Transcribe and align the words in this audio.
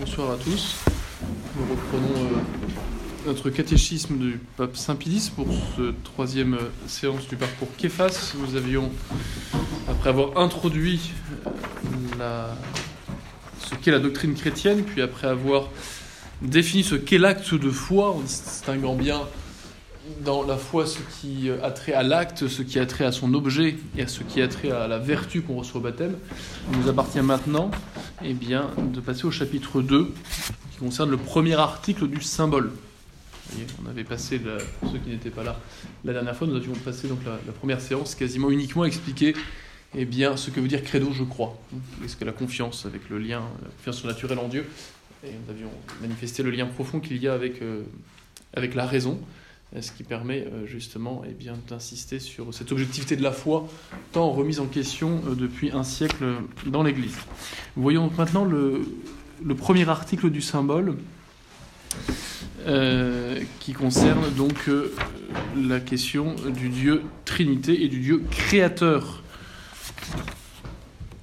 Bonsoir 0.00 0.30
à 0.30 0.36
tous. 0.36 0.76
Nous 1.56 1.74
reprenons 1.74 2.24
euh, 2.24 3.26
notre 3.26 3.50
catéchisme 3.50 4.16
du 4.16 4.40
pape 4.56 4.74
Saint 4.74 4.96
Pidis 4.96 5.30
pour 5.36 5.46
cette 5.76 6.02
troisième 6.04 6.54
euh, 6.54 6.70
séance 6.86 7.28
du 7.28 7.36
parcours 7.36 7.68
Képhas. 7.76 8.32
Nous 8.38 8.56
avions, 8.56 8.90
après 9.90 10.08
avoir 10.08 10.38
introduit 10.38 11.12
euh, 12.18 12.50
ce 13.58 13.74
qu'est 13.74 13.90
la 13.90 13.98
doctrine 13.98 14.34
chrétienne, 14.34 14.84
puis 14.84 15.02
après 15.02 15.26
avoir 15.26 15.68
défini 16.40 16.82
ce 16.82 16.94
qu'est 16.94 17.18
l'acte 17.18 17.54
de 17.54 17.70
foi, 17.70 18.12
en 18.12 18.20
distinguant 18.20 18.94
bien 18.94 19.20
dans 20.24 20.42
la 20.44 20.56
foi 20.56 20.86
ce 20.86 21.00
qui 21.20 21.50
a 21.62 21.70
trait 21.72 21.92
à 21.92 22.02
l'acte, 22.02 22.48
ce 22.48 22.62
qui 22.62 22.78
a 22.78 22.86
trait 22.86 23.04
à 23.04 23.12
son 23.12 23.34
objet 23.34 23.76
et 23.98 24.02
à 24.04 24.08
ce 24.08 24.22
qui 24.22 24.40
a 24.40 24.48
trait 24.48 24.70
à 24.70 24.88
la 24.88 24.98
vertu 24.98 25.42
qu'on 25.42 25.56
reçoit 25.56 25.78
au 25.78 25.84
baptême, 25.84 26.16
il 26.72 26.78
nous 26.78 26.88
appartient 26.88 27.20
maintenant 27.20 27.70
eh 28.24 28.34
bien, 28.34 28.70
de 28.76 29.00
passer 29.00 29.24
au 29.24 29.30
chapitre 29.30 29.82
2 29.82 30.12
qui 30.72 30.78
concerne 30.78 31.10
le 31.10 31.16
premier 31.16 31.54
article 31.54 32.06
du 32.08 32.20
symbole. 32.20 32.66
Vous 32.66 33.56
voyez, 33.56 33.66
on 33.84 33.88
avait 33.88 34.04
passé, 34.04 34.40
pour 34.80 34.92
ceux 34.92 34.98
qui 34.98 35.10
n'étaient 35.10 35.30
pas 35.30 35.42
là 35.42 35.58
la 36.04 36.12
dernière 36.12 36.36
fois, 36.36 36.46
nous 36.46 36.56
avions 36.56 36.72
passé 36.72 37.08
donc 37.08 37.18
la, 37.24 37.52
première 37.52 37.80
séance 37.80 38.14
quasiment 38.14 38.50
uniquement 38.50 38.82
à 38.82 38.86
expliquer 38.86 39.34
eh 39.94 40.04
bien, 40.04 40.36
ce 40.36 40.50
que 40.50 40.60
veut 40.60 40.68
dire 40.68 40.84
credo, 40.84 41.12
je 41.12 41.24
crois. 41.24 41.58
Qu'est-ce 42.00 42.16
que 42.16 42.24
la 42.24 42.32
confiance 42.32 42.86
avec 42.86 43.08
le 43.08 43.18
lien, 43.18 43.42
la 43.62 43.68
confiance 43.76 44.04
naturelle 44.04 44.38
en 44.38 44.48
Dieu. 44.48 44.66
Et 45.24 45.28
nous 45.32 45.50
avions 45.50 45.70
manifesté 46.00 46.42
le 46.42 46.50
lien 46.50 46.66
profond 46.66 47.00
qu'il 47.00 47.16
y 47.18 47.28
a 47.28 47.34
avec, 47.34 47.60
euh, 47.60 47.82
avec 48.54 48.74
la 48.74 48.86
raison, 48.86 49.20
ce 49.78 49.92
qui 49.92 50.02
permet 50.02 50.46
euh, 50.46 50.66
justement 50.66 51.22
eh 51.28 51.32
bien, 51.32 51.54
d'insister 51.68 52.18
sur 52.18 52.52
cette 52.52 52.72
objectivité 52.72 53.16
de 53.16 53.22
la 53.22 53.32
foi, 53.32 53.68
tant 54.12 54.30
remise 54.30 54.58
en 54.58 54.66
question 54.66 55.20
euh, 55.28 55.34
depuis 55.34 55.70
un 55.70 55.84
siècle 55.84 56.24
dans 56.66 56.82
l'Église. 56.82 57.16
Voyons 57.76 58.10
maintenant 58.18 58.44
le, 58.44 58.84
premier 59.56 59.88
article 59.88 60.30
du 60.30 60.40
symbole 60.40 60.96
euh, 62.66 63.40
qui 63.60 63.72
concerne 63.72 64.34
donc 64.36 64.68
euh, 64.68 64.92
la 65.56 65.80
question 65.80 66.34
du 66.54 66.68
Dieu 66.68 67.02
Trinité 67.24 67.84
et 67.84 67.88
du 67.88 68.00
Dieu 68.00 68.22
créateur. 68.30 69.22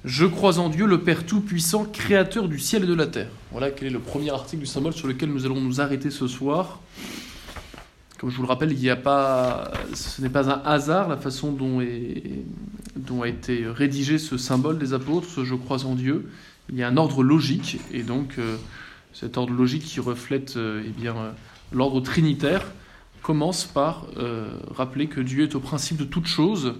Je 0.04 0.24
crois 0.24 0.58
en 0.58 0.68
Dieu, 0.70 0.86
le 0.86 1.02
Père 1.02 1.26
Tout-Puissant, 1.26 1.84
créateur 1.84 2.48
du 2.48 2.58
ciel 2.58 2.84
et 2.84 2.86
de 2.86 2.94
la 2.94 3.06
terre. 3.06 3.28
Voilà 3.52 3.70
quel 3.70 3.88
est 3.88 3.92
le 3.92 3.98
premier 3.98 4.30
article 4.30 4.60
du 4.62 4.66
symbole 4.66 4.94
sur 4.94 5.06
lequel 5.06 5.28
nous 5.28 5.44
allons 5.44 5.60
nous 5.60 5.80
arrêter 5.80 6.10
ce 6.10 6.26
soir. 6.26 6.80
Comme 8.18 8.30
je 8.30 8.36
vous 8.36 8.42
le 8.42 8.48
rappelle, 8.48 8.72
il 8.72 8.90
a 8.90 8.96
pas, 8.96 9.70
ce 9.94 10.20
n'est 10.20 10.28
pas 10.28 10.50
un 10.50 10.60
hasard 10.64 11.08
la 11.08 11.16
façon 11.16 11.52
dont, 11.52 11.78
a 11.78 13.28
été 13.28 13.64
rédigé 13.64 14.18
ce 14.18 14.36
symbole 14.36 14.78
des 14.78 14.92
apôtres, 14.92 15.28
ce 15.28 15.44
je 15.44 15.54
crois 15.54 15.84
en 15.84 15.94
Dieu. 15.94 16.28
Il 16.68 16.76
y 16.76 16.82
a 16.82 16.88
un 16.88 16.96
ordre 16.96 17.22
logique, 17.22 17.78
et 17.92 18.02
donc 18.02 18.34
euh, 18.38 18.56
cet 19.12 19.38
ordre 19.38 19.52
logique 19.52 19.84
qui 19.84 20.00
reflète 20.00 20.56
euh, 20.56 20.82
eh 20.84 20.90
bien, 20.90 21.16
euh, 21.16 21.30
l'ordre 21.70 22.00
trinitaire 22.00 22.66
commence 23.22 23.64
par 23.64 24.06
rappeler 24.74 25.06
que 25.06 25.20
Dieu 25.20 25.44
est 25.44 25.54
au 25.54 25.60
principe 25.60 25.98
de 25.98 26.04
toute 26.04 26.26
chose, 26.26 26.74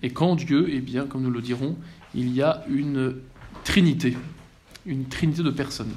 et 0.00 0.10
qu'en 0.10 0.36
Dieu, 0.36 0.68
eh 0.70 0.80
bien, 0.80 1.06
comme 1.06 1.22
nous 1.22 1.30
le 1.30 1.42
dirons, 1.42 1.76
il 2.14 2.34
y 2.34 2.40
a 2.42 2.64
une 2.68 3.16
trinité, 3.62 4.16
une 4.86 5.04
trinité 5.04 5.42
de 5.42 5.50
personnes. 5.50 5.92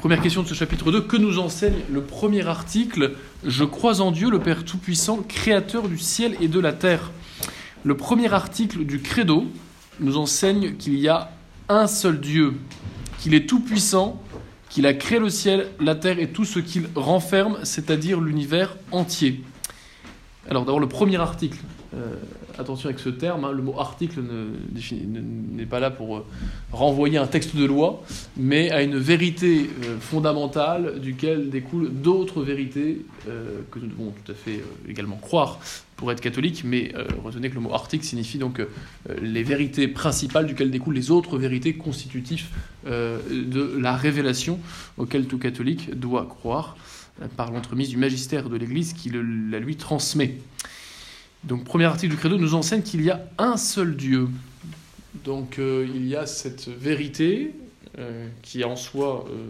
Première 0.00 0.22
question 0.22 0.42
de 0.42 0.48
ce 0.48 0.54
chapitre 0.54 0.90
2. 0.90 1.02
Que 1.02 1.18
nous 1.18 1.38
enseigne 1.38 1.76
le 1.90 2.00
premier 2.00 2.46
article? 2.46 3.16
Je 3.44 3.64
crois 3.64 4.00
en 4.00 4.12
Dieu, 4.12 4.30
le 4.30 4.38
Père 4.38 4.64
Tout-Puissant, 4.64 5.18
créateur 5.18 5.90
du 5.90 5.98
ciel 5.98 6.38
et 6.40 6.48
de 6.48 6.58
la 6.58 6.72
terre. 6.72 7.10
Le 7.84 7.94
premier 7.94 8.32
article 8.32 8.86
du 8.86 9.02
Credo 9.02 9.44
nous 10.00 10.16
enseigne 10.16 10.76
qu'il 10.76 10.98
y 10.98 11.08
a 11.08 11.30
un 11.68 11.86
seul 11.86 12.18
Dieu, 12.18 12.54
qu'il 13.18 13.34
est 13.34 13.46
tout-puissant, 13.46 14.22
qu'il 14.70 14.86
a 14.86 14.94
créé 14.94 15.18
le 15.18 15.28
ciel, 15.28 15.68
la 15.80 15.94
terre 15.94 16.18
et 16.18 16.30
tout 16.30 16.46
ce 16.46 16.60
qu'il 16.60 16.88
renferme, 16.94 17.58
c'est-à-dire 17.62 18.22
l'univers 18.22 18.78
entier. 18.92 19.44
Alors 20.48 20.64
d'abord 20.64 20.80
le 20.80 20.88
premier 20.88 21.18
article. 21.18 21.58
Euh, 21.94 22.14
attention 22.58 22.88
avec 22.88 22.98
ce 23.00 23.08
terme, 23.08 23.44
hein, 23.44 23.52
le 23.52 23.62
mot 23.62 23.78
article 23.78 24.20
n'est 25.52 25.66
pas 25.66 25.80
là 25.80 25.90
pour 25.90 26.18
euh, 26.18 26.26
renvoyer 26.72 27.18
un 27.18 27.26
texte 27.26 27.56
de 27.56 27.64
loi, 27.64 28.02
mais 28.36 28.70
à 28.70 28.82
une 28.82 28.96
vérité 28.96 29.70
euh, 29.84 29.98
fondamentale 29.98 31.00
duquel 31.00 31.50
découlent 31.50 31.90
d'autres 31.90 32.42
vérités 32.42 33.04
euh, 33.28 33.60
que 33.70 33.78
nous 33.78 33.88
devons 33.88 34.12
tout 34.24 34.32
à 34.32 34.34
fait 34.34 34.58
euh, 34.58 34.90
également 34.90 35.16
croire 35.16 35.58
pour 35.96 36.10
être 36.12 36.22
catholique, 36.22 36.62
mais 36.64 36.94
retenez 37.22 37.50
que 37.50 37.56
le 37.56 37.60
mot 37.60 37.74
article 37.74 38.06
signifie 38.06 38.38
donc 38.38 38.62
les 39.20 39.42
vérités 39.42 39.86
principales 39.86 40.46
duquel 40.46 40.70
découlent 40.70 40.94
les 40.94 41.10
autres 41.10 41.36
vérités 41.36 41.74
constitutives 41.74 42.46
de 42.86 43.78
la 43.78 43.94
révélation 43.96 44.58
auquel 44.96 45.26
tout 45.26 45.36
catholique 45.36 45.94
doit 45.94 46.24
croire 46.24 46.78
par 47.36 47.50
l'entremise 47.50 47.90
du 47.90 47.98
magistère 47.98 48.48
de 48.48 48.56
l'Église 48.56 48.94
qui 48.94 49.10
la 49.10 49.58
lui 49.58 49.76
transmet. 49.76 50.38
Donc, 51.44 51.64
premier 51.64 51.84
article 51.84 52.12
du 52.12 52.18
Credo 52.18 52.36
nous 52.36 52.54
enseigne 52.54 52.82
qu'il 52.82 53.02
y 53.02 53.10
a 53.10 53.26
un 53.38 53.56
seul 53.56 53.96
Dieu. 53.96 54.28
Donc, 55.24 55.58
euh, 55.58 55.86
il 55.92 56.06
y 56.06 56.14
a 56.14 56.26
cette 56.26 56.68
vérité 56.68 57.54
euh, 57.98 58.28
qui 58.42 58.60
est 58.60 58.64
en 58.64 58.76
soi 58.76 59.26
euh, 59.28 59.46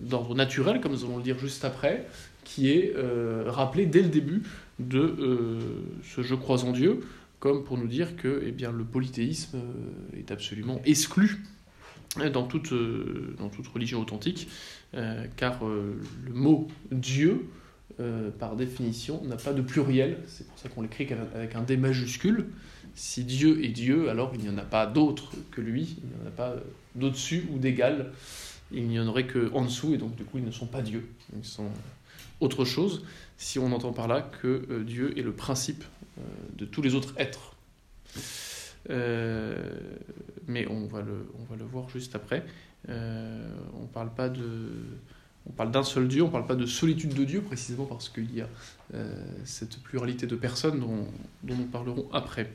d'ordre 0.00 0.34
naturel, 0.34 0.80
comme 0.80 0.92
nous 0.92 1.04
allons 1.04 1.18
le 1.18 1.22
dire 1.22 1.38
juste 1.38 1.64
après, 1.64 2.06
qui 2.44 2.70
est 2.70 2.94
rappelée 3.46 3.86
dès 3.86 4.02
le 4.02 4.08
début 4.08 4.42
de 4.80 5.60
ce 6.02 6.22
Je 6.22 6.34
crois 6.34 6.64
en 6.64 6.72
Dieu, 6.72 7.00
comme 7.38 7.62
pour 7.62 7.78
nous 7.78 7.86
dire 7.86 8.16
que 8.16 8.42
eh 8.44 8.50
bien, 8.50 8.72
le 8.72 8.84
polythéisme 8.84 9.58
est 10.18 10.30
absolument 10.32 10.82
exclu 10.84 11.44
dans 12.32 12.42
toute, 12.42 12.74
dans 13.38 13.48
toute 13.48 13.68
religion 13.68 14.00
authentique, 14.00 14.48
car 15.36 15.60
le 15.64 16.32
mot 16.32 16.66
Dieu, 16.90 17.46
euh, 18.00 18.30
par 18.30 18.56
définition, 18.56 19.22
n'a 19.24 19.36
pas 19.36 19.52
de 19.52 19.62
pluriel, 19.62 20.18
c'est 20.26 20.46
pour 20.46 20.58
ça 20.58 20.68
qu'on 20.68 20.82
l'écrit 20.82 21.08
avec 21.34 21.54
un 21.54 21.62
D 21.62 21.76
majuscule. 21.76 22.46
Si 22.94 23.24
Dieu 23.24 23.64
est 23.64 23.68
Dieu, 23.68 24.10
alors 24.10 24.32
il 24.34 24.40
n'y 24.40 24.48
en 24.48 24.58
a 24.58 24.64
pas 24.64 24.86
d'autre 24.86 25.32
que 25.50 25.60
lui, 25.60 25.96
il 25.98 26.08
n'y 26.08 26.24
en 26.24 26.28
a 26.28 26.30
pas 26.30 26.56
d'au-dessus 26.94 27.46
ou 27.52 27.58
d'égal, 27.58 28.12
il 28.70 28.86
n'y 28.88 29.00
en 29.00 29.06
aurait 29.06 29.26
qu'en 29.26 29.64
dessous, 29.64 29.94
et 29.94 29.98
donc 29.98 30.14
du 30.16 30.24
coup 30.24 30.38
ils 30.38 30.44
ne 30.44 30.50
sont 30.50 30.66
pas 30.66 30.82
Dieu, 30.82 31.08
ils 31.36 31.44
sont 31.44 31.70
autre 32.40 32.64
chose, 32.64 33.04
si 33.38 33.58
on 33.58 33.72
entend 33.72 33.92
par 33.92 34.08
là 34.08 34.20
que 34.42 34.66
euh, 34.70 34.84
Dieu 34.84 35.18
est 35.18 35.22
le 35.22 35.32
principe 35.32 35.84
euh, 36.18 36.22
de 36.56 36.64
tous 36.64 36.82
les 36.82 36.94
autres 36.94 37.14
êtres. 37.16 37.56
Euh, 38.90 39.56
mais 40.46 40.66
on 40.68 40.86
va, 40.86 41.00
le, 41.02 41.64
voir 41.64 41.88
juste 41.88 42.14
après. 42.14 42.44
Euh, 42.88 43.54
on 43.80 43.86
parle 43.86 44.12
pas 44.12 44.28
de, 44.28 44.42
on 45.46 45.52
parle 45.52 45.70
d'un 45.70 45.82
seul 45.82 46.08
Dieu, 46.08 46.22
on 46.22 46.28
parle 46.28 46.46
pas 46.46 46.54
de 46.54 46.66
solitude 46.66 47.14
de 47.14 47.24
Dieu 47.24 47.40
précisément 47.40 47.84
parce 47.84 48.08
qu'il 48.08 48.34
y 48.34 48.40
a 48.40 48.48
euh, 48.94 49.14
cette 49.44 49.82
pluralité 49.82 50.26
de 50.26 50.36
personnes 50.36 50.80
dont, 50.80 51.06
nous 51.42 51.64
parlerons 51.64 52.06
après. 52.12 52.52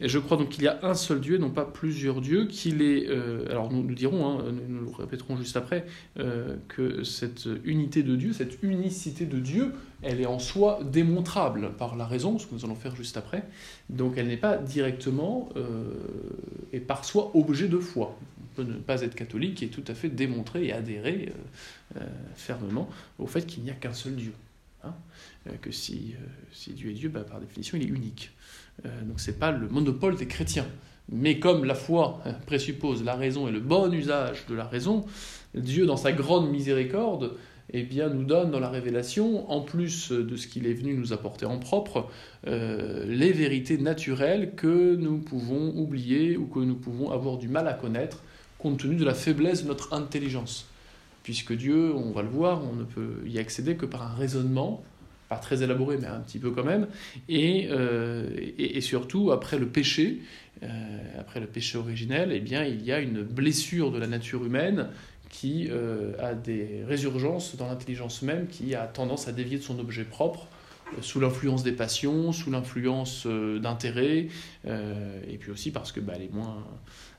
Et 0.00 0.08
je 0.08 0.18
crois 0.18 0.36
donc 0.36 0.48
qu'il 0.48 0.64
y 0.64 0.68
a 0.68 0.78
un 0.82 0.94
seul 0.94 1.20
Dieu, 1.20 1.36
non 1.38 1.50
pas 1.50 1.64
plusieurs 1.64 2.20
dieux, 2.20 2.46
qu'il 2.46 2.80
est. 2.82 3.08
euh, 3.08 3.44
alors 3.50 3.70
nous 3.70 3.82
dirons, 3.94 4.26
hein, 4.26 4.44
nous, 4.68 4.80
le 4.80 4.90
répéterons 4.90 5.36
juste 5.36 5.56
après, 5.56 5.84
euh, 6.18 6.56
que 6.68 7.04
cette 7.04 7.48
unité 7.64 8.02
de 8.02 8.16
Dieu, 8.16 8.32
cette 8.32 8.62
unicité 8.62 9.26
de 9.26 9.38
Dieu, 9.38 9.72
elle 10.00 10.20
est 10.20 10.26
en 10.26 10.38
soi 10.38 10.80
démontrable 10.84 11.72
par 11.76 11.94
la 11.96 12.06
raison, 12.06 12.38
ce 12.38 12.46
que 12.46 12.54
nous 12.54 12.64
allons 12.64 12.74
faire 12.74 12.96
juste 12.96 13.16
après. 13.16 13.44
Donc 13.90 14.14
elle 14.16 14.28
n'est 14.28 14.36
pas 14.36 14.56
directement 14.56 15.50
et 16.72 16.80
par 16.80 17.04
soi 17.04 17.30
objet 17.34 17.68
de 17.68 17.78
foi. 17.78 18.18
Peut 18.54 18.64
ne 18.64 18.74
pas 18.74 19.02
être 19.02 19.14
catholique 19.14 19.62
et 19.62 19.68
tout 19.68 19.84
à 19.86 19.94
fait 19.94 20.08
démontrer 20.08 20.66
et 20.66 20.72
adhérer 20.72 21.32
euh, 21.96 22.00
euh, 22.00 22.06
fermement 22.34 22.88
au 23.18 23.26
fait 23.26 23.46
qu'il 23.46 23.62
n'y 23.62 23.70
a 23.70 23.74
qu'un 23.74 23.92
seul 23.92 24.14
Dieu. 24.14 24.32
hein. 24.84 24.94
Euh, 25.48 25.52
que 25.60 25.70
si, 25.70 26.14
Dieu 26.68 26.90
est 26.90 26.94
Dieu, 26.94 27.08
bah, 27.08 27.24
par 27.24 27.40
définition, 27.40 27.78
il 27.78 27.84
est 27.84 27.90
unique. 27.90 28.30
Donc 28.84 29.20
c'est 29.20 29.38
pas 29.38 29.52
le 29.52 29.68
monopole 29.68 30.16
des 30.16 30.26
chrétiens. 30.26 30.66
Mais 31.10 31.38
comme 31.38 31.64
la 31.64 31.74
foi 31.74 32.20
euh, 32.26 32.32
présuppose 32.46 33.04
la 33.04 33.14
raison 33.14 33.48
et 33.48 33.52
le 33.52 33.60
bon 33.60 33.92
usage 33.92 34.46
de 34.46 34.54
la 34.54 34.64
raison, 34.64 35.04
Dieu, 35.54 35.84
dans 35.86 35.96
sa 35.96 36.12
grande 36.12 36.50
miséricorde, 36.50 37.36
eh 37.74 37.82
bien, 37.82 38.08
nous 38.08 38.24
donne 38.24 38.50
dans 38.50 38.60
la 38.60 38.70
révélation, 38.70 39.50
en 39.50 39.60
plus 39.60 40.10
de 40.10 40.36
ce 40.36 40.46
qu'il 40.46 40.66
est 40.66 40.74
venu 40.74 40.94
nous 40.94 41.12
apporter 41.12 41.46
en 41.46 41.58
propre, 41.58 42.10
les 42.44 43.32
vérités 43.32 43.78
naturelles 43.78 44.54
que 44.56 44.94
nous 44.96 45.18
pouvons 45.18 45.72
oublier 45.78 46.36
ou 46.36 46.46
que 46.46 46.58
nous 46.58 46.74
pouvons 46.74 47.10
avoir 47.12 47.38
du 47.38 47.48
mal 47.48 47.68
à 47.68 47.72
connaître 47.72 48.22
compte 48.62 48.78
tenu 48.78 48.94
de 48.94 49.04
la 49.04 49.14
faiblesse 49.14 49.64
de 49.64 49.68
notre 49.68 49.92
intelligence. 49.92 50.68
Puisque 51.24 51.52
Dieu, 51.52 51.92
on 51.94 52.12
va 52.12 52.22
le 52.22 52.28
voir, 52.28 52.62
on 52.64 52.74
ne 52.74 52.84
peut 52.84 53.22
y 53.26 53.38
accéder 53.38 53.76
que 53.76 53.86
par 53.86 54.02
un 54.02 54.14
raisonnement, 54.14 54.82
pas 55.28 55.36
très 55.36 55.62
élaboré, 55.62 55.96
mais 56.00 56.06
un 56.06 56.20
petit 56.20 56.38
peu 56.38 56.50
quand 56.50 56.64
même, 56.64 56.86
et, 57.28 57.68
euh, 57.70 58.80
surtout, 58.80 59.32
après 59.32 59.58
le 59.58 59.66
péché, 59.66 60.20
euh, 60.62 60.68
après 61.18 61.40
le 61.40 61.46
péché 61.46 61.78
originel, 61.78 62.32
eh 62.32 62.40
bien, 62.40 62.64
il 62.64 62.84
y 62.84 62.92
a 62.92 63.00
une 63.00 63.22
blessure 63.22 63.90
de 63.90 63.98
la 63.98 64.06
nature 64.06 64.44
humaine 64.44 64.88
qui 65.30 65.68
euh, 65.70 66.12
a 66.20 66.34
des 66.34 66.84
résurgences 66.86 67.56
dans 67.56 67.66
l'intelligence 67.66 68.22
même, 68.22 68.46
qui 68.46 68.74
a 68.74 68.86
tendance 68.86 69.26
à 69.26 69.32
dévier 69.32 69.58
de 69.58 69.62
son 69.62 69.78
objet 69.78 70.04
propre, 70.04 70.48
sous 71.00 71.20
l'influence 71.20 71.62
des 71.62 71.72
passions, 71.72 72.32
sous 72.32 72.50
l'influence 72.50 73.26
d'intérêts, 73.26 74.28
et 74.66 75.38
puis 75.40 75.50
aussi 75.50 75.70
parce 75.70 75.90
que 75.90 76.00
bah, 76.00 76.12
elle 76.16 76.24
est 76.24 76.32
moins 76.34 76.62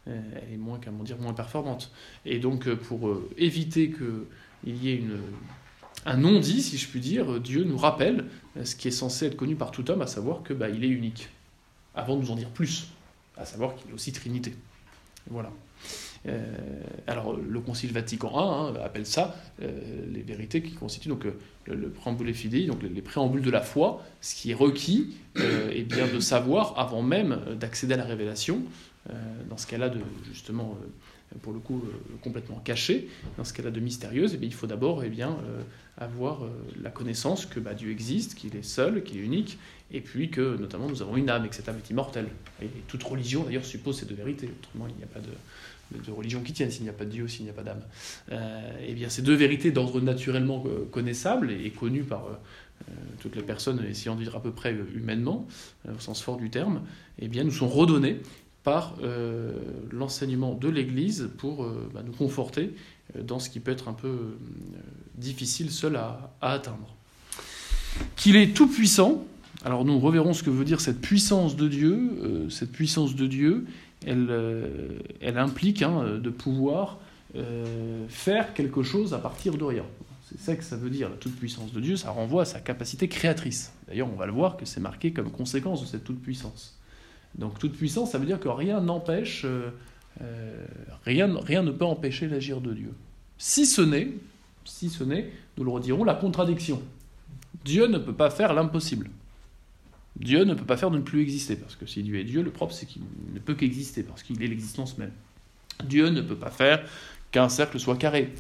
elle 0.08 0.54
est 0.54 0.58
moins, 0.58 0.80
comment 0.84 1.04
dire, 1.04 1.18
moins 1.18 1.34
performante. 1.34 1.92
Et 2.26 2.40
donc, 2.40 2.70
pour 2.74 3.18
éviter 3.38 3.92
qu'il 3.92 4.76
y 4.84 4.92
ait 4.92 5.04
un 6.06 6.18
non-dit, 6.18 6.62
si 6.62 6.78
je 6.78 6.88
puis 6.88 7.00
dire, 7.00 7.40
Dieu 7.40 7.64
nous 7.64 7.78
rappelle 7.78 8.26
ce 8.64 8.76
qui 8.76 8.90
est 8.90 8.92
censé 8.92 9.28
être 9.28 9.38
connu 9.38 9.56
par 9.56 9.72
tout 9.72 9.90
homme, 9.90 10.02
à 10.02 10.08
savoir 10.08 10.44
que 10.44 10.54
bah, 10.54 10.70
il 10.70 10.84
est 10.84 10.90
unique, 10.90 11.30
avant 11.96 12.18
de 12.18 12.22
nous 12.22 12.32
en 12.32 12.36
dire 12.36 12.50
plus, 12.50 12.88
à 13.38 13.46
savoir 13.46 13.76
qu'il 13.76 13.92
est 13.92 13.94
aussi 13.94 14.12
Trinité. 14.12 14.54
Voilà. 15.30 15.52
Euh, 16.28 16.40
alors, 17.08 17.36
le 17.36 17.60
Concile 17.60 17.92
Vatican 17.92 18.30
I 18.30 18.78
hein, 18.78 18.82
appelle 18.84 19.06
ça 19.06 19.36
euh, 19.62 19.72
les 20.12 20.22
vérités 20.22 20.62
qui 20.62 20.72
constituent 20.72 21.10
donc, 21.10 21.26
euh, 21.26 21.34
le, 21.66 21.90
préambule 21.90 22.34
fidei, 22.34 22.66
donc 22.66 22.82
les, 22.82 23.02
préambules 23.02 23.42
de 23.42 23.52
la 23.52 23.62
foi, 23.62 24.04
ce 24.22 24.36
qui 24.36 24.52
est 24.52 24.56
requis 24.56 25.16
est 25.36 25.84
bien 25.84 26.08
de 26.08 26.20
savoir 26.20 26.78
avant 26.78 27.02
même 27.02 27.40
d'accéder 27.60 27.96
à 27.96 27.98
la 27.98 28.06
révélation, 28.06 28.62
dans 29.50 29.58
ce 29.58 29.68
cas-là 29.68 29.90
de 29.90 30.00
justement 30.32 30.78
pour 31.42 31.52
le 31.52 31.60
coup 31.60 31.84
complètement 32.22 32.60
caché, 32.60 33.10
dans 33.38 33.44
ce 33.44 33.54
cas-là 33.54 33.72
de 33.72 33.80
mystérieuse, 33.80 34.34
et 34.34 34.40
eh 34.42 34.46
il 34.46 34.54
faut 34.54 34.68
d'abord 34.68 35.04
eh 35.04 35.10
bien, 35.10 35.38
avoir 35.98 36.42
la 36.82 36.90
connaissance 36.90 37.46
que 37.46 37.60
bah, 37.60 37.74
Dieu 37.74 37.92
existe, 37.92 38.36
qu'il 38.36 38.56
est 38.56 38.64
seul, 38.64 39.04
qu'il 39.04 39.18
est 39.18 39.24
unique, 39.24 39.58
et 39.92 40.02
puis 40.02 40.30
que 40.30 40.58
notamment 40.58 40.88
nous 40.88 41.02
avons 41.02 41.18
une 41.18 41.30
âme 41.30 41.46
et 41.46 41.50
que 41.50 41.56
cette 41.56 41.70
âme 41.70 41.78
est 41.84 41.90
immortelle. 41.90 42.28
Et, 42.62 42.68
toute 42.88 43.04
religion 43.04 43.44
d'ailleurs 43.44 43.66
suppose 43.66 44.00
ces 44.00 44.06
deux 44.06 44.16
vérités, 44.16 44.50
autrement 44.62 44.88
il 44.88 44.96
n'y 44.96 45.04
a 45.04 45.08
pas 45.08 45.20
de, 45.20 45.32
de 46.00 46.12
religion 46.12 46.42
qui 46.42 46.54
tienne, 46.54 46.72
s'il 46.72 46.84
n'y 46.84 46.90
a 46.90 46.94
pas 46.94 47.06
de 47.06 47.10
Dieu, 47.10 47.28
s'il 47.28 47.46
n'y 47.46 47.52
a 47.52 47.54
pas 47.54 47.64
d'âme. 47.64 47.82
Euh, 48.32 48.72
eh 48.86 48.94
bien, 48.94 49.10
ces 49.10 49.22
deux 49.22 49.36
vérités 49.36 49.72
d'ordre 49.72 50.02
naturellement 50.02 50.64
euh, 50.66 50.86
connaissable 50.92 51.52
et, 51.52 51.70
connues 51.70 52.04
par 52.04 52.26
euh, 52.26 52.92
toutes 53.20 53.36
les 53.36 53.44
personnes 53.44 53.84
essayant 53.86 54.16
de 54.16 54.22
vivre 54.22 54.36
à 54.36 54.42
peu 54.42 54.52
près 54.52 54.76
humainement, 54.96 55.48
au 55.88 56.00
sens 56.00 56.22
fort 56.22 56.38
du 56.38 56.50
terme, 56.50 56.82
eh 57.20 57.28
bien, 57.28 57.44
nous 57.44 57.52
sont 57.52 57.68
redonnées 57.68 58.20
par 58.64 58.96
l'enseignement 59.92 60.54
de 60.54 60.70
l'Église 60.70 61.30
pour 61.38 61.66
bah, 61.94 62.02
nous 62.06 62.14
conforter 62.14 62.74
dans 63.20 63.40
ce 63.40 63.50
qui 63.50 63.60
peut 63.60 63.72
être 63.72 63.90
un 63.90 63.94
peu 63.94 64.38
difficile 65.16 65.70
seul 65.70 65.98
à, 65.98 66.32
atteindre. 66.40 66.96
Qu'il 68.16 68.38
est 68.38 68.56
tout 68.56 68.68
puissant, 68.68 69.26
alors 69.66 69.84
nous 69.84 70.00
reverrons 70.00 70.34
ce 70.34 70.44
que 70.44 70.50
veut 70.50 70.64
dire 70.64 70.80
cette 70.80 71.02
puissance 71.02 71.58
de 71.58 71.68
Dieu, 71.68 72.48
cette 72.50 72.72
puissance 72.72 73.16
de 73.16 73.28
Dieu, 73.28 73.66
elle, 74.06 74.28
euh, 74.30 75.00
implique 75.36 75.82
hein, 75.82 76.20
de 76.22 76.30
pouvoir 76.30 77.00
euh, 77.36 78.06
faire 78.10 78.54
quelque 78.54 78.84
chose 78.84 79.14
à 79.14 79.20
partir 79.20 79.58
de 79.58 79.64
rien. 79.64 79.86
C'est 80.30 80.40
ça 80.40 80.56
que 80.56 80.64
ça 80.64 80.76
veut 80.76 80.90
dire, 80.90 81.10
la 81.10 81.16
toute-puissance 81.16 81.74
de 81.74 81.80
Dieu, 81.80 81.96
ça 81.96 82.12
renvoie 82.12 82.44
à 82.44 82.46
sa 82.46 82.60
capacité 82.60 83.08
créatrice. 83.08 83.74
D'ailleurs, 83.88 84.10
on 84.12 84.16
va 84.16 84.26
le 84.26 84.32
voir 84.32 84.58
que 84.58 84.66
c'est 84.66 84.80
marqué 84.80 85.12
comme 85.12 85.30
conséquence 85.30 85.82
de 85.82 85.86
cette 85.86 86.04
toute-puissance. 86.04 86.78
Donc 87.36 87.58
toute-puissance, 87.60 88.12
ça 88.12 88.18
veut 88.18 88.26
dire 88.26 88.40
que 88.40 88.48
rien 88.48 88.80
n'empêche, 88.82 89.46
euh, 89.46 89.72
rien, 91.06 91.34
rien 91.42 91.64
ne 91.64 91.72
peut 91.72 91.86
empêcher 91.86 92.28
l'agir 92.28 92.62
de 92.62 92.74
Dieu. 92.74 92.94
Si 93.38 93.66
ce 93.66 93.82
n'est, 93.82 94.10
si 94.66 94.90
ce 94.90 95.04
n'est, 95.04 95.32
nous 95.58 95.64
le 95.64 95.72
redirons, 95.72 96.04
la 96.04 96.16
contradiction. 96.16 96.82
Dieu 97.66 97.88
ne 97.88 97.98
peut 97.98 98.14
pas 98.14 98.30
faire 98.30 98.54
l'impossible. 98.54 99.10
Dieu 100.16 100.44
ne 100.44 100.54
peut 100.54 100.66
pas 100.66 100.78
faire 100.78 100.92
de 100.92 100.98
ne 100.98 101.02
plus 101.02 101.22
exister, 101.22 101.56
parce 101.56 101.76
que 101.76 101.88
si 101.88 102.04
Dieu 102.04 102.20
est 102.20 102.24
Dieu, 102.24 102.44
le 102.44 102.52
propre 102.52 102.74
c'est 102.74 102.86
qu'il 102.86 103.02
ne 103.34 103.40
peut 103.40 103.56
qu'exister, 103.56 104.04
parce 104.04 104.22
qu'il 104.22 104.42
est 104.44 104.48
l'existence 104.48 104.98
même. 104.98 105.12
Dieu 105.84 106.10
ne 106.10 106.22
peut 106.22 106.36
pas 106.36 106.52
faire 106.52 106.86
qu'un 107.32 107.50
cercle 107.50 107.80
soit 107.80 107.98
carré. 107.98 108.32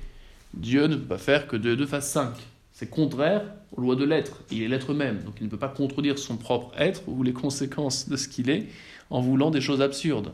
Dieu 0.53 0.85
ne 0.85 0.95
peut 0.95 1.07
pas 1.07 1.17
faire 1.17 1.47
que 1.47 1.55
2 1.55 1.73
et 1.73 1.75
2 1.75 1.87
fassent 1.87 2.11
5. 2.11 2.35
C'est 2.83 2.89
contraire 2.89 3.45
aux 3.71 3.79
lois 3.79 3.95
de 3.95 4.03
l'être. 4.03 4.43
Il 4.51 4.61
est 4.61 4.67
l'être 4.67 4.93
même, 4.93 5.23
donc 5.23 5.35
il 5.39 5.45
ne 5.45 5.49
peut 5.49 5.57
pas 5.57 5.69
contredire 5.69 6.19
son 6.19 6.35
propre 6.35 6.73
être 6.77 7.07
ou 7.07 7.23
les 7.23 7.31
conséquences 7.31 8.09
de 8.09 8.17
ce 8.17 8.27
qu'il 8.27 8.49
est 8.49 8.67
en 9.09 9.21
voulant 9.21 9.51
des 9.51 9.61
choses 9.61 9.81
absurdes. 9.81 10.33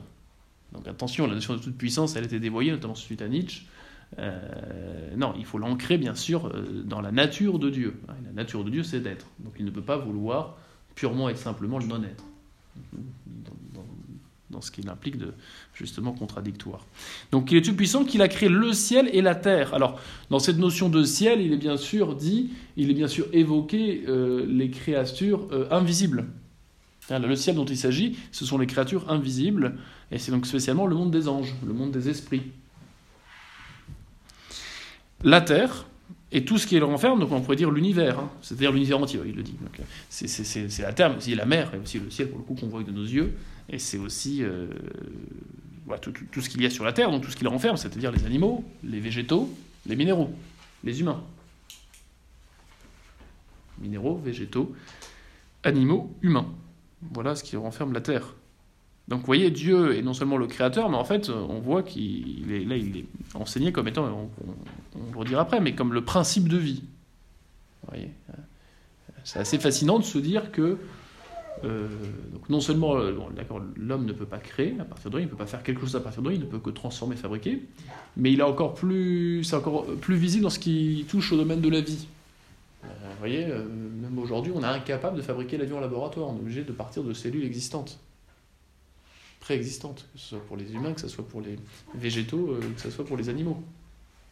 Donc 0.74 0.88
attention, 0.88 1.28
la 1.28 1.36
notion 1.36 1.54
de 1.54 1.60
toute 1.60 1.78
puissance, 1.78 2.16
elle 2.16 2.24
a 2.24 2.25
été 2.25 2.40
dévoyée, 2.40 2.72
notamment 2.72 2.96
suite 2.96 3.22
à 3.22 3.28
Nietzsche. 3.28 3.68
Euh, 4.18 5.16
non, 5.16 5.36
il 5.38 5.46
faut 5.46 5.60
l'ancrer 5.60 6.00
bien 6.00 6.16
sûr 6.16 6.48
euh, 6.48 6.81
dans 6.84 7.01
la 7.01 7.12
nature 7.12 7.60
de 7.60 7.69
Dieu. 7.69 8.01
La 8.25 8.31
nature 8.31 8.63
de 8.63 8.72
Dieu, 8.72 8.81
c'est 8.81 9.00
d'être. 9.00 9.28
Donc 9.38 9.54
il 9.60 9.66
ne 9.66 9.69
peut 9.69 9.84
pas 9.84 9.98
vouloir 9.98 10.57
purement 10.95 11.30
et 11.30 11.36
simplement 11.36 11.78
le 11.78 11.86
non-être, 11.86 12.24
dans, 14.50 14.62
ce 14.62 14.72
qu'il 14.72 14.90
implique 14.90 15.18
de 15.18 15.34
justement 15.74 16.12
contradictoire. 16.12 16.86
Donc 17.31 17.51
il 17.51 17.57
est 17.57 17.62
tout 17.62 17.75
puissant 17.75 18.04
qu'il 18.04 18.22
a 18.22 18.28
créé 18.28 18.50
le 18.50 18.74
ciel 18.74 19.10
et 19.13 19.22
la 19.22 19.36
terre. 19.36 19.74
Alors 19.74 20.00
dans 20.30 20.40
cette 20.40 20.57
notion 20.57 20.90
de 20.90 21.04
ciel, 21.04 21.42
il 21.42 21.54
est 21.54 21.57
bien 21.57 21.78
sûr 21.78 22.16
dit, 22.16 22.51
il 22.78 22.90
est 22.90 22.94
bien 22.94 23.07
sûr 23.07 23.28
évoqué 23.34 24.04
euh, 24.07 24.46
les 24.48 24.69
créatures 24.69 25.48
euh, 25.51 25.68
invisibles. 25.72 26.25
Le 27.10 27.36
ciel 27.36 27.56
dont 27.56 27.66
il 27.66 27.78
s'agit, 27.78 28.18
ce 28.31 28.46
sont 28.46 28.60
les 28.60 28.68
créatures 28.68 29.10
invisibles, 29.10 29.78
et 30.12 30.19
c'est 30.19 30.31
donc 30.31 30.46
spécialement 30.46 30.86
le 30.86 30.95
monde 30.95 31.10
des 31.10 31.28
anges, 31.28 31.56
le 31.66 31.74
monde 31.74 31.92
des 31.92 32.07
esprits. 32.07 32.44
La 35.24 35.42
terre, 35.42 35.88
et 36.31 36.45
tout 36.45 36.60
ce 36.60 36.68
qui 36.68 36.78
le 36.78 36.86
renferme, 36.86 37.19
donc 37.19 37.31
on 37.31 37.42
pourrait 37.42 37.56
dire 37.56 37.72
l'univers, 37.72 38.19
hein. 38.19 38.30
c'est-à-dire 38.42 38.72
l'univers 38.72 39.00
entier, 39.00 39.19
il 39.25 39.36
le 39.36 39.42
dit. 39.42 39.56
C'est 40.10 40.81
la 40.81 40.94
terre, 40.94 41.10
mais 41.10 41.18
aussi 41.18 41.34
la 41.34 41.45
mer, 41.45 41.72
et 41.74 41.80
aussi 41.80 42.00
le 42.00 42.12
ciel, 42.12 42.30
pour 42.30 42.38
le 42.38 42.44
coup, 42.44 42.54
qu'on 42.54 42.68
voit 42.68 42.84
de 42.84 42.92
nos 42.92 43.04
yeux, 43.04 43.34
et 43.69 43.80
c'est 43.80 43.98
aussi 43.98 44.44
euh, 44.44 44.68
tout, 46.01 46.12
tout, 46.31 46.42
ce 46.42 46.50
qu'il 46.50 46.62
y 46.62 46.66
a 46.66 46.69
sur 46.69 46.83
la 46.83 46.94
terre, 46.94 47.12
donc 47.12 47.24
tout 47.24 47.31
ce 47.31 47.36
qui 47.36 47.44
le 47.44 47.50
renferme, 47.50 47.77
c'est-à-dire 47.77 48.12
les 48.12 48.25
animaux, 48.25 48.63
les 48.83 49.00
végétaux, 49.00 49.54
les 49.86 49.95
minéraux, 49.95 50.33
les 50.83 51.00
humains. 51.00 51.24
Minéraux, 53.80 54.18
végétaux, 54.18 54.75
animaux, 55.63 56.13
humains. 56.21 56.48
Voilà 57.13 57.36
ce 57.36 57.44
qui 57.44 57.56
renferme 57.56 57.94
la 57.94 58.01
terre. 58.01 58.33
Donc 59.07 59.21
vous 59.21 59.25
voyez, 59.25 59.50
Dieu 59.50 59.98
est 59.98 60.01
non 60.01 60.13
seulement 60.13 60.38
le 60.38 60.48
créateur, 60.48 60.89
mais 60.89 60.98
en 60.98 61.06
fait, 61.06 61.30
on 61.30 61.60
voit 61.60 61.81
qu'il 61.81 62.51
est 62.51 62.63
là, 62.63 62.75
il 62.75 62.98
est 62.98 63.06
enseigné 63.33 63.71
comme 63.71 63.88
étant, 63.88 64.30
on, 64.95 65.12
le 65.12 65.18
redira 65.18 65.42
après, 65.42 65.60
mais 65.60 65.74
comme 65.74 65.94
le 65.94 66.04
principe 66.04 66.48
de 66.48 66.57
vie. 66.57 66.83
Voyez 67.88 68.12
C'est 69.24 69.39
assez 69.39 69.57
fascinant 69.57 69.98
de 69.98 70.04
se 70.04 70.19
dire 70.19 70.51
que 70.51 70.77
euh, 71.64 71.88
donc 72.32 72.50
non 72.50 72.62
seulement 72.62 72.96
l'homme 72.96 74.06
ne 74.06 74.14
peut 74.14 74.26
pas 74.26 74.38
créer 74.38 74.76
à 74.80 74.86
partir 74.86 75.12
de 75.12 75.20
il 75.20 75.26
ne 75.26 75.30
peut 75.30 75.36
pas 75.36 75.46
faire 75.46 75.64
quelque 75.64 75.82
chose 75.82 75.96
à 75.96 76.00
partir 76.00 76.22
de 76.22 76.32
il 76.32 76.40
ne 76.40 76.46
peut 76.46 76.60
que 76.60 76.70
transformer, 76.70 77.16
fabriquer, 77.16 77.64
mais 78.18 78.32
il 78.32 78.42
a 78.42 78.48
encore 78.48 78.74
plus, 78.74 79.44
c'est 79.44 79.56
encore 79.56 79.86
plus 79.86 80.16
visible 80.16 80.44
dans 80.44 80.50
ce 80.50 80.60
qui 80.60 81.06
touche 81.10 81.32
au 81.32 81.38
domaine 81.38 81.62
de 81.62 81.70
la 81.70 81.82
vie. 81.82 82.08
Euh, 82.84 82.88
vous 82.88 83.20
voyez, 83.20 83.46
euh, 83.46 83.66
même 83.68 84.18
aujourd'hui, 84.20 84.54
on 84.56 84.62
est 84.62 84.66
incapable 84.66 85.18
de 85.18 85.22
fabriquer 85.22 85.58
la 85.58 85.66
vie 85.66 85.74
en 85.74 85.80
laboratoire, 85.80 86.30
on 86.30 86.38
est 86.38 86.40
obligé 86.40 86.64
de 86.64 86.72
partir 86.72 87.04
de 87.04 87.14
cellules 87.14 87.44
existantes 87.44 88.00
préexistantes, 89.40 90.06
que 90.14 90.20
ce 90.20 90.28
soit 90.28 90.46
pour 90.46 90.58
les 90.58 90.74
humains, 90.74 90.94
que 90.94 91.02
ce 91.02 91.08
soit 91.08 91.28
pour 91.28 91.42
les 91.42 91.58
végétaux, 91.96 92.52
euh, 92.52 92.60
que 92.76 92.82
ce 92.82 92.90
soit 92.92 93.06
pour 93.06 93.18
les 93.18 93.30
animaux. 93.30 93.62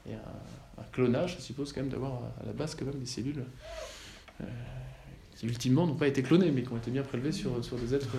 Et 0.07 0.13
un, 0.13 0.83
clonage, 0.91 1.35
ça 1.35 1.41
suppose 1.41 1.73
quand 1.73 1.81
même 1.81 1.89
d'avoir 1.89 2.21
à 2.41 2.45
la 2.45 2.53
base 2.53 2.75
quand 2.75 2.85
même 2.85 2.99
des 2.99 3.05
cellules 3.05 3.43
euh, 4.41 4.45
qui 5.37 5.45
ultimement 5.45 5.87
n'ont 5.87 5.95
pas 5.95 6.07
été 6.07 6.21
clonées, 6.21 6.51
mais 6.51 6.63
qui 6.63 6.71
ont 6.73 6.77
été 6.77 6.91
bien 6.91 7.03
prélevées 7.03 7.31
sur, 7.31 7.63
sur 7.63 7.77
des, 7.77 7.93
êtres, 7.93 8.15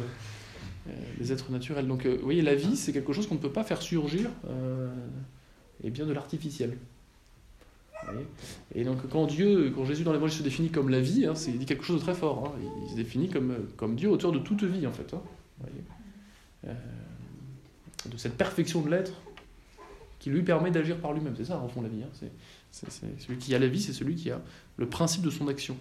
euh, 0.88 0.92
des 1.18 1.32
êtres 1.32 1.50
naturels. 1.50 1.86
Donc 1.86 2.06
vous 2.06 2.24
voyez, 2.24 2.42
la 2.42 2.54
vie, 2.54 2.76
c'est 2.76 2.92
quelque 2.92 3.12
chose 3.12 3.26
qu'on 3.26 3.34
ne 3.34 3.40
peut 3.40 3.52
pas 3.52 3.64
faire 3.64 3.82
surgir 3.82 4.30
et 5.84 5.90
bien 5.90 6.06
de 6.06 6.12
l'artificiel. 6.12 6.78
Et 8.74 8.84
donc 8.84 9.08
quand 9.08 9.26
Dieu, 9.26 9.72
quand 9.74 9.84
Jésus 9.84 10.04
dans 10.04 10.12
l'évangile 10.12 10.38
se 10.38 10.42
définit 10.42 10.70
comme 10.70 10.88
la 10.88 11.00
vie, 11.00 11.26
hein, 11.26 11.34
il 11.48 11.58
dit 11.58 11.66
quelque 11.66 11.84
chose 11.84 11.96
de 11.96 12.04
très 12.04 12.14
fort. 12.14 12.46
Hein. 12.46 12.60
il, 12.84 12.90
se 12.90 12.96
définit 12.96 13.28
comme, 13.28 13.54
comme 13.76 13.96
Dieu 13.96 14.08
auteur 14.08 14.32
de 14.32 14.38
toute 14.38 14.62
vie 14.64 14.86
en 14.86 14.92
fait. 14.92 15.12
Hein. 15.14 15.22
euh, 16.66 16.74
de 18.10 18.16
cette 18.16 18.36
perfection 18.36 18.80
de 18.80 18.90
l'être 18.90 19.12
qui 20.18 20.30
lui 20.30 20.42
permet 20.42 20.70
d'agir 20.70 20.98
par 20.98 21.12
lui-même. 21.12 21.34
C'est 21.36 21.46
ça, 21.46 21.58
en 21.58 21.68
fond, 21.68 21.82
la 21.82 21.88
vie. 21.88 22.02
C'est, 22.12 22.90
celui 22.90 23.38
qui 23.38 23.54
a 23.54 23.58
la 23.58 23.68
vie, 23.68 23.80
c'est 23.80 23.92
celui 23.92 24.14
qui 24.14 24.30
a 24.30 24.40
le 24.76 24.88
principe 24.88 25.22
de 25.22 25.30
son 25.30 25.48
action 25.48 25.76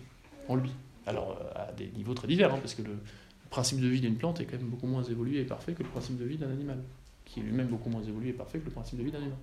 en 0.48 0.56
lui. 0.56 0.72
Alors, 1.08 1.38
euh, 1.40 1.70
à 1.70 1.72
des 1.72 1.90
niveaux 1.96 2.14
très 2.14 2.28
divers, 2.28 2.54
hein, 2.54 2.60
parce 2.62 2.76
que 2.76 2.82
le, 2.82 2.98
principe 3.50 3.80
de 3.80 3.88
vie 3.88 4.02
d'une 4.02 4.16
plante 4.16 4.42
est 4.42 4.46
quand 4.46 4.58
même 4.58 4.68
beaucoup 4.68 4.88
moins 4.88 5.04
évolué 5.04 5.40
et 5.40 5.46
parfait 5.46 5.72
que 5.72 5.82
le 5.82 5.88
principe 5.88 6.18
de 6.18 6.26
vie 6.26 6.36
d'un 6.36 6.52
animal, 6.52 6.80
qui 7.24 7.40
est 7.40 7.44
lui-même 7.44 7.68
beaucoup 7.68 7.90
moins 7.90 8.04
évolué 8.04 8.32
et 8.32 8.34
parfait 8.34 8.60
que 8.60 8.66
le 8.66 8.72
principe 8.72 9.00
de 9.00 9.06
vie 9.06 9.12
d'un 9.12 9.20
humain. 9.20 9.38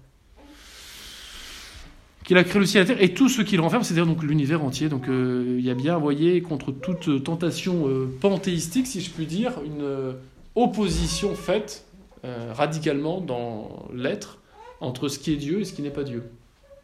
Qu'il 2.23 2.37
a 2.37 2.45
créé 2.45 2.61
le 2.61 2.67
ciel 2.67 2.85
et 2.85 2.87
la 2.87 2.95
terre 2.95 3.03
et 3.03 3.15
tout 3.15 3.31
ce 3.31 3.41
qu'il 3.41 3.63
renferme, 3.63 3.83
c'est-à-dire 3.83 4.07
donc 4.07 4.23
l'univers 4.23 4.63
entier. 4.63 4.91
Donc 4.91 5.09
euh, 5.09 5.57
il 5.59 5.65
y 5.65 5.71
a 5.71 5.75
bien, 5.75 5.95
vous 5.97 6.03
voyez, 6.03 6.43
contre 6.43 6.71
toute 6.71 7.25
tentation 7.25 7.89
panthéistique, 8.21 8.87
si 8.87 9.01
je 9.01 9.11
puis 9.11 9.25
dire, 9.25 9.55
une 9.65 10.15
opposition 10.55 11.35
faite 11.35 11.87
euh, 12.25 12.53
radicalement 12.55 13.21
dans 13.21 13.87
l'être 13.93 14.39
entre 14.81 15.09
ce 15.09 15.19
qui 15.19 15.33
est 15.33 15.37
Dieu 15.37 15.61
et 15.61 15.65
ce 15.65 15.75
qui 15.75 15.83
n'est 15.83 15.91
pas 15.91 16.05
Dieu. 16.05 16.23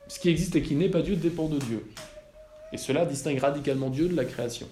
Ce 0.09 0.19
qui 0.19 0.29
existe 0.29 0.57
et 0.57 0.63
qui 0.63 0.75
n'est 0.75 0.89
pas 0.91 1.01
Dieu 1.01 1.17
dépend 1.17 1.49
de 1.49 1.59
Dieu. 1.59 1.83
Et 2.73 2.77
cela 2.77 3.05
distingue 3.05 3.39
radicalement 3.39 3.91
Dieu 3.91 4.09
de 4.09 4.17
la 4.17 4.25
création. 4.25 4.69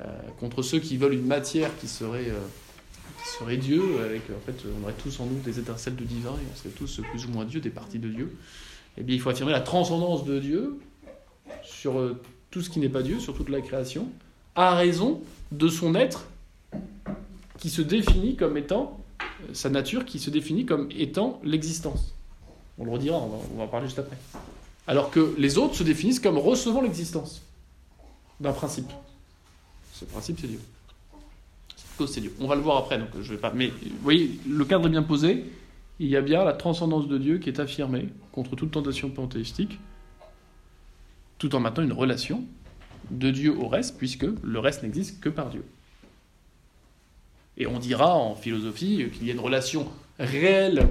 Euh, 0.00 0.04
contre 0.38 0.62
ceux 0.62 0.78
qui 0.78 0.96
veulent 0.96 1.12
une 1.12 1.26
matière 1.26 1.76
qui 1.78 1.86
serait, 1.86 2.30
euh, 2.30 2.38
qui 3.22 3.28
serait 3.28 3.58
Dieu, 3.58 3.82
avec 4.02 4.22
en 4.30 4.40
fait, 4.46 4.54
on 4.78 4.84
aurait 4.84 4.94
tous 4.94 5.20
en 5.20 5.26
nous 5.26 5.38
des 5.40 5.58
étincelles 5.58 5.96
de 5.96 6.04
divin 6.04 6.30
et 6.30 6.46
on 6.50 6.56
serait 6.56 6.70
tous 6.70 7.02
plus 7.10 7.26
ou 7.26 7.30
moins 7.30 7.44
Dieu, 7.44 7.60
des 7.60 7.70
parties 7.70 7.98
de 7.98 8.08
Dieu. 8.08 8.34
Eh 8.96 9.02
bien, 9.02 9.14
il 9.14 9.20
faut 9.20 9.28
affirmer 9.28 9.52
la 9.52 9.60
transcendance 9.60 10.24
de 10.24 10.38
Dieu 10.38 10.78
sur 11.62 12.16
tout 12.50 12.62
ce 12.62 12.70
qui 12.70 12.80
n'est 12.80 12.88
pas 12.88 13.02
Dieu, 13.02 13.20
sur 13.20 13.34
toute 13.34 13.50
la 13.50 13.60
création, 13.60 14.08
à 14.54 14.74
raison 14.74 15.20
de 15.52 15.68
son 15.68 15.94
être 15.94 16.26
qui 17.58 17.68
se 17.68 17.82
définit 17.82 18.36
comme 18.36 18.56
étant 18.56 19.00
sa 19.52 19.70
nature 19.70 20.04
qui 20.04 20.18
se 20.18 20.30
définit 20.30 20.66
comme 20.66 20.88
étant 20.90 21.40
l'existence. 21.44 22.14
On 22.78 22.84
le 22.84 22.90
redira, 22.90 23.18
on 23.18 23.40
on 23.54 23.58
va 23.58 23.64
en 23.64 23.68
parler 23.68 23.86
juste 23.86 23.98
après. 23.98 24.16
Alors 24.90 25.12
que 25.12 25.36
les 25.38 25.56
autres 25.56 25.76
se 25.76 25.84
définissent 25.84 26.18
comme 26.18 26.36
recevant 26.36 26.80
l'existence 26.82 27.42
d'un 28.40 28.50
principe. 28.50 28.90
Ce 29.92 30.04
principe, 30.04 30.40
c'est 30.40 30.48
Dieu. 30.48 30.58
Cette 31.76 31.96
cause, 31.96 32.12
c'est 32.12 32.20
Dieu. 32.20 32.34
On 32.40 32.48
va 32.48 32.56
le 32.56 32.60
voir 32.60 32.78
après, 32.78 32.98
donc 32.98 33.10
je 33.20 33.32
vais 33.32 33.38
pas. 33.38 33.52
Mais 33.52 33.68
vous 33.68 34.02
voyez, 34.02 34.32
le 34.48 34.64
cadre 34.64 34.88
est 34.88 34.90
bien 34.90 35.04
posé. 35.04 35.44
Il 36.00 36.08
y 36.08 36.16
a 36.16 36.20
bien 36.20 36.42
la 36.42 36.54
transcendance 36.54 37.06
de 37.06 37.18
Dieu 37.18 37.38
qui 37.38 37.48
est 37.48 37.60
affirmée 37.60 38.08
contre 38.32 38.56
toute 38.56 38.72
tentation 38.72 39.10
panthéistique, 39.10 39.78
tout 41.38 41.54
en 41.54 41.60
maintenant 41.60 41.84
une 41.84 41.92
relation 41.92 42.42
de 43.12 43.30
Dieu 43.30 43.56
au 43.56 43.68
reste, 43.68 43.96
puisque 43.96 44.26
le 44.42 44.58
reste 44.58 44.82
n'existe 44.82 45.20
que 45.20 45.28
par 45.28 45.50
Dieu. 45.50 45.64
Et 47.58 47.68
on 47.68 47.78
dira 47.78 48.16
en 48.16 48.34
philosophie 48.34 49.08
qu'il 49.12 49.28
y 49.28 49.30
a 49.30 49.34
une 49.34 49.38
relation 49.38 49.86
réelle 50.18 50.88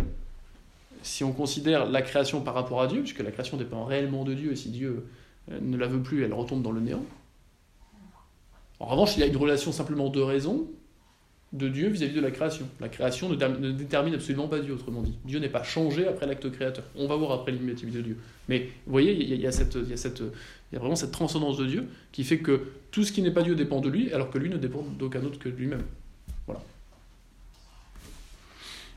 si 1.02 1.24
on 1.24 1.32
considère 1.32 1.90
la 1.90 2.02
création 2.02 2.42
par 2.42 2.54
rapport 2.54 2.82
à 2.82 2.88
Dieu, 2.88 3.02
puisque 3.02 3.20
la 3.20 3.32
création 3.32 3.58
dépend 3.58 3.86
réellement 3.86 4.24
de 4.24 4.34
Dieu, 4.34 4.52
et 4.52 4.56
si 4.56 4.70
Dieu 4.70 5.06
euh, 5.52 5.60
ne 5.62 5.78
la 5.78 5.88
veut 5.88 6.02
plus, 6.02 6.24
elle 6.24 6.34
retombe 6.34 6.62
dans 6.62 6.72
le 6.72 6.82
néant. 6.82 7.06
En 8.80 8.86
revanche, 8.86 9.18
il 9.18 9.20
y 9.20 9.24
a 9.24 9.26
une 9.26 9.38
relation 9.38 9.72
simplement 9.72 10.10
de 10.10 10.22
raison 10.22 10.68
de 11.52 11.68
Dieu 11.68 11.90
vis-à-vis 11.90 12.14
de 12.14 12.22
la 12.22 12.32
création. 12.32 12.68
La 12.80 12.90
création 12.90 13.28
ne, 13.30 13.36
ne, 13.36 13.72
détermine 13.72 14.14
absolument 14.14 14.48
pas 14.48 14.60
Dieu, 14.60 14.74
autrement 14.74 15.02
dit. 15.02 15.18
Dieu 15.26 15.40
n'est 15.40 15.50
pas 15.50 15.64
changé 15.64 16.08
après 16.08 16.28
l'acte 16.28 16.50
créateur. 16.52 16.86
On 16.96 17.08
va 17.08 17.16
voir 17.16 17.32
après 17.32 17.52
l'immédiateté 17.52 17.88
de 17.88 18.02
Dieu. 18.02 18.18
Mais 18.48 18.70
vous 18.86 18.92
voyez, 18.92 19.14
il 19.14 19.42
y, 19.42 19.48
a, 19.48 19.52
cette, 19.52 19.76
y 19.76 20.74
y 20.74 20.76
a 20.76 20.80
vraiment 20.80 20.96
cette 20.96 21.12
transcendance 21.12 21.58
de 21.58 21.66
Dieu 21.66 21.88
qui 22.12 22.24
fait 22.24 22.40
que 22.40 22.68
tout 22.92 23.04
ce 23.04 23.12
qui 23.12 23.22
n'est 23.22 23.32
pas 23.32 23.42
Dieu 23.42 23.56
dépend 23.56 23.82
de 23.82 23.90
lui, 23.90 24.14
alors 24.14 24.30
que 24.30 24.38
lui 24.38 24.50
ne 24.50 24.58
dépend 24.58 24.84
d'aucun 24.98 25.24
autre 25.24 25.40
que 25.40 25.50
lui-même. 25.50 25.84
Voilà. 26.46 26.62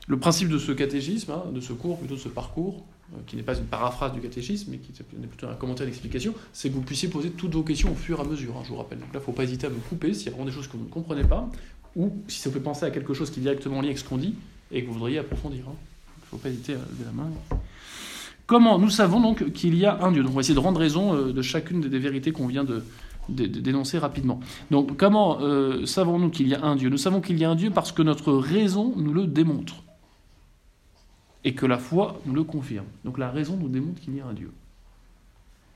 Le 0.07 0.17
principe 0.17 0.49
de 0.49 0.57
ce 0.57 0.71
catéchisme, 0.73 1.31
hein, 1.31 1.43
de 1.53 1.61
ce 1.61 1.71
cours, 1.71 1.97
plutôt 1.97 2.15
de 2.15 2.19
ce 2.19 2.27
parcours, 2.27 2.83
euh, 3.13 3.17
qui 3.25 3.37
n'est 3.37 3.43
pas 3.43 3.57
une 3.57 3.65
paraphrase 3.65 4.11
du 4.11 4.19
catéchisme, 4.19 4.71
mais 4.71 4.77
qui 4.77 4.91
est 4.91 5.27
plutôt 5.27 5.47
un 5.47 5.55
commentaire 5.55 5.85
d'explication, 5.85 6.33
c'est 6.51 6.69
que 6.69 6.73
vous 6.73 6.81
puissiez 6.81 7.07
poser 7.07 7.29
toutes 7.29 7.53
vos 7.53 7.63
questions 7.63 7.91
au 7.91 7.95
fur 7.95 8.19
et 8.19 8.21
à 8.21 8.25
mesure, 8.25 8.57
hein, 8.57 8.63
je 8.65 8.69
vous 8.69 8.75
rappelle. 8.75 8.99
Donc 8.99 9.07
là, 9.07 9.19
il 9.19 9.19
ne 9.19 9.25
faut 9.25 9.31
pas 9.31 9.43
hésiter 9.43 9.67
à 9.67 9.69
me 9.69 9.75
couper 9.75 10.13
s'il 10.13 10.25
y 10.25 10.29
a 10.29 10.31
vraiment 10.31 10.45
des 10.45 10.51
choses 10.51 10.67
que 10.67 10.75
vous 10.75 10.83
ne 10.83 10.89
comprenez 10.89 11.23
pas, 11.23 11.49
ou 11.95 12.11
si 12.27 12.39
ça 12.39 12.49
vous 12.49 12.55
fait 12.55 12.61
penser 12.61 12.85
à 12.85 12.91
quelque 12.91 13.13
chose 13.13 13.29
qui 13.29 13.39
est 13.39 13.43
directement 13.43 13.79
lié 13.79 13.87
avec 13.87 13.97
ce 13.97 14.03
qu'on 14.03 14.17
dit, 14.17 14.35
et 14.71 14.81
que 14.81 14.87
vous 14.87 14.93
voudriez 14.93 15.19
approfondir. 15.19 15.63
Hein. 15.69 15.75
Il 16.17 16.21
ne 16.21 16.25
faut 16.31 16.37
pas 16.37 16.49
hésiter 16.49 16.73
à 16.73 16.77
lever 16.77 17.05
la 17.05 17.11
main. 17.11 17.29
Comment 18.45 18.77
Nous 18.79 18.89
savons 18.89 19.21
donc 19.21 19.53
qu'il 19.53 19.75
y 19.75 19.85
a 19.85 20.03
un 20.03 20.11
Dieu? 20.11 20.21
Donc 20.21 20.33
on 20.33 20.35
va 20.35 20.41
essayer 20.41 20.55
de 20.55 20.59
rendre 20.59 20.79
raison 20.79 21.15
euh, 21.15 21.31
de 21.31 21.41
chacune 21.41 21.79
des 21.79 21.99
vérités 21.99 22.33
qu'on 22.33 22.47
vient 22.47 22.65
de, 22.65 22.83
dénoncer 23.29 23.99
rapidement. 23.99 24.41
Donc 24.69 24.97
comment 24.97 25.39
euh, 25.41 25.85
savons-nous 25.85 26.29
qu'il 26.29 26.49
y 26.49 26.55
a 26.55 26.61
un 26.61 26.75
Dieu? 26.75 26.89
Nous 26.89 26.97
savons 26.97 27.21
qu'il 27.21 27.37
y 27.37 27.45
a 27.45 27.49
un 27.49 27.55
Dieu 27.55 27.69
parce 27.69 27.93
que 27.93 28.01
notre 28.01 28.33
raison 28.33 28.93
nous 28.97 29.13
le 29.13 29.27
démontre 29.27 29.75
et 31.43 31.53
que 31.53 31.65
la 31.65 31.77
foi 31.77 32.19
nous 32.25 32.33
le 32.33 32.43
confirme. 32.43 32.85
Donc 33.03 33.17
la 33.17 33.29
raison 33.29 33.57
nous 33.57 33.69
démontre 33.69 34.01
qu'il 34.01 34.15
y 34.15 34.21
a 34.21 34.25
un 34.25 34.33
Dieu. 34.33 34.51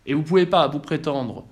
Et 0.05 0.13
vous 0.13 0.21
ne 0.21 0.25
pouvez 0.25 0.45
pas 0.45 0.67
vous 0.67 0.79
prétendre 0.79 1.45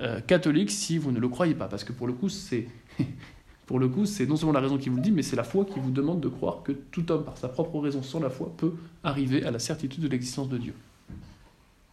euh, 0.00 0.20
catholique 0.20 0.70
si 0.70 0.98
vous 0.98 1.12
ne 1.12 1.20
le 1.20 1.28
croyez 1.28 1.54
pas, 1.54 1.68
parce 1.68 1.84
que 1.84 1.92
pour 1.92 2.06
le 2.06 2.12
coup, 2.12 2.28
c'est 2.28 2.68
pour 3.66 3.78
le 3.78 3.88
coup, 3.88 4.04
c'est 4.06 4.26
non 4.26 4.36
seulement 4.36 4.52
la 4.52 4.60
raison 4.60 4.76
qui 4.76 4.88
vous 4.88 4.96
le 4.96 5.02
dit, 5.02 5.12
mais 5.12 5.22
c'est 5.22 5.36
la 5.36 5.44
foi 5.44 5.64
qui 5.64 5.80
vous 5.80 5.90
demande 5.90 6.20
de 6.20 6.28
croire 6.28 6.62
que 6.62 6.72
tout 6.72 7.10
homme, 7.10 7.24
par 7.24 7.38
sa 7.38 7.48
propre 7.48 7.78
raison, 7.78 8.02
sans 8.02 8.20
la 8.20 8.30
foi, 8.30 8.52
peut 8.56 8.74
arriver 9.02 9.44
à 9.44 9.50
la 9.50 9.58
certitude 9.58 10.02
de 10.02 10.08
l'existence 10.08 10.48
de 10.48 10.58
Dieu. 10.58 10.74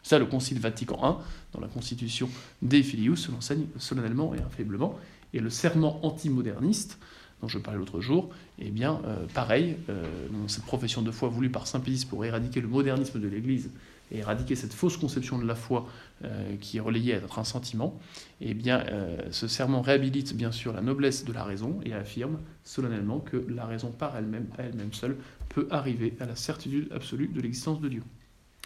Ça, 0.04 0.20
le 0.20 0.26
Concile 0.26 0.60
Vatican 0.60 0.98
I, 0.98 1.54
dans 1.54 1.62
la 1.62 1.68
Constitution 1.68 2.28
des 2.62 2.84
Filius, 2.84 3.30
l'enseigne 3.30 3.68
solennellement 3.78 4.34
et 4.34 4.40
infailliblement, 4.40 4.98
et 5.34 5.40
le 5.40 5.50
serment 5.50 6.04
antimoderniste, 6.06 6.98
dont 7.42 7.48
je 7.48 7.58
parlais 7.58 7.80
l'autre 7.80 8.02
jour, 8.02 8.30
eh 8.60 8.70
bien, 8.70 9.02
euh, 9.06 9.26
pareil, 9.34 9.78
euh, 9.90 10.06
cette 10.48 10.64
profession 10.64 11.02
de 11.02 11.12
foi 11.12 11.30
voulue 11.30 11.50
par 11.50 11.68
Saint 11.68 11.80
Pédis 11.80 12.06
pour 12.06 12.24
éradiquer 12.24 12.62
le 12.62 12.68
modernisme 12.68 13.20
de 13.20 13.28
l'Église 13.28 13.70
et 14.12 14.20
éradiquer 14.20 14.56
cette 14.56 14.74
fausse 14.74 14.98
conception 14.98 15.40
de 15.40 15.46
la 15.46 15.56
foi 15.56 15.88
euh, 16.24 16.56
qui 16.60 16.78
est 16.78 16.82
relayée 16.82 17.14
à 17.14 17.18
être 17.18 17.40
un 17.40 17.44
sentiment, 17.44 18.00
eh 18.42 18.54
bien, 18.54 18.84
ce 19.32 19.48
serment 19.48 19.82
réhabilite 19.82 20.36
bien 20.36 20.52
sûr 20.52 20.74
la 20.74 20.82
noblesse 20.82 21.26
de 21.26 21.34
la 21.34 21.44
raison 21.44 21.80
et 21.86 21.94
affirme 21.94 22.38
solennellement 22.64 23.20
que 23.20 23.46
la 23.50 23.66
raison 23.66 23.90
par 23.92 24.16
elle-même, 24.18 24.48
à 24.58 24.64
elle-même 24.64 24.94
seule, 24.94 25.18
peut 25.50 25.68
arriver 25.72 26.14
à 26.20 26.26
la 26.26 26.36
certitude 26.36 26.92
absolue 26.94 27.28
de 27.28 27.42
l'existence 27.42 27.80
de 27.80 27.90
Dieu. 27.90 28.04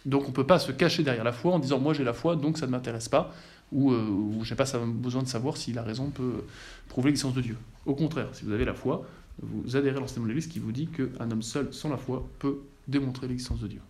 Donc 0.05 0.23
on 0.25 0.27
ne 0.27 0.33
peut 0.33 0.45
pas 0.45 0.59
se 0.59 0.71
cacher 0.71 1.03
derrière 1.03 1.23
la 1.23 1.31
foi 1.31 1.53
en 1.53 1.59
disant 1.59 1.79
moi 1.79 1.93
j'ai 1.93 2.03
la 2.03 2.13
foi 2.13 2.35
donc 2.35 2.57
ça 2.57 2.67
ne 2.67 2.71
m'intéresse 2.71 3.09
pas 3.09 3.33
ou, 3.71 3.91
euh, 3.91 4.07
ou 4.07 4.43
je 4.43 4.51
n'ai 4.51 4.57
pas 4.57 4.65
besoin 4.85 5.23
de 5.23 5.27
savoir 5.27 5.57
si 5.57 5.73
la 5.73 5.83
raison 5.83 6.09
peut 6.09 6.43
prouver 6.87 7.09
l'existence 7.09 7.33
de 7.33 7.41
Dieu. 7.41 7.57
Au 7.85 7.95
contraire, 7.95 8.29
si 8.33 8.45
vous 8.45 8.51
avez 8.51 8.65
la 8.65 8.73
foi, 8.73 9.05
vous 9.41 9.75
adhérez 9.75 9.97
à 9.97 9.99
l'enseignement 9.99 10.25
de 10.25 10.29
l'Église 10.29 10.47
qui 10.47 10.59
vous 10.59 10.71
dit 10.71 10.87
qu'un 10.87 11.29
homme 11.29 11.41
seul 11.41 11.73
sans 11.73 11.89
la 11.89 11.97
foi 11.97 12.27
peut 12.39 12.59
démontrer 12.87 13.27
l'existence 13.27 13.59
de 13.59 13.67
Dieu. 13.67 13.81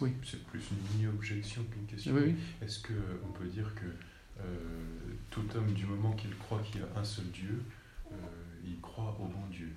Oui. 0.00 0.10
C'est 0.24 0.42
plus 0.44 0.60
une 0.70 0.98
mini-objection 0.98 1.62
qu'une 1.70 1.86
question. 1.86 2.14
Oui, 2.14 2.22
oui. 2.26 2.34
Est-ce 2.62 2.80
qu'on 2.80 3.32
peut 3.32 3.46
dire 3.46 3.74
que 3.74 3.86
euh, 4.40 4.42
tout 5.30 5.44
homme, 5.54 5.72
du 5.72 5.86
moment 5.86 6.12
qu'il 6.12 6.34
croit 6.36 6.60
qu'il 6.60 6.80
y 6.80 6.84
a 6.84 7.00
un 7.00 7.04
seul 7.04 7.24
Dieu, 7.32 7.62
euh, 8.12 8.14
il 8.66 8.78
croit 8.80 9.16
au 9.20 9.24
bon 9.24 9.46
Dieu? 9.50 9.70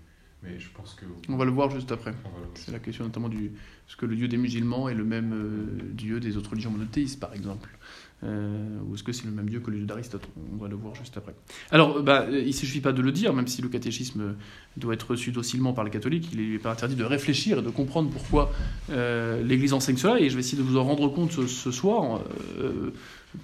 Mais 0.44 0.58
je 0.60 0.70
pense 0.70 0.94
que. 0.94 1.06
On 1.28 1.36
va 1.36 1.46
le 1.46 1.52
voir 1.52 1.70
juste 1.70 1.92
après. 1.92 2.14
C'est 2.56 2.72
la 2.72 2.80
question 2.80 3.04
notamment 3.04 3.30
du. 3.30 3.48
Est-ce 3.48 3.98
que 3.98 4.06
le 4.06 4.16
Dieu 4.16 4.28
des 4.28 4.38
musulmans 4.38 4.88
est 4.88 4.94
le 4.94 5.04
même 5.04 5.34
euh, 5.34 5.92
Dieu 5.94 6.20
des 6.20 6.38
autres 6.38 6.52
religions 6.52 6.72
monothéistes, 6.72 7.20
par 7.20 7.34
exemple 7.34 7.70
euh, 8.24 8.80
ou 8.86 8.96
est-ce 8.96 9.04
que 9.04 9.14
c'est 9.14 9.26
le 9.26 9.32
même 9.32 9.50
Dieu 9.50 9.62
que 9.62 9.72
le 9.72 9.78
Dieu 9.78 9.86
d'Aristote 9.86 10.28
On 10.54 10.58
va 10.58 10.68
le 10.68 10.76
voir 10.76 10.94
juste 10.96 11.16
après. 11.16 11.34
Alors, 11.72 12.04
bah, 12.04 12.28
il 12.30 12.48
ne 12.48 12.52
suffit 12.52 12.82
pas 12.82 12.92
de 12.92 13.02
le 13.02 13.12
dire, 13.12 13.34
même 13.34 13.48
si 13.48 13.62
le 13.62 13.70
catéchisme 13.70 14.36
doit 14.76 14.94
être 14.94 15.12
reçu 15.12 15.32
docilement 15.32 15.72
par 15.72 15.86
les 15.86 15.92
catholiques, 15.92 16.30
il 16.34 16.52
n'est 16.52 16.60
pas 16.60 16.72
interdit 16.72 16.96
de 16.96 17.04
réfléchir 17.04 17.60
et 17.60 17.62
de 17.62 17.70
comprendre 17.70 18.10
pourquoi 18.10 18.52
euh, 18.90 19.42
l'Église 19.44 19.74
enseigne 19.74 19.98
cela, 19.98 20.20
et 20.20 20.30
je 20.30 20.36
vais 20.36 20.42
essayer 20.42 20.58
de 20.58 20.68
vous 20.68 20.78
en 20.78 20.84
rendre 20.84 21.08
compte 21.08 21.32
ce, 21.32 21.72
soir 21.72 22.22
euh, 22.60 22.92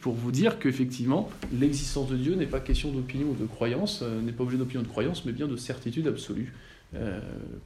pour 0.02 0.14
vous 0.14 0.32
dire 0.32 0.60
qu'effectivement, 0.60 1.30
l'existence 1.54 2.10
de 2.10 2.18
Dieu 2.18 2.36
n'est 2.36 2.46
pas 2.46 2.60
question 2.60 2.92
d'opinion 2.92 3.30
ou 3.30 3.36
de 3.36 3.46
croyance, 3.46 4.04
n'est 4.24 4.34
pas 4.34 4.44
objet 4.44 4.58
d'opinion 4.58 4.82
ou 4.82 4.86
de 4.86 4.90
croyance, 4.90 5.24
mais 5.26 5.32
bien 5.32 5.48
de 5.48 5.56
certitude 5.56 6.08
absolue, 6.08 6.54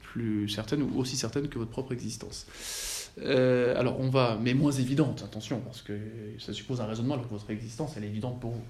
plus 0.01 0.49
certaine 0.49 0.81
ou 0.81 0.99
aussi 0.99 1.15
certaine 1.15 1.47
que 1.47 1.57
votre 1.57 1.71
propre 1.71 1.93
existence. 1.93 2.45
Euh, 3.21 3.79
alors 3.79 3.99
on 3.99 4.09
va, 4.09 4.37
mais 4.41 4.53
moins 4.53 4.71
évidente, 4.71 5.23
attention, 5.23 5.59
parce 5.59 5.81
que 5.81 5.93
ça 6.39 6.53
suppose 6.53 6.81
un 6.81 6.85
raisonnement 6.85 7.15
alors 7.15 7.27
que 7.27 7.33
votre 7.33 7.49
existence 7.49 7.93
elle 7.97 8.03
est 8.03 8.07
évidente 8.07 8.39
pour 8.39 8.51
vous, 8.51 8.63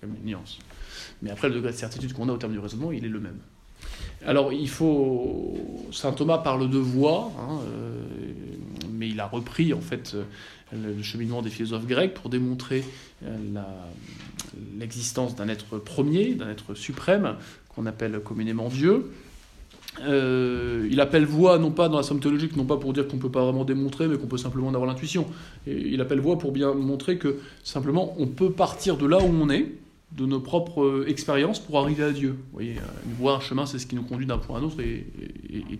comme 0.00 0.14
une 0.16 0.24
nuance. 0.24 0.58
Mais 1.22 1.30
après 1.30 1.48
le 1.48 1.54
degré 1.54 1.72
de 1.72 1.76
certitude 1.76 2.12
qu'on 2.12 2.28
a 2.28 2.32
au 2.32 2.36
terme 2.36 2.52
du 2.52 2.58
raisonnement, 2.58 2.92
il 2.92 3.04
est 3.04 3.08
le 3.08 3.20
même. 3.20 3.38
Alors 4.26 4.52
il 4.52 4.68
faut, 4.68 5.56
saint 5.92 6.12
Thomas 6.12 6.38
parle 6.38 6.68
de 6.68 6.78
voix, 6.78 7.32
hein, 7.38 7.60
euh, 7.64 8.02
mais 8.90 9.08
il 9.08 9.20
a 9.20 9.26
repris 9.26 9.72
en 9.72 9.80
fait 9.80 10.16
le 10.72 11.02
cheminement 11.02 11.40
des 11.40 11.50
philosophes 11.50 11.86
grecs 11.86 12.14
pour 12.14 12.28
démontrer 12.28 12.84
l'existence 14.78 15.34
d'un 15.34 15.48
être 15.48 15.78
premier, 15.78 16.34
d'un 16.34 16.50
être 16.50 16.74
suprême 16.74 17.36
qu'on 17.68 17.86
appelle 17.86 18.20
communément 18.20 18.68
Dieu. 18.68 19.10
Euh, 20.02 20.88
il 20.90 21.00
appelle 21.00 21.24
voix, 21.24 21.58
non 21.58 21.70
pas 21.70 21.88
dans 21.88 21.96
la 21.96 22.02
somme 22.02 22.20
théologique, 22.20 22.56
non 22.56 22.64
pas 22.64 22.76
pour 22.76 22.92
dire 22.92 23.06
qu'on 23.06 23.16
ne 23.16 23.22
peut 23.22 23.30
pas 23.30 23.44
vraiment 23.44 23.64
démontrer, 23.64 24.08
mais 24.08 24.16
qu'on 24.16 24.26
peut 24.26 24.38
simplement 24.38 24.68
en 24.68 24.74
avoir 24.74 24.86
l'intuition. 24.86 25.26
Il 25.66 26.00
appelle 26.00 26.20
voix 26.20 26.38
pour 26.38 26.52
bien 26.52 26.74
montrer 26.74 27.18
que 27.18 27.36
simplement 27.62 28.14
on 28.18 28.26
peut 28.26 28.50
partir 28.50 28.96
de 28.96 29.06
là 29.06 29.18
où 29.18 29.28
on 29.28 29.50
est, 29.50 29.72
de 30.12 30.24
nos 30.24 30.40
propres 30.40 31.04
expériences, 31.06 31.60
pour 31.60 31.78
arriver 31.78 32.02
à 32.02 32.12
Dieu. 32.12 32.30
Vous 32.30 32.52
voyez, 32.52 32.76
une 33.06 33.12
voie, 33.12 33.34
un 33.34 33.40
chemin, 33.40 33.66
c'est 33.66 33.78
ce 33.78 33.86
qui 33.86 33.94
nous 33.94 34.02
conduit 34.02 34.26
d'un 34.26 34.38
point 34.38 34.56
à 34.56 34.60
un 34.60 34.64
autre 34.64 34.80
et, 34.80 35.06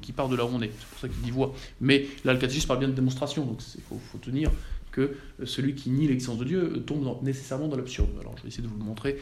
qui 0.02 0.12
part 0.12 0.28
de 0.28 0.36
là 0.36 0.44
où 0.44 0.50
on 0.52 0.60
est. 0.60 0.70
C'est 0.78 0.88
pour 0.88 0.98
ça 0.98 1.08
qu'il 1.08 1.22
dit 1.22 1.30
voix. 1.30 1.54
Mais 1.80 2.06
là, 2.24 2.34
le 2.34 2.38
catéchisme 2.38 2.66
parle 2.68 2.80
bien 2.80 2.88
de 2.88 2.94
démonstration, 2.94 3.46
donc 3.46 3.62
il 3.74 3.82
faut, 3.82 4.18
tenir 4.18 4.50
que 4.92 5.16
celui 5.44 5.74
qui 5.74 5.90
nie 5.90 6.08
l'existence 6.08 6.38
de 6.38 6.44
Dieu 6.44 6.82
tombe 6.86 7.06
nécessairement 7.22 7.68
dans 7.68 7.76
l'absurde. 7.76 8.10
Alors 8.20 8.34
je 8.36 8.42
vais 8.42 8.48
essayer 8.48 8.62
de 8.62 8.68
vous 8.68 8.78
le 8.78 8.84
montrer 8.84 9.16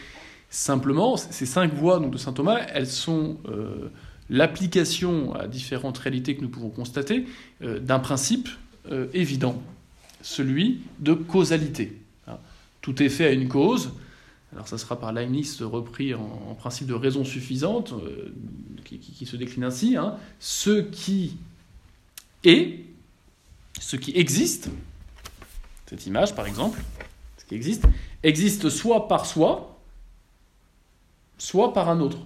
simplement. 0.51 1.17
Ces 1.17 1.47
cinq 1.47 1.75
voies 1.75 1.99
donc, 1.99 2.13
de 2.13 2.19
saint 2.19 2.33
Thomas, 2.33 2.61
elles 2.73 2.87
sont. 2.87 3.39
Euh, 3.49 3.91
l'application 4.29 5.35
à 5.35 5.47
différentes 5.47 5.99
réalités 5.99 6.37
que 6.37 6.43
nous 6.43 6.49
pouvons 6.49 6.71
constater 6.71 7.27
euh, 7.63 7.79
d'un 7.79 7.99
principe 7.99 8.49
euh, 8.91 9.07
évident, 9.13 9.63
celui 10.23 10.81
de 10.99 11.15
causalité. 11.15 12.01
Hein. 12.27 12.39
Tout 12.81 13.03
effet 13.03 13.27
a 13.27 13.33
une 13.33 13.49
cause. 13.49 13.93
Alors 14.53 14.69
ça 14.69 14.79
sera 14.79 14.99
par 14.99 15.13
Leibniz 15.13 15.63
repris 15.63 16.15
en, 16.15 16.55
principe 16.59 16.87
de 16.87 16.95
raison 16.95 17.25
suffisante, 17.25 17.93
euh, 17.93 18.33
qui, 18.85 19.27
se 19.27 19.37
décline 19.37 19.65
ainsi. 19.65 19.97
Hein. 19.97 20.17
Ce 20.41 20.81
qui 20.81 21.37
est, 22.45 22.85
ce 23.81 23.97
qui 23.97 24.13
existe, 24.17 24.71
cette 25.87 26.07
image 26.07 26.35
par 26.35 26.47
exemple, 26.47 26.81
ce 27.39 27.45
qui 27.45 27.55
existe, 27.55 27.85
existe 28.23 28.69
soit 28.71 29.09
par 29.09 29.27
soi, 29.27 29.81
soit 31.39 31.73
par 31.73 31.89
un 31.91 32.01
autre 32.01 32.19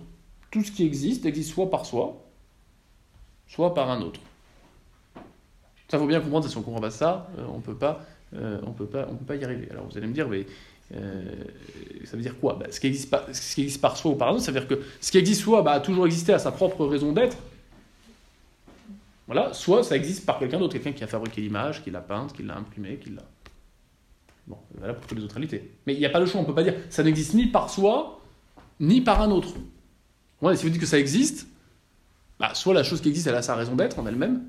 tout 0.50 0.62
ce 0.62 0.72
qui 0.72 0.84
existe 0.84 1.26
existe 1.26 1.52
soit 1.52 1.70
par 1.70 1.86
soi, 1.86 2.20
soit 3.46 3.74
par 3.74 3.90
un 3.90 4.00
autre. 4.02 4.20
Ça 5.88 5.98
faut 5.98 6.06
bien 6.06 6.20
comprendre, 6.20 6.48
si 6.48 6.56
on 6.56 6.60
ne 6.60 6.64
comprend 6.64 6.80
pas 6.80 6.90
ça, 6.90 7.28
euh, 7.38 7.44
on 7.52 7.60
peut 7.60 7.76
euh, 8.34 8.58
peut 8.76 8.86
pas, 8.86 9.04
peut 9.04 9.24
pas 9.26 9.36
y 9.36 9.44
arriver. 9.44 9.68
Alors 9.70 9.86
vous 9.86 9.96
allez 9.98 10.06
me 10.06 10.12
dire, 10.12 10.28
mais 10.28 10.46
euh, 10.94 11.22
ça 12.04 12.16
veut 12.16 12.22
dire 12.22 12.38
quoi? 12.38 12.54
Bah, 12.54 12.66
ce, 12.70 12.80
qui 12.80 12.86
existe 12.86 13.14
ce 13.32 13.78
par 13.78 13.96
soi 13.96 14.12
ou 14.12 14.14
par 14.14 14.28
un 14.28 14.32
autre, 14.32 14.42
ça 14.42 14.52
veut 14.52 14.60
dire 14.60 14.68
que 14.68 14.82
ce 15.00 15.10
qui 15.10 15.18
existe 15.18 15.42
soit 15.42 15.62
bah, 15.62 15.72
a 15.72 15.80
toujours 15.80 16.06
existé 16.06 16.32
à 16.32 16.38
sa 16.38 16.52
propre 16.52 16.86
raison 16.86 17.12
d'être, 17.12 17.36
Voilà, 19.26 19.52
soit 19.52 19.82
ça 19.82 19.96
existe 19.96 20.26
par 20.26 20.38
quelqu'un 20.38 20.58
d'autre, 20.58 20.74
quelqu'un 20.74 20.92
qui 20.92 21.04
a 21.04 21.08
fabriqué 21.08 21.40
l'image, 21.40 21.82
qui 21.82 21.90
l'a 21.90 22.00
peinte, 22.00 22.32
qui 22.32 22.42
l'a 22.42 22.56
imprimée, 22.56 22.96
qui 22.96 23.10
l'a. 23.10 23.22
Bon, 24.46 24.58
voilà 24.78 24.94
pour 24.94 25.06
toutes 25.06 25.18
les 25.18 25.24
autres 25.24 25.34
réalités. 25.34 25.70
Mais 25.86 25.94
il 25.94 26.00
n'y 26.00 26.06
a 26.06 26.10
pas 26.10 26.20
le 26.20 26.26
choix, 26.26 26.40
on 26.40 26.42
ne 26.42 26.48
peut 26.48 26.54
pas 26.54 26.64
dire 26.64 26.74
ça 26.88 27.02
n'existe 27.02 27.34
ni 27.34 27.46
par 27.46 27.70
soi, 27.70 28.20
ni 28.80 29.00
par 29.00 29.22
un 29.22 29.30
autre. 29.30 29.54
Si 30.42 30.62
vous 30.62 30.70
dites 30.70 30.80
que 30.80 30.86
ça 30.86 30.98
existe, 30.98 31.46
bah, 32.38 32.54
soit 32.54 32.72
la 32.72 32.82
chose 32.82 33.00
qui 33.00 33.08
existe, 33.08 33.28
a 33.28 33.42
sa 33.42 33.54
raison 33.54 33.76
d'être 33.76 33.98
en 33.98 34.06
elle-même, 34.06 34.42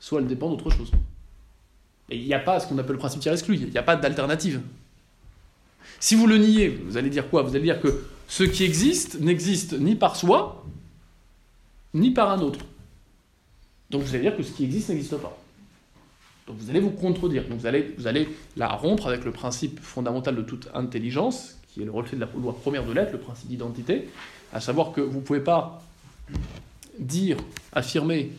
soit 0.00 0.20
elle 0.20 0.26
dépend 0.26 0.48
d'autre 0.48 0.70
chose. 0.70 0.90
Et 2.08 2.16
il 2.16 2.24
n'y 2.24 2.34
a 2.34 2.38
pas 2.38 2.60
ce 2.60 2.66
qu'on 2.66 2.78
appelle 2.78 2.92
le 2.92 2.98
principe 2.98 3.20
tiers 3.20 3.32
exclu, 3.32 3.56
il 3.56 3.70
n'y 3.70 3.78
a 3.78 3.82
pas 3.82 3.96
d'alternative. 3.96 4.60
Si 6.00 6.14
vous 6.14 6.26
le 6.26 6.38
niez, 6.38 6.68
vous 6.68 6.96
allez 6.96 7.10
dire 7.10 7.28
quoi? 7.28 7.42
Vous 7.42 7.50
allez 7.50 7.64
dire 7.64 7.80
que 7.80 8.04
ce 8.28 8.44
qui 8.44 8.64
existe 8.64 9.20
n'existe 9.20 9.78
ni 9.78 9.94
par 9.94 10.16
soi, 10.16 10.64
ni 11.94 12.10
par 12.10 12.30
un 12.30 12.40
autre. 12.40 12.60
Donc 13.90 14.02
vous 14.02 14.14
allez 14.14 14.22
dire 14.22 14.36
que 14.36 14.42
ce 14.42 14.52
qui 14.52 14.64
existe 14.64 14.88
n'existe 14.88 15.16
pas. 15.16 15.36
Donc 16.46 16.56
vous 16.58 16.70
allez 16.70 16.80
vous 16.80 16.90
contredire. 16.90 17.44
Vous 17.50 17.66
allez, 17.66 17.94
vous 17.98 18.06
allez 18.06 18.28
la 18.56 18.68
rompre 18.68 19.06
avec 19.06 19.24
le 19.24 19.32
principe 19.32 19.80
fondamental 19.80 20.34
de 20.34 20.42
toute 20.42 20.68
intelligence, 20.74 21.58
qui 21.68 21.82
est 21.82 21.84
le 21.84 21.90
reflet 21.90 22.16
de 22.16 22.24
la 22.24 22.30
loi 22.36 22.56
première 22.56 22.84
de 22.84 22.92
l'être, 22.92 23.12
le 23.12 23.18
principe 23.18 23.48
d'identité, 23.48 24.08
à 24.52 24.60
savoir 24.60 24.92
que 24.92 25.00
vous 25.00 25.18
ne 25.18 25.24
pouvez 25.24 25.40
pas 25.40 25.82
dire, 26.98 27.36
affirmer 27.72 28.32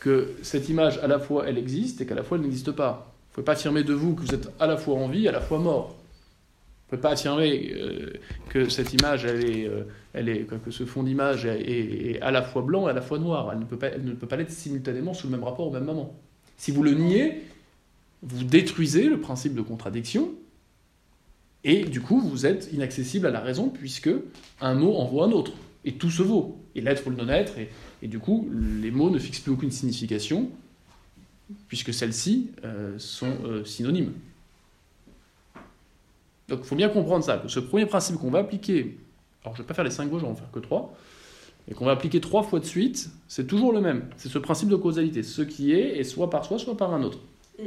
que 0.00 0.34
cette 0.42 0.68
image, 0.68 0.98
à 0.98 1.06
la 1.06 1.18
fois, 1.18 1.44
elle 1.48 1.58
existe 1.58 2.00
et 2.00 2.06
qu'à 2.06 2.14
la 2.14 2.22
fois, 2.22 2.36
elle 2.36 2.44
n'existe 2.44 2.72
pas. 2.72 2.92
Vous 3.04 3.30
ne 3.30 3.34
pouvez 3.34 3.44
pas 3.44 3.52
affirmer 3.52 3.84
de 3.84 3.94
vous 3.94 4.14
que 4.14 4.22
vous 4.22 4.34
êtes 4.34 4.50
à 4.58 4.66
la 4.66 4.76
fois 4.76 4.96
en 4.96 5.08
vie 5.08 5.28
à 5.28 5.32
la 5.32 5.40
fois 5.40 5.58
mort. 5.58 5.88
Vous 5.88 6.96
ne 6.96 7.00
pouvez 7.00 7.02
pas 7.02 7.12
affirmer 7.12 7.72
euh, 7.74 8.12
que 8.48 8.68
cette 8.68 8.92
image, 8.92 9.24
elle 9.24 9.48
est, 9.48 9.66
euh, 9.66 9.84
elle 10.12 10.28
est, 10.28 10.44
que 10.44 10.70
ce 10.70 10.84
fond 10.84 11.02
d'image 11.02 11.46
est, 11.46 12.20
à 12.20 12.30
la 12.30 12.42
fois 12.42 12.62
blanc 12.62 12.88
et 12.88 12.90
à 12.90 12.94
la 12.94 13.00
fois 13.00 13.18
noir. 13.18 13.50
Elle 13.52 13.60
ne 13.60 13.64
peut 13.64 13.78
pas, 13.78 13.88
elle 13.88 14.04
ne 14.04 14.12
peut 14.12 14.26
pas 14.26 14.36
l'être 14.36 14.50
simultanément 14.50 15.14
sous 15.14 15.28
le 15.28 15.32
même 15.32 15.44
rapport 15.44 15.68
au 15.68 15.70
même 15.70 15.84
moment. 15.84 16.14
Si 16.58 16.70
vous 16.70 16.82
le 16.82 16.92
niez, 16.92 17.42
vous 18.22 18.44
détruisez 18.44 19.08
le 19.08 19.18
principe 19.20 19.54
de 19.54 19.62
contradiction 19.62 20.30
et 21.64 21.84
du 21.84 22.00
coup, 22.00 22.20
vous 22.20 22.46
êtes 22.46 22.70
inaccessible 22.72 23.26
à 23.26 23.30
la 23.30 23.40
raison 23.40 23.68
puisque 23.68 24.10
un 24.60 24.74
mot 24.74 24.96
envoie 24.96 25.26
un 25.26 25.32
autre. 25.32 25.52
Et 25.84 25.94
tout 25.94 26.10
se 26.10 26.22
vaut. 26.22 26.58
Et 26.74 26.80
l'être 26.80 27.06
ou 27.06 27.10
le 27.10 27.16
non-être. 27.16 27.54
Et, 28.02 28.08
du 28.08 28.18
coup, 28.18 28.48
les 28.52 28.90
mots 28.90 29.10
ne 29.10 29.18
fixent 29.18 29.40
plus 29.40 29.52
aucune 29.52 29.70
signification 29.70 30.50
puisque 31.68 31.92
celles-ci 31.92 32.50
euh, 32.64 32.94
sont 32.98 33.32
euh, 33.44 33.64
synonymes. 33.64 34.12
Donc 36.48 36.60
il 36.62 36.66
faut 36.66 36.76
bien 36.76 36.88
comprendre 36.88 37.24
ça, 37.24 37.42
ce 37.46 37.60
premier 37.60 37.86
principe 37.86 38.16
qu'on 38.16 38.30
va 38.30 38.40
appliquer, 38.40 38.98
alors 39.42 39.54
je 39.54 39.60
ne 39.60 39.64
vais 39.64 39.68
pas 39.68 39.74
faire 39.74 39.84
les 39.84 39.90
cinq 39.90 40.08
gauches, 40.10 40.20
je 40.20 40.26
vais 40.26 40.32
en 40.32 40.36
faire 40.36 40.50
que 40.50 40.60
trois, 40.60 40.94
et 41.68 41.74
qu'on 41.74 41.84
va 41.84 41.92
appliquer 41.92 42.20
trois 42.20 42.42
fois 42.42 42.58
de 42.60 42.64
suite, 42.64 43.10
c'est 43.28 43.46
toujours 43.46 43.72
le 43.72 43.80
même. 43.80 44.08
C'est 44.16 44.28
ce 44.28 44.38
principe 44.38 44.68
de 44.68 44.76
causalité. 44.76 45.22
Ce 45.22 45.42
qui 45.42 45.72
est 45.72 45.98
est 45.98 46.04
soit 46.04 46.28
par 46.28 46.44
soi, 46.44 46.58
soit 46.58 46.76
par 46.76 46.92
un 46.92 47.02
autre. 47.02 47.20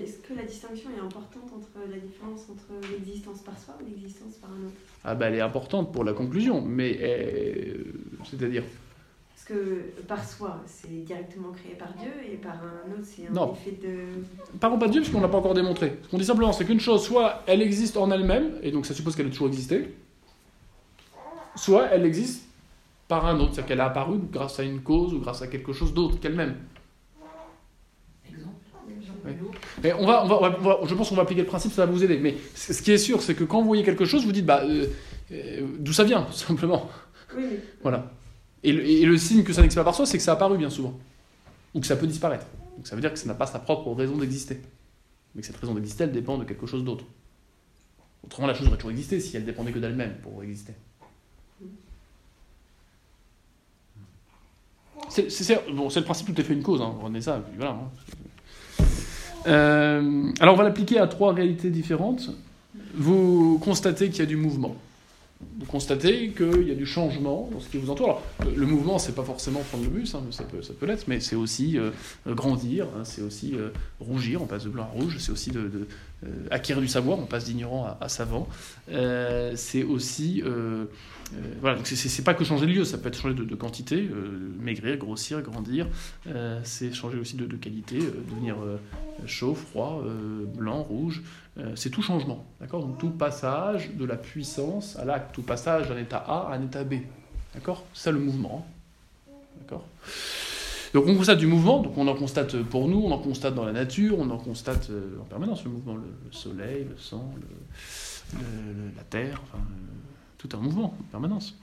Est-ce 0.04 0.18
que 0.18 0.34
la 0.34 0.44
distinction 0.44 0.90
est 0.90 1.00
importante 1.00 1.52
entre 1.56 1.90
la 1.90 1.98
différence 1.98 2.48
entre 2.50 2.74
l'existence 2.92 3.42
par 3.42 3.58
soi 3.58 3.76
ou 3.82 3.86
l'existence 3.86 4.34
par 4.36 4.50
un 4.50 4.66
autre? 4.66 4.76
Ah 5.04 5.16
ben 5.16 5.28
elle 5.28 5.36
est 5.36 5.42
importante 5.42 5.94
pour 5.94 6.04
la 6.04 6.14
conclusion, 6.14 6.62
mais 6.62 6.98
euh, 7.02 7.84
c'est-à-dire 8.24 8.64
Parce 9.34 9.46
que 9.46 10.02
par 10.08 10.28
soi, 10.28 10.62
c'est 10.66 11.06
directement 11.06 11.52
créé 11.52 11.76
par 11.76 11.94
Dieu, 11.94 12.12
et 12.30 12.36
par 12.36 12.56
un 12.56 12.92
autre, 12.92 13.04
c'est 13.04 13.28
un 13.28 13.54
effet 13.54 13.78
de... 13.82 14.58
Parlons 14.60 14.80
pas 14.80 14.88
de 14.88 14.94
Dieu, 14.94 15.02
parce 15.02 15.12
qu'on 15.12 15.20
ne 15.20 15.24
l'a 15.24 15.30
pas 15.30 15.38
encore 15.38 15.54
démontré. 15.54 15.98
Ce 16.04 16.10
qu'on 16.10 16.18
dit 16.18 16.26
simplement, 16.26 16.52
c'est 16.52 16.66
qu'une 16.66 16.80
chose, 16.80 17.04
soit 17.04 17.44
elle 17.48 17.62
existe 17.62 17.96
en 17.98 18.12
elle-même, 18.12 18.60
et 18.64 18.72
donc 18.72 18.86
ça 18.86 18.94
suppose 18.94 19.16
qu'elle 19.16 19.28
a 19.28 19.30
toujours 19.30 19.48
existé, 19.48 19.96
soit 21.56 21.88
elle 21.88 22.06
existe 22.06 22.48
par 23.08 23.26
un 23.26 23.40
autre, 23.40 23.54
c'est-à-dire 23.54 23.68
qu'elle 23.68 23.82
a 23.82 23.86
apparu 23.86 24.20
grâce 24.32 24.60
à 24.60 24.64
une 24.64 24.82
cause 24.82 25.14
ou 25.14 25.20
grâce 25.20 25.42
à 25.42 25.48
quelque 25.48 25.74
chose 25.74 25.94
d'autre 25.94 26.20
qu'elle-même. 26.20 26.56
Mais 29.86 29.94
on 29.94 30.08
va, 30.08 30.26
on 30.26 30.40
va, 30.40 30.80
je 30.84 30.96
pense 30.96 31.10
qu'on 31.10 31.16
va 31.16 31.22
appliquer 31.22 31.42
le 31.42 31.48
principe, 31.48 31.72
ça 31.72 31.86
va 31.86 31.92
vous 31.92 32.04
aider. 32.04 32.18
Mais 32.18 32.36
ce 32.56 32.82
qui 32.82 32.92
est 32.92 32.98
sûr, 32.98 33.22
c'est 33.22 33.36
que 33.36 33.44
quand 33.44 33.62
vous 33.62 33.68
voyez 33.68 33.84
quelque 33.84 34.06
chose, 34.06 34.26
vous 34.26 34.32
dites 34.32 34.46
bah, 34.46 34.64
euh, 34.64 34.88
euh, 35.32 35.62
d'où 35.78 35.94
ça 35.94 36.04
vient, 36.04 36.24
tout 36.24 36.34
simplement. 36.34 36.90
Voilà. 37.84 38.12
Et 38.64 39.06
le, 39.06 39.18
signe 39.20 39.44
que 39.44 39.54
ça 39.54 39.62
n'existe 39.62 39.78
pas 39.78 39.84
par 39.84 39.94
soi, 39.94 40.08
c'est 40.08 40.18
que 40.18 40.24
ça 40.24 40.32
a 40.32 40.34
apparu 40.34 40.58
bien 40.58 40.72
souvent. 40.72 40.98
Ou 41.76 41.82
que 41.82 41.86
ça 41.86 41.96
peut 41.98 42.08
disparaître. 42.08 42.48
Donc 42.76 42.88
ça 42.88 42.96
veut 42.96 43.02
dire 43.02 43.14
que 43.14 43.20
ça 43.20 43.28
n'a 43.28 43.36
pas 43.36 43.46
sa 43.46 43.60
propre 43.60 43.92
raison 43.94 44.18
d'exister. 44.18 44.60
Mais 45.36 45.42
que 45.42 45.48
cette 45.48 45.58
raison 45.58 45.76
d'exister, 45.76 46.06
elle 46.06 46.12
dépend 46.12 46.40
de 46.40 46.46
quelque 46.46 46.66
chose 46.66 46.84
d'autre. 46.84 47.06
Autrement, 48.24 48.48
la 48.48 48.56
chose 48.56 48.68
aurait 48.68 48.78
toujours 48.78 48.90
existé 48.90 49.20
si 49.20 49.38
elle 49.38 49.46
dépendait 49.46 49.72
que 49.72 49.78
d'elle-même 49.78 50.16
pour 50.24 50.42
exister. 50.42 50.74
C'est 55.10 55.72
bon, 55.72 55.90
le 55.96 56.02
principe 56.02 56.26
tout 56.26 56.42
est 56.42 56.44
fait 56.44 56.54
une 56.54 56.64
cause, 56.64 56.82
hein. 56.82 56.96
on 57.00 57.22
ça, 57.22 57.44
voilà. 57.56 57.74
Hein. 57.74 57.92
Euh, 59.48 60.32
alors 60.40 60.56
on 60.56 60.58
va 60.58 60.64
l'appliquer 60.64 61.00
à 61.00 61.08
trois 61.08 61.34
réalités 61.34 61.70
différentes. 61.70 62.30
Vous 62.96 63.60
constatez 63.60 64.10
qu'il 64.10 64.20
y 64.20 64.24
a 64.24 64.26
du 64.26 64.38
mouvement. 64.38 64.76
Vous 65.60 65.66
constatez 65.66 66.30
qu'il 66.30 66.68
y 66.68 66.72
a 66.72 66.76
du 66.76 66.86
changement 66.86 67.50
dans 67.52 67.60
ce 67.60 67.70
qui 67.70 67.78
vous 67.78 67.90
entoure. 67.90 68.22
Alors, 68.40 68.54
le, 68.56 68.66
mouvement, 68.66 69.00
c'est 69.00 69.16
pas 69.16 69.24
forcément 69.24 69.62
prendre 69.62 69.84
le 69.84 69.90
bus, 69.90 70.16
hein, 70.16 70.24
ça 70.32 70.44
peut, 70.44 70.62
ça 70.62 70.74
l'être, 70.86 71.08
mais 71.08 71.20
c'est 71.20 71.36
aussi 71.36 71.78
euh, 71.78 71.92
grandir, 72.28 72.88
hein, 72.98 73.04
c'est 73.04 73.22
aussi 73.22 73.56
euh, 73.56 73.70
rougir, 74.00 74.42
on 74.42 74.46
passe 74.46 74.66
de 74.66 74.70
blanc 74.70 74.84
à 74.84 75.00
rouge, 75.00 75.18
c'est 75.20 75.32
aussi 75.32 75.52
acquérir 76.52 76.82
du 76.82 76.88
savoir, 76.88 77.20
on 77.20 77.26
passe 77.26 77.46
d'ignorant 77.46 77.98
à, 78.00 78.10
savant. 78.10 78.48
c'est 78.88 79.84
aussi 79.84 80.44
euh, 81.34 81.40
voilà, 81.60 81.80
c'est 81.84 82.24
pas 82.24 82.34
que 82.34 82.44
changer 82.44 82.68
de 82.68 82.72
lieu, 82.72 82.86
ça 82.86 82.98
peut 82.98 83.08
être 83.08 83.20
changer 83.20 83.34
de, 83.34 83.56
quantité, 83.56 83.96
euh, 83.96 84.52
maigrir, 84.60 84.98
grossir, 84.98 85.42
grandir. 85.42 85.88
Euh, 86.28 86.60
c'est 86.64 86.94
changer 86.94 87.18
aussi 87.18 87.36
de, 87.36 87.46
qualité, 87.56 87.98
devenir 87.98 88.58
chaud, 89.26 89.56
froid, 89.56 90.04
blanc, 90.56 90.84
rouge. 90.84 91.24
C'est 91.76 91.90
tout 91.90 92.02
changement, 92.02 92.46
d'accord? 92.60 92.82
Donc 92.82 92.98
tout 92.98 93.10
passage 93.10 93.92
de 93.92 94.04
la 94.06 94.18
puissance 94.18 94.98
à 94.98 95.06
l'acte, 95.06 95.34
tout 95.34 95.42
passage 95.42 95.88
d'un 95.88 95.98
état 95.98 96.18
A 96.18 96.52
à 96.52 96.56
un 96.56 96.64
état 96.64 96.84
B, 96.84 96.96
d'accord? 97.54 97.84
C'est 97.94 98.12
le 98.12 98.20
mouvement, 98.20 98.68
d'accord? 99.60 99.86
Donc 100.94 101.08
on 101.08 101.16
constate 101.16 101.38
du 101.38 101.48
mouvement, 101.48 101.82
donc 101.82 101.98
on 101.98 102.08
en 102.08 102.16
constate 102.16 102.62
pour 102.64 102.88
nous, 102.88 103.00
on 103.00 103.12
en 103.12 103.18
constate 103.20 103.56
dans 103.56 103.66
la 103.66 103.72
nature, 103.72 104.20
on 104.20 104.30
en 104.30 104.38
constate 104.38 104.90
en 105.22 105.26
permanence 105.26 105.64
le 105.64 105.72
mouvement, 105.72 105.96
le, 105.96 106.32
soleil, 106.32 106.88
le 106.90 106.98
sang, 106.98 107.34
la 108.34 109.04
terre, 109.04 109.42
enfin, 109.44 109.64
tout 110.38 110.50
un 110.58 110.60
mouvement 110.60 110.96
en 111.00 111.04
permanence. 111.12 111.56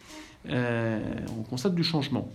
Euh, 0.48 1.00
on 1.38 1.42
constate 1.42 1.74
du 1.74 1.85
changement. 1.85 2.28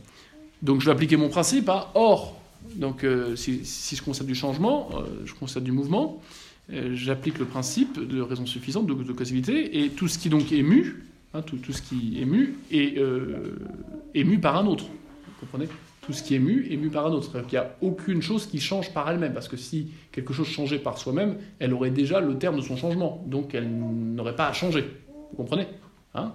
Donc 0.61 0.81
je 0.81 0.85
vais 0.85 0.91
appliquer 0.91 1.17
mon 1.17 1.29
principe. 1.29 1.69
Hein. 1.69 1.85
Or, 1.93 2.39
donc, 2.75 3.03
euh, 3.03 3.35
si, 3.35 3.63
je 3.95 4.01
constate 4.01 4.27
du 4.27 4.35
changement, 4.35 4.89
euh, 4.93 5.23
je 5.25 5.33
constate 5.33 5.63
du 5.63 5.71
mouvement, 5.71 6.21
j'applique 6.69 7.39
le 7.39 7.45
principe 7.45 7.99
de 7.99 8.21
raison 8.21 8.45
suffisante, 8.45 8.87
de, 8.87 8.93
de, 8.93 9.13
causalité, 9.13 9.83
et 9.83 9.89
tout 9.89 10.07
ce 10.07 10.17
qui 10.17 10.29
donc 10.29 10.51
est 10.51 10.63
mu, 10.63 11.03
hein, 11.33 11.41
tout, 11.41 11.57
ce 11.71 11.81
qui 11.81 12.21
est 12.21 12.25
mu, 12.25 12.55
est, 12.71 14.23
mu 14.23 14.39
par 14.39 14.57
un 14.57 14.65
autre. 14.65 14.85
Vous 14.85 15.33
comprenez? 15.39 15.67
Tout 16.01 16.13
ce 16.13 16.23
qui 16.23 16.35
est 16.35 16.39
mu 16.39 16.67
est 16.71 16.77
mu 16.77 16.89
par 16.89 17.05
un 17.05 17.11
autre. 17.11 17.41
Qu'il 17.41 17.51
n'y 17.51 17.57
a 17.57 17.75
aucune 17.81 18.21
chose 18.21 18.47
qui 18.47 18.59
change 18.59 18.93
par 18.93 19.09
elle-même, 19.09 19.33
parce 19.33 19.47
que 19.47 19.57
si 19.57 19.91
quelque 20.11 20.33
chose 20.33 20.47
changeait 20.47 20.79
par 20.79 20.97
soi-même, 20.97 21.35
elle 21.59 21.73
aurait 21.73 21.91
déjà 21.91 22.21
le 22.21 22.37
terme 22.37 22.57
de 22.57 22.61
son 22.61 22.77
changement, 22.77 23.23
donc 23.27 23.53
elle 23.53 23.69
n'aurait 23.69 24.35
pas 24.35 24.47
à 24.47 24.53
changer. 24.53 24.85
Vous 25.31 25.37
comprenez? 25.37 25.67
Hein? 26.15 26.33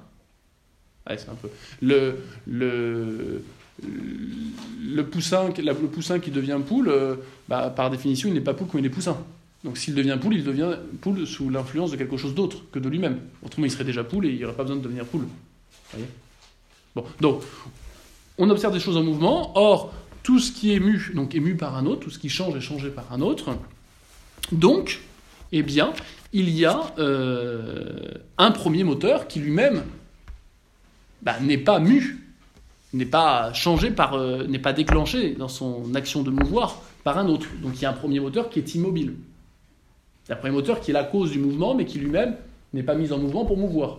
C'est 1.08 1.28
un 1.28 1.34
peu. 1.34 1.48
Le, 1.80 2.18
le, 2.46 3.42
le, 3.82 5.04
poussin, 5.04 5.48
le 5.48 5.74
poussin 5.74 6.20
qui 6.20 6.30
devient 6.30 6.58
poule, 6.66 6.88
euh, 6.88 7.16
bah, 7.48 7.72
par 7.74 7.90
définition, 7.90 8.28
il 8.28 8.34
n'est 8.34 8.40
pas 8.40 8.54
poule 8.54 8.68
quand 8.70 8.78
il 8.78 8.86
est 8.86 8.90
poussin. 8.90 9.16
Donc 9.64 9.78
s'il 9.78 9.94
devient 9.94 10.18
poule, 10.20 10.34
il 10.34 10.44
devient 10.44 10.76
poule 11.00 11.26
sous 11.26 11.48
l'influence 11.48 11.92
de 11.92 11.96
quelque 11.96 12.16
chose 12.16 12.34
d'autre 12.34 12.58
que 12.72 12.78
de 12.78 12.88
lui-même. 12.88 13.20
Autrement, 13.44 13.66
il 13.66 13.70
serait 13.70 13.84
déjà 13.84 14.02
poule 14.02 14.26
et 14.26 14.30
il 14.30 14.36
n'y 14.36 14.44
aurait 14.44 14.56
pas 14.56 14.64
besoin 14.64 14.78
de 14.78 14.82
devenir 14.82 15.04
poule. 15.04 15.26
Bon, 16.94 17.04
donc, 17.20 17.42
on 18.38 18.50
observe 18.50 18.72
des 18.72 18.80
choses 18.80 18.96
en 18.96 19.02
mouvement. 19.02 19.52
Or, 19.56 19.94
tout 20.22 20.40
ce 20.40 20.52
qui 20.52 20.74
est 20.74 20.80
mu, 20.80 21.12
donc 21.14 21.34
est 21.34 21.40
mu 21.40 21.56
par 21.56 21.76
un 21.76 21.86
autre, 21.86 22.00
tout 22.00 22.10
ce 22.10 22.18
qui 22.18 22.28
change 22.28 22.56
est 22.56 22.60
changé 22.60 22.90
par 22.90 23.12
un 23.12 23.20
autre. 23.20 23.56
Donc, 24.50 25.00
eh 25.52 25.62
bien, 25.62 25.92
il 26.32 26.48
y 26.50 26.64
a 26.64 26.80
euh, 26.98 28.00
un 28.38 28.50
premier 28.50 28.84
moteur 28.84 29.28
qui 29.28 29.38
lui-même 29.38 29.84
bah, 31.22 31.38
n'est 31.40 31.58
pas 31.58 31.78
mu, 31.78 32.26
n'est 32.92 33.06
pas 33.06 33.52
changé 33.52 33.90
par, 33.90 34.14
euh, 34.14 34.44
n'est 34.46 34.58
pas 34.58 34.72
déclenché 34.72 35.34
dans 35.34 35.48
son 35.48 35.94
action 35.94 36.22
de 36.22 36.30
mouvoir 36.30 36.82
par 37.04 37.18
un 37.18 37.28
autre. 37.28 37.46
Donc 37.62 37.74
il 37.76 37.82
y 37.82 37.84
a 37.84 37.90
un 37.90 37.94
premier 37.94 38.20
moteur 38.20 38.50
qui 38.50 38.58
est 38.58 38.74
immobile. 38.74 39.14
Un 40.32 40.36
premier 40.36 40.54
moteur 40.54 40.80
qui 40.80 40.92
est 40.92 40.94
la 40.94 41.04
cause 41.04 41.30
du 41.30 41.38
mouvement, 41.38 41.74
mais 41.74 41.84
qui 41.84 41.98
lui-même 41.98 42.36
n'est 42.72 42.82
pas 42.82 42.94
mis 42.94 43.12
en 43.12 43.18
mouvement 43.18 43.44
pour 43.44 43.58
mouvoir. 43.58 43.98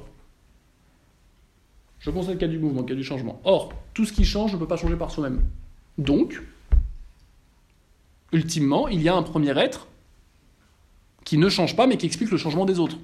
Je 1.99 2.09
constate 2.09 2.39
qu'il 2.39 2.47
y 2.47 2.49
a 2.49 2.53
du 2.53 2.57
mouvement, 2.57 2.81
qu'il 2.81 2.89
y 2.89 2.93
a 2.93 2.97
du 2.97 3.03
changement. 3.03 3.39
Or, 3.43 3.71
tout 3.93 4.03
ce 4.03 4.11
qui 4.11 4.25
change 4.25 4.51
ne 4.53 4.57
peut 4.57 4.67
pas 4.67 4.75
changer 4.75 4.95
par 4.95 5.11
soi-même. 5.11 5.43
Donc, 5.99 6.41
ultimement, 8.31 8.87
il 8.87 9.03
y 9.03 9.09
a 9.09 9.15
un 9.15 9.21
premier 9.21 9.55
être 9.59 9.87
qui 11.23 11.37
ne 11.37 11.49
change 11.49 11.75
pas, 11.75 11.85
mais 11.85 11.97
qui 11.97 12.07
explique 12.07 12.31
le 12.31 12.37
changement 12.37 12.65
des 12.65 12.79
autres. 12.79 12.97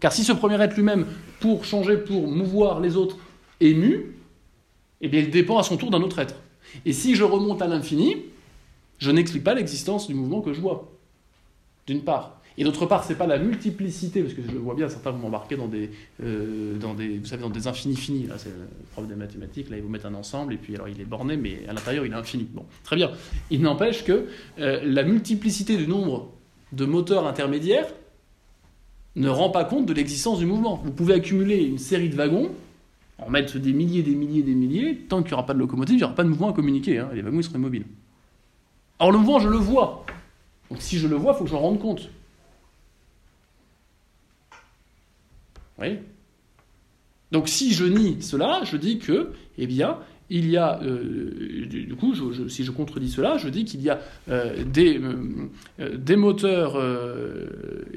Car 0.00 0.12
si 0.12 0.24
ce 0.24 0.32
premier 0.32 0.60
être 0.60 0.74
lui-même, 0.74 1.06
pour 1.38 1.64
changer, 1.64 1.96
pour 1.96 2.26
mouvoir 2.26 2.80
les 2.80 2.96
autres, 2.96 3.18
est 3.60 3.72
mu, 3.72 4.16
eh 5.00 5.08
bien 5.08 5.20
il 5.20 5.30
dépend 5.30 5.58
à 5.58 5.62
son 5.62 5.76
tour 5.76 5.92
d'un 5.92 6.02
autre 6.02 6.18
être. 6.18 6.34
Et 6.84 6.92
si 6.92 7.14
je 7.14 7.22
remonte 7.22 7.62
à 7.62 7.68
l'infini, 7.68 8.16
je 8.98 9.12
n'explique 9.12 9.44
pas 9.44 9.54
l'existence 9.54 10.08
du 10.08 10.14
mouvement 10.14 10.40
que 10.40 10.52
je 10.52 10.60
vois. 10.60 10.91
D'une 11.86 12.02
part. 12.02 12.42
Et 12.58 12.64
d'autre 12.64 12.86
part, 12.86 13.04
c'est 13.04 13.16
pas 13.16 13.26
la 13.26 13.38
multiplicité, 13.38 14.22
parce 14.22 14.34
que 14.34 14.42
je 14.42 14.56
vois 14.56 14.74
bien, 14.74 14.88
certains 14.88 15.10
vont 15.10 15.18
m'embarquer 15.18 15.56
dans 15.56 15.68
des, 15.68 15.90
euh, 16.22 16.76
vous 16.78 17.26
savez, 17.26 17.42
dans 17.42 17.50
des 17.50 17.66
infinis 17.66 17.96
finis. 17.96 18.26
Là, 18.26 18.34
c'est 18.36 18.50
le 18.50 18.68
prof 18.92 19.06
des 19.06 19.14
mathématiques. 19.14 19.70
Là, 19.70 19.78
ils 19.78 19.82
vous 19.82 19.88
mettent 19.88 20.04
un 20.04 20.14
ensemble, 20.14 20.52
et 20.52 20.58
puis 20.58 20.74
alors 20.74 20.88
il 20.88 21.00
est 21.00 21.06
borné, 21.06 21.36
mais 21.36 21.60
à 21.68 21.72
l'intérieur, 21.72 22.04
il 22.04 22.12
est 22.12 22.16
infini. 22.16 22.46
Bon, 22.52 22.64
très 22.84 22.96
bien. 22.96 23.10
Il 23.50 23.62
n'empêche 23.62 24.04
que 24.04 24.26
euh, 24.58 24.80
la 24.84 25.02
multiplicité 25.02 25.76
du 25.76 25.86
nombre 25.88 26.30
de 26.72 26.84
moteurs 26.84 27.26
intermédiaires 27.26 27.88
ne 29.16 29.28
rend 29.28 29.50
pas 29.50 29.64
compte 29.64 29.86
de 29.86 29.92
l'existence 29.92 30.38
du 30.38 30.46
mouvement. 30.46 30.80
Vous 30.84 30.92
pouvez 30.92 31.14
accumuler 31.14 31.64
une 31.64 31.78
série 31.78 32.08
de 32.08 32.16
wagons, 32.16 32.50
en 33.18 33.30
mettre 33.30 33.58
des 33.58 33.72
milliers, 33.72 34.02
des 34.02 34.14
milliers, 34.14 34.42
des 34.42 34.54
milliers, 34.54 34.96
tant 35.08 35.22
qu'il 35.22 35.28
n'y 35.28 35.34
aura 35.34 35.46
pas 35.46 35.54
de 35.54 35.58
locomotive, 35.58 35.94
il 35.94 35.98
n'y 35.98 36.04
aura 36.04 36.14
pas 36.14 36.24
de 36.24 36.28
mouvement 36.28 36.50
à 36.50 36.52
communiquer. 36.52 36.98
Hein. 36.98 37.10
les 37.14 37.22
wagons, 37.22 37.38
ils 37.38 37.44
seront 37.44 37.58
immobiles. 37.58 37.86
Or, 38.98 39.12
le 39.12 39.18
mouvement, 39.18 39.38
je 39.38 39.48
le 39.48 39.56
vois. 39.56 40.04
Donc, 40.72 40.80
si 40.80 40.98
je 40.98 41.06
le 41.06 41.16
vois, 41.16 41.32
il 41.34 41.36
faut 41.36 41.44
que 41.44 41.50
je 41.50 41.54
rende 41.54 41.78
compte. 41.78 42.08
Oui 45.78 45.98
Donc, 47.30 47.46
si 47.46 47.74
je 47.74 47.84
nie 47.84 48.22
cela, 48.22 48.62
je 48.64 48.78
dis 48.78 48.98
que, 48.98 49.32
eh 49.58 49.66
bien, 49.66 49.98
il 50.30 50.48
y 50.48 50.56
a, 50.56 50.80
euh, 50.82 51.66
du, 51.66 51.94
coup, 51.94 52.14
si 52.48 52.64
je 52.64 52.70
contredis 52.70 53.10
cela, 53.10 53.36
je 53.36 53.50
dis 53.50 53.66
qu'il 53.66 53.82
y 53.82 53.90
a 53.90 54.00
euh, 54.30 54.64
des, 54.64 54.98
euh, 54.98 55.98
des 55.98 56.16
moteurs, 56.16 56.80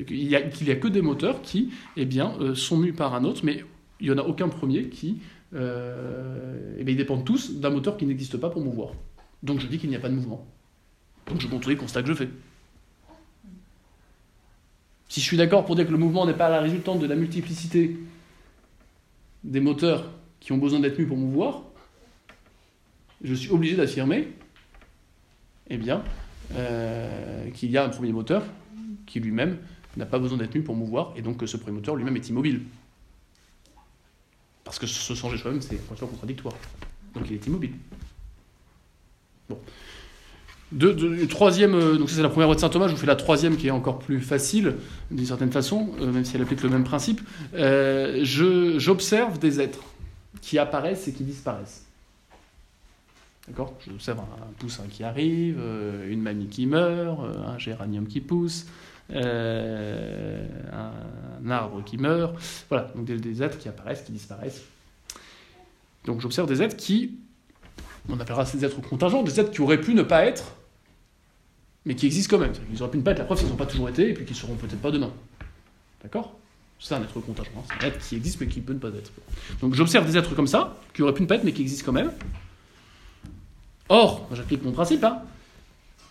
qu'il 0.05 0.27
n'y 0.27 0.35
a, 0.35 0.41
que 0.41 0.89
des 0.89 1.01
moteurs 1.01 1.41
qui, 1.41 1.69
eh 1.95 2.03
bien, 2.03 2.33
sont 2.55 2.75
mus 2.75 2.91
par 2.91 3.15
un 3.15 3.23
autre, 3.23 3.45
mais 3.45 3.63
il 4.01 4.09
n'y 4.09 4.13
en 4.13 4.21
a 4.21 4.27
aucun 4.27 4.49
premier 4.49 4.89
qui, 4.89 5.19
eh 5.53 6.83
bien, 6.83 6.93
ils 6.93 6.97
dépendent 6.97 7.23
tous 7.23 7.55
d'un 7.55 7.69
moteur 7.69 7.95
qui 7.95 8.05
n'existe 8.05 8.35
pas 8.35 8.49
pour 8.49 8.61
mouvoir. 8.61 8.91
Donc 9.43 9.61
je 9.61 9.67
dis 9.67 9.77
qu'il 9.77 9.89
n'y 9.89 9.95
a 9.95 10.01
pas 10.01 10.09
de 10.09 10.15
mouvement. 10.15 10.45
Donc 11.29 11.39
je 11.39 11.47
montre 11.47 11.69
les 11.69 11.77
constats 11.77 12.01
que 12.03 12.09
je 12.09 12.13
fais. 12.13 12.27
Si 15.07 15.21
je 15.21 15.25
suis 15.25 15.37
d'accord 15.37 15.65
pour 15.65 15.75
dire 15.75 15.85
que 15.85 15.91
le 15.91 15.97
mouvement 15.97 16.25
n'est 16.25 16.33
pas 16.33 16.49
la 16.49 16.59
résultante 16.59 16.99
de 16.99 17.07
la 17.07 17.15
multiplicité 17.15 17.97
des 19.43 19.59
moteurs 19.59 20.11
qui 20.39 20.51
ont 20.51 20.57
besoin 20.57 20.79
d'être 20.79 20.97
mus 20.97 21.05
pour 21.05 21.17
mouvoir, 21.17 21.63
je 23.23 23.33
suis 23.33 23.49
obligé 23.51 23.75
d'affirmer 23.75 24.29
eh 25.69 25.77
bien, 25.77 26.03
euh, 26.55 27.49
qu'il 27.51 27.71
y 27.71 27.77
a 27.77 27.85
un 27.85 27.89
premier 27.89 28.11
moteur 28.11 28.43
qui 29.05 29.19
lui-même 29.19 29.57
n'a 29.97 30.05
pas 30.05 30.19
besoin 30.19 30.37
d'être 30.37 30.53
mu 30.53 30.61
pour 30.61 30.75
mouvoir, 30.75 31.13
et 31.15 31.21
donc 31.21 31.37
que 31.37 31.45
ce 31.45 31.57
premier 31.57 31.77
moteur 31.77 31.95
lui-même 31.95 32.15
est 32.15 32.29
immobile. 32.29 32.61
Parce 34.63 34.79
que 34.79 34.87
se 34.87 35.13
changer 35.13 35.37
soi-même, 35.37 35.61
c'est 35.61 35.75
un 35.75 36.05
contradictoire. 36.07 36.55
Donc 37.13 37.25
il 37.29 37.33
est 37.33 37.47
immobile. 37.47 37.73
Bon. 39.47 39.59
De, 40.71 41.25
troisième, 41.25 41.75
euh, 41.75 41.97
donc 41.97 42.09
ça 42.09 42.15
c'est 42.15 42.23
la 42.23 42.29
première 42.29 42.47
voie 42.47 42.55
de 42.55 42.59
saint 42.59 42.69
Thomas, 42.69 42.87
je 42.87 42.93
vous 42.93 42.97
fais 42.97 43.05
la 43.05 43.15
troisième 43.15 43.55
qui 43.55 43.67
est 43.67 43.71
encore 43.71 43.99
plus 43.99 44.19
facile, 44.19 44.75
d'une 45.11 45.25
certaine 45.25 45.51
façon, 45.51 45.91
euh, 46.01 46.11
même 46.11 46.25
si 46.25 46.35
elle 46.35 46.41
applique 46.41 46.63
le 46.63 46.69
même 46.69 46.83
principe. 46.83 47.21
J'observe 47.53 49.39
des 49.39 49.61
êtres 49.61 49.83
qui 50.41 50.57
apparaissent 50.57 51.07
et 51.07 51.13
qui 51.13 51.23
disparaissent. 51.23 51.85
D'accord? 53.47 53.73
J'observe 53.87 54.19
un, 54.19 54.53
poussin 54.57 54.85
qui 54.89 55.03
arrive, 55.03 55.57
euh, 55.59 56.11
une 56.11 56.21
mamie 56.21 56.47
qui 56.47 56.65
meurt, 56.65 57.19
euh, 57.19 57.45
un 57.45 57.57
géranium 57.59 58.07
qui 58.07 58.19
pousse, 58.19 58.65
euh, 59.11 60.47
un, 60.73 61.49
arbre 61.51 61.83
qui 61.83 61.97
meurt. 61.97 62.35
Voilà, 62.69 62.91
donc 62.95 63.05
des, 63.05 63.43
êtres 63.43 63.59
qui 63.59 63.69
apparaissent, 63.69 64.01
qui 64.01 64.11
disparaissent. 64.11 64.63
Donc 66.05 66.21
j'observe 66.21 66.47
des 66.47 66.63
êtres 66.63 66.75
qui, 66.75 67.19
on 68.09 68.19
appellera 68.19 68.45
ces 68.45 68.63
êtres 68.63 68.81
contingents, 68.81 69.23
des 69.23 69.39
êtres 69.39 69.51
qui 69.51 69.61
auraient 69.61 69.81
pu 69.81 69.93
ne 69.93 70.03
pas 70.03 70.25
être, 70.25 70.55
mais 71.85 71.95
qui 71.95 72.05
existent 72.05 72.35
quand 72.35 72.41
même. 72.41 72.53
Ils 72.71 72.81
auraient 72.81 72.91
pu 72.91 72.97
ne 72.97 73.03
pas 73.03 73.11
être, 73.11 73.19
la 73.19 73.25
preuve, 73.25 73.41
ils 73.43 73.49
n'ont 73.49 73.55
pas 73.55 73.65
toujours 73.65 73.89
été, 73.89 74.09
et 74.09 74.13
puis 74.13 74.25
qu'ils 74.25 74.35
seront 74.35 74.55
peut-être 74.55 74.81
pas 74.81 74.91
demain. 74.91 75.11
D'accord? 76.03 76.35
C'est 76.79 76.93
un 76.93 77.01
être 77.01 77.19
contingent, 77.19 77.49
hein. 77.57 77.61
c'est 77.67 77.85
un 77.85 77.87
être 77.87 77.99
qui 77.99 78.15
existe 78.15 78.41
mais 78.41 78.47
qui 78.47 78.59
peut 78.59 78.73
ne 78.73 78.79
pas 78.79 78.89
être. 78.89 79.11
Donc 79.61 79.73
j'observe 79.75 80.05
des 80.05 80.17
êtres 80.17 80.35
comme 80.35 80.47
ça, 80.47 80.75
qui 80.93 81.01
auraient 81.01 81.13
pu 81.13 81.21
ne 81.21 81.27
pas 81.27 81.35
être 81.35 81.43
mais 81.43 81.53
qui 81.53 81.61
existent 81.61 81.85
quand 81.85 81.93
même. 81.93 82.11
Or, 83.89 84.27
j'applique 84.33 84.63
mon 84.63 84.71
principe, 84.71 85.03
hein. 85.03 85.21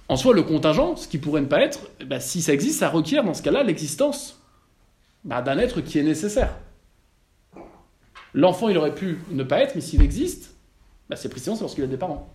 en 0.08 0.16
soi, 0.16 0.32
le 0.32 0.42
contingent, 0.42 0.96
ce 0.96 1.08
qui 1.08 1.18
pourrait 1.18 1.42
ne 1.42 1.46
pas 1.46 1.60
être, 1.60 1.80
eh 2.00 2.04
ben, 2.04 2.20
si 2.20 2.40
ça 2.40 2.52
existe, 2.54 2.78
ça 2.78 2.88
requiert 2.88 3.24
dans 3.24 3.34
ce 3.34 3.42
cas-là 3.42 3.62
l'existence 3.62 4.40
bah, 5.24 5.42
d'un 5.42 5.58
être 5.58 5.80
qui 5.80 5.98
est 5.98 6.02
nécessaire. 6.02 6.54
L'enfant, 8.32 8.68
il 8.68 8.78
aurait 8.78 8.94
pu 8.94 9.18
ne 9.30 9.44
pas 9.44 9.58
être, 9.60 9.74
mais 9.74 9.80
s'il 9.80 10.02
existe, 10.02 10.53
bah, 11.14 11.20
c'est 11.20 11.28
précisément 11.28 11.56
parce 11.56 11.76
qu'il 11.76 11.84
a 11.84 11.86
des 11.86 11.96
parents. 11.96 12.28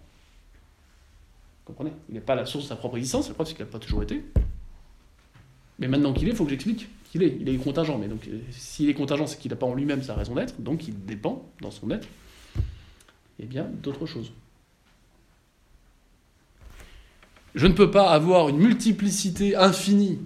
Vous 1.65 1.74
comprenez? 1.74 1.92
Il 2.08 2.15
n'est 2.15 2.22
pas 2.22 2.36
la 2.36 2.46
source 2.46 2.63
de 2.63 2.70
sa 2.70 2.78
propre 2.78 2.96
existence, 2.96 3.28
la 3.28 3.34
preuve 3.34 3.48
c'est 3.48 3.54
qu'il 3.54 3.65
n'a 3.65 3.70
pas 3.70 3.78
toujours 3.78 4.02
été. 4.04 4.24
Mais 5.80 5.89
maintenant 5.89 6.13
qu'il 6.13 6.30
est, 6.30 6.32
il 6.32 6.38
faut 6.38 6.46
que 6.46 6.50
j'explique 6.50 6.88
qu'il 7.12 7.22
est. 7.24 7.38
Il 7.42 7.50
est 7.50 7.58
contingent, 7.58 7.98
mais 7.98 8.08
donc 8.08 8.30
s'il 8.52 8.89
est 8.89 8.94
contingent, 8.94 9.28
c'est 9.28 9.38
qu'il 9.38 9.52
n'a 9.52 9.58
pas 9.58 9.65
en 9.65 9.74
lui-même 9.74 10.02
sa 10.02 10.15
raison 10.15 10.34
d'être, 10.34 10.62
donc 10.62 10.88
il 10.88 11.06
dépend 11.06 11.46
dans 11.60 11.72
son 11.72 11.92
être, 11.92 12.08
eh 13.39 13.46
bien, 13.46 13.65
d'autres 13.84 14.06
choses. 14.06 14.32
Je 17.54 17.68
ne 17.68 17.74
peux 17.74 17.92
pas 17.92 18.12
avoir 18.12 18.48
une 18.48 18.60
multiplicité 18.60 19.58
infinie 19.58 20.20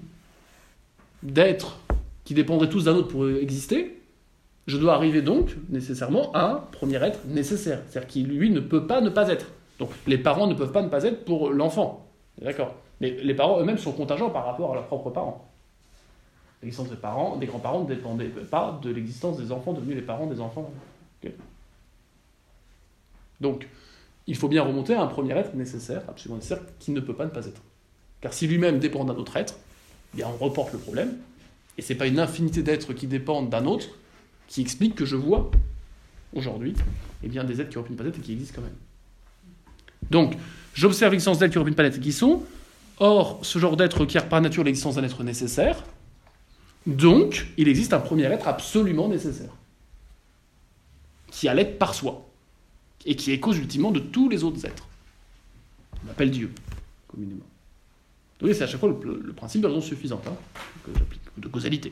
d'êtres 1.24 1.80
qui 2.24 2.36
dépendraient 2.36 2.70
tous 2.70 2.84
d'un 2.84 2.94
autre 2.94 3.08
pour 3.08 3.28
exister. 3.28 4.00
Je 4.66 4.78
dois 4.78 4.94
arriver 4.94 5.22
donc 5.22 5.56
nécessairement 5.70 6.32
à 6.34 6.46
un 6.46 6.56
premier 6.56 7.04
être 7.04 7.26
nécessaire, 7.26 7.82
c'est-à-dire 7.90 8.08
qui 8.08 8.24
lui 8.24 8.50
ne 8.50 8.62
peut 8.62 8.88
pas 8.88 9.02
ne 9.02 9.10
pas 9.10 9.28
être. 9.30 9.48
Donc 9.80 9.90
les 10.08 10.18
parents 10.18 10.48
ne 10.48 10.54
peuvent 10.54 10.72
pas 10.72 10.82
ne 10.82 10.90
pas 10.90 11.04
être 11.04 11.26
pour 11.26 11.50
l'enfant. 11.50 12.08
D'accord? 12.42 12.76
Mais 13.02 13.12
les 13.12 13.34
parents 13.34 13.60
eux-mêmes 13.60 13.78
sont 13.78 13.92
contingents 13.92 14.30
par 14.30 14.46
rapport 14.46 14.72
à 14.72 14.76
leurs 14.76 14.88
propres 14.88 15.10
parents. 15.10 15.50
L'existence 16.62 16.90
des 16.90 16.96
parents, 16.96 17.36
des 17.36 17.46
grands-parents 17.46 17.84
ne 17.84 17.88
dépendait 17.88 18.28
pas 18.28 18.80
de 18.82 18.90
l'existence 18.90 19.38
des 19.38 19.52
enfants 19.52 19.74
devenus 19.74 19.98
les 19.98 20.02
parents 20.02 20.28
des 20.28 20.40
enfants. 20.40 20.72
Donc, 23.42 23.68
il 24.28 24.38
faut 24.38 24.48
bien 24.48 24.64
remonter 24.64 24.94
à 24.94 25.02
un 25.02 25.08
premier 25.08 25.34
être 25.34 25.54
nécessaire, 25.56 26.04
absolument 26.08 26.38
nécessaire, 26.38 26.62
qui 26.80 26.92
ne 26.92 27.02
peut 27.02 27.14
pas 27.14 27.26
ne 27.26 27.32
pas 27.32 27.46
être. 27.46 27.62
Car 28.22 28.32
si 28.32 28.48
lui-même 28.48 28.80
dépend 28.80 29.04
d'un 29.04 29.16
autre 29.16 29.36
être, 29.36 29.56
eh 30.14 30.18
bien 30.18 30.28
on 30.30 30.42
reporte 30.42 30.72
le 30.72 30.80
problème, 30.80 31.18
et 31.78 31.82
ce 31.82 31.92
n'est 31.92 32.00
pas 32.00 32.08
une 32.08 32.20
infinité 32.20 32.64
d'êtres 32.64 32.94
qui 32.94 33.08
dépendent 33.08 33.50
d'un 33.50 33.66
autre 33.66 33.90
qui 34.54 34.62
explique 34.62 34.94
que 34.94 35.04
je 35.04 35.16
vois 35.16 35.50
aujourd'hui 36.32 36.76
eh 37.24 37.28
des 37.28 37.60
êtres 37.60 37.72
qui 37.72 37.78
auraient 37.80 37.88
pu 37.88 37.94
ne 37.94 37.98
pas 37.98 38.06
être 38.06 38.20
et 38.20 38.22
qui 38.22 38.34
existent 38.34 38.58
quand 38.58 38.62
même. 38.62 38.76
Donc, 40.12 40.36
j'observe 40.76 41.12
l'existence 41.12 41.40
d'êtres 41.40 41.54
qui 41.54 41.58
auraient 41.58 41.66
pu 41.66 41.72
ne 41.72 41.76
pas 41.76 41.86
être 41.86 41.98
et 41.98 42.00
qui 42.00 42.14
sont. 42.14 42.44
Or, 43.00 43.40
ce 43.42 43.58
genre 43.58 43.76
d'être 43.76 44.02
requiert 44.02 44.30
par 44.30 44.42
nature 44.42 44.64
l'existence 44.64 44.94
d'un 44.94 45.04
être 45.04 45.24
nécessaire. 45.24 45.84
Donc, 46.86 47.48
il 47.58 47.68
existe 47.68 47.94
un 47.94 48.00
premier 48.00 48.26
être 48.26 48.48
absolument 48.48 49.08
nécessaire, 49.08 49.50
qui 51.32 51.48
a 51.48 51.56
l'être 51.56 51.80
par 51.80 51.96
soi 51.96 52.30
et 53.08 53.16
qui 53.16 53.32
est 53.32 53.40
cause 53.40 53.58
ultimement 53.58 53.90
de 53.90 54.02
tous 54.02 54.30
les 54.30 54.44
autres 54.44 54.64
êtres. 54.68 54.88
On 56.04 56.08
l'appelle 56.10 56.30
Dieu, 56.30 56.52
communément. 57.08 57.46
Oui, 58.44 58.54
c'est 58.54 58.66
à 58.66 58.68
chaque 58.68 58.80
fois 58.80 58.90
le, 58.90 59.34
principe 59.34 59.62
de 59.62 59.68
raison 59.68 59.82
suffisante, 59.82 60.28
hein, 60.28 60.36
que 60.86 60.92
j'applique, 60.94 61.22
de 61.38 61.48
causalité. 61.48 61.92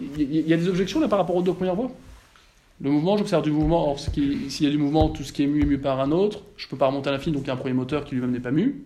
Il 0.00 0.48
y, 0.48 0.52
a 0.52 0.56
des 0.56 0.68
objections 0.68 1.00
là 1.00 1.08
par 1.08 1.18
rapport 1.18 1.34
aux 1.34 1.42
deux 1.42 1.52
premières 1.52 1.74
voies 1.74 1.90
Le 2.80 2.90
mouvement, 2.90 3.16
j'observe 3.16 3.42
du 3.42 3.50
mouvement, 3.50 3.90
or 3.90 3.98
s'il 3.98 4.48
y 4.60 4.66
a 4.66 4.70
du 4.70 4.78
mouvement, 4.78 5.08
tout 5.08 5.24
ce 5.24 5.32
qui 5.32 5.42
est 5.42 5.46
mu 5.46 5.62
est 5.62 5.66
mu 5.66 5.78
par 5.78 5.98
un 6.00 6.12
autre, 6.12 6.42
je 6.56 6.66
ne 6.66 6.70
peux 6.70 6.76
pas 6.76 6.86
remonter 6.86 7.08
à 7.08 7.12
l'infini, 7.12 7.34
donc 7.34 7.44
il 7.44 7.48
y 7.48 7.50
a 7.50 7.54
un 7.54 7.56
premier 7.56 7.74
moteur 7.74 8.04
qui 8.04 8.14
lui-même 8.14 8.30
n'est 8.30 8.40
pas 8.40 8.52
mu. 8.52 8.84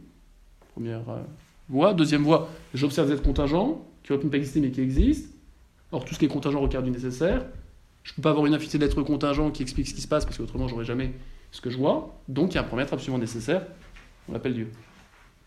Première 0.73 1.09
euh, 1.11 1.23
voie. 1.69 1.93
Deuxième 1.93 2.23
voie, 2.23 2.49
j'observe 2.73 3.09
des 3.09 3.15
êtres 3.15 3.23
contingents, 3.23 3.85
qui 4.03 4.13
auraient 4.13 4.21
pu 4.21 4.27
ne 4.27 4.31
pas 4.31 4.39
exister 4.39 4.61
mais 4.61 4.71
qui 4.71 4.81
existent. 4.81 5.29
Or, 5.93 6.05
tout 6.05 6.15
ce 6.15 6.19
qui 6.19 6.25
est 6.25 6.29
contingent 6.29 6.61
requiert 6.61 6.83
du 6.83 6.91
nécessaire. 6.91 7.45
Je 8.03 8.13
ne 8.13 8.17
peux 8.17 8.23
pas 8.23 8.31
avoir 8.31 8.47
une 8.47 8.55
infinité 8.55 8.79
d'êtres 8.79 9.03
contingents 9.03 9.51
qui 9.51 9.63
expliquent 9.63 9.89
ce 9.89 9.95
qui 9.95 10.01
se 10.01 10.09
passe, 10.09 10.25
parce 10.25 10.39
qu'autrement, 10.39 10.67
j'aurais 10.67 10.87
jamais 10.87 11.13
ce 11.51 11.61
que 11.61 11.69
je 11.69 11.77
vois. 11.77 12.19
Donc, 12.29 12.53
il 12.53 12.55
y 12.55 12.59
a 12.59 12.63
un 12.63 12.65
premier 12.65 12.83
être 12.83 12.95
absolument 12.95 13.19
nécessaire. 13.19 13.67
On 14.29 14.33
l'appelle 14.33 14.55
Dieu. 14.55 14.71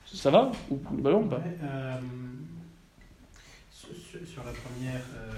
Ça 0.06 0.30
va 0.30 0.51
Ou 0.69 0.80
ballon 0.91 1.23
ou 1.23 1.28
pas? 1.28 1.41
Euh, 1.63 1.95
sur, 3.93 4.43
la 4.43 4.52
première, 4.52 5.02
euh, 5.15 5.32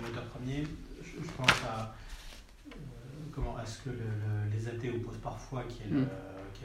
le 0.00 0.08
moteur 0.08 0.24
premier, 0.24 0.64
je, 1.02 1.30
pense 1.36 1.50
à, 1.68 1.94
euh, 2.68 2.74
comment, 3.32 3.56
à 3.56 3.66
ce 3.66 3.82
que 3.82 3.90
les 4.52 4.68
athées 4.68 4.90
opposent 4.90 5.20
parfois, 5.22 5.64
qui 5.68 5.82
est 5.82 5.92
le, 5.92 6.00
hmm. 6.00 6.08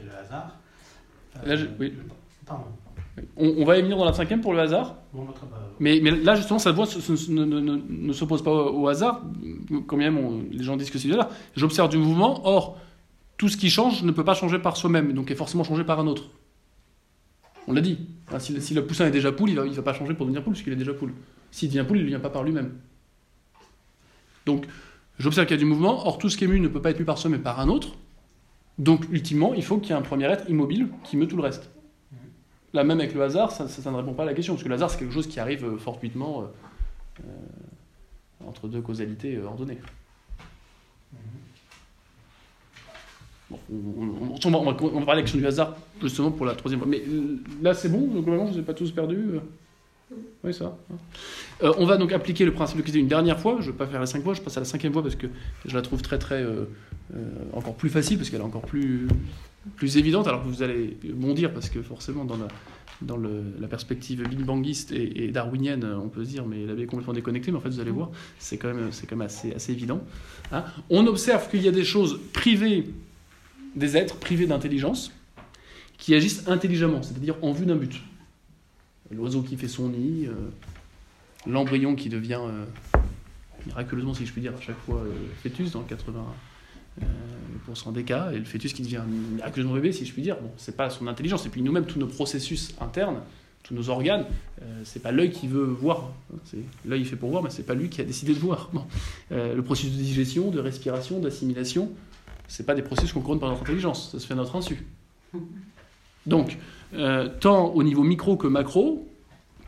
le 0.04 0.16
hasard. 0.16 0.56
Là, 1.44 1.54
oui. 1.78 1.94
Pardon. 2.46 2.64
On, 3.36 3.64
va 3.64 3.78
y 3.78 3.82
venir 3.82 3.96
dans 3.96 4.04
la 4.04 4.12
cinquième 4.12 4.40
pour 4.40 4.52
le 4.52 4.60
hasard. 4.60 4.94
Bah, 5.12 5.20
mais, 5.80 6.00
mais, 6.02 6.12
là, 6.12 6.36
justement, 6.36 6.58
cette 6.58 6.74
voie 6.74 6.86
ne, 6.86 8.12
s'oppose 8.12 8.42
pas 8.42 8.52
au, 8.52 8.86
hasard, 8.88 9.22
quand 9.86 9.96
même 9.96 10.48
les 10.50 10.62
gens 10.62 10.76
disent 10.76 10.90
que 10.90 10.98
c'est 10.98 11.08
du 11.08 11.14
hasard. 11.14 11.30
J'observe 11.56 11.88
du 11.88 11.98
mouvement, 11.98 12.46
or, 12.46 12.78
tout 13.36 13.48
ce 13.48 13.56
qui 13.56 13.70
change 13.70 14.02
ne 14.02 14.12
peut 14.12 14.24
pas 14.24 14.34
changer 14.34 14.58
par 14.58 14.76
soi-même, 14.76 15.12
donc 15.12 15.30
est 15.30 15.34
forcément 15.34 15.64
changé 15.64 15.84
par 15.84 15.98
un 16.00 16.06
autre. 16.06 16.30
On 17.66 17.72
l'a 17.72 17.80
dit. 17.80 17.98
Si, 18.38 18.74
le 18.74 18.86
poussin 18.86 19.06
est 19.06 19.10
déjà 19.10 19.32
poule, 19.32 19.50
il 19.50 19.56
ne 19.56 19.70
va, 19.70 19.82
pas 19.82 19.94
changer 19.94 20.14
pour 20.14 20.26
devenir 20.26 20.42
poule, 20.42 20.52
puisqu'il 20.52 20.72
est 20.72 20.76
déjà 20.76 20.92
poule. 20.92 21.12
S'il 21.50 21.68
devient 21.68 21.84
poule, 21.86 21.98
il 21.98 22.04
ne 22.04 22.08
vient 22.08 22.20
pas 22.20 22.30
par 22.30 22.44
lui-même. 22.44 22.74
Donc, 24.44 24.66
j'observe 25.18 25.46
qu'il 25.46 25.56
y 25.56 25.58
a 25.58 25.62
du 25.62 25.68
mouvement, 25.68 26.06
or 26.06 26.18
tout 26.18 26.28
ce 26.28 26.36
qui 26.36 26.44
est 26.44 26.46
mu 26.46 26.60
ne 26.60 26.68
peut 26.68 26.82
pas 26.82 26.90
être 26.90 26.98
mu 26.98 27.04
par 27.04 27.18
soi, 27.18 27.30
mais 27.30 27.38
par 27.38 27.60
un 27.60 27.68
autre. 27.68 27.96
Donc, 28.78 29.06
ultimement, 29.10 29.54
il 29.54 29.64
faut 29.64 29.78
qu'il 29.78 29.90
y 29.90 29.92
ait 29.92 29.98
un 29.98 30.02
premier 30.02 30.26
être 30.26 30.48
immobile 30.48 30.88
qui 31.04 31.16
meut 31.16 31.26
tout 31.26 31.36
le 31.36 31.42
reste. 31.42 31.70
Là, 32.74 32.84
même 32.84 33.00
avec 33.00 33.14
le 33.14 33.22
hasard, 33.22 33.50
ça, 33.50 33.66
ça, 33.66 33.90
ne 33.90 33.96
répond 33.96 34.12
pas 34.12 34.24
à 34.24 34.26
la 34.26 34.34
question, 34.34 34.54
parce 34.54 34.62
que 34.62 34.68
le 34.68 34.74
hasard, 34.74 34.90
c'est 34.90 34.98
quelque 34.98 35.14
chose 35.14 35.26
qui 35.26 35.40
arrive 35.40 35.78
fortuitement 35.78 36.50
entre 38.46 38.68
deux 38.68 38.82
causalités 38.82 39.38
ordonnées. 39.38 39.78
Bon, 43.50 43.58
on, 43.70 44.50
va, 44.50 44.74
parler 44.74 44.92
de 44.98 45.06
la 45.06 45.22
question 45.22 45.38
du 45.38 45.46
hasard 45.46 45.74
justement 46.02 46.30
pour 46.30 46.44
la 46.44 46.54
troisième 46.54 46.80
fois. 46.80 46.88
Mais 46.88 47.02
là, 47.62 47.72
c'est 47.72 47.88
bon, 47.88 48.06
globalement, 48.06 48.44
vous 48.44 48.58
ai 48.58 48.62
pas 48.62 48.74
tous 48.74 48.90
perdus 48.90 49.40
Oui, 50.44 50.52
ça. 50.52 50.76
Hein. 50.92 50.96
Euh, 51.62 51.72
on 51.78 51.86
va 51.86 51.96
donc 51.96 52.12
appliquer 52.12 52.44
le 52.44 52.52
principe 52.52 52.76
de 52.76 52.82
qualité 52.82 52.98
une 52.98 53.08
dernière 53.08 53.40
fois. 53.40 53.56
Je 53.60 53.66
ne 53.66 53.72
vais 53.72 53.78
pas 53.78 53.86
faire 53.86 54.00
la 54.00 54.06
cinq 54.06 54.22
fois, 54.22 54.34
je 54.34 54.42
passe 54.42 54.58
à 54.58 54.60
la 54.60 54.66
cinquième 54.66 54.92
fois 54.92 55.02
parce 55.02 55.16
que 55.16 55.28
je 55.64 55.74
la 55.74 55.82
trouve 55.82 56.02
très, 56.02 56.18
très. 56.18 56.42
Euh, 56.42 56.64
euh, 57.16 57.24
encore 57.54 57.74
plus 57.74 57.88
facile, 57.88 58.18
parce 58.18 58.28
qu'elle 58.28 58.40
est 58.40 58.44
encore 58.44 58.66
plus, 58.66 59.08
plus 59.76 59.96
évidente. 59.96 60.28
Alors 60.28 60.42
que 60.42 60.48
vous 60.48 60.62
allez 60.62 60.98
bondir, 61.14 61.54
parce 61.54 61.70
que 61.70 61.80
forcément, 61.80 62.26
dans 62.26 62.36
la, 62.36 62.48
dans 63.00 63.16
le, 63.16 63.44
la 63.58 63.66
perspective 63.66 64.28
big 64.28 64.40
bangiste 64.40 64.92
et, 64.92 65.28
darwinienne, 65.28 65.86
on 66.04 66.08
peut 66.08 66.22
se 66.22 66.28
dire, 66.28 66.44
mais 66.44 66.66
l'abbé 66.66 66.82
est 66.82 66.86
complètement 66.86 67.14
déconnecté, 67.14 67.50
mais 67.50 67.56
en 67.56 67.60
fait, 67.62 67.70
vous 67.70 67.80
allez 67.80 67.92
voir, 67.92 68.10
c'est 68.38 68.58
quand 68.58 68.68
même, 68.68 68.88
c'est 68.90 69.06
quand 69.06 69.16
même 69.16 69.24
assez, 69.24 69.54
assez 69.54 69.72
évident. 69.72 70.02
Hein. 70.52 70.64
on 70.90 71.06
observe 71.06 71.48
qu'il 71.48 71.62
y 71.62 71.68
a 71.68 71.72
des 71.72 71.84
choses 71.84 72.20
privées 72.34 72.88
des 73.78 73.96
êtres 73.96 74.16
privés 74.16 74.46
d'intelligence 74.46 75.12
qui 75.96 76.14
agissent 76.14 76.46
intelligemment, 76.46 77.02
c'est-à-dire 77.02 77.36
en 77.42 77.52
vue 77.52 77.66
d'un 77.66 77.76
but. 77.76 78.00
L'oiseau 79.10 79.42
qui 79.42 79.56
fait 79.56 79.68
son 79.68 79.88
nid, 79.88 80.26
euh, 80.26 80.32
l'embryon 81.46 81.96
qui 81.96 82.08
devient, 82.08 82.40
euh, 82.40 82.64
miraculeusement 83.66 84.14
si 84.14 84.26
je 84.26 84.32
puis 84.32 84.40
dire, 84.40 84.52
à 84.56 84.60
chaque 84.60 84.78
fois 84.78 85.00
euh, 85.00 85.12
fœtus 85.42 85.72
dans 85.72 85.82
80% 85.82 87.92
des 87.92 88.04
cas, 88.04 88.30
et 88.32 88.38
le 88.38 88.44
fœtus 88.44 88.72
qui 88.72 88.82
devient 88.82 89.02
miraculeusement 89.34 89.74
bébé, 89.74 89.92
si 89.92 90.06
je 90.06 90.12
puis 90.12 90.22
dire. 90.22 90.36
Bon, 90.36 90.50
c'est 90.56 90.76
pas 90.76 90.90
son 90.90 91.06
intelligence, 91.06 91.46
et 91.46 91.48
puis 91.48 91.62
nous-mêmes, 91.62 91.86
tous 91.86 91.98
nos 91.98 92.06
processus 92.06 92.74
internes, 92.80 93.20
tous 93.62 93.74
nos 93.74 93.90
organes, 93.90 94.24
c'est 94.84 95.02
pas 95.02 95.12
l'œil 95.12 95.30
qui 95.30 95.46
veut 95.46 95.64
voir. 95.64 96.10
L'œil 96.86 97.04
fait 97.04 97.16
pour 97.16 97.30
voir, 97.30 97.42
mais 97.42 97.50
c'est 97.50 97.64
pas 97.64 97.74
lui 97.74 97.90
qui 97.90 98.00
a 98.00 98.04
décidé 98.04 98.32
de 98.32 98.38
voir. 98.38 98.70
le 99.30 99.60
processus 99.60 99.92
de 99.92 100.02
digestion, 100.02 100.50
de 100.50 100.60
respiration, 100.60 101.18
d'assimilation, 101.18 101.92
c'est 102.48 102.66
pas 102.66 102.74
des 102.74 102.82
processus 102.82 103.12
qu'on 103.12 103.20
couronnent 103.20 103.40
par 103.40 103.50
notre 103.50 103.62
intelligence, 103.62 104.10
ça 104.10 104.18
se 104.18 104.26
fait 104.26 104.32
à 104.32 104.36
notre 104.36 104.56
insu. 104.56 104.84
Donc, 106.26 106.58
euh, 106.94 107.28
tant 107.40 107.68
au 107.68 107.82
niveau 107.82 108.02
micro 108.02 108.36
que 108.36 108.46
macro, 108.46 109.06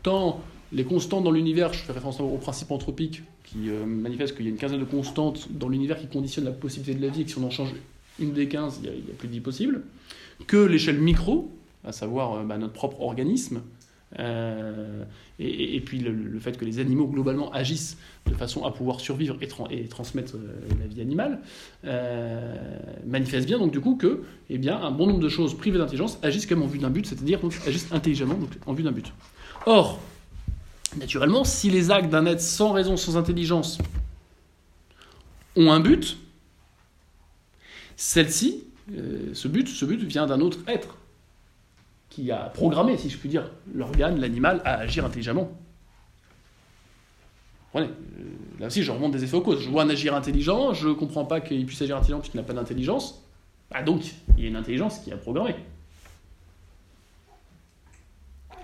tant 0.03 0.41
les 0.71 0.83
constantes 0.83 1.23
dans 1.23 1.31
l'univers, 1.31 1.73
je 1.73 1.79
fais 1.79 1.93
référence 1.93 2.19
au 2.19 2.37
principe 2.37 2.71
anthropique 2.71 3.23
qui 3.43 3.69
euh, 3.69 3.85
manifeste 3.85 4.35
qu'il 4.35 4.45
y 4.45 4.47
a 4.47 4.51
une 4.51 4.57
quinzaine 4.57 4.79
de 4.79 4.85
constantes 4.85 5.47
dans 5.51 5.67
l'univers 5.67 5.99
qui 5.99 6.07
conditionnent 6.07 6.45
la 6.45 6.51
possibilité 6.51 6.97
de 6.97 7.05
la 7.05 7.11
vie, 7.11 7.21
et 7.21 7.25
que 7.25 7.31
si 7.31 7.37
on 7.37 7.43
en 7.43 7.49
change 7.49 7.73
une 8.19 8.33
des 8.33 8.47
15, 8.47 8.81
il 8.83 8.89
n'y 8.89 9.11
a, 9.11 9.13
plus 9.17 9.27
de 9.27 9.33
vie 9.33 9.41
possible, 9.41 9.83
que 10.47 10.57
l'échelle 10.57 10.99
micro, 10.99 11.51
à 11.83 11.91
savoir 11.91 12.33
euh, 12.33 12.43
bah, 12.43 12.57
notre 12.57 12.73
propre 12.73 13.01
organisme, 13.01 13.61
euh, 14.19 15.03
et, 15.39 15.79
puis 15.81 15.99
le, 15.99 16.39
fait 16.39 16.57
que 16.57 16.65
les 16.65 16.79
animaux 16.79 17.07
globalement 17.07 17.51
agissent 17.51 17.97
de 18.29 18.35
façon 18.35 18.65
à 18.65 18.71
pouvoir 18.71 18.99
survivre 18.99 19.37
et, 19.41 19.87
transmettre 19.87 20.35
euh, 20.35 20.53
la 20.79 20.87
vie 20.87 21.01
animale 21.01 21.39
euh, 21.85 22.55
manifeste 23.07 23.47
bien 23.47 23.57
donc 23.57 23.71
du 23.71 23.79
coup 23.79 23.95
que 23.95 24.23
eh 24.49 24.57
bien, 24.57 24.79
un 24.79 24.91
bon 24.91 25.07
nombre 25.07 25.21
de 25.21 25.29
choses 25.29 25.57
privées 25.57 25.77
d'intelligence 25.77 26.19
agissent 26.21 26.45
comme 26.45 26.61
en 26.61 26.67
vue 26.67 26.79
d'un 26.79 26.89
but, 26.89 27.05
c'est-à-dire 27.05 27.39
agissent 27.65 27.91
intelligemment 27.91 28.35
donc 28.35 28.49
en 28.65 28.73
vue 28.73 28.83
d'un 28.83 28.91
but. 28.91 29.13
Or, 29.65 29.99
naturellement, 30.97 31.43
si 31.43 31.69
les 31.69 31.89
actes 31.89 32.09
d'un 32.09 32.25
être 32.25 32.41
sans 32.41 32.73
raison, 32.73 32.97
sans 32.97 33.15
intelligence 33.17 33.77
ont 35.55 35.71
un 35.71 35.79
but, 35.79 36.17
celle-ci, 37.95 38.65
ce 39.33 39.47
but, 39.47 39.67
ce 39.67 39.85
but 39.85 40.01
vient 40.03 40.27
d'un 40.27 40.41
autre 40.41 40.59
être 40.67 40.97
qui 42.11 42.29
a 42.29 42.49
programmé, 42.49 42.97
si 42.97 43.09
je 43.09 43.17
puis 43.17 43.29
dire, 43.29 43.49
l'organe, 43.73 44.19
l'animal, 44.19 44.61
à 44.65 44.75
agir 44.75 45.03
intelligemment. 45.05 45.49
Euh, 47.75 47.87
là 48.59 48.67
aussi, 48.67 48.83
je 48.83 48.91
remonte 48.91 49.13
des 49.13 49.23
effets 49.23 49.37
aux 49.37 49.41
causes. 49.41 49.61
Je 49.61 49.69
vois 49.69 49.83
un 49.83 49.89
agir 49.89 50.13
intelligent, 50.13 50.73
je 50.73 50.89
ne 50.89 50.93
comprends 50.93 51.25
pas 51.25 51.39
qu'il 51.39 51.65
puisse 51.65 51.81
agir 51.81 51.95
intelligent 51.95 52.19
puisqu'il 52.19 52.37
n'a 52.37 52.43
pas 52.43 52.53
d'intelligence. 52.53 53.23
Bah 53.71 53.81
donc, 53.81 54.03
il 54.37 54.43
y 54.43 54.45
a 54.45 54.49
une 54.49 54.57
intelligence 54.57 54.99
qui 54.99 55.11
a 55.11 55.17
programmé. 55.17 55.55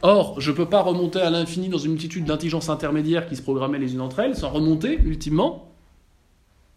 Or, 0.02 0.40
je 0.42 0.52
ne 0.52 0.56
peux 0.56 0.68
pas 0.68 0.82
remonter 0.82 1.22
à 1.22 1.30
l'infini 1.30 1.70
dans 1.70 1.78
une 1.78 1.92
multitude 1.92 2.26
d'intelligences 2.26 2.70
intermédiaires 2.70 3.28
qui 3.28 3.38
se 3.38 3.42
programmaient 3.42 3.80
les 3.80 3.94
unes 3.94 4.02
entre 4.02 4.20
elles, 4.20 4.36
sans 4.36 4.50
remonter, 4.50 5.00
ultimement, 5.00 5.72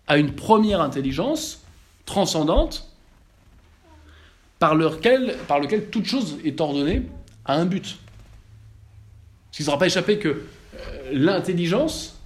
à 0.06 0.16
une 0.16 0.34
première 0.34 0.80
intelligence 0.80 1.64
transcendante 2.06 2.89
par 4.60 4.76
lequel, 4.76 5.34
par 5.48 5.58
lequel 5.58 5.86
toute 5.86 6.04
chose 6.04 6.38
est 6.44 6.60
ordonnée 6.60 7.02
à 7.44 7.56
un 7.56 7.64
but. 7.64 7.98
Parce 9.46 9.56
qu'il 9.56 9.64
ne 9.64 9.66
sera 9.66 9.78
pas 9.78 9.86
échappé 9.86 10.18
que 10.18 10.28
euh, 10.28 10.42
l'intelligence, 11.12 12.20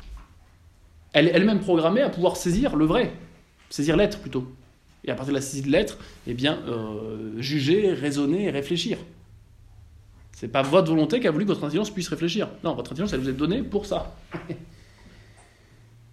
elle 1.15 1.29
est 1.29 1.31
elle-même 1.31 1.61
programmée 1.61 2.03
à 2.03 2.11
pouvoir 2.11 2.37
saisir 2.37 2.77
le 2.77 2.85
vrai, 2.85 3.13
saisir 3.71 3.97
l'être 3.97 4.19
plutôt. 4.19 4.53
Et 5.05 5.11
à 5.11 5.15
partir 5.15 5.33
de 5.33 5.39
la 5.39 5.43
saisie 5.43 5.63
de 5.63 5.71
l'être, 5.71 5.97
eh 6.27 6.35
bien, 6.35 6.59
euh, 6.67 7.41
juger, 7.41 7.93
raisonner 7.93 8.45
et 8.45 8.51
réfléchir. 8.51 8.99
C'est 10.33 10.49
pas 10.49 10.63
votre 10.63 10.89
volonté 10.89 11.21
qui 11.21 11.29
a 11.29 11.31
voulu 11.31 11.45
que 11.45 11.51
votre 11.51 11.63
intelligence 11.63 11.91
puisse 11.91 12.09
réfléchir. 12.09 12.49
Non, 12.65 12.75
votre 12.75 12.91
intelligence, 12.91 13.13
elle 13.13 13.21
vous 13.21 13.29
est 13.29 13.33
donnée 13.33 13.63
pour 13.63 13.87
ça. 13.87 14.17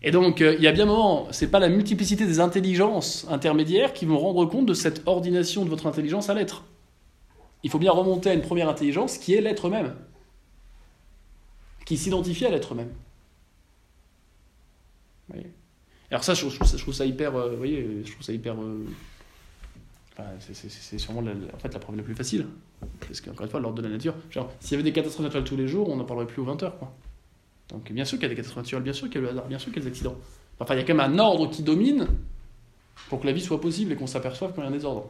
Et 0.04 0.12
donc, 0.12 0.42
euh, 0.42 0.56
il 0.58 0.64
y 0.64 0.68
a 0.68 0.72
bien 0.72 0.84
un 0.84 0.88
moment, 0.88 1.28
c'est 1.32 1.50
pas 1.50 1.60
la 1.60 1.70
multiplicité 1.70 2.26
des 2.26 2.40
intelligences 2.40 3.28
intermédiaires 3.30 3.94
qui 3.94 4.06
vont 4.06 4.18
rendre 4.18 4.46
compte 4.46 4.66
de 4.66 4.74
cette 4.74 5.04
ordination 5.06 5.64
de 5.64 5.70
votre 5.70 5.86
intelligence 5.86 6.30
à 6.30 6.34
l'être. 6.34 6.66
Il 7.64 7.70
faut 7.70 7.78
bien 7.78 7.92
remonter 7.92 8.32
à 8.32 8.34
une 8.34 8.42
première 8.42 8.68
intelligence 8.68 9.20
qui 9.20 9.36
est 9.36 9.42
l'être 9.42 9.70
même, 9.70 9.96
qui 11.86 11.98
s'identifie 11.98 12.46
à 12.46 12.50
l'être 12.50 12.74
même. 12.74 12.90
Alors 16.10 16.26
ça 16.26 16.34
je, 16.34 16.46
trouve 16.78 16.94
ça, 16.94 17.06
hyper, 17.06 17.36
euh, 17.36 17.52
vous 17.52 17.58
voyez, 17.58 18.02
je 18.04 18.12
trouve 18.12 18.24
ça 18.24 18.34
hyper. 18.34 18.56
Euh, 18.60 18.86
c'est 20.40 21.00
sûrement 21.00 21.22
la, 21.22 21.32
en 21.32 21.58
fait 21.58 21.74
la 21.74 21.80
preuve 21.80 21.96
la 21.96 22.04
plus 22.04 22.16
facile, 22.16 22.48
parce 23.00 23.22
qu'encore 23.22 23.46
une 23.46 23.52
fois, 23.52 23.60
l'ordre 23.60 23.78
de 23.78 23.88
la 23.88 23.90
nature. 23.90 24.16
s'il 24.60 24.72
y 24.72 24.74
avait 24.74 24.84
des 24.84 24.92
catastrophes 24.92 25.24
naturelles 25.24 25.46
tous 25.46 25.56
les 25.56 25.68
jours, 25.68 25.90
on 25.90 25.96
n'en 25.96 26.04
parlerait 26.04 26.28
plus 26.28 26.42
aux 26.42 26.46
20 26.46 26.62
heures, 26.64 26.78
quoi. 26.78 26.94
Donc 27.72 27.92
bien 27.92 28.06
sûr 28.06 28.18
qu'il 28.18 28.24
y 28.24 28.26
a 28.26 28.30
des 28.30 28.36
catastrophes 28.36 28.64
naturelles, 28.64 28.84
bien 28.84 28.94
sûr 28.94 29.10
qu'il 29.10 29.22
y 29.22 29.24
a 29.24 29.28
le 29.28 29.30
hasard, 29.30 29.48
bien 29.48 29.60
sûr 29.60 29.72
qu'il 29.72 29.82
y 29.82 29.86
a 29.86 29.90
des 29.90 29.92
accidents. 29.92 30.16
Enfin, 30.60 30.76
il 30.76 30.78
y 30.78 30.82
a 30.82 30.86
quand 30.86 30.94
même 30.94 31.14
un 31.14 31.20
ordre 31.20 31.50
qui 31.50 31.64
domine 31.64 32.08
pour 33.10 33.22
que 33.22 33.26
la 33.26 33.34
vie 33.34 33.42
soit 33.42 33.60
possible 33.60 33.92
et 33.92 33.96
qu'on 33.96 34.08
s'aperçoive 34.08 34.54
qu'il 34.54 34.62
y 34.62 34.66
a 34.66 34.70
un 34.70 34.72
désordre. 34.72 35.10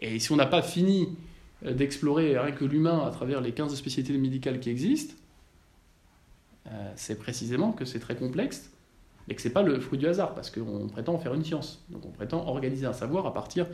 Et 0.00 0.18
si 0.18 0.32
on 0.32 0.36
n'a 0.36 0.46
pas 0.46 0.62
fini 0.62 1.08
euh, 1.66 1.74
d'explorer 1.74 2.38
rien 2.38 2.52
que 2.52 2.64
l'humain 2.64 3.04
à 3.06 3.10
travers 3.10 3.40
les 3.40 3.52
15 3.52 3.74
spécialités 3.74 4.16
médicales 4.16 4.60
qui 4.60 4.70
existent, 4.70 5.14
euh, 6.68 6.92
c'est 6.96 7.18
précisément 7.18 7.72
que 7.72 7.84
c'est 7.84 7.98
très 7.98 8.14
complexe 8.14 8.70
et 9.28 9.34
que 9.34 9.42
ce 9.42 9.48
n'est 9.48 9.54
pas 9.54 9.62
le 9.62 9.78
fruit 9.80 9.98
du 9.98 10.06
hasard, 10.06 10.34
parce 10.34 10.50
qu'on 10.50 10.88
prétend 10.88 11.18
faire 11.18 11.34
une 11.34 11.44
science. 11.44 11.84
Donc 11.90 12.06
on 12.06 12.10
prétend 12.10 12.46
organiser 12.46 12.86
un 12.86 12.94
savoir 12.94 13.26
à 13.26 13.34
partir 13.34 13.66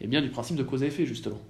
eh 0.00 0.06
bien, 0.06 0.22
du 0.22 0.30
principe 0.30 0.56
de 0.56 0.62
cause 0.62 0.82
à 0.82 0.86
effet, 0.86 1.04
justement 1.04 1.40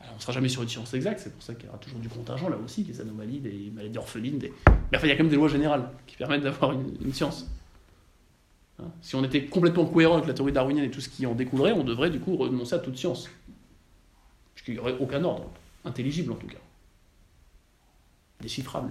on 0.00 0.14
ne 0.14 0.20
sera 0.20 0.32
jamais 0.32 0.48
sur 0.48 0.62
une 0.62 0.68
science 0.68 0.94
exacte, 0.94 1.20
c'est 1.20 1.32
pour 1.32 1.42
ça 1.42 1.54
qu'il 1.54 1.66
y 1.66 1.68
aura 1.68 1.78
toujours 1.78 1.98
du 1.98 2.08
contingent 2.08 2.48
là 2.48 2.56
aussi, 2.56 2.84
des 2.84 3.00
anomalies, 3.00 3.40
des 3.40 3.70
maladies 3.74 3.98
orphelines. 3.98 4.38
Des... 4.38 4.52
Mais 4.90 4.98
enfin, 4.98 5.06
il 5.06 5.10
y 5.10 5.12
a 5.12 5.16
quand 5.16 5.24
même 5.24 5.30
des 5.30 5.36
lois 5.36 5.48
générales 5.48 5.90
qui 6.06 6.16
permettent 6.16 6.42
d'avoir 6.42 6.72
une, 6.72 7.12
science. 7.12 7.46
Hein? 8.78 8.86
Si 9.00 9.16
on 9.16 9.24
était 9.24 9.46
complètement 9.46 9.86
cohérent 9.86 10.16
avec 10.16 10.28
la 10.28 10.34
théorie 10.34 10.52
darwinienne 10.52 10.84
et 10.84 10.90
tout 10.90 11.00
ce 11.00 11.08
qui 11.08 11.26
en 11.26 11.34
découlerait, 11.34 11.72
on 11.72 11.84
devrait 11.84 12.10
du 12.10 12.20
coup 12.20 12.36
renoncer 12.36 12.74
à 12.74 12.78
toute 12.78 12.96
science. 12.96 13.28
Parce 14.54 14.64
qu'il 14.64 14.74
n'y 14.74 14.80
aurait 14.80 14.96
aucun 15.00 15.22
ordre, 15.24 15.50
intelligible 15.84 16.32
en 16.32 16.36
tout 16.36 16.46
cas. 16.46 16.58
Déchiffrable. 18.40 18.90